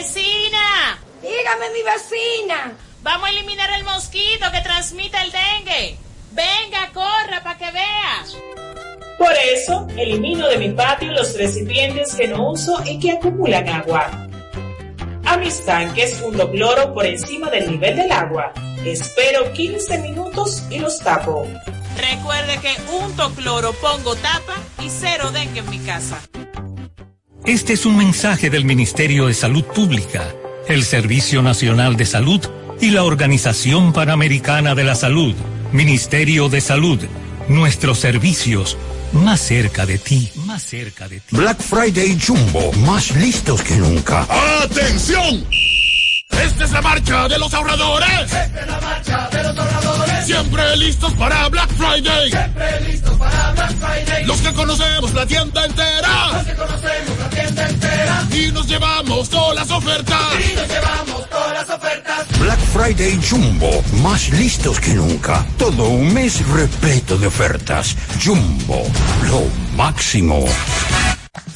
¡Vecina! 0.00 0.98
Dígame, 1.20 1.68
mi 1.74 1.82
vecina. 1.82 2.72
Vamos 3.02 3.28
a 3.28 3.32
eliminar 3.32 3.70
el 3.72 3.84
mosquito 3.84 4.50
que 4.50 4.62
transmite 4.62 5.18
el 5.18 5.30
dengue. 5.30 5.98
Venga, 6.30 6.90
corra 6.94 7.42
para 7.44 7.58
que 7.58 7.70
vea. 7.70 8.24
Por 9.18 9.30
eso, 9.52 9.86
elimino 9.98 10.48
de 10.48 10.56
mi 10.56 10.70
patio 10.70 11.12
los 11.12 11.36
recipientes 11.36 12.14
que 12.14 12.28
no 12.28 12.52
uso 12.52 12.82
y 12.86 12.98
que 12.98 13.12
acumulan 13.12 13.68
agua. 13.68 14.10
A 15.26 15.36
mis 15.36 15.62
tanques 15.66 16.14
fundo 16.14 16.50
cloro 16.50 16.94
por 16.94 17.04
encima 17.04 17.50
del 17.50 17.70
nivel 17.70 17.96
del 17.96 18.10
agua. 18.10 18.54
Espero 18.82 19.52
15 19.52 19.98
minutos 19.98 20.62
y 20.70 20.78
los 20.78 20.98
tapo. 21.00 21.46
Recuerde 21.98 22.58
que 22.62 22.74
unto 22.90 23.34
cloro, 23.34 23.74
pongo 23.74 24.16
tapa 24.16 24.56
y 24.80 24.88
cero 24.88 25.30
dengue 25.30 25.60
en 25.60 25.68
mi 25.68 25.78
casa. 25.80 26.22
Este 27.46 27.72
es 27.72 27.86
un 27.86 27.96
mensaje 27.96 28.50
del 28.50 28.64
Ministerio 28.64 29.26
de 29.26 29.34
Salud 29.34 29.64
Pública, 29.64 30.28
el 30.68 30.84
Servicio 30.84 31.42
Nacional 31.42 31.96
de 31.96 32.04
Salud 32.04 32.40
y 32.80 32.90
la 32.90 33.02
Organización 33.02 33.94
Panamericana 33.94 34.74
de 34.74 34.84
la 34.84 34.94
Salud. 34.94 35.34
Ministerio 35.72 36.50
de 36.50 36.60
Salud, 36.60 37.00
nuestros 37.48 37.98
servicios 37.98 38.76
más 39.12 39.40
cerca 39.40 39.86
de 39.86 39.98
ti, 39.98 40.30
más 40.44 40.62
cerca 40.62 41.08
de 41.08 41.20
ti. 41.20 41.36
Black 41.36 41.60
Friday 41.62 42.18
Jumbo, 42.20 42.72
más 42.84 43.10
listos 43.16 43.62
que 43.62 43.76
nunca. 43.76 44.26
¡Atención! 44.62 45.44
Esta 46.30 46.64
es 46.64 46.70
la 46.72 46.82
marcha 46.82 47.26
de 47.26 47.38
los 47.38 47.52
ahorradores. 47.54 48.22
Esta 48.22 48.44
es 48.44 48.66
la 48.66 48.80
marcha 48.80 49.28
de 49.30 49.42
los 49.42 49.58
ahorradores. 49.58 49.79
Siempre 50.24 50.76
listos 50.76 51.12
para 51.14 51.48
Black 51.48 51.70
Friday. 51.76 52.30
Siempre 52.30 52.80
listos 52.82 53.18
para 53.18 53.52
Black 53.52 53.72
Friday. 53.76 54.24
Los 54.26 54.40
que 54.40 54.52
conocemos 54.52 55.14
la 55.14 55.26
tienda 55.26 55.64
entera. 55.64 56.32
Los 56.32 56.44
que 56.44 56.54
conocemos 56.54 57.18
la 57.18 57.30
tienda 57.30 57.68
entera. 57.68 58.28
Y 58.32 58.52
nos 58.52 58.66
llevamos 58.66 59.28
todas 59.28 59.54
las 59.56 59.70
ofertas. 59.70 60.18
Y 60.34 60.54
nos 60.54 60.68
llevamos 60.68 61.28
todas 61.30 61.52
las 61.52 61.70
ofertas. 61.70 62.26
Black 62.38 62.60
Friday 62.72 63.20
Jumbo, 63.28 63.82
más 64.02 64.28
listos 64.30 64.78
que 64.80 64.94
nunca. 64.94 65.44
Todo 65.58 65.88
un 65.88 66.12
mes 66.12 66.46
repleto 66.46 67.16
de 67.16 67.26
ofertas. 67.26 67.96
Jumbo, 68.22 68.86
lo 69.28 69.42
máximo. 69.76 70.44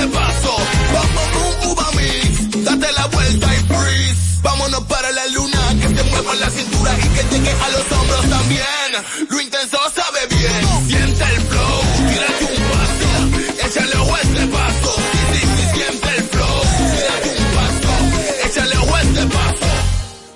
Este 0.00 0.16
paso. 0.16 0.56
Boom, 1.32 1.72
uva 1.72 1.86
mix. 1.92 2.64
Date 2.64 2.92
la 2.92 3.06
vuelta 3.06 3.46
y 3.54 3.58
freeze. 3.68 4.40
Vámonos 4.42 4.80
para 4.84 5.10
la 5.12 5.26
luna. 5.28 5.60
Que 5.80 5.88
se 5.96 6.02
mueva 6.04 6.34
la 6.36 6.50
cintura 6.50 6.96
y 6.98 7.08
que 7.08 7.22
llegue 7.30 7.50
a 7.50 7.68
los 7.70 7.92
hombros 7.92 8.28
también. 8.28 8.90
Lo 9.28 9.40
intenso 9.40 9.78
sabe 9.94 10.20
bien. 10.30 10.88
Siente 10.88 11.24
el 11.24 11.40
flow. 11.42 11.80
Tírate 12.08 12.44
un 12.44 12.62
paso. 12.70 13.66
Échale 13.66 13.96
ojo 13.96 14.14
a 14.14 14.20
este 14.20 14.46
paso. 14.46 14.94
Sí, 15.32 15.40
sí, 15.40 15.64
siente 15.74 16.08
el 16.16 16.24
flow. 16.24 16.60
Tírate 16.94 17.28
un 17.38 17.46
paso. 17.56 18.48
Échale 18.48 18.76
ojo 18.78 18.94
a 18.94 19.02
este 19.02 19.26
paso. 19.26 19.66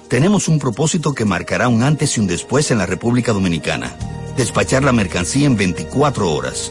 Tenemos 0.09 0.49
un 0.49 0.59
propósito 0.59 1.15
que 1.15 1.25
marcará 1.25 1.69
un 1.69 1.83
antes 1.83 2.17
y 2.17 2.21
un 2.21 2.27
después 2.27 2.71
en 2.71 2.79
la 2.79 2.87
República 2.87 3.33
Dominicana. 3.33 3.97
Despachar 4.37 4.85
la 4.85 4.93
mercancía 4.93 5.47
en 5.47 5.57
24 5.57 6.31
horas. 6.31 6.71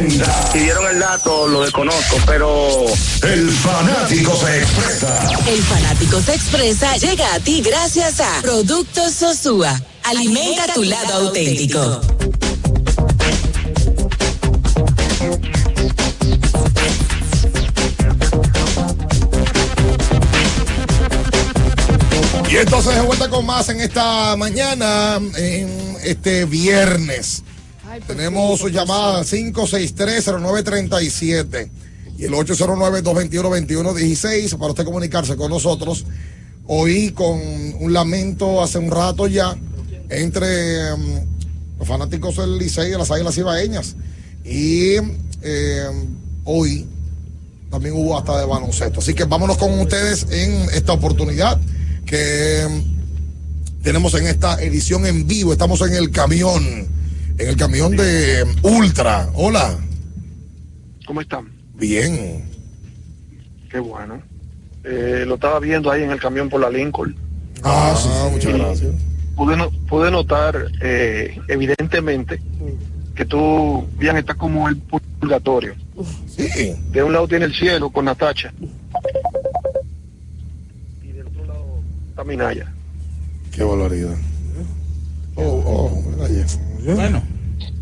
Si 0.53 0.59
dieron 0.59 0.87
el 0.87 0.99
dato, 0.99 1.47
lo 1.47 1.63
desconozco, 1.63 2.17
pero. 2.25 2.85
El 3.23 3.51
fanático 3.51 4.37
se 4.37 4.59
expresa. 4.59 5.29
El 5.47 5.61
fanático 5.63 6.21
se 6.21 6.33
expresa 6.33 6.95
llega 6.97 7.33
a 7.33 7.39
ti 7.39 7.61
gracias 7.61 8.21
a 8.21 8.41
Productos 8.41 9.13
Sosúa. 9.13 9.79
Alimenta 10.03 10.73
tu 10.73 10.83
lado 10.83 11.27
auténtico. 11.27 12.01
Entonces 22.61 22.95
de 22.95 23.01
vuelta 23.01 23.27
con 23.27 23.45
más 23.45 23.67
en 23.69 23.81
esta 23.81 24.37
mañana, 24.37 25.19
en 25.35 25.97
este 26.03 26.45
viernes. 26.45 27.41
Tenemos 28.05 28.59
su 28.59 28.69
llamada 28.69 29.23
563-0937 29.23 31.71
y 32.19 32.25
el 32.25 32.33
809-221-2116 32.33 34.55
para 34.57 34.73
usted 34.73 34.85
comunicarse 34.85 35.35
con 35.35 35.49
nosotros. 35.49 36.05
Oí 36.67 37.09
con 37.11 37.39
un 37.79 37.93
lamento 37.93 38.61
hace 38.61 38.77
un 38.77 38.91
rato 38.91 39.25
ya 39.27 39.57
entre 40.09 40.93
um, 40.93 41.25
los 41.79 41.87
fanáticos 41.87 42.37
del 42.37 42.59
Licey 42.59 42.91
de 42.91 42.99
las 42.99 43.09
Águilas 43.09 43.39
Ibaeñas. 43.39 43.95
Y 44.45 44.97
eh, 45.41 45.89
hoy 46.43 46.85
también 47.71 47.95
hubo 47.95 48.19
hasta 48.19 48.39
de 48.39 48.45
baloncesto. 48.45 48.99
Así 48.99 49.15
que 49.15 49.23
vámonos 49.23 49.57
con 49.57 49.79
ustedes 49.79 50.27
en 50.29 50.69
esta 50.75 50.93
oportunidad 50.93 51.59
que 52.11 52.67
tenemos 53.81 54.13
en 54.15 54.27
esta 54.27 54.61
edición 54.61 55.05
en 55.05 55.25
vivo. 55.27 55.53
Estamos 55.53 55.79
en 55.81 55.95
el 55.95 56.11
camión, 56.11 56.61
en 57.37 57.47
el 57.47 57.55
camión 57.55 57.95
de 57.95 58.45
Ultra. 58.63 59.29
Hola. 59.33 59.77
¿Cómo 61.07 61.21
están? 61.21 61.49
Bien. 61.75 62.43
Qué 63.71 63.79
bueno. 63.79 64.21
Eh, 64.83 65.23
lo 65.25 65.35
estaba 65.35 65.59
viendo 65.61 65.89
ahí 65.89 66.03
en 66.03 66.11
el 66.11 66.19
camión 66.19 66.49
por 66.49 66.59
la 66.59 66.69
Lincoln. 66.69 67.15
Ah, 67.63 67.95
sí, 67.97 68.09
muchas 68.29 68.55
Y 68.55 68.57
gracias. 68.57 68.93
Pude, 69.37 69.55
no- 69.55 69.71
pude 69.87 70.11
notar, 70.11 70.67
eh, 70.81 71.39
evidentemente, 71.47 72.41
que 73.15 73.23
tú 73.25 73.87
bien 73.97 74.17
estás 74.17 74.35
como 74.35 74.67
el 74.67 74.75
purgatorio. 74.77 75.75
Sí. 76.27 76.73
De 76.91 77.03
un 77.03 77.13
lado 77.13 77.27
tiene 77.29 77.45
el 77.45 77.53
cielo 77.55 77.89
con 77.89 78.03
Natacha. 78.05 78.51
Está 82.11 82.25
Minaya. 82.25 82.69
Qué 83.55 83.63
valoridad. 83.63 84.15
Oh, 85.35 85.63
oh. 85.65 86.03
Bueno. 86.93 87.23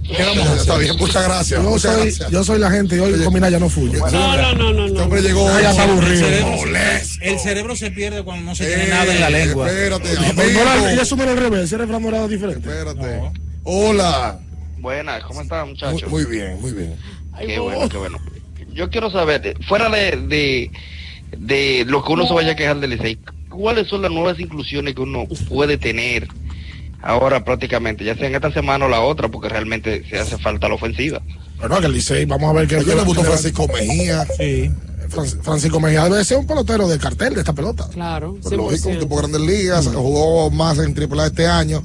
Está 0.08 0.78
bien, 0.78 0.96
muchas 0.98 1.24
gracias. 1.24 1.64
Yo 1.64 1.70
muchas 1.70 1.94
soy, 1.94 2.04
gracias. 2.04 2.32
yo 2.32 2.44
soy 2.44 2.60
la 2.60 2.70
gente 2.70 2.96
y 2.96 3.00
hoy 3.00 3.24
con 3.24 3.34
Minaya 3.34 3.60
no 3.60 3.70
fui. 3.70 3.86
No, 3.86 4.08
no, 4.12 4.54
no, 4.54 4.74
no. 4.74 4.86
Este 4.86 4.98
no. 4.98 5.04
hombre 5.04 5.22
llegó 5.22 5.48
ya 5.60 5.72
está 5.72 5.84
aburrido. 5.84 6.14
El 6.14 6.20
cerebro, 6.20 6.58
molesto. 6.58 7.24
el 7.26 7.40
cerebro 7.40 7.76
se 7.76 7.92
pierde 7.92 8.24
cuando 8.24 8.46
no 8.46 8.56
se 8.56 8.68
tiene 8.68 8.88
nada 8.88 9.14
en 9.14 9.22
la 9.22 9.30
lengua. 9.32 9.68
Espérate, 9.68 10.14
no 10.14 10.42
amigo. 10.42 10.90
ella 10.90 11.02
asume 11.02 11.24
al 11.24 11.38
revés, 11.38 11.62
ese 11.62 11.78
refrán 11.78 12.02
no 12.04 12.10
era 12.10 12.28
diferente. 12.28 12.70
Espérate. 12.70 13.32
Hola. 13.64 14.40
Buenas, 14.78 15.24
¿cómo 15.24 15.42
están, 15.42 15.62
Muy, 15.62 15.70
muchachos? 15.74 16.10
muy 16.10 16.26
bien, 16.26 16.62
muy 16.62 16.72
bien. 16.72 16.96
Qué 17.40 17.60
bueno, 17.60 17.90
qué 17.90 17.98
bueno. 17.98 18.20
Yo 18.74 18.90
quiero 18.90 19.10
saber, 19.12 19.46
eh, 19.46 19.54
fuera 19.68 19.90
de, 19.90 20.12
de, 20.28 20.72
de 21.38 21.86
lo 21.86 22.04
que 22.04 22.12
uno 22.14 22.28
se 22.28 22.34
vaya 22.34 22.52
a 22.54 22.56
quejar 22.56 22.80
del 22.80 22.92
Licey, 22.92 23.18
¿cuáles 23.50 23.88
son 23.88 24.02
las 24.02 24.12
nuevas 24.12 24.40
inclusiones 24.40 24.96
que 24.96 25.02
uno 25.02 25.26
puede 25.48 25.78
tener 25.78 26.28
ahora 27.02 27.44
prácticamente, 27.44 28.04
ya 28.04 28.16
sea 28.16 28.28
en 28.28 28.36
esta 28.36 28.52
semana 28.52 28.86
o 28.86 28.90
la 28.90 29.02
otra, 29.02 29.30
porque 29.30 29.50
realmente 29.50 30.04
se 30.10 30.20
hace 30.20 30.38
falta 30.38 30.68
la 30.68 30.76
ofensiva? 30.76 31.22
Bueno, 31.60 31.80
que 31.80 31.88
el 31.88 31.94
Licey, 31.94 32.26
vamos 32.26 32.50
a 32.50 32.54
ver 32.54 32.68
qué 32.68 32.76
Ayer 32.78 32.96
debutó 32.96 33.24
Francisco 33.24 33.68
Mejía. 33.68 34.26
Sí. 34.38 34.72
Fran- 35.10 35.42
Francisco 35.42 35.80
Mejía 35.80 36.04
debe 36.06 36.24
ser 36.24 36.38
un 36.38 36.48
pelotero 36.48 36.88
de 36.88 36.98
cartel 37.00 37.34
de 37.34 37.40
esta 37.42 37.54
pelota. 37.54 37.88
Claro, 37.92 38.38
Pues 38.42 38.56
lógico, 38.56 38.90
un 38.90 38.96
100%. 38.96 39.00
tipo 39.00 39.16
de 39.16 39.22
grandes 39.28 39.42
ligas, 39.42 39.88
jugó 39.88 40.50
más 40.52 40.78
en 40.80 40.94
AAA 40.94 41.28
este 41.28 41.48
año. 41.48 41.84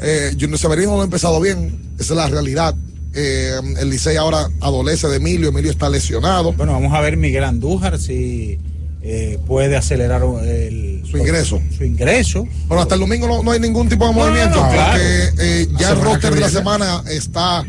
Eh, 0.00 0.32
Junior 0.38 0.58
Severino 0.58 0.92
no 0.94 1.00
ha 1.00 1.04
empezado 1.04 1.40
bien, 1.40 1.94
esa 1.98 2.12
es 2.12 2.16
la 2.18 2.28
realidad. 2.28 2.74
Eh, 3.14 3.52
el 3.80 3.88
Licey 3.88 4.16
ahora 4.16 4.48
adolece 4.60 5.08
de 5.08 5.16
Emilio, 5.16 5.48
Emilio 5.48 5.70
está 5.70 5.88
lesionado. 5.88 6.52
Bueno, 6.52 6.72
vamos 6.74 6.92
a 6.92 7.00
ver 7.00 7.16
Miguel 7.16 7.44
Andújar 7.44 7.98
si 7.98 8.58
eh, 9.08 9.38
puede 9.46 9.76
acelerar 9.76 10.22
el, 10.44 11.04
Su 11.08 11.16
ingreso. 11.16 11.62
Su 11.76 11.84
ingreso. 11.84 12.44
Pero 12.68 12.80
hasta 12.80 12.94
el 12.94 13.00
domingo 13.02 13.28
no, 13.28 13.40
no 13.40 13.52
hay 13.52 13.60
ningún 13.60 13.88
tipo 13.88 14.04
de 14.04 14.12
movimiento, 14.12 14.60
no, 14.60 14.68
claro. 14.68 14.98
porque 14.98 15.62
eh, 15.62 15.68
ya 15.78 15.92
el 15.92 16.00
roster 16.00 16.34
de 16.34 16.40
la 16.40 16.48
semana 16.48 17.04
está, 17.08 17.64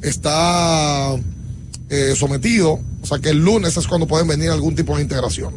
está 0.00 1.14
eh, 1.90 2.14
sometido. 2.16 2.80
O 3.02 3.06
sea 3.06 3.18
que 3.18 3.28
el 3.28 3.44
lunes 3.44 3.76
es 3.76 3.86
cuando 3.86 4.06
pueden 4.06 4.26
venir 4.28 4.48
algún 4.48 4.74
tipo 4.74 4.96
de 4.96 5.02
integración. 5.02 5.52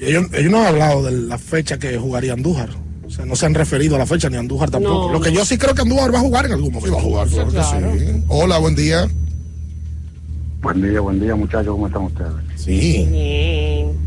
Ellos, 0.00 0.24
ellos 0.32 0.50
no 0.50 0.60
han 0.60 0.66
hablado 0.68 1.02
de 1.02 1.12
la 1.12 1.36
fecha 1.36 1.78
que 1.78 1.98
jugaría 1.98 2.32
Andújar. 2.32 2.70
O 3.06 3.10
sea, 3.10 3.26
no 3.26 3.36
se 3.36 3.44
han 3.44 3.52
referido 3.52 3.96
a 3.96 3.98
la 3.98 4.06
fecha 4.06 4.30
ni 4.30 4.36
a 4.36 4.40
Andújar 4.40 4.70
tampoco. 4.70 5.08
No, 5.08 5.12
Lo 5.12 5.20
que 5.20 5.32
yo 5.32 5.44
sí 5.44 5.58
creo 5.58 5.74
que 5.74 5.82
Andújar 5.82 6.14
va 6.14 6.18
a 6.18 6.22
jugar 6.22 6.46
en 6.46 6.52
algún 6.52 6.72
momento. 6.72 6.86
Sí, 6.86 6.94
va 6.94 7.00
a 7.00 7.04
jugar, 7.04 7.28
claro, 7.28 7.50
claro. 7.50 7.92
que 7.92 7.98
sí. 7.98 8.22
Hola, 8.28 8.56
buen 8.56 8.74
día. 8.74 9.06
Buen 10.62 10.80
día, 10.80 11.00
buen 11.00 11.20
día 11.20 11.36
muchachos, 11.36 11.72
¿cómo 11.72 11.88
están 11.88 12.02
ustedes? 12.04 12.32
Sí. 12.56 13.06
Bien. 13.10 14.05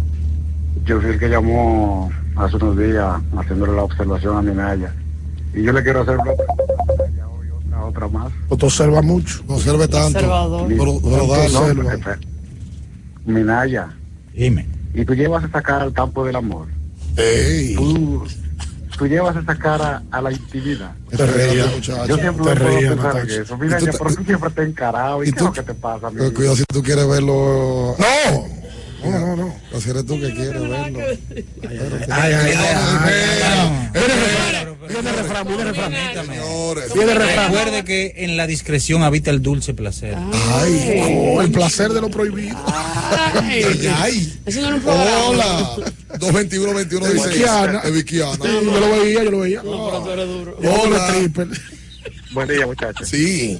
Yo 0.86 1.00
fui 1.02 1.12
el 1.12 1.20
que 1.20 1.30
llamó 1.30 2.12
hace 2.36 2.56
unos 2.56 2.78
días 2.78 3.22
haciéndole 3.38 3.74
la 3.74 3.84
observación 3.84 4.38
a 4.38 4.42
Minaya. 4.42 4.94
Y 5.54 5.64
yo 5.64 5.72
le 5.74 5.84
quiero 5.84 6.02
hacer 6.02 6.16
una 6.16 6.24
pregunta 6.34 6.54
a 6.54 6.94
Minaya 7.04 7.28
hoy, 7.28 7.48
otra, 7.50 7.86
otra 7.86 8.08
más. 8.08 8.32
Tú 8.50 8.66
observas 8.66 9.04
mucho. 9.04 9.44
No 9.48 9.58
tanto. 9.88 9.98
Observador. 10.18 10.68
Pero, 10.68 11.00
pero 11.04 11.28
No, 11.52 11.74
no. 11.74 11.90
Minaya, 13.26 13.90
Dime. 14.34 14.66
y 14.94 15.06
tú 15.06 15.14
llevas 15.14 15.44
esa 15.44 15.62
cara 15.62 15.84
al 15.84 15.94
campo 15.94 16.26
del 16.26 16.36
amor. 16.36 16.68
Ey, 17.18 17.76
Tú, 17.76 18.24
tú 18.98 19.08
llevas 19.08 19.36
esa 19.36 19.56
cara 19.56 20.02
a 20.10 20.22
la 20.22 20.32
intimidad. 20.32 20.92
te 21.10 21.26
reía, 21.26 21.66
Yo 21.66 21.76
muchacho. 21.76 22.06
siempre 22.06 22.24
te 22.26 22.32
me 22.32 22.38
puedo 22.44 22.56
reía, 22.56 22.90
pensar 22.90 23.18
en 23.30 23.42
eso. 23.42 23.56
Y 23.56 23.60
Minaya, 23.60 23.92
pero 23.92 24.16
tú 24.16 24.24
siempre 24.24 24.50
te 24.52 24.64
encarado. 24.64 25.24
¿Y, 25.24 25.30
y 25.30 25.32
qué 25.32 25.38
tú- 25.38 25.44
es 25.46 25.50
lo 25.50 25.54
que 25.54 25.64
te 25.64 25.74
pasa, 25.76 26.10
mi 26.10 26.32
Cuidado 26.32 26.56
si 26.56 26.64
tú 26.66 26.82
quieres 26.82 27.08
verlo. 27.08 27.96
No. 28.00 28.59
No, 29.04 29.20
no, 29.20 29.36
no. 29.36 29.56
No, 29.72 29.82
si 29.82 29.90
eres 29.90 30.06
tú 30.06 30.20
que 30.20 30.34
quieres 30.34 30.62
verlo. 30.62 31.00
Ay, 32.10 32.34
ay, 32.34 32.54
ay. 32.58 33.90
Viene 34.90 35.12
refrán, 35.12 35.48
viene 35.48 35.64
refrán. 35.66 35.94
señores. 36.26 36.94
Viene 36.94 37.14
refrán. 37.14 37.52
Recuerde 37.52 37.84
que 37.86 38.14
en 38.18 38.36
la 38.38 38.48
discreción 38.48 39.04
habita 39.04 39.30
el 39.32 39.42
dulce 39.42 39.74
placer. 39.74 40.16
Ay, 40.16 41.02
Oh, 41.32 41.42
el 41.42 41.52
placer 41.52 41.92
de 41.94 42.02
lo 42.02 42.10
prohibido. 42.10 42.58
Ay. 42.66 43.64
ay, 43.64 43.88
ay. 44.02 44.40
Eso 44.46 44.62
no. 44.72 44.78
Hola. 45.30 45.76
221 46.20 46.74
21 46.74 47.06
De 47.06 47.14
16. 47.14 47.36
Viquiana. 47.38 47.82
De 47.82 47.92
Viquiana. 47.92 48.34
Sí, 48.34 48.42
yo 48.66 48.80
lo 48.80 48.92
veía, 48.92 49.24
yo 49.24 49.32
lo 49.32 49.40
veía. 49.40 49.64
No, 49.64 49.90
pero 49.90 50.04
tú 50.04 50.12
eres 50.12 50.28
duro. 50.28 50.58
Yo 50.62 50.72
con 50.72 50.94
Hola. 50.94 51.08
triple. 51.14 51.46
Buen 52.32 52.48
día, 52.50 52.66
muchachos. 52.66 53.08
Sí. 53.08 53.60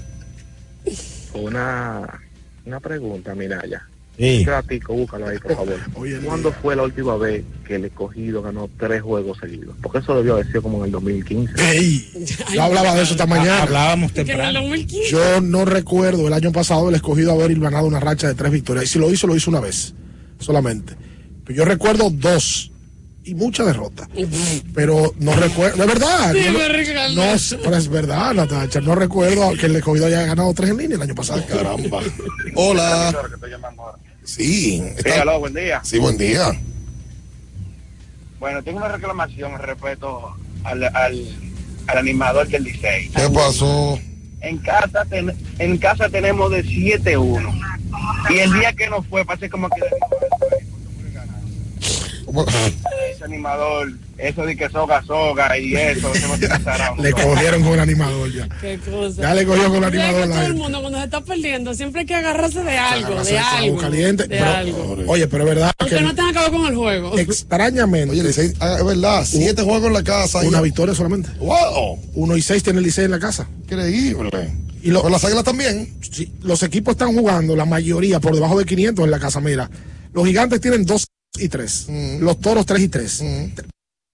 Una, 1.34 2.22
una 2.66 2.80
pregunta, 2.80 3.36
Minaya. 3.36 3.88
Sí. 4.20 4.46
Búscalo 4.86 5.28
ahí, 5.28 5.38
por 5.40 5.56
favor. 5.56 5.80
¿Cuándo 6.26 6.52
fue 6.52 6.76
la 6.76 6.84
última 6.84 7.16
vez 7.16 7.46
que 7.66 7.76
el 7.76 7.86
escogido 7.86 8.42
ganó 8.42 8.70
tres 8.78 9.02
juegos 9.02 9.38
seguidos? 9.40 9.76
Porque 9.82 10.00
eso 10.00 10.14
debió 10.18 10.34
haber 10.34 10.48
sido 10.48 10.62
como 10.62 10.80
en 10.80 10.86
el 10.86 10.92
2015. 10.92 11.54
Ey, 11.72 12.26
yo 12.54 12.62
hablaba 12.62 12.94
de 12.96 13.04
eso 13.04 13.14
esta 13.14 13.26
mañana. 13.26 13.64
Hablábamos 13.64 14.12
temprano. 14.12 14.60
2015. 14.60 15.10
Yo 15.10 15.42
no 15.42 15.64
recuerdo 15.64 16.28
el 16.28 16.34
año 16.34 16.52
pasado 16.52 16.90
el 16.90 16.96
escogido 16.96 17.32
haber 17.32 17.58
ganado 17.58 17.86
una 17.86 18.02
racha 18.02 18.28
de 18.28 18.36
tres 18.36 18.52
victorias. 18.52 18.86
Y 18.86 18.88
si 18.88 19.00
lo 19.00 19.10
hizo, 19.10 19.26
lo 19.26 19.38
hizo 19.38 19.50
una 19.50 19.62
vez 19.62 19.94
solamente. 20.38 20.96
Pero 21.46 21.58
yo 21.58 21.66
recuerdo 21.66 22.10
dos 22.10 22.72
y 23.24 23.36
mucha 23.36 23.64
derrota. 23.64 24.10
Pero 24.74 25.14
no 25.20 25.34
recuerdo, 25.34 25.88
verdad. 25.88 26.34
Sí, 26.34 26.42
no, 26.52 26.60
me 26.60 26.68
regalé. 26.68 27.16
no 27.16 27.38
sé, 27.38 27.58
pero 27.58 27.78
es 27.78 27.88
verdad, 27.88 28.34
Natacha. 28.34 28.82
No 28.82 28.96
recuerdo 28.96 29.54
que 29.54 29.68
el 29.68 29.78
escogido 29.78 30.08
haya 30.08 30.26
ganado 30.26 30.54
tres 30.54 30.72
en 30.72 30.78
línea 30.78 30.98
el 30.98 31.04
año 31.04 31.16
pasado. 31.16 31.42
Caramba. 31.48 32.02
Hola. 32.56 33.14
Sí. 34.36 34.80
Sí, 34.80 34.94
está- 34.98 35.22
aló, 35.24 35.40
buen 35.40 35.54
día. 35.54 35.82
Sí, 35.84 35.98
buen 35.98 36.18
día. 36.18 36.52
Bueno, 38.40 38.64
tengo 38.64 38.78
una 38.78 38.88
reclamación 38.90 39.58
respecto 39.60 40.36
al, 40.64 40.84
al, 40.84 41.36
al 41.88 41.98
animador 41.98 42.48
del 42.48 42.64
Licey. 42.64 43.10
¿Qué 43.10 43.30
pasó? 43.34 44.00
En 44.42 44.58
casa, 44.60 45.04
ten- 45.10 45.36
en 45.58 45.78
casa 45.78 46.10
tenemos 46.10 46.52
de 46.52 46.64
7-1. 46.64 47.52
Y 48.30 48.38
el 48.40 48.54
día 48.54 48.72
que 48.74 48.88
no 48.90 49.02
fue, 49.04 49.26
parece 49.26 49.50
como 49.50 49.68
que. 49.70 49.82
Ese 53.14 53.24
animador, 53.24 53.92
eso 54.18 54.44
de 54.46 54.56
que 54.56 54.70
soga, 54.70 55.04
soga 55.04 55.58
y 55.58 55.76
eso. 55.76 56.12
Le 57.02 57.12
cogieron 57.12 57.64
con 57.64 57.74
el 57.74 57.80
animador 57.80 58.32
ya. 58.34 58.48
Qué 58.62 58.80
cosa. 58.80 59.22
Ya 59.22 59.34
le 59.34 59.46
cogió 59.46 59.68
con 59.70 59.78
el 59.78 59.84
animador 59.86 60.30
todo 60.30 60.42
el 60.42 60.54
mundo 60.56 60.82
cuando 60.82 60.98
se 61.00 61.06
está 61.06 61.22
perdiendo 61.22 61.74
siempre 61.74 62.02
hay 62.02 62.08
que 62.08 62.16
agarrarse 62.16 62.64
de 62.64 62.78
algo, 62.78 63.08
Agarrarse 63.08 63.34
de 63.34 63.40
algo. 63.40 63.78
caliente. 63.78 64.24
de 64.24 64.30
Pero- 64.30 64.46
algo. 64.46 65.04
Oye, 65.08 65.28
pero 65.28 65.44
es 65.44 65.50
verdad 65.50 65.72
Aunque 65.78 65.96
que 65.96 66.02
no 66.02 66.52
con 66.52 66.66
el 66.68 66.76
juego. 66.76 67.18
extrañamente 67.18 68.12
Oye, 68.12 68.24
Licey, 68.24 68.54
ah, 68.60 68.78
es 68.80 68.86
verdad, 68.86 69.24
siete 69.26 69.62
juegos 69.64 69.88
en 69.88 69.94
la 69.94 70.04
casa. 70.04 70.40
una 70.40 70.60
y- 70.60 70.64
victoria 70.64 70.94
solamente. 70.96 71.30
¡Wow! 71.40 72.00
Uno 72.16 72.38
y 72.38 72.42
seis 72.42 72.64
tiene 72.64 72.80
el 72.80 72.86
Licey 72.86 73.06
en 73.06 73.12
la 73.12 73.20
casa. 73.20 73.48
Increíble. 73.64 74.30
Y 74.82 74.92
lo- 74.92 75.08
las 75.10 75.24
águilas 75.26 75.44
también. 75.44 75.94
Sí, 76.12 76.32
los 76.42 76.64
equipos 76.64 76.94
están 76.94 77.14
jugando, 77.14 77.56
la 77.56 77.66
mayoría 77.66 78.20
por 78.20 78.34
debajo 78.34 78.58
de 78.58 78.66
500 78.66 79.06
en 79.06 79.12
la 79.12 79.20
casa. 79.20 79.40
Mira, 79.42 79.70
los 80.14 80.26
gigantes 80.26 80.62
tienen 80.62 80.86
2 80.86 81.06
y 81.38 81.48
3, 81.50 81.86
Mm. 81.90 82.20
los 82.24 82.40
toros 82.40 82.66
3 82.66 82.82
y 82.82 82.88
3, 82.90 83.24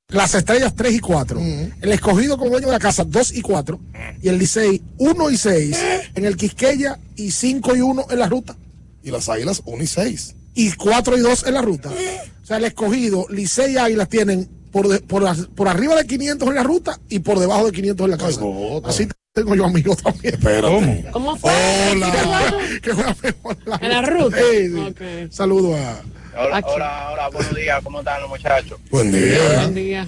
las 0.09 0.35
estrellas 0.35 0.73
3 0.75 0.93
y 0.93 0.99
4, 0.99 1.39
Mm. 1.39 1.71
el 1.81 1.91
escogido 1.91 2.37
como 2.37 2.51
dueño 2.51 2.67
de 2.67 2.73
la 2.73 2.79
casa 2.79 3.03
2 3.03 3.31
y 3.33 3.41
4, 3.41 3.79
y 4.21 4.29
el 4.29 4.37
Licey 4.37 4.81
1 4.97 5.29
y 5.29 5.37
6 5.37 5.77
en 6.15 6.25
el 6.25 6.35
Quisqueya 6.37 6.99
y 7.15 7.31
5 7.31 7.75
y 7.75 7.81
1 7.81 8.05
en 8.09 8.19
la 8.19 8.27
ruta, 8.27 8.55
Y 9.03 9.11
las 9.11 9.29
águilas 9.29 9.61
1 9.65 9.83
y 9.83 9.87
6. 9.87 10.35
y 10.55 10.71
4 10.73 11.17
y 11.17 11.21
2 11.21 11.45
en 11.47 11.53
la 11.53 11.61
ruta. 11.61 11.89
O 11.89 12.45
sea, 12.45 12.57
el 12.57 12.65
escogido, 12.65 13.25
Licey 13.29 13.73
y 13.73 13.77
Águilas 13.77 14.09
tienen 14.09 14.47
por, 14.71 14.87
de- 14.87 14.99
por, 14.99 15.25
as- 15.27 15.47
por 15.55 15.67
arriba 15.67 15.95
de 15.95 16.05
500 16.05 16.47
en 16.49 16.55
la 16.55 16.63
ruta 16.63 16.99
y 17.09 17.19
por 17.19 17.39
debajo 17.39 17.65
de 17.65 17.71
500 17.71 18.05
en 18.05 18.11
la 18.11 18.17
casa. 18.17 18.41
Así 18.83 19.07
tengo 19.33 19.55
yo 19.55 19.65
amigos 19.65 19.97
también. 20.03 20.33
Espérate. 20.35 21.05
¿Cómo 21.11 21.35
fue? 21.37 21.51
Hola. 21.91 22.53
que 22.81 22.91
juega 22.93 23.15
mejor 23.23 23.57
la 23.65 23.75
¿En 23.77 23.89
la 23.89 24.01
ruta? 24.03 24.37
Sí, 24.37 24.67
sí. 24.69 24.79
Ok. 24.79 25.31
Saludo 25.31 25.75
a. 25.75 26.01
Hola, 26.37 26.61
hola, 26.65 27.09
hola, 27.13 27.29
buenos 27.29 27.55
días, 27.55 27.81
¿cómo 27.83 27.99
están 27.99 28.21
los 28.21 28.29
muchachos? 28.29 28.79
Buen 28.89 29.11
día. 29.11 29.37
Buen 29.55 29.75
día. 29.75 30.07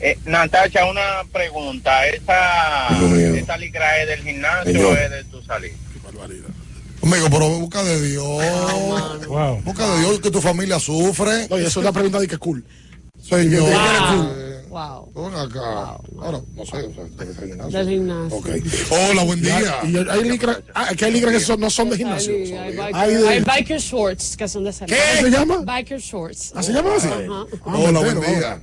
Eh, 0.00 0.18
Natacha, 0.26 0.84
una 0.84 1.24
pregunta. 1.32 2.06
¿Esta, 2.06 2.88
Dios 2.90 3.10
mío. 3.10 3.34
esta 3.34 3.56
ligra 3.56 4.02
es 4.02 4.08
del 4.08 4.22
gimnasio 4.22 4.72
Señor. 4.72 4.92
o 4.92 4.96
es 4.96 5.10
de 5.10 5.24
tu 5.24 5.42
salida? 5.42 5.74
Amigo, 7.02 7.26
pero 7.30 7.48
busca 7.50 7.82
de 7.82 8.00
Dios. 8.02 8.24
Wow. 9.26 9.62
Busca 9.62 9.86
de 9.94 10.00
Dios 10.00 10.20
que 10.20 10.30
tu 10.30 10.40
familia 10.40 10.78
sufre. 10.78 11.46
Oye, 11.50 11.62
eso 11.66 11.80
es 11.80 11.84
una 11.84 11.92
pregunta 11.92 12.18
de 12.18 12.28
que 12.28 12.36
cool. 12.36 12.64
Señor. 13.22 13.62
Wow. 13.62 14.53
Wow. 14.74 15.12
Ven 15.14 15.34
acá. 15.38 15.98
Ahora, 16.20 16.40
no 16.56 16.66
sé. 16.66 16.78
o 16.78 16.92
sea, 16.94 17.06
ser 17.32 17.46
gimnasio. 17.48 17.78
Del 17.78 17.88
gimnasio. 17.90 18.36
Ok. 18.38 18.48
Hola, 18.90 19.22
buen 19.22 19.40
día. 19.40 19.78
Y 19.84 19.96
hay 19.96 20.24
ligras, 20.24 20.58
ah, 20.74 20.88
que 20.96 21.04
hay 21.04 21.12
ligras 21.12 21.32
que 21.34 21.38
son- 21.40 21.60
no 21.60 21.70
son 21.70 21.90
de 21.90 21.96
gimnasio. 21.96 22.34
Hay, 22.34 22.50
hay, 22.52 22.76
biker, 22.76 22.94
Hay 22.96 23.14
de- 23.14 23.28
hay 23.28 23.40
biker 23.42 23.78
shorts 23.78 24.36
que 24.36 24.48
son 24.48 24.64
de 24.64 24.72
salida. 24.72 24.96
¿Qué 24.96 25.20
se 25.22 25.30
llama? 25.30 25.58
Biker 25.58 26.00
shorts. 26.00 26.52
¿Ah, 26.56 26.62
se 26.64 26.72
llama 26.72 26.96
así? 26.96 27.06
Ajá. 27.06 27.22
Ah, 27.28 27.46
Hola, 27.66 28.00
buen 28.00 28.20
día. 28.20 28.60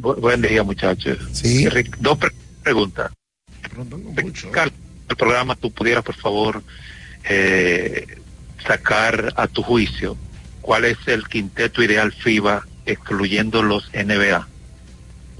Bu- 0.00 0.20
buen 0.20 0.42
día, 0.42 0.64
muchachos. 0.64 1.18
Sí. 1.32 1.68
Rick, 1.68 1.98
dos 2.00 2.18
pre- 2.18 2.32
preguntas. 2.64 3.12
Carlos, 4.50 4.74
el 5.08 5.16
programa 5.16 5.54
tú 5.54 5.70
pudieras, 5.70 6.02
por 6.02 6.16
favor, 6.16 6.64
eh, 7.30 8.06
sacar 8.66 9.32
a 9.36 9.46
tu 9.46 9.62
juicio 9.62 10.16
cuál 10.62 10.84
es 10.84 10.98
el 11.06 11.28
quinteto 11.28 11.80
ideal 11.80 12.12
FIBA 12.12 12.66
excluyendo 12.86 13.62
los 13.62 13.88
NBA. 13.94 14.48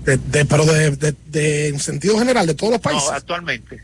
De, 0.04 0.16
de- 0.16 0.44
pero 0.44 0.64
de, 0.64 0.90
de- 0.96 1.14
de- 1.26 1.68
en 1.68 1.78
sentido 1.80 2.18
general, 2.18 2.46
de 2.46 2.54
todos 2.54 2.72
los 2.72 2.80
No, 2.80 2.90
países. 2.90 3.10
actualmente. 3.10 3.80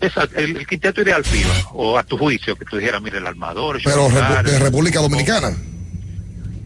Esa- 0.00 0.28
el, 0.36 0.56
el 0.56 0.66
quinteto 0.66 1.00
ideal 1.02 1.24
FIBA, 1.24 1.54
o 1.72 1.96
a 1.96 2.02
tu 2.02 2.18
juicio, 2.18 2.56
que 2.56 2.64
tú 2.64 2.76
dijeras, 2.76 3.00
mire, 3.00 3.18
el 3.18 3.26
armador, 3.26 3.78
Pero 3.84 4.08
Repu- 4.10 4.42
de 4.42 4.58
República 4.58 5.00
Dominicana. 5.00 5.56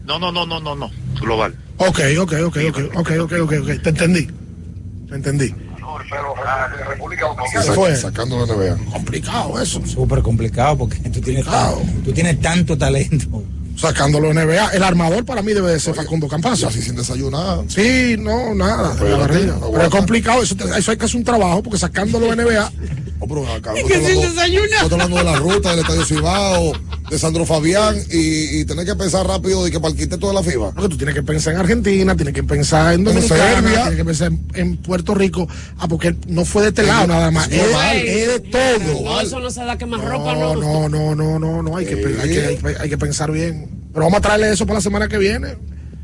No, 0.05 0.19
no, 0.19 0.31
no, 0.31 0.45
no, 0.45 0.59
no, 0.59 0.75
no, 0.75 0.91
global. 1.19 1.55
Ok, 1.77 1.99
ok, 2.19 2.33
ok, 2.45 2.57
ok, 2.67 2.77
ok, 2.95 3.11
ok, 3.19 3.31
ok, 3.41 3.53
ok. 3.61 3.81
Te 3.81 3.89
entendí. 3.89 4.27
Te 5.07 5.15
entendí. 5.15 5.53
Se 7.61 7.71
fue. 7.73 7.95
Sacando 7.95 8.45
la 8.45 8.53
NBA. 8.53 8.91
Complicado 8.91 9.61
eso. 9.61 9.85
Súper 9.85 10.21
complicado 10.21 10.77
porque 10.79 10.97
tú 11.09 11.21
tienes, 11.21 11.45
tú 12.03 12.11
tienes 12.11 12.39
tanto 12.41 12.77
talento. 12.77 13.43
Sacándolo 13.81 14.31
NBA. 14.33 14.69
El 14.73 14.83
armador 14.83 15.25
para 15.25 15.41
mí 15.41 15.53
debe 15.53 15.71
de 15.71 15.79
ser 15.79 15.95
Facundo 15.95 16.27
Campazo. 16.27 16.67
Así 16.67 16.81
sin 16.81 16.95
desayunar. 16.95 17.61
Sí, 17.67 18.15
no, 18.19 18.53
nada. 18.53 18.93
de 18.95 19.09
la 19.09 19.17
barriga. 19.17 19.55
Pero 19.71 19.83
es 19.83 19.89
complicado. 19.89 20.43
Eso, 20.43 20.55
te- 20.55 20.65
eso 20.77 20.91
hay 20.91 20.97
que 20.97 21.05
hacer 21.05 21.17
un 21.17 21.23
trabajo 21.23 21.63
porque 21.63 21.79
sacándolo 21.79 22.33
NBA. 22.35 22.71
Oh, 23.23 23.27
pero 23.27 23.47
acá, 23.53 23.71
Es 23.75 23.83
no 23.83 23.87
que 23.87 23.93
estoy 23.93 24.13
sin 24.15 24.17
hablando- 24.25 24.35
desayunar. 24.41 24.69
no 24.69 24.81
estoy 24.87 24.99
hablando 25.01 25.17
de 25.17 25.23
la 25.25 25.35
ruta 25.35 25.69
del 25.69 25.79
Estadio 25.81 26.05
Cibao, 26.05 26.73
de 27.11 27.19
Sandro 27.19 27.45
Fabián 27.45 27.97
y, 28.09 28.61
y 28.61 28.65
tener 28.65 28.85
que 28.85 28.95
pensar 28.95 29.27
rápido 29.27 29.65
de 29.65 29.69
que 29.69 29.81
para 29.81 29.93
el 29.93 29.97
de 30.29 30.33
la 30.33 30.41
FIBA. 30.41 30.71
Porque 30.71 30.87
tú 30.89 30.95
tienes 30.97 31.13
que 31.13 31.21
pensar 31.21 31.53
en 31.53 31.59
Argentina, 31.59 32.15
tienes 32.15 32.33
que 32.33 32.41
pensar 32.41 32.93
en 32.93 33.01
En 33.01 33.03
Dominicana, 33.05 33.53
Serbia. 33.55 33.73
tienes 33.81 33.95
que 33.97 34.05
pensar 34.05 34.27
en, 34.31 34.45
en 34.53 34.77
Puerto 34.77 35.13
Rico. 35.13 35.45
Ah, 35.77 35.89
porque 35.89 36.15
no 36.27 36.45
fue 36.45 36.61
de 36.63 36.69
este 36.69 36.83
lado 36.83 37.07
nada 37.07 37.29
más. 37.29 37.49
es 37.51 37.59
Es, 38.05 38.27
de 38.27 38.39
todo. 38.39 39.01
No, 39.03 39.19
eso 39.19 39.41
no 39.41 39.51
se 39.51 39.61
da 39.65 39.77
que 39.77 39.85
más 39.85 40.01
ropa, 40.01 40.33
No, 40.35 40.55
no. 40.55 40.87
no, 40.87 41.13
no, 41.15 41.37
no, 41.39 41.61
no, 41.61 41.61
que, 41.75 41.95
hay, 41.95 42.29
que, 42.29 42.47
hay 42.47 42.57
que- 42.57 42.75
hay 42.79 42.89
que 42.89 42.97
pensar 42.97 43.29
bien. 43.29 43.69
Pero 43.93 44.05
vamos 44.05 44.19
a 44.19 44.21
traerle 44.21 44.49
eso 44.53 44.65
para 44.65 44.75
la 44.77 44.81
semana 44.81 45.09
que 45.09 45.17
viene. 45.17 45.49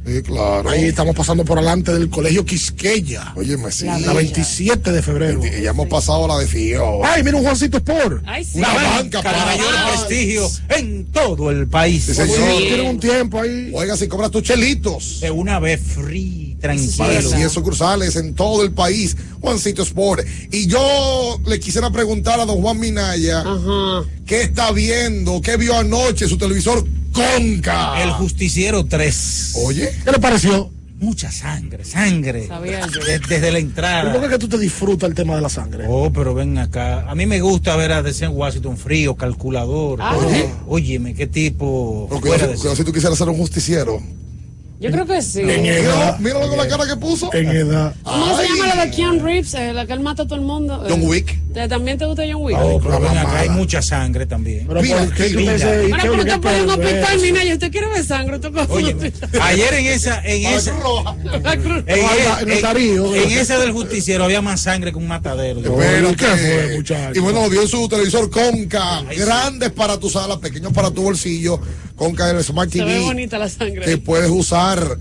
Sí, 0.07 0.21
claro. 0.21 0.69
Ahí 0.69 0.85
estamos 0.85 1.13
pasando 1.13 1.43
por 1.43 1.57
adelante 1.57 1.91
del 1.91 2.09
colegio 2.09 2.45
Quisqueya. 2.45 3.33
Oye, 3.35 3.57
sí. 3.71 3.85
La 3.85 4.13
27 4.13 4.93
de 4.93 5.01
febrero. 5.01 5.41
Y 5.45 5.63
ya 5.63 5.71
hemos 5.71 5.89
pasado 5.89 6.23
a 6.23 6.27
la 6.29 6.37
de 6.37 6.47
FIO. 6.47 7.03
Ay, 7.03 7.23
mira 7.23 7.35
un 7.35 7.43
Juancito 7.43 7.75
Sport. 7.77 8.23
Ay, 8.25 8.45
sí. 8.45 8.59
Una 8.59 8.73
Banca 8.73 9.21
para 9.21 9.45
mayor 9.45 9.67
prestigio 9.89 10.49
en 10.69 11.07
todo 11.07 11.51
el 11.51 11.67
país. 11.67 12.05
Sí, 12.05 12.13
señor. 12.13 12.37
Tienen 12.37 12.87
un 12.87 12.99
tiempo 13.01 13.41
ahí. 13.41 13.69
Oiga, 13.73 13.97
si 13.97 14.07
cobras 14.07 14.31
tus 14.31 14.43
chelitos. 14.43 15.19
De 15.19 15.29
una 15.29 15.59
vez 15.59 15.81
free, 15.81 16.57
tranquilo. 16.61 17.29
100 17.29 17.49
sucursales 17.49 18.15
en 18.15 18.33
todo 18.33 18.63
el 18.63 18.71
país, 18.71 19.17
Juancito 19.41 19.83
Sport. 19.83 20.25
Y 20.53 20.67
yo 20.67 21.37
le 21.45 21.59
quisiera 21.59 21.91
preguntar 21.91 22.39
a 22.39 22.45
don 22.45 22.61
Juan 22.61 22.79
Minaya, 22.79 23.43
¿qué 24.25 24.43
está 24.43 24.71
viendo? 24.71 25.41
¿Qué 25.41 25.57
vio 25.57 25.77
anoche 25.77 26.29
su 26.29 26.37
televisor 26.37 26.85
Conca? 27.21 28.03
El 28.03 28.11
Justiciero 28.11 28.85
3. 28.85 29.53
Oye, 29.65 29.91
¿Qué 30.03 30.11
le 30.11 30.19
pareció? 30.19 30.71
Mucha 30.99 31.31
sangre, 31.31 31.85
sangre. 31.85 32.47
Sabía 32.47 32.81
yo. 32.87 32.99
De- 33.05 33.19
Desde 33.19 33.51
la 33.51 33.59
¿Y 33.59 33.65
por 33.65 33.73
qué 33.73 33.79
entrada. 33.81 34.23
es 34.25 34.29
que 34.31 34.37
tú 34.39 34.47
te 34.49 34.57
disfrutas 34.57 35.07
el 35.07 35.15
tema 35.15 35.35
de 35.35 35.41
la 35.41 35.49
sangre? 35.49 35.85
Oh, 35.87 36.11
pero 36.11 36.33
ven 36.33 36.57
acá. 36.57 37.07
A 37.07 37.13
mí 37.13 37.27
me 37.27 37.39
gusta 37.39 37.75
ver 37.75 37.91
a 37.91 38.01
Decen 38.01 38.31
Washington 38.33 38.77
frío, 38.77 39.15
calculador. 39.15 39.99
Ah. 40.01 40.17
Oye, 40.17 40.49
Óyeme, 40.67 41.13
qué 41.13 41.27
tipo. 41.27 42.07
pero 42.09 42.21
fuera 42.21 42.47
de 42.47 42.55
cuidado 42.55 42.75
si 42.75 42.83
tú 42.83 42.91
quisieras 42.91 43.15
ser 43.17 43.29
un 43.29 43.37
justiciero. 43.37 44.01
Yo 44.79 44.91
creo 44.91 45.07
que 45.07 45.21
sí. 45.23 45.41
En 45.41 45.63
Míralo, 45.63 45.81
edad. 45.89 46.19
míralo 46.19 46.49
con 46.49 46.57
la 46.59 46.67
cara 46.67 46.85
que 46.85 46.95
puso. 46.97 47.33
En 47.33 47.47
edad. 47.49 47.95
¿Cómo 48.03 48.37
se 48.37 48.43
llama 48.47 48.75
la 48.75 48.85
de 48.85 48.91
Keanu 48.91 49.19
Reeves? 49.23 49.53
eh, 49.55 49.73
la 49.73 49.87
que 49.87 49.93
él 49.93 50.01
mata 50.01 50.21
a 50.23 50.25
todo 50.27 50.35
el 50.35 50.41
mundo. 50.45 50.83
eh. 50.85 50.87
John 50.91 51.01
Wick. 51.03 51.35
¿Te- 51.51 51.67
¿También 51.67 51.97
te 51.97 52.05
gusta 52.05 52.21
John 52.31 52.43
Wick? 52.43 52.55
Oh, 52.61 52.79
pero 52.79 52.99
ven 52.99 53.17
acá, 53.17 53.39
hay 53.39 53.49
mucha 53.49 53.81
sangre 53.81 54.27
también. 54.27 54.67
Pero 54.67 54.81
Mira, 54.83 54.97
¿por 54.99 55.13
qué. 55.15 55.27
¿y 55.29 55.47
Ahora, 55.47 55.57
qué- 55.57 55.91
pero 56.09 56.17
qué 56.23 56.25
te 56.31 56.37
ponen 56.37 56.61
un 56.65 56.69
hospital, 56.69 57.19
mi 57.21 57.31
niña. 57.31 57.53
¿Usted 57.53 57.71
quiere 57.71 57.87
ver 57.87 58.05
sangre? 58.05 58.37
¿Tú 58.37 58.51
cómo? 58.53 58.71
Oye, 58.73 58.95
ayer 59.41 59.73
en 59.73 59.85
esa, 59.87 60.21
en 60.23 60.45
esa, 60.45 60.73
La 61.41 61.57
cruz. 61.57 61.83
en, 61.87 63.31
esa 63.31 63.57
del 63.57 63.71
justiciero 63.71 64.23
había 64.25 64.41
más 64.41 64.61
sangre 64.61 64.91
que 64.91 64.97
un 64.99 65.07
matadero. 65.07 65.61
Pero 65.61 66.15
¿qué 66.15 66.25
fue, 66.25 66.73
muchacho? 66.77 67.17
Y 67.17 67.19
bueno, 67.19 67.45
en 67.45 67.67
su 67.67 67.89
televisor 67.89 68.29
Conca. 68.29 69.01
Grandes 69.17 69.71
para 69.71 69.99
tu 69.99 70.09
sala, 70.09 70.39
pequeños 70.39 70.71
para 70.71 70.91
tu 70.91 71.01
bolsillo. 71.01 71.59
Conca 71.97 72.29
el 72.29 72.43
Smart 72.43 72.69
Se 72.71 72.83
ve 72.85 72.93
TV. 72.93 73.05
bonita 73.05 73.37
la 73.37 73.49
sangre. 73.49 73.83
que 73.83 73.97
puedes 73.97 74.29
usar 74.29 74.97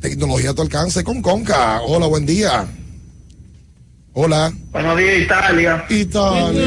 tecnología 0.00 0.50
a 0.50 0.54
tu 0.54 0.62
alcance 0.62 1.02
con 1.04 1.20
Conca. 1.20 1.80
Hola, 1.82 2.06
buen 2.06 2.24
día. 2.24 2.66
Hola. 4.12 4.52
Buenos 4.70 4.96
días, 4.98 5.18
Italia. 5.18 5.84
Italia. 5.90 6.62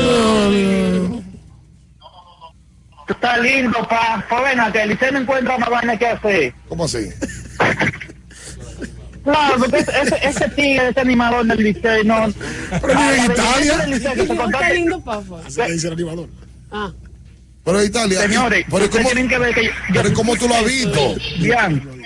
Está 3.08 3.38
lindo, 3.38 3.88
pa. 3.88 4.24
Pues 4.30 4.42
ven 4.44 4.72
que 4.72 4.82
el 4.84 5.14
no 5.14 5.20
encuentra 5.22 5.58
más 5.58 5.70
vaina 5.70 5.98
que 5.98 6.06
hacer. 6.08 6.54
¿Cómo 6.68 6.84
así? 6.86 7.10
Claro, 9.24 9.56
porque 9.58 9.78
ese, 9.80 9.92
ese, 10.02 10.28
ese 10.28 10.50
tigre, 10.50 10.90
ese 10.90 11.00
animador 11.00 11.46
del 11.46 11.64
Liceo, 11.64 12.04
no. 12.04 12.28
Pero 12.82 12.92
en 12.92 12.98
Ah, 12.98 13.26
Italia. 13.26 13.74
contrata- 14.28 14.74
lindo, 14.74 15.04
dice 15.68 15.88
el 15.88 15.94
animador. 15.94 16.30
Ah. 16.72 16.92
Pero 17.72 17.84
Italia. 17.84 18.22
Señores, 18.22 18.66
pero 18.70 18.90
¿cómo, 18.90 19.06
tienen 19.10 19.30
que 19.30 19.38
ver 19.38 19.54
que 19.54 19.64
yo, 19.66 19.72
pero 19.94 20.14
¿cómo 20.14 20.36
tú 20.36 20.48
lo 20.48 20.56
has 20.56 20.66
visto? 20.66 21.16
Bien. 21.40 22.00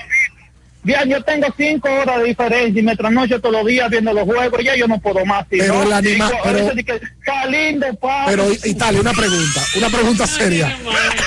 Bien, 0.84 1.10
yo 1.10 1.24
tengo 1.24 1.48
cinco 1.56 1.90
horas 1.90 2.20
de 2.20 2.26
diferencia 2.26 2.82
y 2.82 2.84
me 2.84 2.94
trasnocho 2.98 3.40
todos 3.40 3.56
los 3.56 3.66
días 3.66 3.90
viendo 3.90 4.12
los 4.12 4.26
juegos. 4.26 4.62
Ya 4.62 4.76
yo 4.76 4.86
no 4.86 5.00
puedo 5.00 5.26
más. 5.26 5.46
si 5.50 5.58
Pero 5.58 5.76
no, 5.76 5.84
el 5.84 5.94
anima- 5.94 6.30
digo, 6.30 6.74
Está 6.84 7.46
lindo. 7.46 7.86
Pero 8.26 8.52
Italia, 8.66 9.00
una 9.00 9.14
pregunta, 9.14 9.62
una 9.78 9.90
pregunta 9.90 10.28
seria. 10.28 10.78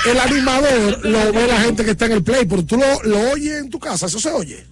El 0.04 0.20
animador 0.20 1.06
lo 1.06 1.32
ve 1.32 1.46
la 1.46 1.60
gente 1.60 1.84
que 1.86 1.92
está 1.92 2.04
en 2.04 2.12
el 2.12 2.22
play, 2.22 2.44
pero 2.44 2.64
tú 2.66 2.76
lo, 2.76 3.02
lo 3.04 3.30
oyes 3.30 3.58
en 3.60 3.70
tu 3.70 3.78
casa, 3.78 4.06
eso 4.06 4.20
se 4.20 4.30
oye. 4.30 4.66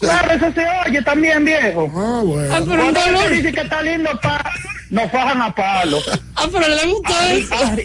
Claro, 0.00 0.32
eso 0.32 0.52
se 0.52 0.64
oye 0.88 1.02
también, 1.02 1.44
viejo. 1.44 1.90
Ah, 1.96 2.22
bueno. 2.24 2.54
Ah, 2.54 2.60
pero 2.66 2.82
Cuando 2.82 3.00
ellos 3.06 3.30
dicen 3.30 3.54
que 3.54 3.60
está 3.62 3.82
lindo, 3.82 4.10
pa, 4.22 4.44
nos 4.90 5.10
fajan 5.10 5.42
a 5.42 5.54
palo. 5.54 5.98
Ah, 6.36 6.46
pero 6.52 6.68
le 6.68 6.86
gustó 6.92 7.12
eso. 7.30 7.54
Ay, 7.64 7.84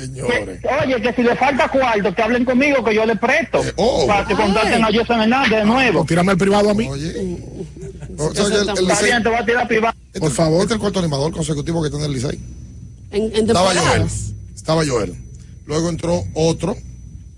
Señores. 0.00 0.60
que- 0.60 0.68
oye, 0.68 1.02
que 1.02 1.12
si 1.14 1.22
le 1.22 1.36
falta 1.36 1.68
cuarto, 1.68 2.12
que 2.14 2.22
hablen 2.22 2.44
conmigo, 2.44 2.82
que 2.84 2.94
yo 2.94 3.06
le 3.06 3.14
presto. 3.16 3.60
oh. 3.76 4.06
Para 4.08 4.26
que 4.26 4.34
contraten 4.34 4.82
a 4.82 4.86
José 4.86 5.12
Hernández 5.12 5.50
de 5.50 5.62
O 5.62 5.66
nuevo. 5.66 6.04
tírame 6.04 6.32
el 6.32 6.38
privado 6.38 6.70
a 6.70 6.74
mí. 6.74 6.88
Oye. 6.88 7.38
O 8.18 8.30
Eso 8.32 8.34
sea, 8.34 8.44
el- 8.46 8.52
está- 8.60 8.72
el 8.72 8.78
Está 8.78 8.94
Licey- 8.94 9.04
bien, 9.04 9.22
te 9.22 9.28
voy 9.28 9.38
a 9.38 9.44
tirar 9.46 9.68
privado. 9.68 9.96
este- 10.06 10.20
Por 10.20 10.30
favor. 10.32 10.60
Este 10.62 10.74
es 10.74 10.76
el 10.76 10.80
cuarto 10.80 10.98
animador 10.98 11.32
consecutivo 11.32 11.82
que 11.82 11.90
tiene 11.90 12.06
el 12.06 12.12
Licey. 12.12 12.38
En, 13.12 13.22
en 13.36 13.46
Estaba 13.46 13.72
Joel. 13.74 14.06
Estaba 14.54 14.82
Joel. 14.86 15.14
Luego 15.66 15.88
entró 15.88 16.24
otro 16.34 16.76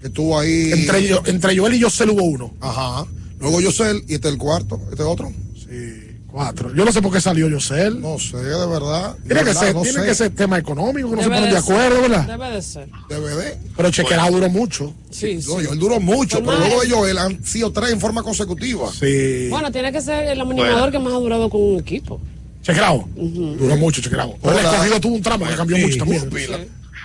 que 0.01 0.07
estuvo 0.09 0.39
ahí. 0.39 0.73
Entre, 0.73 1.07
yo, 1.07 1.23
entre 1.27 1.57
Joel 1.59 1.74
y 1.74 1.78
Yosel 1.81 2.11
hubo 2.11 2.23
uno. 2.24 2.55
Ajá. 2.61 3.05
Luego 3.41 3.61
Yosel 3.61 4.05
y 4.09 4.15
este 4.15 4.29
es 4.29 4.35
el 4.35 4.39
cuarto. 4.39 4.81
Este 4.91 5.03
es 5.03 5.09
otro. 5.09 5.31
Sí, 5.55 6.19
cuatro. 6.27 6.75
Yo 6.75 6.85
no 6.85 6.93
sé 6.93 7.03
por 7.03 7.13
qué 7.13 7.21
salió 7.21 7.49
Yosel. 7.49 8.01
No 8.01 8.19
sé, 8.19 8.37
de 8.39 8.67
verdad. 8.67 9.17
De 9.19 9.25
Tiene, 9.27 9.41
que 9.41 9.45
verdad, 9.47 9.61
ser, 9.61 9.75
no 9.75 9.83
tiene 9.83 10.01
sé. 10.01 10.07
que 10.07 10.15
ser 10.15 10.31
tema 10.35 10.59
económico, 10.59 11.11
que 11.11 11.17
no 11.17 11.23
se 11.23 11.29
Debe 11.29 11.37
ponen 11.41 11.53
de 11.53 11.59
acuerdo, 11.59 12.03
¿verdad? 12.03 12.27
Debe 12.27 12.51
de 12.51 12.63
ser. 12.63 12.89
DVD. 13.09 13.57
Pero 13.77 13.91
Chequerado 13.91 14.31
duró 14.33 14.49
mucho. 14.49 14.95
Sí, 15.11 15.41
sí. 15.43 15.49
No, 15.49 15.55
Joel 15.55 15.79
duró 15.79 16.01
mucho, 16.01 16.43
Pues 16.43 16.57
pero 16.57 16.69
luego 16.69 16.83
de 16.83 16.91
Joel 16.91 17.19
han 17.19 17.45
sido 17.45 17.73
tres 17.73 17.91
en 17.93 18.01
forma 18.01 18.23
consecutiva. 18.23 18.91
Sí. 18.93 19.49
Bueno, 19.51 19.71
tiene 19.71 19.93
que 19.93 20.01
ser 20.01 20.29
el 20.29 20.41
animador 20.41 20.91
que 20.91 20.99
más 20.99 21.13
ha 21.13 21.17
durado 21.19 21.51
con 21.51 21.61
un 21.63 21.79
equipo. 21.81 22.21
Chequerado. 22.63 23.05
Duró 23.15 23.77
mucho, 23.77 24.01
Chequerado. 24.01 24.35
Pero 24.43 24.59
el 24.59 24.65
escogido 24.65 25.01
tuvo 25.01 25.15
un 25.17 25.23
tramo 25.23 25.47
que 25.47 25.55
cambió 25.55 25.77
Sí. 25.77 25.83
mucho 25.85 25.99
también. 25.99 26.29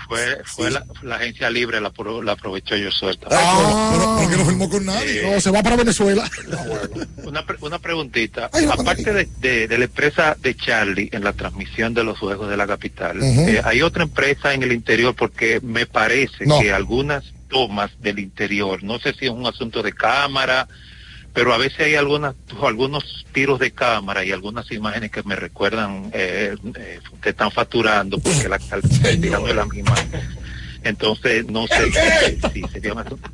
Fue, 0.08 0.42
fue 0.46 0.72
la, 0.72 0.86
la 1.04 1.16
agencia 1.16 1.50
libre, 1.50 1.80
la, 1.82 1.92
la 2.24 2.32
aprovechó 2.34 2.76
yo 2.76 2.92
suelta. 2.92 3.28
Ah. 3.32 3.92
pero, 3.94 4.00
pero, 4.00 4.16
¿por 4.18 4.30
qué 4.30 4.38
no 4.38 4.46
firmó 4.46 4.70
con 4.70 4.86
nadie? 4.86 5.22
No, 5.34 5.40
se 5.40 5.52
va 5.52 5.64
para 5.64 5.76
Venezuela. 5.76 6.30
Una, 7.24 7.46
pre- 7.46 7.58
una 7.62 7.80
preguntita. 7.80 8.50
Ay, 8.54 8.66
no, 8.66 8.74
Aparte 8.74 9.14
de, 9.14 9.30
de- 9.40 9.68
de 9.68 9.78
la 9.78 9.86
empresa 9.86 10.36
de 10.40 10.56
Charlie 10.56 11.10
en 11.12 11.24
la 11.24 11.34
transmisión 11.34 11.94
de 11.94 12.04
los 12.04 12.18
juegos 12.20 12.50
de 12.50 12.58
la 12.58 12.68
capital, 12.68 13.20
eh, 13.22 13.62
hay 13.64 13.82
otra 13.82 14.04
empresa 14.04 14.54
en 14.54 14.64
el 14.64 14.72
interior 14.72 15.16
porque 15.16 15.60
me 15.62 15.86
parece 15.86 16.46
No. 16.46 16.60
que 16.60 16.72
algunas 16.74 17.24
tomas 17.50 17.92
del 18.00 18.20
interior, 18.20 18.82
no 18.84 18.98
sé 19.00 19.14
si 19.14 19.26
es 19.26 19.32
un 19.32 19.46
asunto 19.46 19.84
de 19.84 19.92
cámara, 19.94 20.68
pero 21.34 21.54
a 21.54 21.58
veces 21.58 21.80
hay 21.80 21.96
algunas, 21.96 22.36
algunos 22.62 23.26
tiros 23.32 23.60
de 23.60 23.72
cámara 23.72 24.26
y 24.26 24.32
algunas 24.32 24.70
imágenes 24.72 25.12
que 25.12 25.24
me 25.24 25.36
recuerdan 25.36 26.12
eh, 26.14 26.56
eh, 26.76 27.00
que 27.22 27.30
están 27.30 27.52
facturando 27.52 28.20
porque 28.20 28.50
la 28.50 28.60
calidad 29.02 29.40
no 29.40 29.48
es 29.48 29.56
la 29.56 29.66
misma. 29.66 29.96
Entonces, 30.84 31.46
no 31.46 31.68
sé 31.68 31.92
si 32.54 32.64
sería 32.64 32.94
un 32.94 33.00
asunto. 33.00 33.30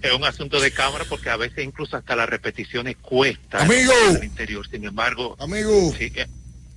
Es 0.00 0.12
un 0.12 0.24
asunto 0.24 0.60
de 0.60 0.72
cámara 0.72 1.04
porque 1.08 1.30
a 1.30 1.36
veces 1.36 1.64
incluso 1.64 1.96
hasta 1.96 2.16
las 2.16 2.28
repeticiones 2.28 2.96
cuestan 3.00 3.62
Amigo. 3.62 3.92
el 4.16 4.24
interior. 4.24 4.66
Sin 4.68 4.84
embargo, 4.84 5.36
Amigo, 5.38 5.94
sí, 5.96 6.12
eh, 6.16 6.26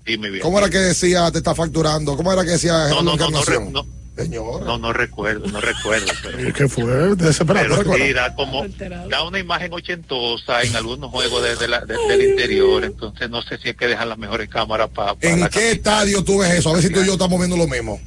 dime 0.05 0.29
bien. 0.29 0.41
¿cómo 0.43 0.59
era 0.59 0.69
que 0.69 0.77
decía 0.77 1.31
te 1.31 1.39
está 1.39 1.55
facturando? 1.55 2.15
¿Cómo 2.15 2.31
era 2.31 2.43
que 2.43 2.51
decía 2.51 2.87
No, 2.89 3.01
no, 3.01 3.15
no, 3.15 3.29
no, 3.29 3.43
re- 3.43 3.55
Encarnación? 3.55 3.73
no, 3.73 3.85
Señor. 4.15 4.61
no, 4.65 4.77
no 4.77 4.93
recuerdo, 4.93 5.47
no 5.47 5.59
recuerdo. 5.59 6.05
Pero, 6.23 6.53
¿Qué 6.53 6.69
fue? 6.69 7.15
Desesperado. 7.15 7.75
pero 7.83 7.95
sí, 7.95 8.13
da 8.13 8.33
como, 8.33 8.65
da 9.09 9.23
una 9.23 9.39
imagen 9.39 9.73
ochentosa 9.73 10.61
en 10.63 10.75
algunos 10.75 11.11
juegos 11.11 11.43
de, 11.43 11.55
de 11.57 11.67
la- 11.67 11.81
de- 11.85 11.97
del 12.07 12.29
interior. 12.29 12.83
Entonces 12.85 13.29
no 13.29 13.41
sé 13.41 13.57
si 13.57 13.69
hay 13.69 13.73
que 13.73 13.87
dejar 13.87 14.07
las 14.07 14.17
mejores 14.17 14.47
cámaras 14.49 14.89
para 14.89 15.15
¿En 15.21 15.47
qué 15.49 15.71
estadio 15.71 16.23
tú 16.23 16.37
ves 16.39 16.51
eso? 16.51 16.69
A 16.69 16.73
ver 16.73 16.83
si 16.83 16.89
tú 16.91 17.01
y 17.01 17.05
yo 17.07 17.13
estamos 17.13 17.37
viendo 17.39 17.57
lo 17.57 17.67
mismo. 17.67 17.99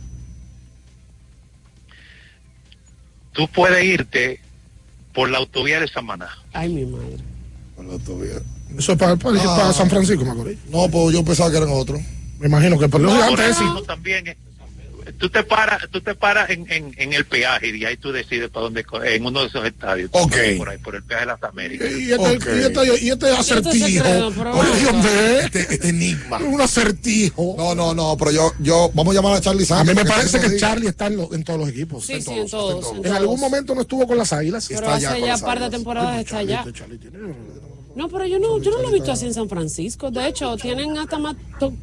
Tú 3.32 3.46
puedes 3.48 3.84
irte 3.84 4.40
por 5.14 5.28
la 5.30 5.38
autovía 5.38 5.80
de 5.80 5.88
Samaná. 5.88 6.28
Ay, 6.52 6.68
mi 6.70 6.84
madre. 6.86 7.18
Por 7.76 7.84
la 7.84 7.92
autovía. 7.94 8.34
Eso 8.76 8.92
es 8.92 8.98
para, 8.98 9.16
para, 9.16 9.40
Ah. 9.40 9.56
para 9.56 9.72
San 9.72 9.88
Francisco, 9.88 10.24
Macorís. 10.24 10.58
No, 10.70 10.88
pues 10.88 11.14
yo 11.14 11.24
pensaba 11.24 11.50
que 11.50 11.56
eran 11.56 11.70
otros. 11.70 12.00
Me 12.38 12.46
imagino 12.46 12.78
que 12.78 12.88
por 12.88 13.00
lo 13.00 13.08
Por 13.10 13.22
antes 13.22 13.56
sí. 13.56 13.64
también 13.86 14.26
eh, 14.28 14.36
tú 15.18 15.28
te 15.28 15.42
paras, 15.42 15.80
tú 15.90 16.00
te 16.00 16.14
paras 16.14 16.50
en, 16.50 16.70
en, 16.70 16.94
en 16.98 17.12
el 17.14 17.24
peaje 17.24 17.76
y 17.76 17.84
ahí 17.84 17.96
tú 17.96 18.12
decides 18.12 18.50
para 18.50 18.64
dónde 18.64 18.84
en 19.06 19.26
uno 19.26 19.40
de 19.40 19.46
esos 19.48 19.64
estadios. 19.64 20.10
Tú 20.12 20.18
Ok. 20.18 20.30
pasas 20.30 20.46
Por 20.58 20.68
ahí, 20.68 20.78
por 20.78 20.94
el 20.94 21.02
peaje 21.02 21.22
de 21.22 21.26
las 21.26 21.42
Américas. 21.42 21.90
Y 21.90 22.12
este, 22.12 22.32
y 22.32 22.60
este, 22.60 23.04
y 23.04 23.10
este 23.10 23.30
acertijo. 23.30 24.04
este, 25.44 25.60
este 25.74 25.88
enigma. 25.88 26.38
Un 26.38 26.60
acertijo. 26.60 27.54
No, 27.58 27.74
no, 27.74 27.94
no, 27.94 28.16
pero 28.16 28.30
yo, 28.30 28.52
yo, 28.60 28.90
vamos 28.94 29.12
a 29.12 29.16
llamar 29.16 29.32
a 29.34 29.40
Charlie 29.40 29.64
A 29.64 29.66
Sánchez. 29.66 29.94
mí 29.96 30.00
me 30.00 30.04
para 30.08 30.16
parece 30.20 30.40
que. 30.40 30.56
Charlie 30.58 30.88
está 30.88 31.06
en, 31.06 31.16
lo- 31.16 31.34
en 31.34 31.42
todos 31.42 31.58
los 31.58 31.68
equipos. 31.70 32.04
Sí, 32.06 32.20
sí, 32.22 32.30
en 32.32 32.48
todos. 32.48 32.94
En 33.04 33.12
algún 33.12 33.40
momento 33.40 33.74
no 33.74 33.80
estuvo 33.80 34.06
con 34.06 34.16
las 34.18 34.32
águilas. 34.32 34.66
Pero 34.68 34.88
hace 34.90 35.20
ya 35.20 35.38
par 35.38 35.58
de 35.58 35.70
temporadas 35.70 36.20
está 36.20 36.38
allá. 36.38 36.64
No, 37.98 38.08
pero 38.08 38.26
yo 38.26 38.38
no, 38.38 38.60
yo 38.60 38.70
no 38.70 38.80
lo 38.80 38.90
he 38.90 38.92
visto 38.92 39.10
así 39.10 39.26
en 39.26 39.34
San 39.34 39.48
Francisco. 39.48 40.12
De 40.12 40.28
hecho, 40.28 40.56
tienen 40.56 40.96
hasta 40.96 41.18
más 41.18 41.34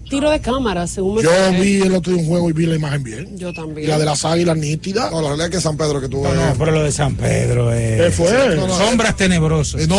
tiro 0.09 0.29
de 0.29 0.39
cámara, 0.39 0.87
según 0.87 1.17
me 1.17 1.23
Yo 1.23 1.29
vi 1.59 1.81
el 1.81 1.93
otro 1.93 2.13
día 2.13 2.21
un 2.21 2.29
juego 2.29 2.49
y 2.49 2.53
vi 2.53 2.65
la 2.67 2.75
imagen 2.75 3.03
bien. 3.03 3.37
Yo 3.37 3.49
Y 3.49 3.53
también. 3.53 3.89
la 3.89 3.99
de 3.99 4.05
las 4.05 4.23
águilas 4.23 4.55
nítida. 4.55 5.09
No, 5.11 5.17
la 5.21 5.27
realidad 5.27 5.47
es 5.49 5.55
que 5.57 5.61
San 5.61 5.75
Pedro 5.75 5.99
que 5.99 6.07
tuvo. 6.07 6.23
No, 6.23 6.33
no, 6.33 6.53
pero 6.57 6.71
lo 6.71 6.83
de 6.83 6.93
San 6.93 7.17
Pedro 7.17 7.73
es. 7.73 8.01
¿Qué 8.01 8.11
fue? 8.11 8.55
No, 8.55 8.65
no, 8.65 8.77
Sombras 8.77 9.17
tenebrosas. 9.17 9.85
No, 9.89 9.97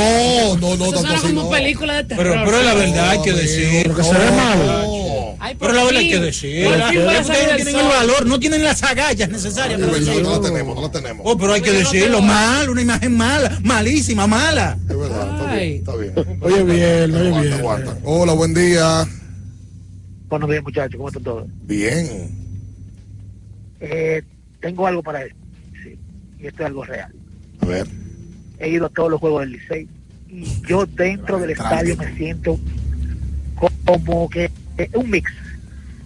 no, 0.56 0.74
no, 0.76 0.84
Eso 0.86 0.92
tanto 0.94 1.00
suena 1.00 1.14
así. 1.18 1.26
como 1.28 1.42
no. 1.42 1.50
película 1.50 1.96
de 1.96 2.04
terror. 2.04 2.40
Pero, 2.46 2.62
la 2.62 2.72
verdad, 2.72 3.10
hay 3.10 3.20
que 3.20 3.32
decir. 3.34 3.82
Pero 3.82 3.96
que 3.96 4.02
se 4.02 4.12
ve 4.14 4.30
mal. 4.30 4.58
Ay, 5.46 5.54
Pero 5.60 5.72
la 5.74 5.84
verdad 5.84 6.00
hay 6.00 6.10
que 6.10 6.18
decir. 6.18 6.66
Ustedes 6.66 7.28
no 7.28 7.56
tienen 7.56 7.76
el 7.76 7.86
valor, 7.86 8.26
no 8.26 8.40
tienen 8.40 8.64
las 8.64 8.82
agallas 8.82 9.28
necesarias. 9.28 9.78
Verdad, 9.80 9.94
decirlo. 9.94 10.22
no 10.22 10.30
la 10.42 10.48
tenemos, 10.48 10.74
no 10.74 10.82
la 10.82 10.90
tenemos. 10.90 11.22
Oh, 11.24 11.38
pero 11.38 11.52
hay 11.52 11.60
que 11.60 11.70
Pero 11.70 11.82
yo 11.82 11.84
no 11.84 11.92
decirlo 11.92 12.22
mal, 12.22 12.68
una 12.68 12.82
imagen 12.82 13.16
mala, 13.16 13.58
malísima, 13.62 14.26
mala. 14.26 14.76
Es 14.90 14.98
verdad, 14.98 15.30
está 15.30 15.50
Ay. 15.52 15.68
bien, 15.68 15.78
está 15.78 15.96
bien. 15.96 16.38
Oye, 16.42 16.64
bien, 16.64 17.14
oye, 17.14 17.28
Aguanta, 17.28 17.40
bien. 17.42 17.52
aguanta. 17.52 17.98
Hola, 18.02 18.32
buen 18.32 18.54
día. 18.54 19.06
Buenos 20.28 20.50
días, 20.50 20.62
muchachos, 20.64 20.96
¿cómo 20.96 21.08
están 21.08 21.22
todos? 21.22 21.46
Bien. 21.62 22.28
Eh, 23.78 24.22
tengo 24.60 24.84
algo 24.88 25.04
para 25.04 25.20
decir, 25.20 25.36
sí, 25.84 25.96
y 26.40 26.46
esto 26.48 26.62
es 26.64 26.66
algo 26.66 26.82
real. 26.84 27.12
A 27.60 27.66
ver. 27.66 27.86
He 28.58 28.68
ido 28.68 28.86
a 28.86 28.88
todos 28.88 29.12
los 29.12 29.20
juegos 29.20 29.42
del 29.42 29.52
Licey 29.52 29.86
y 30.28 30.44
yo 30.66 30.86
dentro 30.86 31.38
del 31.38 31.50
estadio 31.50 31.96
me 31.96 32.16
siento 32.16 32.58
como 33.84 34.28
que 34.28 34.50
eh, 34.78 34.90
un 34.94 35.10
mix, 35.10 35.30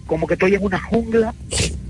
como 0.05 0.27
que 0.27 0.33
estoy 0.33 0.55
en 0.55 0.63
una 0.63 0.79
jungla, 0.79 1.33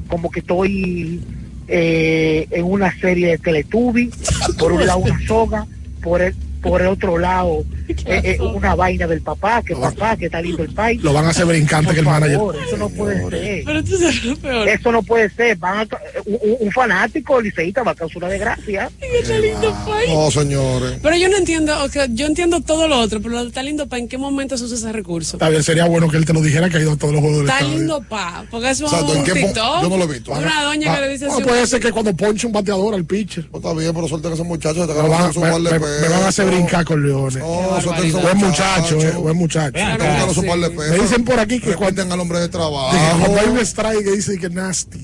como 0.07 0.29
que 0.29 0.41
estoy 0.41 1.21
eh, 1.67 2.47
en 2.51 2.65
una 2.65 2.97
serie 2.99 3.27
de 3.27 3.37
Teletubbies, 3.37 4.15
por 4.57 4.71
un 4.71 4.85
lado 4.85 4.99
una 4.99 5.19
soga, 5.25 5.65
por 6.01 6.21
el 6.21 6.35
por 6.61 6.81
el 6.81 6.87
otro 6.87 7.17
lado 7.17 7.65
eh, 8.05 8.21
eh, 8.23 8.37
una 8.41 8.75
vaina 8.75 9.07
del 9.07 9.21
papá, 9.21 9.61
que 9.61 9.75
papá, 9.75 10.15
que 10.17 10.25
está 10.25 10.41
lindo 10.41 10.63
el 10.63 10.73
país. 10.73 11.01
Lo 11.03 11.13
van 11.13 11.25
a 11.25 11.29
hacer 11.29 11.45
brincante 11.45 11.93
que 11.93 11.99
el 11.99 12.05
manager. 12.05 12.37
favor, 12.37 12.55
eso 12.67 12.77
no 12.77 12.89
puede 12.89 13.29
ser. 13.29 13.63
Pero 13.65 13.83
tú 13.83 13.97
sabes 13.97 14.23
lo 14.25 14.35
peor. 14.37 14.67
Eso 14.69 14.91
no 14.91 15.03
puede 15.03 15.29
ser. 15.29 15.57
Van 15.57 15.79
a- 15.79 15.87
un, 16.25 16.33
un- 16.41 16.57
un 16.59 16.71
fanático 16.71 17.39
liceísta 17.41 17.83
va 17.83 17.91
a 17.91 17.95
causar 17.95 18.17
una 18.17 18.27
desgracia. 18.29 18.89
Qué 18.99 19.39
lindo 19.39 19.75
país. 19.85 20.09
No, 20.09 20.31
señores. 20.31 20.99
Pero 21.01 21.15
yo 21.15 21.29
no 21.29 21.37
entiendo, 21.37 21.83
o 21.83 21.89
sea, 21.89 22.05
yo 22.09 22.25
entiendo 22.25 22.59
todo 22.61 22.87
lo 22.87 22.99
otro, 22.99 23.21
pero 23.21 23.35
lo 23.35 23.41
de 23.43 23.47
está 23.49 23.63
lindo 23.63 23.87
pa, 23.87 23.97
¿en 23.97 24.07
qué 24.07 24.17
momento 24.17 24.57
se 24.57 24.63
usa 24.65 24.77
ese 24.77 24.91
recurso? 24.91 25.35
Está 25.37 25.49
bien, 25.49 25.63
sería 25.63 25.85
bueno 25.85 26.09
que 26.09 26.17
él 26.17 26.25
te 26.25 26.33
lo 26.33 26.41
dijera 26.41 26.69
que 26.69 26.77
ha 26.77 26.81
ido 26.81 26.91
a 26.93 26.97
todos 26.97 27.13
los 27.13 27.21
juegos 27.21 27.39
del 27.39 27.49
Está 27.49 27.61
lindo 27.67 28.01
pa, 28.09 28.45
porque 28.49 28.69
eso 28.71 28.85
es 28.85 28.91
Exacto, 28.93 29.13
¿en 29.13 29.19
un 29.19 29.25
TikTok. 29.25 29.81
yo 29.83 29.89
no 29.89 29.97
lo 29.97 30.03
he 30.03 30.07
visto. 30.07 30.31
Una 30.31 30.63
doña 30.63 30.95
que 30.95 31.01
le 31.01 31.09
dice 31.09 31.25
No, 31.27 31.33
así, 31.33 31.43
puede 31.43 31.67
ser 31.67 31.79
que 31.81 31.91
cuando 31.91 32.13
ponche 32.15 32.47
un 32.47 32.53
bateador 32.53 32.93
al 32.95 33.05
pitcher. 33.05 33.47
No, 33.51 33.57
está 33.59 33.73
bien, 33.73 33.93
pero 33.93 34.07
suelta 34.07 34.29
a 34.29 34.33
esos 34.33 34.45
muchachos. 34.45 34.87
Te 34.87 34.93
Me 34.93 35.07
van, 35.09 35.31
me- 35.63 35.69
me- 35.79 35.79
me 36.09 36.15
a 36.15 36.27
hacer 36.27 36.45
brincar 36.47 36.85
con 36.85 37.01
leones. 37.05 37.37
No, 37.37 37.77
a 37.89 37.99
esos 37.99 38.21
Buen 38.21 38.37
muchacho, 38.37 39.01
eh, 39.01 39.11
buen 39.11 39.37
muchacho. 39.37 39.77
Acá. 39.83 40.25
Pesos. 40.27 40.43
Me 40.89 40.97
dicen 40.99 41.23
por 41.25 41.39
aquí 41.39 41.59
que 41.59 41.71
Respeten 41.75 42.11
al 42.11 42.19
hombre 42.19 42.39
de 42.39 42.49
trabajo. 42.49 42.95
cuando 43.19 43.39
hay 43.39 43.47
un 43.47 43.59
strike 43.59 44.03
que 44.03 44.11
dice 44.11 44.37
que 44.37 44.49
nasty. 44.49 44.99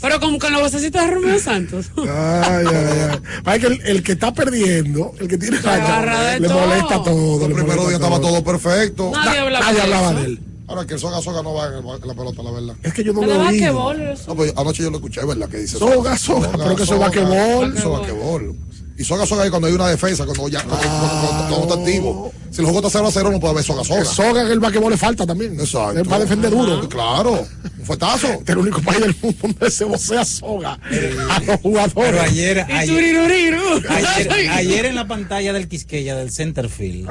pero 0.00 0.20
con, 0.20 0.38
con 0.38 0.52
los 0.52 0.62
vocecitos 0.62 1.00
de 1.02 1.10
Romeo 1.10 1.38
Santos. 1.38 1.86
Ay, 1.96 2.64
ay, 2.68 3.08
ay. 3.10 3.18
Para 3.42 3.58
que 3.58 3.66
el, 3.66 3.80
el 3.84 4.02
que 4.02 4.12
está 4.12 4.32
perdiendo, 4.32 5.12
el 5.18 5.28
que 5.28 5.38
tiene 5.38 5.58
racha, 5.58 6.38
le 6.38 6.48
todo. 6.48 6.60
molesta 6.66 7.02
todo. 7.02 7.46
El 7.46 7.52
primer 7.52 7.78
día 7.80 7.92
estaba 7.94 8.20
todo 8.20 8.42
perfecto. 8.44 9.10
Nadie 9.12 9.38
Na- 9.38 9.42
hablaba 9.44 9.64
nadie 9.66 9.76
de 9.76 9.82
hablaba 9.82 10.14
de 10.14 10.24
él. 10.26 10.40
Ahora 10.68 10.86
que 10.86 10.94
el 10.94 11.00
soga 11.00 11.20
soga 11.20 11.42
no 11.42 11.52
va 11.54 11.66
en, 11.66 11.72
el- 11.74 12.02
en 12.02 12.08
la 12.08 12.14
pelota, 12.14 12.42
la 12.42 12.50
verdad. 12.50 12.76
Es 12.82 12.94
que 12.94 13.04
yo 13.04 13.12
no 13.12 13.20
Pero 13.20 13.34
lo 13.34 13.42
eso. 14.12 14.24
No, 14.28 14.36
pues 14.36 14.54
anoche 14.56 14.82
yo 14.84 14.90
lo 14.90 14.96
escuché, 14.96 15.24
¿verdad? 15.24 15.48
Que 15.48 15.58
dice 15.58 15.78
Soga, 15.78 16.16
soga, 16.16 16.50
pero 16.52 16.76
que 16.76 16.84
basquetbol. 16.98 17.76
Eso 17.76 17.92
es 17.94 17.98
basquetbol. 18.00 18.56
Y 18.98 19.04
soga 19.04 19.26
soga 19.26 19.44
ahí 19.44 19.50
cuando 19.50 19.68
hay 19.68 19.74
una 19.74 19.88
defensa, 19.88 20.24
cuando 20.24 20.48
ya 20.48 20.62
cuando, 20.64 20.86
cuando- 20.86 21.08
cuando- 21.08 21.48
cuando 21.56 21.74
está 21.74 21.80
activo. 21.80 22.32
Si 22.50 22.58
el 22.60 22.64
juego 22.66 22.80
está 22.86 22.90
0 22.90 23.06
a 23.08 23.10
0, 23.10 23.30
no 23.32 23.40
puede 23.40 23.52
haber 23.52 23.64
soga 23.64 23.82
soga. 23.84 24.00
El 24.00 24.06
soga 24.06 24.42
en 24.42 24.48
el 24.48 24.60
basquetbol 24.60 24.90
le 24.92 24.98
falta 24.98 25.26
también. 25.26 25.58
Exacto. 25.58 25.98
Él 25.98 26.12
va 26.12 26.16
a 26.16 26.20
defender 26.20 26.50
duro. 26.50 26.86
Claro, 26.88 27.46
un 27.78 27.84
fuetazo. 27.86 28.26
Este 28.26 28.42
es 28.42 28.48
el 28.50 28.58
único 28.58 28.82
país 28.82 29.00
del 29.00 29.16
mundo 29.22 29.38
donde 29.42 29.70
se 29.70 29.84
vocea 29.84 30.24
soga 30.24 30.78
a 31.30 31.40
los 31.40 31.60
jugadores. 31.60 31.92
Pero 32.12 32.20
ayer, 32.22 32.66
Y 32.68 32.72
ayer, 32.72 33.54
ayer, 33.88 34.50
ayer 34.50 34.84
en 34.86 34.94
la 34.94 35.06
pantalla 35.08 35.52
del 35.54 35.66
Quisqueya, 35.68 36.14
del 36.14 36.30
Centerfield, 36.30 37.08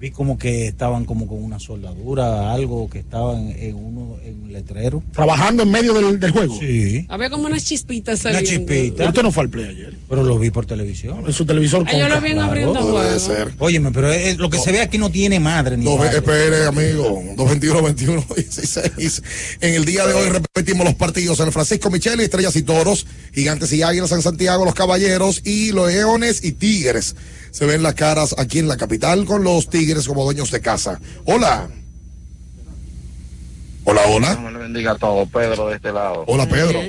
vi 0.00 0.10
como 0.12 0.38
que 0.38 0.68
estaban 0.68 1.04
como 1.04 1.26
con 1.26 1.42
una 1.42 1.58
soldadura, 1.58 2.52
algo 2.52 2.88
que 2.88 3.00
estaban 3.00 3.50
en 3.50 3.74
uno 3.74 4.16
en 4.24 4.42
un 4.42 4.52
letrero. 4.52 5.02
Trabajando 5.12 5.64
en 5.64 5.70
medio 5.70 5.92
del, 5.94 6.20
del 6.20 6.30
juego. 6.30 6.56
Sí. 6.60 7.04
Había 7.08 7.30
como 7.30 7.46
unas 7.46 7.64
chispitas 7.64 8.20
Una 8.24 8.34
saliendo. 8.34 8.72
chispita. 8.72 9.08
Usted 9.08 9.22
no 9.22 9.32
fue 9.32 9.42
al 9.44 9.50
play 9.50 9.64
ayer. 9.66 9.96
Pero 10.08 10.22
lo 10.22 10.38
vi 10.38 10.50
por 10.50 10.66
televisión. 10.66 11.24
En 11.26 11.32
su 11.32 11.44
televisor 11.44 11.84
Ay, 11.86 11.98
yo 11.98 12.04
con 12.06 12.14
lo 12.14 12.20
vi 12.20 12.28
en 12.28 12.34
Claro. 12.34 12.48
abriendo 12.48 12.74
Debe 12.74 12.90
juego. 12.90 13.18
ser. 13.18 13.54
Óyeme, 13.58 13.90
pero 13.90 14.12
es- 14.12 14.36
lo 14.38 14.48
que 14.50 14.58
se 14.58 14.70
ve 14.72 14.80
aquí 14.80 14.98
no 14.98 15.10
tiene 15.10 15.40
madre 15.40 15.76
ni 15.76 15.84
Dos, 15.84 16.04
espere, 16.06 16.66
amigo. 16.66 17.20
221 17.36 17.82
21 17.82 18.24
16. 18.36 19.22
En 19.60 19.74
el 19.74 19.84
día 19.84 20.06
de 20.06 20.14
hoy 20.14 20.28
repetimos 20.28 20.84
los 20.86 20.94
partidos. 20.94 21.40
En 21.40 21.46
el 21.46 21.52
Francisco 21.52 21.90
Micheli, 21.90 22.22
Estrellas 22.22 22.54
y 22.56 22.62
Toros, 22.62 23.06
Gigantes 23.34 23.72
y 23.72 23.82
Águilas 23.82 24.12
en 24.12 24.22
Santiago, 24.22 24.64
los 24.64 24.74
Caballeros 24.74 25.42
y 25.44 25.72
los 25.72 25.88
Leones 25.92 26.44
y 26.44 26.52
Tigres. 26.52 27.16
Se 27.50 27.66
ven 27.66 27.82
las 27.82 27.94
caras 27.94 28.34
aquí 28.38 28.58
en 28.58 28.68
la 28.68 28.76
capital 28.76 29.24
con 29.24 29.44
los 29.44 29.68
Tigres 29.68 30.06
como 30.06 30.24
dueños 30.24 30.50
de 30.50 30.60
casa. 30.60 31.00
Hola. 31.24 31.68
Hola, 33.84 34.02
hola. 34.08 34.34
Dios 34.34 34.52
le 34.52 34.58
bendiga 34.58 34.92
a 34.92 34.96
todos, 34.96 35.28
Pedro 35.30 35.68
de 35.68 35.76
este 35.76 35.92
lado. 35.92 36.24
Hola, 36.26 36.46
Pedro. 36.46 36.80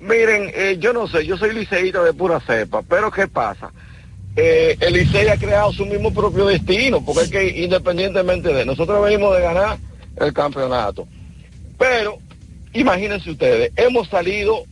Miren, 0.00 0.50
eh, 0.54 0.76
yo 0.80 0.92
no 0.92 1.06
sé, 1.06 1.24
yo 1.24 1.36
soy 1.36 1.54
liceísta 1.54 2.02
de 2.02 2.12
pura 2.12 2.40
cepa, 2.40 2.82
pero 2.82 3.10
¿qué 3.10 3.28
pasa? 3.28 3.70
Eh, 4.34 4.76
el 4.80 4.94
Licey 4.94 5.28
ha 5.28 5.36
creado 5.36 5.72
su 5.72 5.86
mismo 5.86 6.12
propio 6.12 6.46
destino, 6.46 7.04
porque 7.04 7.24
es 7.24 7.30
que 7.30 7.62
independientemente 7.62 8.52
de 8.52 8.64
nosotros 8.64 9.02
venimos 9.04 9.36
de 9.36 9.42
ganar 9.42 9.78
el 10.16 10.32
campeonato. 10.32 11.06
Pero, 11.78 12.18
imagínense 12.72 13.30
ustedes, 13.30 13.72
hemos 13.76 14.08
salido 14.08 14.64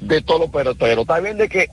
de 0.00 0.22
todos 0.22 0.40
los 0.42 0.50
peloteros. 0.50 1.02
Está 1.02 1.20
bien 1.20 1.36
de 1.36 1.48
que 1.48 1.68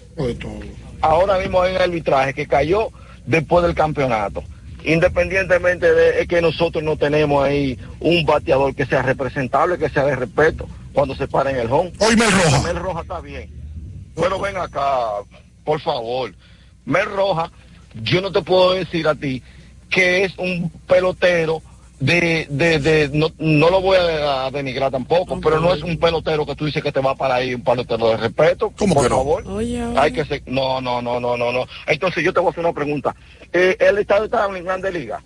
ahora 1.05 1.37
mismo 1.37 1.61
hay 1.61 1.75
un 1.75 1.81
arbitraje 1.81 2.33
que 2.33 2.47
cayó 2.47 2.89
después 3.25 3.63
del 3.63 3.75
campeonato. 3.75 4.43
Independientemente 4.83 5.91
de 5.91 6.27
que 6.27 6.41
nosotros 6.41 6.83
no 6.83 6.95
tenemos 6.95 7.43
ahí 7.43 7.79
un 7.99 8.23
bateador 8.25 8.75
que 8.75 8.85
sea 8.85 9.01
representable, 9.01 9.79
que 9.79 9.89
sea 9.89 10.05
de 10.05 10.15
respeto 10.15 10.67
cuando 10.93 11.15
se 11.15 11.27
para 11.27 11.49
en 11.49 11.57
el 11.57 11.71
home. 11.71 11.91
Hoy 11.99 12.15
Mel 12.15 12.31
Roja. 12.31 12.61
Mel 12.61 12.75
Roja 12.77 13.01
está 13.01 13.19
bien. 13.19 13.49
Pero 14.15 14.39
ven 14.39 14.57
acá, 14.57 15.07
por 15.63 15.81
favor. 15.81 16.33
Mel 16.85 17.05
Roja, 17.05 17.51
yo 18.03 18.21
no 18.21 18.31
te 18.31 18.41
puedo 18.41 18.73
decir 18.73 19.07
a 19.07 19.15
ti 19.15 19.41
que 19.89 20.23
es 20.23 20.37
un 20.37 20.69
pelotero 20.87 21.61
de, 21.99 22.47
de, 22.49 22.79
de 22.79 23.09
no, 23.13 23.29
no 23.37 23.69
lo 23.69 23.81
voy 23.81 23.97
a, 23.97 24.45
a 24.45 24.51
denigrar 24.51 24.91
tampoco, 24.91 25.39
pero 25.39 25.59
no 25.59 25.73
es 25.73 25.81
un 25.81 25.97
pelotero 25.97 26.45
que 26.45 26.55
tú 26.55 26.65
dices 26.65 26.83
que 26.83 26.91
te 26.91 26.99
va 26.99 27.15
para 27.15 27.35
ahí, 27.35 27.53
un 27.55 27.63
pelotero 27.63 28.09
de 28.09 28.17
respeto. 28.17 28.71
¿Cómo 28.77 28.93
por 28.95 29.03
que 29.03 29.09
no? 29.09 29.15
favor. 29.17 29.47
Oye, 29.47 29.83
oye. 29.83 29.97
Hay 29.99 30.11
que 30.11 30.25
ser, 30.25 30.43
no, 30.45 30.81
no, 30.81 31.01
no, 31.01 31.19
no, 31.19 31.37
no, 31.37 31.51
no. 31.51 31.65
Entonces 31.87 32.23
yo 32.23 32.33
te 32.33 32.39
voy 32.39 32.47
a 32.47 32.51
hacer 32.51 32.63
una 32.65 32.73
pregunta. 32.73 33.15
Eh, 33.53 33.77
¿El 33.79 33.97
estado 33.99 34.25
está 34.25 34.45
en 34.45 34.63
Grande 34.65 34.91
Liga? 34.91 35.21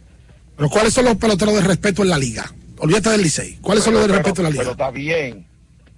Pero 0.55 0.69
¿cuáles 0.69 0.93
son 0.93 1.05
los 1.05 1.15
peloteros 1.15 1.55
de 1.55 1.61
respeto 1.61 2.03
en 2.03 2.09
la 2.09 2.17
liga? 2.17 2.51
Olvídate 2.77 3.09
del 3.09 3.21
Licey. 3.23 3.57
¿Cuáles 3.61 3.83
son 3.83 3.93
los 3.93 4.03
de 4.03 4.07
Pero- 4.09 4.19
respeto 4.19 4.41
en 4.41 4.43
la 4.45 4.49
Pero 4.51 4.61
liga? 4.63 4.71
está 4.71 4.91
bien. 4.91 5.47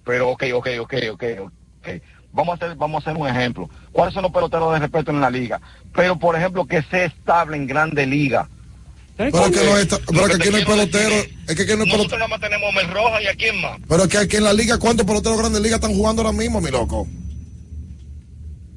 Pero 0.06 0.30
ok, 0.30 0.44
ok, 0.54 0.68
ok, 0.82 0.94
ok, 1.14 1.24
ok. 1.42 1.88
Vamos 2.34 2.54
a 2.62 2.66
hacer, 2.66 2.78
vamos 2.78 3.06
a 3.06 3.10
hacer 3.12 3.22
un 3.22 3.28
ejemplo. 3.28 3.70
¿Cuáles 3.92 4.14
son 4.14 4.24
los 4.24 4.32
peloteros 4.32 4.72
de 4.74 4.80
respeto 4.80 5.12
en 5.12 5.20
la 5.20 5.30
liga? 5.30 5.60
Pero 5.94 6.18
por 6.18 6.36
ejemplo 6.36 6.66
que 6.66 6.82
sea 6.84 7.06
estable 7.06 7.58
en 7.58 7.68
Grande 7.68 8.06
Liga. 8.06 8.48
Pero 9.32 9.46
es 9.46 9.52
que, 9.52 9.66
no 9.66 9.78
está- 9.78 10.00
pero 10.08 10.22
es 10.22 10.28
que 10.30 10.36
aquí 10.36 10.50
no 10.50 10.58
hay 10.58 10.66
pelotero. 10.66 11.16
Es 11.48 11.56
que 11.56 11.62
aquí 11.64 11.72
no 11.76 11.84
hay 11.84 11.90
Nosotros 11.90 11.90
pelotero. 11.90 12.18
nada 12.18 12.28
más 12.30 12.40
tenemos 12.42 12.74
Mel 12.74 12.88
Roja 12.90 13.22
y 13.22 13.28
a 13.28 13.36
quién 13.36 13.62
más. 13.62 13.78
Pero 13.88 14.04
es 14.04 14.10
que 14.10 14.18
aquí 14.18 14.38
en 14.38 14.44
la 14.46 14.54
liga, 14.54 14.78
¿cuántos 14.80 15.06
peloteros 15.06 15.38
de 15.38 15.42
grandes 15.44 15.62
ligas 15.62 15.76
están 15.80 15.94
jugando 15.96 16.22
ahora 16.22 16.32
mismo, 16.38 16.62
mi 16.62 16.72
loco? 16.72 17.08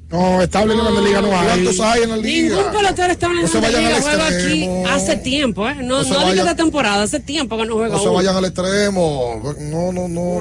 No, 0.09 0.41
estable 0.41 0.73
en 0.75 0.83
la 0.83 1.01
liga 1.01 1.19
no 1.21 1.35
hay. 1.37 1.47
¿Cuántos 1.47 1.79
hay 1.79 2.03
en 2.03 2.09
la 2.11 2.17
liga? 2.17 2.55
Ningún 2.57 2.71
pelotero 2.71 3.11
está 3.11 3.25
en 3.25 3.41
No 3.41 3.47
se 3.47 3.53
la 3.55 3.61
vayan 3.61 3.83
liga. 3.83 3.95
al 3.97 4.01
Juega 4.03 4.27
aquí 4.27 4.35
extremo. 4.35 4.87
hace 4.87 5.17
tiempo, 5.17 5.67
¿eh? 5.69 5.75
No, 5.75 5.81
No 5.83 5.97
no, 5.97 6.03
se 6.03 6.09
digo 6.09 6.21
vayan- 6.21 6.37
esta 6.47 6.55
temporada, 6.55 7.03
hace 7.03 7.19
tiempo 7.19 7.57
que 7.57 7.65
no 7.65 7.73
juega 7.73 7.89
No 7.95 7.99
se 7.99 8.05
uno. 8.05 8.13
vayan 8.13 8.35
al 8.35 8.45
extremo. 8.45 9.55
No, 9.59 9.91
no, 9.91 10.07
no. 10.07 10.39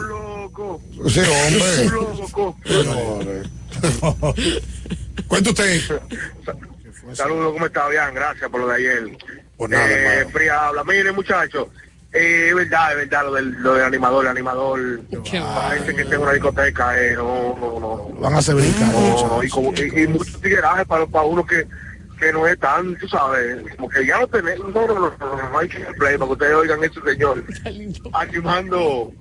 Sí, 1.09 1.21
hombre. 1.21 2.55
Señores. 2.67 3.49
Cuente 5.29 5.51
usted. 5.51 5.81
Saludos, 7.15 7.53
¿cómo 7.55 7.67
está? 7.67 7.89
Bien, 7.89 8.15
gracias 8.15 8.49
por 8.51 8.61
lo 8.61 8.69
de 8.69 8.75
ayer. 8.77 9.17
Por 9.57 9.71
nada, 9.71 9.89
eh. 9.89 10.27
Fría 10.33 10.69
habla. 10.69 10.85
Miren, 10.85 11.15
muchachos, 11.15 11.69
Eh, 12.13 12.51
es 12.51 12.55
verdad, 12.55 12.93
es 12.93 12.97
verdad, 12.99 13.25
lo 13.25 13.35
del, 13.35 13.51
lo 13.61 13.75
del 13.75 13.85
animador, 13.85 14.25
el 14.25 14.31
animador, 14.31 15.01
la 15.11 15.71
gente 15.71 15.97
que 15.97 16.15
en 16.15 16.21
una 16.21 16.33
discoteca, 16.33 17.01
eh, 17.01 17.15
no, 17.17 17.57
no, 17.59 17.81
no. 17.81 18.21
Van 18.21 18.35
a 18.35 18.39
hacer 18.39 18.55
brincar. 18.55 18.93
No, 18.93 19.29
no, 19.29 19.43
y, 19.43 19.49
como, 19.49 19.73
y, 19.73 20.07
tiguerajes 20.41 20.87
para, 20.87 21.07
para 21.07 21.25
uno 21.27 21.45
que, 21.45 21.67
que 22.21 22.33
no 22.33 22.47
es 22.47 22.57
tan, 22.61 22.97
tú 22.99 23.09
sabes, 23.09 23.65
como 23.75 23.89
que 23.89 24.07
ya 24.07 24.21
no 24.21 24.29
tenemos, 24.29 24.73
no, 24.73 24.87
no, 24.87 24.95
no, 24.95 25.13
no, 25.19 25.51
no 25.51 25.59
hay 25.59 25.69
que 25.69 25.81
play 25.99 26.17
para 26.17 26.27
que 26.27 26.33
ustedes 26.33 26.55
oigan 26.55 26.85
eso, 26.85 27.01
señor. 27.05 27.45
Animando 28.13 29.13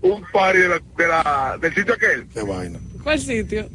un 0.00 0.24
party 0.32 0.58
de 0.58 0.68
la, 0.68 0.80
de 0.96 1.06
la, 1.06 1.58
del 1.60 1.74
sitio 1.76 1.94
aquel. 1.94 2.26
Qué 2.34 2.42
vaina. 2.42 2.80
¿Cuál 3.04 3.20
sitio? 3.20 3.68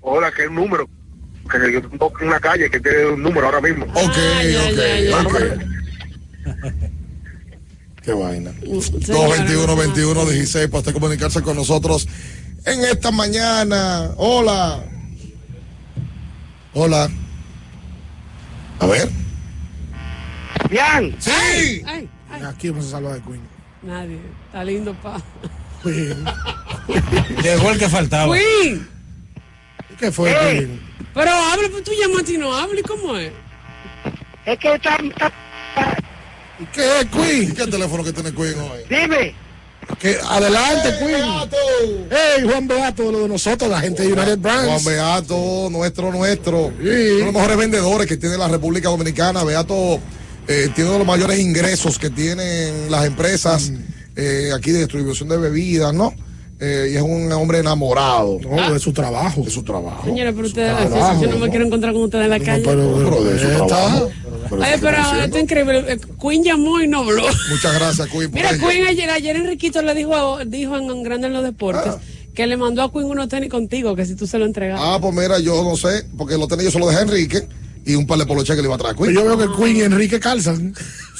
Hola, 0.00 0.32
un 0.48 0.54
número. 0.54 0.88
Que 1.52 1.72
yo 1.72 1.82
tengo 1.82 2.12
en 2.20 2.28
una 2.28 2.40
calle 2.40 2.70
que 2.70 2.80
tiene 2.80 3.06
un 3.06 3.22
número 3.22 3.46
ahora 3.46 3.60
mismo. 3.60 3.84
Ok, 3.84 4.16
ok, 4.70 5.26
ok. 5.26 5.36
Qué 8.02 8.12
vaina. 8.12 8.50
221 8.62 9.76
21 9.76 10.24
16 10.26 10.66
para 10.68 10.78
usted 10.78 10.92
comunicarse 10.92 11.40
con 11.42 11.56
nosotros 11.56 12.08
en 12.64 12.80
esta 12.84 13.10
mañana. 13.12 14.10
Hola. 14.16 14.82
Hola. 16.74 17.08
A 18.80 18.86
ver. 18.86 19.08
Bien. 20.70 21.14
Sí. 21.20 21.82
Ay, 21.86 22.08
Aquí 22.46 22.70
vamos 22.70 22.86
a 22.86 22.90
salvar 22.92 23.14
de 23.14 23.20
Queen. 23.20 23.40
nadie. 23.82 24.18
Está 24.46 24.64
lindo, 24.64 24.94
pa. 24.94 25.22
Queen. 25.82 26.24
Llegó 27.42 27.70
el 27.70 27.78
que 27.78 27.88
faltaba. 27.88 28.34
Queen. 28.34 28.88
¿Qué 30.02 30.10
fue, 30.10 30.30
Ey. 30.58 30.80
Pero 31.14 31.30
habla, 31.30 31.68
pues 31.70 31.84
tú 31.84 31.92
llamaste 31.92 32.32
y 32.32 32.38
no 32.38 32.52
habla. 32.56 32.80
¿Y 32.80 32.82
cómo 32.82 33.16
es? 33.16 33.30
Es 34.44 34.58
que 34.58 34.74
está, 34.74 34.96
está- 34.96 35.32
¿Y 36.58 36.64
qué 36.66 37.00
es 37.00 37.06
Queen? 37.06 37.54
¿Qué 37.54 37.66
teléfono 37.68 38.02
que 38.02 38.12
tiene 38.12 38.32
Queen 38.34 38.58
hoy? 38.58 38.80
Dime. 38.90 39.34
Que, 40.00 40.18
Adelante, 40.28 40.92
Queen. 40.98 41.24
Hey, 42.10 42.44
Juan 42.44 42.66
Beato, 42.66 43.12
lo 43.12 43.20
de 43.20 43.28
nosotros, 43.28 43.70
la 43.70 43.80
gente 43.80 44.02
de 44.02 44.12
United 44.12 44.38
Brands. 44.38 44.66
Juan 44.82 44.84
Beato, 44.84 45.68
nuestro, 45.70 46.10
nuestro. 46.10 46.58
Uno 46.66 46.78
de 46.84 47.24
los 47.24 47.32
mejores 47.32 47.56
vendedores 47.56 48.06
que 48.08 48.16
tiene 48.16 48.36
la 48.36 48.48
República 48.48 48.88
Dominicana. 48.88 49.44
Beato 49.44 50.00
eh, 50.48 50.68
tiene 50.74 50.90
uno 50.90 50.92
de 50.94 50.98
los 50.98 51.06
mayores 51.06 51.38
ingresos 51.38 51.96
que 51.96 52.10
tienen 52.10 52.90
las 52.90 53.04
empresas 53.06 53.70
Mm. 53.70 53.76
eh, 54.16 54.50
aquí 54.52 54.72
de 54.72 54.80
distribución 54.80 55.28
de 55.28 55.36
bebidas, 55.36 55.94
¿no? 55.94 56.12
Eh, 56.60 56.90
y 56.92 56.96
es 56.96 57.02
un 57.02 57.30
hombre 57.32 57.58
enamorado. 57.58 58.38
No, 58.40 58.72
de 58.72 58.78
su 58.78 58.92
trabajo. 58.92 59.42
De 59.42 59.50
su 59.50 59.62
trabajo. 59.64 60.04
Señora, 60.04 60.32
pero 60.32 60.46
ustedes, 60.46 60.76
yo 61.20 61.26
no 61.28 61.38
me 61.38 61.50
quiero 61.50 61.66
encontrar 61.66 61.92
con 61.92 62.02
ustedes 62.02 62.24
en 62.24 62.30
la 62.30 62.38
calle. 62.40 62.62
Pero 62.64 63.24
de 63.24 63.38
su 63.58 63.66
trabajo. 63.66 64.10
Pero 64.48 64.62
Ay, 64.62 64.74
pero 64.80 64.96
esto 65.22 65.36
es 65.38 65.42
increíble. 65.42 65.84
Eh, 65.88 65.98
Queen 66.20 66.44
llamó 66.44 66.80
y 66.80 66.86
no 66.86 67.00
habló. 67.00 67.22
Muchas 67.50 67.74
gracias, 67.74 68.06
Queen. 68.08 68.30
Mira. 68.32 68.50
Queen 68.58 68.86
ayer, 68.86 69.10
ayer 69.10 69.36
Enriquito 69.36 69.82
le 69.82 69.94
dijo, 69.94 70.14
a- 70.14 70.44
dijo 70.44 70.76
en 70.76 71.02
Grande 71.02 71.26
en 71.28 71.32
los 71.32 71.42
Deportes 71.42 71.94
que 72.34 72.46
le 72.46 72.56
mandó 72.56 72.82
a 72.82 72.92
Queen 72.92 73.06
unos 73.06 73.28
tenis 73.28 73.50
contigo, 73.50 73.94
que 73.96 74.04
si 74.06 74.14
tú 74.14 74.26
se 74.26 74.38
lo 74.38 74.44
entregas. 74.44 74.78
Ah, 74.82 74.98
pues 75.00 75.12
mira, 75.14 75.38
yo 75.40 75.62
no 75.64 75.76
sé, 75.76 76.04
porque 76.16 76.36
lo 76.38 76.46
tenía 76.48 76.64
yo 76.66 76.70
solo 76.70 76.88
de 76.88 77.00
Enrique 77.00 77.46
y 77.84 77.94
un 77.96 78.06
par 78.06 78.18
de 78.18 78.26
poloches 78.26 78.54
que 78.54 78.62
le 78.62 78.68
iba 78.68 78.74
a 78.76 78.78
traer. 78.78 78.94
Queen. 78.96 79.12
Yo 79.12 79.24
veo 79.24 79.38
que 79.38 79.56
Queen 79.62 79.76
y 79.76 79.80
Enrique 79.82 80.20
calzan. 80.20 80.74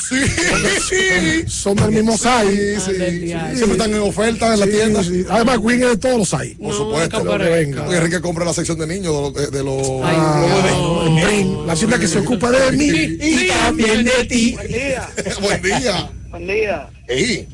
Sí. 0.08 0.16
Son 1.46 1.74
del 1.76 1.90
mismo 1.90 2.16
size. 2.16 2.80
Sí, 2.80 2.92
sí. 2.96 3.28
Siempre 3.56 3.72
están 3.72 3.92
en 3.94 4.00
oferta 4.00 4.52
en 4.54 4.60
la 4.60 4.66
Sí, 4.66 4.72
tienda. 4.72 5.02
sí. 5.02 5.24
Además, 5.28 5.58
Queen 5.58 5.82
es 5.82 5.88
de 5.90 5.96
todos 5.96 6.18
los 6.18 6.28
size. 6.28 6.56
Por 6.60 6.74
supuesto. 6.74 7.24
Venga. 7.38 7.82
Porque 7.84 7.96
Enrique 7.98 8.20
compra 8.20 8.44
la 8.44 8.52
sección 8.52 8.78
de 8.78 8.86
niños 8.86 9.12
de 9.12 9.20
los. 9.22 9.34
De, 9.34 9.58
de 9.58 9.64
los 9.64 10.00
Ah, 10.04 11.20
Brin, 11.26 11.66
la 11.66 11.74
tienda 11.74 11.98
que 11.98 12.06
se 12.08 12.18
ocupa 12.20 12.50
de 12.50 12.72
mí 12.72 12.86
y 12.88 13.48
también 13.48 14.04
de 14.04 14.24
ti. 14.28 14.54
Buen 14.54 14.68
día. 14.68 15.08
Buen 15.40 15.62
día. 15.62 16.10
Buen 16.30 16.46
día. 16.46 16.88
Ey, 17.08 17.48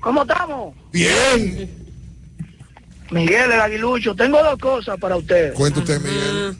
¿Cómo 0.00 0.22
estamos? 0.22 0.74
bien. 0.92 1.70
Miguel, 3.10 3.52
el 3.52 3.60
aguilucho. 3.60 4.14
Tengo 4.14 4.42
dos 4.42 4.58
cosas 4.58 4.98
para 4.98 5.16
ustedes. 5.16 5.52
Cuenta 5.52 5.80
usted, 5.80 6.00
Miguel. 6.00 6.56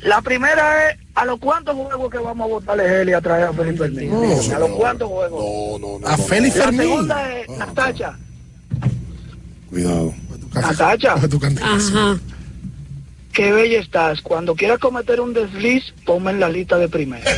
La 0.00 0.22
primera 0.22 0.90
es, 0.90 0.98
¿a 1.20 1.24
los 1.24 1.38
cuántos 1.40 1.74
juegos 1.76 2.10
que 2.10 2.18
vamos 2.18 2.44
a 2.44 2.48
votarle 2.48 3.00
Heli 3.02 3.12
a 3.12 3.20
traer 3.20 3.44
a 3.44 3.52
Felipe 3.52 3.78
Fermín? 3.78 4.10
Dígame, 4.20 4.54
¿A 4.54 4.58
los 4.58 4.70
cuántos 4.70 5.08
juegos? 5.08 5.80
No, 5.80 5.98
no, 5.98 6.06
A 6.06 6.16
Félix 6.16 6.56
La 6.56 6.64
Fermín. 6.64 6.80
segunda 6.82 7.32
es, 7.38 7.48
Natacha. 7.50 8.18
Cuidado. 9.70 10.14
Natacha. 10.54 11.14
Ajá. 11.14 12.18
Qué 13.32 13.52
bella 13.52 13.78
estás. 13.80 14.20
Cuando 14.20 14.54
quieras 14.56 14.78
cometer 14.80 15.20
un 15.20 15.32
desliz, 15.34 15.84
ponme 16.04 16.30
en 16.32 16.40
la 16.40 16.48
lista 16.48 16.76
de 16.78 16.88
primero. 16.88 17.22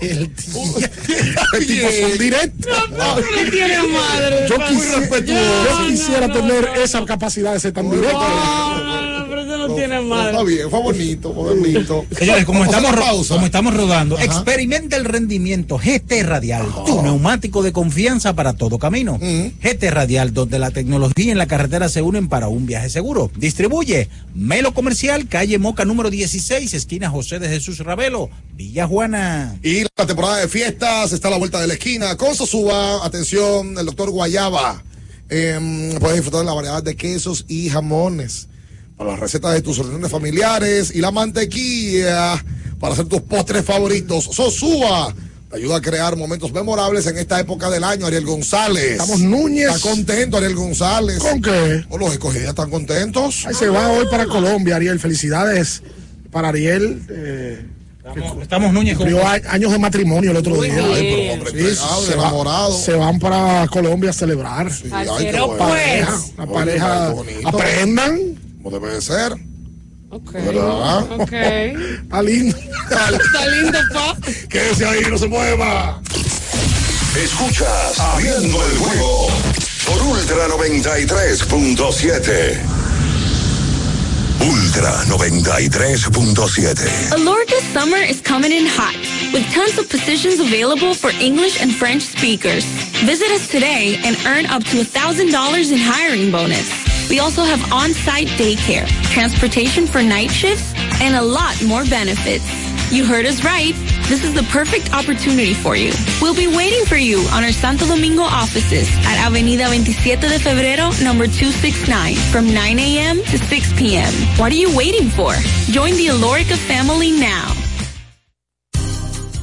El 0.00 0.34
tipo 0.34 1.88
son 2.00 2.18
directos. 2.18 2.90
No 2.90 3.16
tiene 3.50 3.78
madre. 3.88 4.46
Yo, 4.48 4.56
Muy 4.58 4.66
quisi- 4.68 4.94
respetuoso. 4.98 5.64
yo 5.64 5.86
quisiera 5.88 6.32
tener 6.32 6.70
esa 6.82 7.04
capacidad 7.04 7.52
de 7.52 7.60
ser 7.60 7.72
tan 7.72 7.90
directo. 7.90 8.18
No, 9.70 9.76
tiene 9.76 10.00
madre. 10.00 10.30
Está 10.30 10.42
bien, 10.42 10.70
fue 10.70 10.82
bonito, 10.82 11.32
fue 11.34 11.54
bonito. 11.54 12.04
Señores, 12.16 12.44
como 12.44 12.64
estamos, 12.64 12.92
pausa. 12.94 13.34
como 13.34 13.46
estamos 13.46 13.74
rodando, 13.74 14.16
Ajá. 14.16 14.24
experimenta 14.24 14.96
el 14.96 15.04
rendimiento 15.04 15.78
GT 15.78 16.22
Radial, 16.22 16.66
tu 16.86 17.02
neumático 17.02 17.62
de 17.62 17.72
confianza 17.72 18.34
para 18.34 18.52
todo 18.54 18.78
camino. 18.78 19.18
GT 19.18 19.90
Radial, 19.90 20.32
donde 20.34 20.58
la 20.58 20.70
tecnología 20.70 21.32
y 21.32 21.34
la 21.34 21.46
carretera 21.46 21.88
se 21.88 22.02
unen 22.02 22.28
para 22.28 22.48
un 22.48 22.66
viaje 22.66 22.90
seguro. 22.90 23.30
Distribuye 23.36 24.08
Melo 24.34 24.72
Comercial, 24.74 25.28
calle 25.28 25.58
Moca 25.58 25.84
número 25.84 26.10
16, 26.10 26.74
esquina 26.74 27.10
José 27.10 27.38
de 27.38 27.48
Jesús 27.48 27.78
Ravelo, 27.80 28.30
Villa 28.54 28.86
Juana. 28.86 29.58
Y 29.62 29.82
la 29.96 30.06
temporada 30.06 30.38
de 30.38 30.48
fiestas 30.48 31.12
está 31.12 31.28
a 31.28 31.30
la 31.32 31.38
vuelta 31.38 31.60
de 31.60 31.66
la 31.66 31.74
esquina. 31.74 32.16
Con 32.16 32.34
Sosúa, 32.34 33.04
atención, 33.04 33.76
el 33.78 33.86
doctor 33.86 34.10
Guayaba. 34.10 34.82
Em, 35.28 35.98
puedes 35.98 36.16
disfrutar 36.16 36.40
de 36.40 36.46
la 36.46 36.54
variedad 36.54 36.82
de 36.82 36.96
quesos 36.96 37.44
y 37.48 37.68
jamones. 37.68 38.48
Para 39.00 39.12
las 39.12 39.20
recetas 39.20 39.54
de 39.54 39.62
tus 39.62 39.78
reuniones 39.78 40.10
familiares 40.10 40.92
y 40.94 41.00
la 41.00 41.10
mantequilla 41.10 42.34
para 42.78 42.92
hacer 42.92 43.06
tus 43.06 43.22
postres 43.22 43.64
favoritos. 43.64 44.24
Sosúa 44.24 45.14
te 45.50 45.56
ayuda 45.56 45.76
a 45.76 45.80
crear 45.80 46.18
momentos 46.18 46.52
memorables 46.52 47.06
en 47.06 47.16
esta 47.16 47.40
época 47.40 47.70
del 47.70 47.82
año. 47.82 48.04
Ariel 48.04 48.26
González. 48.26 48.90
Estamos 49.00 49.20
Núñez. 49.20 49.74
Está 49.74 49.88
contento, 49.88 50.36
Ariel 50.36 50.54
González. 50.54 51.18
¿Con 51.18 51.40
qué? 51.40 51.82
Oh, 51.88 51.96
los 51.96 52.12
escogidos 52.12 52.50
están 52.50 52.68
contentos. 52.68 53.46
Ahí 53.46 53.54
se 53.54 53.70
va 53.70 53.88
hoy 53.90 54.04
para 54.10 54.26
Colombia, 54.26 54.76
Ariel. 54.76 55.00
Felicidades 55.00 55.82
para 56.30 56.48
Ariel. 56.50 57.02
eh, 57.08 57.64
Estamos 58.42 58.70
Núñez 58.74 58.98
con 58.98 59.08
años 59.48 59.72
de 59.72 59.78
matrimonio 59.78 60.30
el 60.32 60.36
otro 60.36 60.60
día. 60.60 60.74
Ay, 60.74 61.08
pero 61.10 61.32
hombre 61.48 61.70
Sí, 61.70 61.76
se, 62.06 62.16
va- 62.16 62.24
enamorado. 62.24 62.78
se 62.78 62.92
van 62.92 63.18
para 63.18 63.66
Colombia 63.68 64.10
a 64.10 64.12
celebrar. 64.12 64.70
ay, 64.92 65.06
qué 65.20 65.24
Pero 65.30 65.46
bueno. 65.48 65.68
pues. 65.68 66.32
Una 66.36 66.44
Oye, 66.44 66.52
pareja. 66.52 67.14
Aprendan. 67.46 68.39
Como 68.62 68.78
debe 68.78 68.92
de 68.94 69.00
ser. 69.00 69.32
Ok. 70.10 70.32
¿Verdad? 70.32 71.10
Ok. 71.12 71.32
Está 71.32 72.22
lindo. 72.22 72.56
Está 72.58 73.46
lindo, 73.46 73.78
pa. 73.92 74.16
Quédese 74.48 74.84
ahí, 74.86 75.02
no 75.08 75.16
se 75.16 75.28
mueva. 75.28 76.00
Escuchas 77.16 77.98
Abriendo 77.98 78.62
el 78.64 78.76
juego 78.78 79.28
por 79.86 80.00
Ultra 80.02 80.46
93.7. 80.48 82.58
Ultra 84.40 85.04
93.7. 85.06 87.12
Alorca's 87.12 87.64
summer 87.72 87.98
is 87.98 88.20
coming 88.20 88.52
in 88.52 88.66
hot, 88.66 88.94
with 89.32 89.44
tons 89.52 89.76
of 89.78 89.88
positions 89.88 90.38
available 90.38 90.94
for 90.94 91.10
English 91.20 91.60
and 91.60 91.74
French 91.74 92.02
speakers. 92.02 92.64
Visit 93.04 93.30
us 93.32 93.48
today 93.48 93.98
and 94.04 94.16
earn 94.26 94.46
up 94.46 94.62
to 94.64 94.76
$1,000 94.78 95.72
in 95.72 95.78
hiring 95.78 96.30
bonus. 96.30 96.89
We 97.10 97.18
also 97.18 97.42
have 97.42 97.72
on-site 97.72 98.28
daycare, 98.38 98.86
transportation 99.12 99.86
for 99.86 100.00
night 100.00 100.30
shifts, 100.30 100.72
and 101.02 101.16
a 101.16 101.22
lot 101.22 101.60
more 101.64 101.84
benefits. 101.84 102.46
You 102.92 103.04
heard 103.04 103.26
us 103.26 103.44
right. 103.44 103.74
This 104.08 104.22
is 104.22 104.32
the 104.32 104.44
perfect 104.44 104.94
opportunity 104.94 105.52
for 105.52 105.74
you. 105.76 105.92
We'll 106.22 106.34
be 106.34 106.46
waiting 106.46 106.84
for 106.86 106.96
you 106.96 107.18
on 107.32 107.42
our 107.42 107.52
Santo 107.52 107.86
Domingo 107.86 108.22
offices 108.22 108.88
at 109.06 109.18
Avenida 109.26 109.66
27 109.66 110.28
de 110.28 110.38
Febrero, 110.38 110.90
number 111.02 111.26
269, 111.26 112.14
from 112.30 112.52
9 112.54 112.78
a.m. 112.78 113.16
to 113.18 113.38
6 113.38 113.72
p.m. 113.78 114.12
What 114.38 114.52
are 114.52 114.56
you 114.56 114.74
waiting 114.76 115.08
for? 115.08 115.34
Join 115.70 115.94
the 115.94 116.08
Alorica 116.08 116.56
family 116.56 117.10
now. 117.10 117.52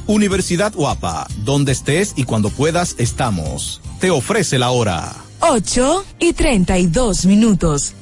Universidad 0.06 0.72
Guapa, 0.74 1.26
donde 1.44 1.72
estés 1.72 2.14
y 2.16 2.24
cuando 2.24 2.48
puedas 2.48 2.94
estamos. 2.98 3.82
Te 4.00 4.10
ofrece 4.10 4.58
la 4.58 4.70
hora. 4.70 5.27
8 5.40 6.04
y 6.18 6.32
32 6.32 7.26
minutos. 7.26 7.94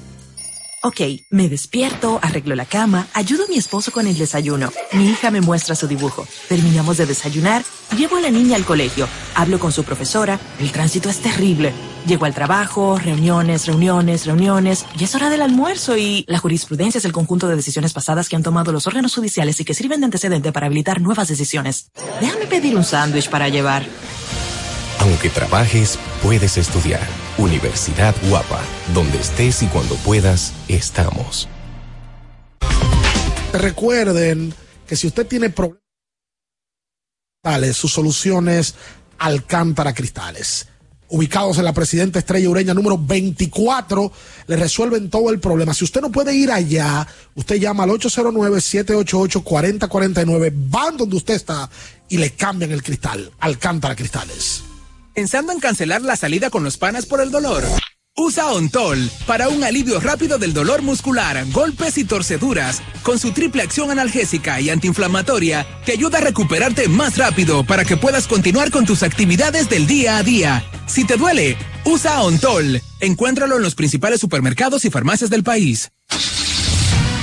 Ok, 0.82 1.00
me 1.30 1.48
despierto, 1.48 2.20
arreglo 2.22 2.54
la 2.54 2.64
cama, 2.64 3.08
ayudo 3.12 3.44
a 3.44 3.48
mi 3.48 3.56
esposo 3.56 3.90
con 3.90 4.06
el 4.06 4.16
desayuno. 4.16 4.72
Mi 4.92 5.10
hija 5.10 5.30
me 5.30 5.40
muestra 5.40 5.74
su 5.74 5.88
dibujo. 5.88 6.26
Terminamos 6.48 6.96
de 6.96 7.06
desayunar, 7.06 7.64
llevo 7.96 8.16
a 8.16 8.20
la 8.20 8.30
niña 8.30 8.56
al 8.56 8.64
colegio, 8.64 9.08
hablo 9.34 9.58
con 9.58 9.72
su 9.72 9.84
profesora, 9.84 10.38
el 10.60 10.70
tránsito 10.70 11.10
es 11.10 11.18
terrible. 11.18 11.72
Llego 12.06 12.24
al 12.24 12.34
trabajo, 12.34 12.98
reuniones, 12.98 13.66
reuniones, 13.66 14.26
reuniones, 14.26 14.86
y 14.98 15.04
es 15.04 15.14
hora 15.14 15.28
del 15.28 15.42
almuerzo 15.42 15.96
y 15.96 16.24
la 16.28 16.38
jurisprudencia 16.38 16.98
es 16.98 17.04
el 17.04 17.12
conjunto 17.12 17.48
de 17.48 17.56
decisiones 17.56 17.92
pasadas 17.92 18.28
que 18.28 18.36
han 18.36 18.44
tomado 18.44 18.70
los 18.70 18.86
órganos 18.86 19.14
judiciales 19.14 19.58
y 19.58 19.64
que 19.64 19.74
sirven 19.74 20.00
de 20.00 20.06
antecedente 20.06 20.52
para 20.52 20.66
habilitar 20.66 21.00
nuevas 21.00 21.26
decisiones. 21.28 21.90
Déjame 22.20 22.46
pedir 22.46 22.76
un 22.76 22.84
sándwich 22.84 23.28
para 23.28 23.48
llevar. 23.48 23.84
Aunque 25.06 25.30
trabajes, 25.30 25.98
puedes 26.20 26.58
estudiar. 26.58 27.06
Universidad 27.38 28.12
Guapa, 28.28 28.60
donde 28.92 29.18
estés 29.18 29.62
y 29.62 29.68
cuando 29.68 29.94
puedas, 29.96 30.52
estamos. 30.66 31.48
Recuerden 33.52 34.52
que 34.84 34.96
si 34.96 35.06
usted 35.06 35.24
tiene 35.24 35.50
problemas, 35.50 35.78
su 37.74 37.86
solución 37.86 38.48
es 38.48 38.74
Alcántara 39.18 39.94
Cristales. 39.94 40.66
Ubicados 41.08 41.58
en 41.58 41.66
la 41.66 41.72
Presidenta 41.72 42.18
Estrella 42.18 42.50
Ureña 42.50 42.74
número 42.74 42.98
24, 42.98 44.10
le 44.48 44.56
resuelven 44.56 45.08
todo 45.08 45.30
el 45.30 45.38
problema. 45.38 45.72
Si 45.72 45.84
usted 45.84 46.00
no 46.00 46.10
puede 46.10 46.34
ir 46.34 46.50
allá, 46.50 47.06
usted 47.36 47.60
llama 47.60 47.84
al 47.84 47.90
809-788-4049, 47.90 50.52
van 50.68 50.96
donde 50.96 51.14
usted 51.14 51.34
está 51.34 51.70
y 52.08 52.16
le 52.16 52.32
cambian 52.32 52.72
el 52.72 52.82
cristal. 52.82 53.30
Alcántara 53.38 53.94
Cristales. 53.94 54.64
Pensando 55.16 55.50
en 55.50 55.60
cancelar 55.60 56.02
la 56.02 56.14
salida 56.14 56.50
con 56.50 56.62
los 56.62 56.76
panas 56.76 57.06
por 57.06 57.22
el 57.22 57.30
dolor. 57.30 57.64
Usa 58.18 58.48
Ontol 58.52 59.10
para 59.26 59.48
un 59.48 59.64
alivio 59.64 59.98
rápido 59.98 60.36
del 60.36 60.52
dolor 60.52 60.82
muscular, 60.82 61.42
golpes 61.52 61.96
y 61.96 62.04
torceduras. 62.04 62.82
Con 63.02 63.18
su 63.18 63.32
triple 63.32 63.62
acción 63.62 63.90
analgésica 63.90 64.60
y 64.60 64.68
antiinflamatoria, 64.68 65.66
te 65.86 65.92
ayuda 65.92 66.18
a 66.18 66.20
recuperarte 66.20 66.88
más 66.88 67.16
rápido 67.16 67.64
para 67.64 67.86
que 67.86 67.96
puedas 67.96 68.26
continuar 68.26 68.70
con 68.70 68.84
tus 68.84 69.02
actividades 69.02 69.70
del 69.70 69.86
día 69.86 70.18
a 70.18 70.22
día. 70.22 70.62
Si 70.86 71.06
te 71.06 71.16
duele, 71.16 71.56
usa 71.86 72.20
Ontol. 72.20 72.82
Encuéntralo 73.00 73.56
en 73.56 73.62
los 73.62 73.74
principales 73.74 74.20
supermercados 74.20 74.84
y 74.84 74.90
farmacias 74.90 75.30
del 75.30 75.44
país. 75.44 75.92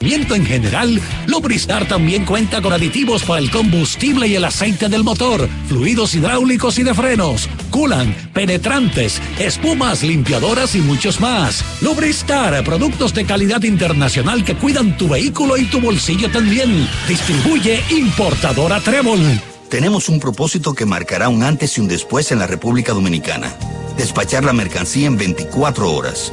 en 0.00 0.46
general, 0.46 1.00
Lubristar 1.26 1.88
también 1.88 2.24
cuenta 2.24 2.62
con 2.62 2.72
aditivos 2.72 3.24
para 3.24 3.40
el 3.40 3.50
combustible 3.50 4.28
y 4.28 4.36
el 4.36 4.44
aceite 4.44 4.88
del 4.88 5.02
motor, 5.02 5.48
fluidos 5.68 6.14
hidráulicos 6.14 6.78
y 6.78 6.84
de 6.84 6.94
frenos, 6.94 7.48
culan, 7.70 8.14
penetrantes, 8.32 9.20
espumas, 9.40 10.04
limpiadoras 10.04 10.76
y 10.76 10.80
muchos 10.80 11.20
más. 11.20 11.64
Lubristar, 11.80 12.62
productos 12.62 13.12
de 13.12 13.24
calidad 13.24 13.64
internacional 13.64 14.44
que 14.44 14.54
cuidan 14.54 14.96
tu 14.96 15.08
vehículo 15.08 15.56
y 15.56 15.64
tu 15.64 15.80
bolsillo 15.80 16.30
también. 16.30 16.88
Distribuye 17.08 17.82
importadora 17.90 18.80
Trébol. 18.80 19.20
Tenemos 19.68 20.08
un 20.08 20.20
propósito 20.20 20.74
que 20.74 20.86
marcará 20.86 21.28
un 21.28 21.42
antes 21.42 21.76
y 21.76 21.80
un 21.80 21.88
después 21.88 22.30
en 22.30 22.38
la 22.38 22.46
República 22.46 22.92
Dominicana. 22.92 23.52
Despachar 23.96 24.44
la 24.44 24.52
mercancía 24.52 25.08
en 25.08 25.16
24 25.16 25.92
horas 25.92 26.32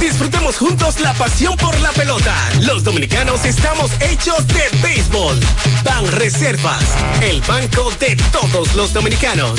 Disfrutemos 0.00 0.56
juntos 0.56 1.00
la 1.00 1.14
pasión 1.14 1.56
por 1.56 1.78
la 1.80 1.90
pelota. 1.92 2.34
Los 2.60 2.82
dominicanos 2.82 3.44
estamos 3.44 3.90
hechos 4.00 4.46
de 4.48 4.68
béisbol. 4.82 5.38
Ban 5.84 6.06
Reservas, 6.12 6.82
el 7.22 7.40
banco 7.42 7.92
de 8.00 8.16
todos 8.32 8.74
los 8.74 8.92
dominicanos. 8.92 9.58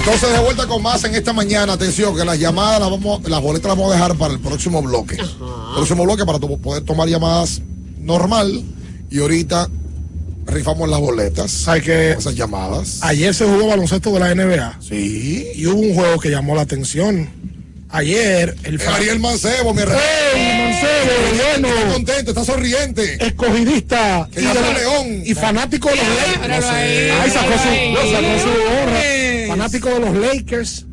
Entonces 0.00 0.32
de 0.32 0.38
vuelta 0.40 0.66
con 0.66 0.82
más 0.82 1.04
en 1.04 1.14
esta 1.14 1.32
mañana. 1.32 1.74
Atención, 1.74 2.16
que 2.16 2.24
las 2.24 2.38
llamadas 2.38 2.80
las 2.80 2.90
vamos, 2.90 3.28
las 3.28 3.40
boletas 3.40 3.68
las 3.68 3.76
vamos 3.76 3.92
a 3.92 3.94
dejar 3.96 4.16
para 4.16 4.34
el 4.34 4.40
próximo 4.40 4.82
bloque. 4.82 5.16
Próximo 5.74 6.04
bloque 6.04 6.24
para 6.24 6.38
to- 6.38 6.56
poder 6.58 6.82
tomar 6.84 7.08
llamadas 7.08 7.60
normal. 7.98 8.62
Y 9.10 9.20
ahorita 9.20 9.68
rifamos 10.46 10.88
las 10.88 11.00
boletas. 11.00 11.68
Hay 11.68 11.80
que 11.82 12.12
esas 12.12 12.34
llamadas. 12.34 12.98
Ayer 13.02 13.34
se 13.34 13.44
jugó 13.44 13.68
baloncesto 13.68 14.10
de 14.12 14.20
la 14.20 14.34
NBA. 14.34 14.78
Sí. 14.80 15.48
Y 15.54 15.66
hubo 15.66 15.80
un 15.80 15.94
juego 15.94 16.18
que 16.20 16.30
llamó 16.30 16.54
la 16.54 16.62
atención. 16.62 17.28
Ayer, 17.92 18.56
el 18.62 18.80
Eh, 18.80 18.86
Ariel 18.86 19.18
Mancebo, 19.18 19.74
mi 19.74 19.82
hermano. 19.82 20.00
¡Ey, 20.36 20.62
Mancebo, 20.62 21.36
bueno! 21.36 21.68
Está 21.68 21.92
contento, 21.92 22.30
está 22.30 22.44
sonriente. 22.44 23.26
Escogidista. 23.26 24.28
Que 24.32 24.40
de 24.42 24.54
la- 24.54 24.72
León. 24.78 25.22
Y 25.24 25.34
fanático 25.34 25.88
de 25.88 25.96
los 25.96 26.64
ahí, 26.66 27.10
Ay, 27.20 27.30
sacó 27.32 27.52
su, 27.52 28.12
sacó 28.12 28.38
su 28.42 28.48
gorra. 28.48 29.00
Fanático 29.50 29.88
de 29.88 30.00
los 30.00 30.14
Lakers. 30.16 30.86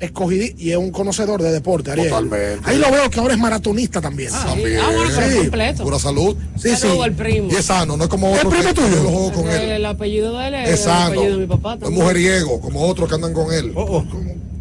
Escogidista. 0.00 0.62
Y 0.62 0.70
es 0.70 0.76
un 0.76 0.92
conocedor 0.92 1.42
de 1.42 1.50
deporte, 1.50 1.90
Ariel. 1.90 2.08
Totalmente. 2.08 2.60
Ahí 2.64 2.78
lo 2.78 2.88
veo 2.92 3.10
que 3.10 3.18
ahora 3.18 3.34
es 3.34 3.40
maratonista 3.40 4.00
también. 4.00 4.30
También. 4.30 4.78
Ah, 4.80 4.90
bueno, 4.94 5.10
Sí. 5.32 5.36
completo. 5.38 5.82
Pura 5.82 5.98
salud. 5.98 6.36
Sí, 6.56 6.68
sí. 6.70 6.76
Saludo 6.76 7.02
al 7.02 7.12
primo. 7.14 7.48
Y 7.50 7.56
es 7.56 7.64
sano, 7.64 7.96
no 7.96 8.04
es 8.04 8.08
como 8.10 8.28
¿El 8.28 8.36
otro 8.38 8.50
primo 8.50 8.64
que 8.68 8.74
tuyo? 8.74 8.88
yo 8.94 9.02
lo 9.02 9.08
juego 9.10 9.32
con 9.32 9.48
El, 9.48 9.60
él. 9.60 9.70
el 9.70 9.86
apellido 9.86 10.38
de 10.38 10.46
él 10.48 10.54
es 10.54 10.68
Es 10.68 10.78
el 10.80 10.84
sano. 10.86 11.06
apellido 11.06 11.32
de 11.32 11.38
mi 11.38 11.46
papá 11.48 11.74
Es 11.74 11.80
también. 11.80 12.00
mujeriego, 12.02 12.60
como 12.60 12.82
otros 12.86 13.08
que 13.08 13.14
andan 13.16 13.32
con 13.34 13.52
él. 13.52 13.72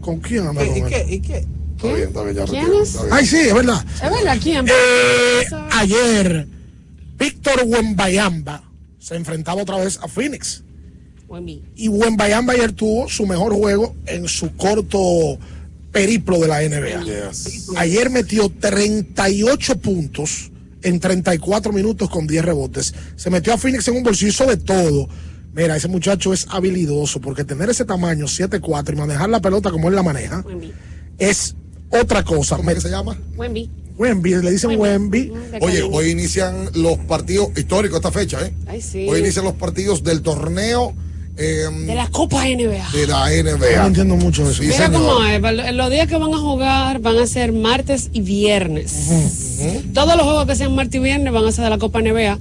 ¿Con 0.01 0.19
quién 0.21 0.47
anda 0.47 0.65
con 0.65 0.75
él? 0.75 0.83
¿Y 1.09 1.19
qué? 1.19 1.45
Está 1.77 1.87
bien, 1.93 2.07
está 2.07 2.23
bien, 2.23 2.35
ya 2.35 2.45
¿Quién 2.45 2.61
retiro, 2.63 2.81
es? 2.81 2.89
está 2.89 3.01
bien. 3.03 3.13
Ay, 3.13 3.25
sí, 3.27 3.37
es 3.37 3.53
verdad. 3.53 3.85
Es 4.03 4.11
verdad, 4.11 4.37
¿quién? 4.41 4.65
Eh, 4.67 5.43
ayer, 5.73 6.47
Víctor 7.19 7.61
Wembayamba 7.67 8.63
se 8.97 9.15
enfrentaba 9.15 9.61
otra 9.61 9.77
vez 9.77 9.99
a 10.01 10.07
Phoenix. 10.07 10.63
Y 11.75 11.89
Wembayamba 11.89 12.53
ayer 12.53 12.71
tuvo 12.71 13.09
su 13.09 13.25
mejor 13.25 13.53
juego 13.53 13.95
en 14.05 14.27
su 14.27 14.55
corto 14.55 15.37
periplo 15.91 16.39
de 16.39 16.47
la 16.47 16.61
NBA. 16.61 17.03
Yes. 17.03 17.69
Ayer 17.75 18.09
metió 18.09 18.49
38 18.49 19.77
puntos 19.79 20.51
en 20.83 20.99
34 20.99 21.73
minutos 21.73 22.09
con 22.09 22.27
10 22.27 22.45
rebotes. 22.45 22.93
Se 23.15 23.29
metió 23.29 23.53
a 23.53 23.57
Phoenix 23.57 23.87
en 23.87 23.97
un 23.97 24.03
bolsillo 24.03 24.29
hizo 24.29 24.45
de 24.45 24.57
todo. 24.57 25.09
Mira, 25.53 25.75
ese 25.75 25.87
muchacho 25.87 26.33
es 26.33 26.45
habilidoso 26.49 27.19
porque 27.19 27.43
tener 27.43 27.69
ese 27.69 27.83
tamaño 27.83 28.25
7-4 28.25 28.93
y 28.93 28.95
manejar 28.95 29.29
la 29.29 29.41
pelota 29.41 29.71
como 29.71 29.89
él 29.89 29.95
la 29.95 30.03
maneja 30.03 30.43
Wemby. 30.45 30.71
es 31.17 31.55
otra 31.89 32.23
cosa. 32.23 32.57
¿Cómo 32.57 32.69
es 32.69 32.75
que 32.75 32.81
se 32.81 32.89
llama? 32.89 33.17
Wemby. 33.35 33.69
Wemby, 33.97 34.35
le 34.43 34.51
dicen 34.51 34.79
Wemby. 34.79 35.29
De 35.29 35.59
Oye, 35.61 35.81
hoy 35.81 36.11
inician 36.11 36.69
los 36.75 36.99
partidos 36.99 37.49
históricos 37.57 37.97
esta 37.97 38.11
fecha, 38.11 38.45
¿eh? 38.45 38.53
Ay, 38.67 38.81
sí. 38.81 39.07
Hoy 39.09 39.19
inician 39.19 39.45
los 39.45 39.55
partidos 39.55 40.03
del 40.03 40.21
torneo 40.21 40.93
eh, 41.37 41.65
De 41.85 41.95
la 41.95 42.07
Copa 42.09 42.43
NBA. 42.45 42.89
de 42.91 43.07
la 43.07 43.31
Yo 43.31 43.43
no 43.43 43.57
NBA. 43.57 43.85
entiendo 43.87 44.15
mucho 44.15 44.43
de 44.45 44.51
eso. 44.51 44.61
Sí, 44.63 44.69
Mira 44.69 44.85
señor. 44.87 45.01
cómo 45.01 45.23
es, 45.25 45.73
los 45.75 45.89
días 45.91 46.07
que 46.07 46.17
van 46.17 46.33
a 46.33 46.37
jugar 46.37 46.99
van 46.99 47.17
a 47.17 47.27
ser 47.27 47.51
martes 47.53 48.09
y 48.13 48.21
viernes. 48.21 48.93
Todos 49.93 50.15
los 50.15 50.23
juegos 50.23 50.45
que 50.45 50.55
sean 50.55 50.75
martes 50.75 50.95
y 50.95 50.99
viernes 50.99 51.31
van 51.33 51.45
a 51.45 51.51
ser 51.51 51.63
de 51.65 51.69
la 51.69 51.77
Copa 51.77 52.01
NBA. 52.01 52.39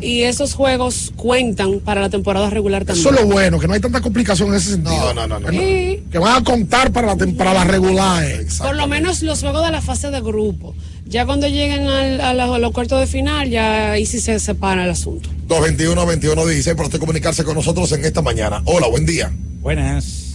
Y 0.00 0.22
esos 0.22 0.54
juegos 0.54 1.12
cuentan 1.16 1.80
para 1.80 2.00
la 2.00 2.10
temporada 2.10 2.50
regular 2.50 2.84
también. 2.84 3.06
Eso 3.06 3.14
es 3.14 3.20
lo 3.20 3.26
bueno, 3.32 3.58
que 3.58 3.66
no 3.68 3.74
hay 3.74 3.80
tanta 3.80 4.00
complicación 4.00 4.48
en 4.50 4.54
ese 4.56 4.70
sentido. 4.72 5.14
No, 5.14 5.26
no, 5.26 5.40
no, 5.40 5.40
no. 5.40 5.50
Sí. 5.50 6.02
Que 6.10 6.18
van 6.18 6.36
a 6.40 6.44
contar 6.44 6.92
para 6.92 7.08
la 7.08 7.16
temporada 7.16 7.64
regular. 7.64 8.24
eh. 8.24 8.46
Por 8.58 8.76
lo 8.76 8.86
menos 8.86 9.22
los 9.22 9.40
juegos 9.40 9.64
de 9.64 9.72
la 9.72 9.80
fase 9.82 10.10
de 10.10 10.20
grupo. 10.20 10.74
Ya 11.06 11.24
cuando 11.24 11.46
lleguen 11.46 11.86
al- 11.86 12.20
a, 12.20 12.34
los, 12.34 12.54
a 12.56 12.58
los 12.58 12.72
cuartos 12.72 12.98
de 13.00 13.06
final, 13.06 13.48
ya 13.48 13.92
ahí 13.92 14.04
sí 14.06 14.20
se 14.20 14.38
separa 14.40 14.84
el 14.84 14.90
asunto. 14.90 15.30
221-21-16 15.48 16.74
para 16.74 16.86
usted 16.86 16.98
comunicarse 16.98 17.44
con 17.44 17.54
nosotros 17.54 17.90
en 17.92 18.04
esta 18.04 18.22
mañana. 18.22 18.60
Hola, 18.64 18.88
buen 18.88 19.06
día. 19.06 19.32
Buenas. 19.60 20.34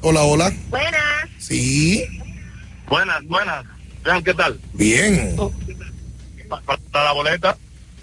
Hola, 0.00 0.22
hola. 0.22 0.52
Buenas. 0.70 1.00
Sí, 1.38 2.04
Buenas, 2.88 3.22
buenas. 3.26 3.64
Qué 4.24 4.32
tal. 4.34 4.58
bien. 4.74 5.34
Oh. 5.36 5.52
Pa- 6.48 6.62
Para 6.92 7.04
la 7.06 7.12
boleta. 7.12 7.56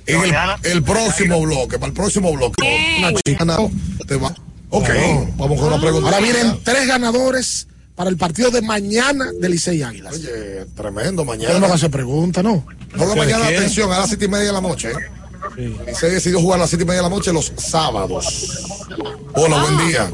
En 0.06 0.22
el, 0.22 0.34
el 0.64 0.84
próximo 0.84 1.42
bloque, 1.42 1.80
para 1.80 1.88
el 1.88 1.94
próximo 1.94 2.34
bloque. 2.34 2.62
Una 3.00 3.14
chica 3.26 3.46
te 4.06 4.18
va. 4.18 4.36
Ok, 4.70 4.90
vamos 5.38 5.60
con 5.60 5.70
una 5.72 5.80
pregunta. 5.82 6.08
Ahora 6.10 6.20
vienen 6.20 6.58
tres 6.64 6.86
ganadores 6.88 7.68
para 7.96 8.10
el 8.10 8.18
partido 8.18 8.50
de 8.52 8.62
mañana 8.62 9.26
de 9.40 9.50
Licey 9.50 9.84
Águilas. 9.84 10.16
Oye, 10.16 10.66
tremendo 10.76 11.24
Yo 11.24 11.26
no 11.26 11.26
mañana. 11.26 11.60
me 11.68 11.74
hace 11.74 11.90
pregunta, 11.90 12.42
¿no? 12.42 12.66
Juego 12.98 13.16
mañana, 13.16 13.46
quién? 13.48 13.60
atención, 13.60 13.92
a 13.92 14.00
las 14.00 14.08
siete 14.10 14.26
y 14.26 14.28
media 14.28 14.46
de 14.48 14.54
la 14.54 14.62
noche. 14.62 14.90
¿eh? 15.58 15.74
Y 15.92 15.96
se 15.96 16.10
decidió 16.10 16.40
jugar 16.40 16.60
a 16.60 16.64
las 16.64 16.70
siete 16.70 16.84
y 16.84 16.88
media 16.88 17.02
de 17.02 17.10
la 17.10 17.16
noche 17.16 17.32
los 17.32 17.52
sábados. 17.58 18.88
Hola, 19.36 19.62
buen 19.64 19.88
día. 19.88 20.12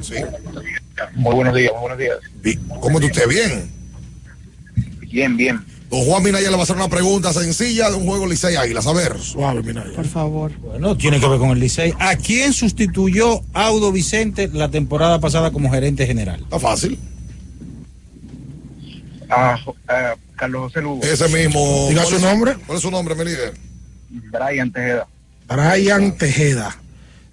Sí. 0.00 0.14
Muy 1.14 1.34
buenos 1.34 1.54
días, 1.54 1.72
muy 1.72 1.80
buenos 1.80 1.98
días. 1.98 2.58
¿Cómo 2.80 2.98
está 3.00 3.06
usted? 3.22 3.28
Bien. 3.28 3.70
Bien, 5.10 5.36
bien. 5.36 5.64
Don 5.90 6.06
Juan 6.06 6.22
Minaya 6.22 6.48
le 6.48 6.56
va 6.56 6.60
a 6.60 6.62
hacer 6.62 6.76
una 6.76 6.88
pregunta 6.88 7.34
sencilla 7.34 7.90
de 7.90 7.96
un 7.96 8.06
juego 8.06 8.26
Licey 8.26 8.56
Águilas. 8.56 8.86
A 8.86 8.94
ver. 8.94 9.20
Suave, 9.20 9.62
mira. 9.62 9.84
Por 9.94 10.06
favor. 10.06 10.50
Bueno, 10.58 10.96
tiene 10.96 11.20
que 11.20 11.28
ver 11.28 11.38
con 11.38 11.50
el 11.50 11.60
Licey. 11.60 11.92
¿A 11.98 12.16
quién 12.16 12.54
sustituyó 12.54 13.42
Audo 13.52 13.92
Vicente 13.92 14.48
la 14.52 14.70
temporada 14.70 15.20
pasada 15.20 15.50
como 15.50 15.70
gerente 15.70 16.06
general? 16.06 16.40
Está 16.40 16.58
fácil. 16.58 16.98
Carlos 20.36 20.62
José 20.62 20.80
Lugo. 20.82 21.02
Ese 21.02 21.28
mismo. 21.28 21.86
Diga 21.88 22.02
¿Cuál 22.02 22.06
su 22.10 22.16
es- 22.16 22.22
nombre. 22.22 22.56
¿Cuál 22.66 22.76
es 22.76 22.82
su 22.82 22.90
nombre, 22.90 23.14
mi 23.14 23.24
líder? 23.24 23.54
Brian 24.10 24.72
Tejeda. 24.72 25.06
Brian 25.48 26.16
Tejeda. 26.18 26.76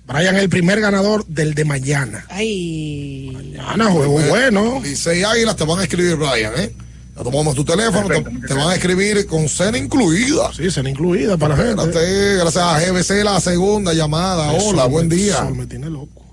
Brian 0.07 0.35
el 0.38 0.49
primer 0.49 0.80
ganador 0.81 1.26
del 1.27 1.53
de 1.53 1.65
mañana. 1.65 2.26
Ay. 2.30 3.30
Mañana, 3.34 3.85
juego 3.91 4.19
bueno. 4.19 4.80
Licey 4.84 5.23
Águilas 5.23 5.55
te 5.55 5.65
van 5.65 5.80
a 5.80 5.84
escribir, 5.84 6.15
Brian, 6.15 6.53
¿eh? 6.57 6.73
Ya 7.15 7.23
tomamos 7.23 7.53
tu 7.53 7.65
teléfono, 7.65 8.07
te, 8.07 8.21
te 8.47 8.53
van 8.53 8.69
a 8.69 8.76
escribir 8.76 9.26
con 9.27 9.47
cena 9.49 9.77
incluida. 9.77 10.51
Sí, 10.55 10.71
será 10.71 10.89
incluida 10.89 11.38
para 11.38 11.55
la 11.55 11.63
gente. 11.63 12.35
Gracias 12.38 12.63
a 12.63 12.80
GBC, 12.80 13.23
la 13.23 13.39
segunda 13.41 13.93
llamada. 13.93 14.55
Eso 14.55 14.69
Hola, 14.69 14.84
me- 14.85 14.89
buen 14.89 15.09
día. 15.09 15.34
eso 15.35 15.53
me 15.53 15.65
tiene 15.67 15.89
loco. 15.89 16.26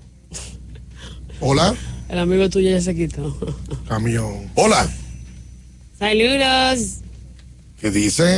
Hola. 1.39 1.75
El 2.09 2.19
amigo 2.19 2.49
tuyo 2.49 2.69
ya 2.71 2.81
se 2.81 2.95
quitó. 2.95 3.37
Camión. 3.87 4.49
Hola. 4.55 4.87
Saludos. 5.99 6.97
¿Qué 7.79 7.91
dice? 7.91 8.37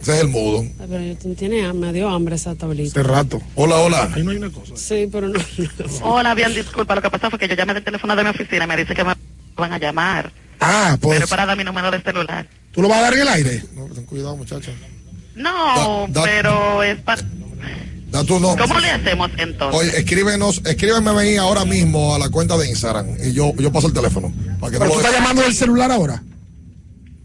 Ese 0.00 0.14
es 0.14 0.20
el 0.20 0.28
mudo. 0.28 0.60
Ay, 0.60 0.86
pero 0.88 1.02
yo 1.02 1.16
tú 1.16 1.34
tienes 1.34 1.74
me 1.74 1.92
dio 1.92 2.08
hambre 2.08 2.36
esa 2.36 2.54
tablita. 2.54 2.86
Este 2.88 3.02
rato. 3.02 3.40
Hola, 3.54 3.76
hola. 3.76 4.10
Ahí 4.14 4.22
no 4.22 4.30
hay 4.30 4.36
una 4.36 4.50
cosa. 4.50 4.74
Sí, 4.76 5.08
pero 5.10 5.28
no. 5.28 5.40
Hola, 6.02 6.34
bien, 6.34 6.54
disculpa. 6.54 6.94
Lo 6.94 7.02
que 7.02 7.10
pasa 7.10 7.30
fue 7.30 7.38
que 7.38 7.48
yo 7.48 7.54
llamé 7.54 7.74
del 7.74 7.84
teléfono 7.84 8.14
de 8.14 8.22
mi 8.22 8.30
oficina 8.30 8.64
y 8.64 8.68
me 8.68 8.76
dice 8.76 8.94
que 8.94 9.04
me 9.04 9.14
van 9.56 9.72
a 9.72 9.78
llamar. 9.78 10.32
Ah, 10.60 10.96
pues. 11.00 11.18
Pero 11.18 11.28
para 11.28 11.46
dar 11.46 11.56
mi 11.56 11.64
número 11.64 11.90
de 11.90 12.00
celular. 12.02 12.46
¿Tú 12.72 12.82
lo 12.82 12.88
vas 12.88 12.98
a 12.98 13.02
dar 13.02 13.14
en 13.14 13.20
el 13.20 13.28
aire? 13.28 13.64
No, 13.74 13.86
ten 13.86 14.04
cuidado, 14.04 14.36
muchacha. 14.36 14.70
No, 15.34 16.06
Da- 16.08 16.20
da- 16.20 16.24
pero 16.24 16.82
es 16.82 16.98
para... 17.00 17.22
Da 18.10 18.24
tu 18.24 18.38
nombre. 18.40 18.64
¿Cómo 18.66 18.80
le 18.80 18.90
hacemos 18.90 19.30
entonces? 19.36 19.80
Oye, 19.80 19.98
escríbenos, 19.98 20.62
escríbeme 20.64 21.10
ahí 21.10 21.36
ahora 21.36 21.64
mismo 21.64 22.14
a 22.14 22.18
la 22.18 22.28
cuenta 22.30 22.56
de 22.56 22.68
Instagram 22.68 23.06
y 23.22 23.32
yo, 23.32 23.52
yo 23.56 23.70
paso 23.70 23.86
el 23.88 23.92
teléfono. 23.92 24.32
Para 24.60 24.72
que 24.72 24.78
¿Pero 24.78 24.86
lo 24.88 24.92
tú 24.94 25.00
estás 25.00 25.12
llamando 25.14 25.42
del 25.42 25.54
celular 25.54 25.90
ahora? 25.92 26.22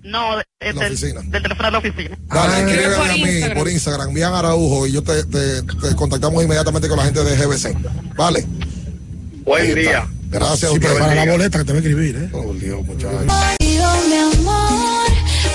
No, 0.04 0.40
es 0.60 0.76
La 0.76 0.84
del, 0.90 1.00
teléfono 1.32 1.64
de 1.64 1.72
la 1.72 1.78
oficina. 1.78 2.18
Dale, 2.28 2.54
Ah, 2.54 2.60
escríbeme 2.60 2.96
por 2.96 3.10
a 3.10 3.14
mí 3.14 3.20
Instagram. 3.22 3.58
por 3.58 3.70
Instagram, 3.70 4.08
envían 4.10 4.34
Araujo 4.34 4.88
y 4.88 4.92
yo 4.92 5.02
te, 5.04 5.24
te- 5.24 5.62
te 5.62 5.96
contactamos 5.96 6.44
inmediatamente 6.44 6.88
con 6.90 6.98
la 6.98 7.06
gente 7.06 7.24
de 7.24 7.36
GBC. 7.38 7.76
Vale. 8.16 8.40
Ahí 8.40 9.42
Buen 9.46 9.66
está. 9.66 9.80
día. 9.80 10.08
Gracias 10.30 10.64
a 10.72 10.74
Sí, 10.74 10.80
pero 10.80 10.94
ustedes. 10.94 11.00
para 11.00 11.26
la 11.26 11.32
boleta 11.32 11.60
que 11.60 11.66
te 11.66 11.72
va 11.74 11.78
a 11.78 11.82
escribir, 11.82 12.16
¿eh? 12.18 12.30
Oh, 12.34 12.54
Dios, 12.54 12.84
muchachos. 12.86 13.24
Contigo, 13.26 13.88
mi 14.10 14.40
amor, 14.40 15.08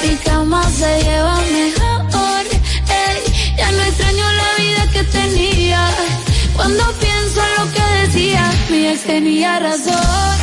mi 0.03 0.17
cama 0.25 0.71
se 0.71 1.03
lleva 1.03 1.41
mejor. 1.41 2.47
Ey, 2.89 3.55
ya 3.59 3.73
no 3.73 3.83
extraño 3.83 4.25
la 4.33 4.63
vida 4.63 4.91
que 4.93 5.03
tenía. 5.05 5.91
Cuando 6.55 6.85
pienso 7.01 7.41
en 7.43 7.67
lo 7.67 7.73
que 7.73 8.07
decía, 8.07 8.51
mi 8.71 8.87
ex 8.89 9.03
tenía 9.03 9.59
razón. 9.59 10.39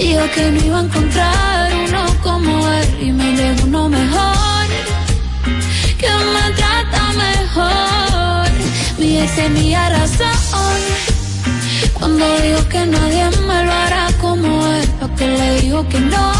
Dijo 0.00 0.22
que 0.34 0.50
no 0.50 0.64
iba 0.64 0.78
a 0.78 0.82
encontrar 0.82 1.72
uno 1.74 2.02
como 2.22 2.68
él 2.72 2.88
y 3.02 3.12
me 3.12 3.36
llegó 3.36 3.64
uno 3.64 3.88
mejor. 3.90 4.66
Que 5.98 6.08
me 6.34 6.44
trata 6.56 7.02
mejor. 7.26 8.48
Mi 8.98 9.18
ex 9.18 9.36
tenía 9.36 9.90
razón. 9.90 10.80
Cuando 11.92 12.24
dijo 12.40 12.66
que 12.70 12.86
nadie 12.86 13.28
me 13.46 13.64
lo 13.66 13.72
hará 13.72 14.08
como 14.22 14.66
él, 14.68 14.88
porque 15.00 15.26
le 15.26 15.60
dijo 15.60 15.86
que 15.90 16.00
no. 16.00 16.32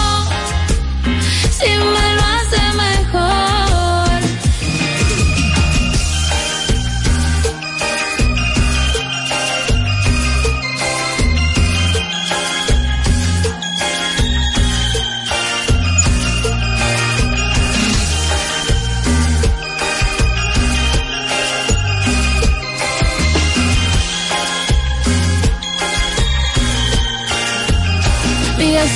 Si 1.59 1.69
me 1.69 2.07
lo 2.17 2.23
hace 2.37 2.63
mejor. 2.87 3.10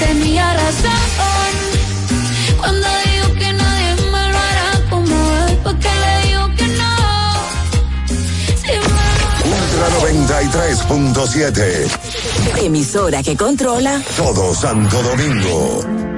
esa 0.00 0.54
razón. 0.54 1.52
Cuando 2.58 2.86
digo 3.04 3.26
que 3.38 3.52
nadie 3.52 3.94
me 4.10 4.10
lo 4.10 4.16
hará 4.38 4.80
como 4.90 5.14
él, 5.46 5.56
porque 5.62 5.88
le 5.88 6.26
digo 6.26 6.48
que 6.56 6.66
no. 6.68 6.96
Si 8.56 8.72
Ultra 9.48 9.86
93.7. 10.00 11.88
Emisora 12.64 13.22
que 13.22 13.36
controla 13.36 14.02
todo 14.16 14.54
Santo 14.54 15.02
Domingo. 15.02 16.13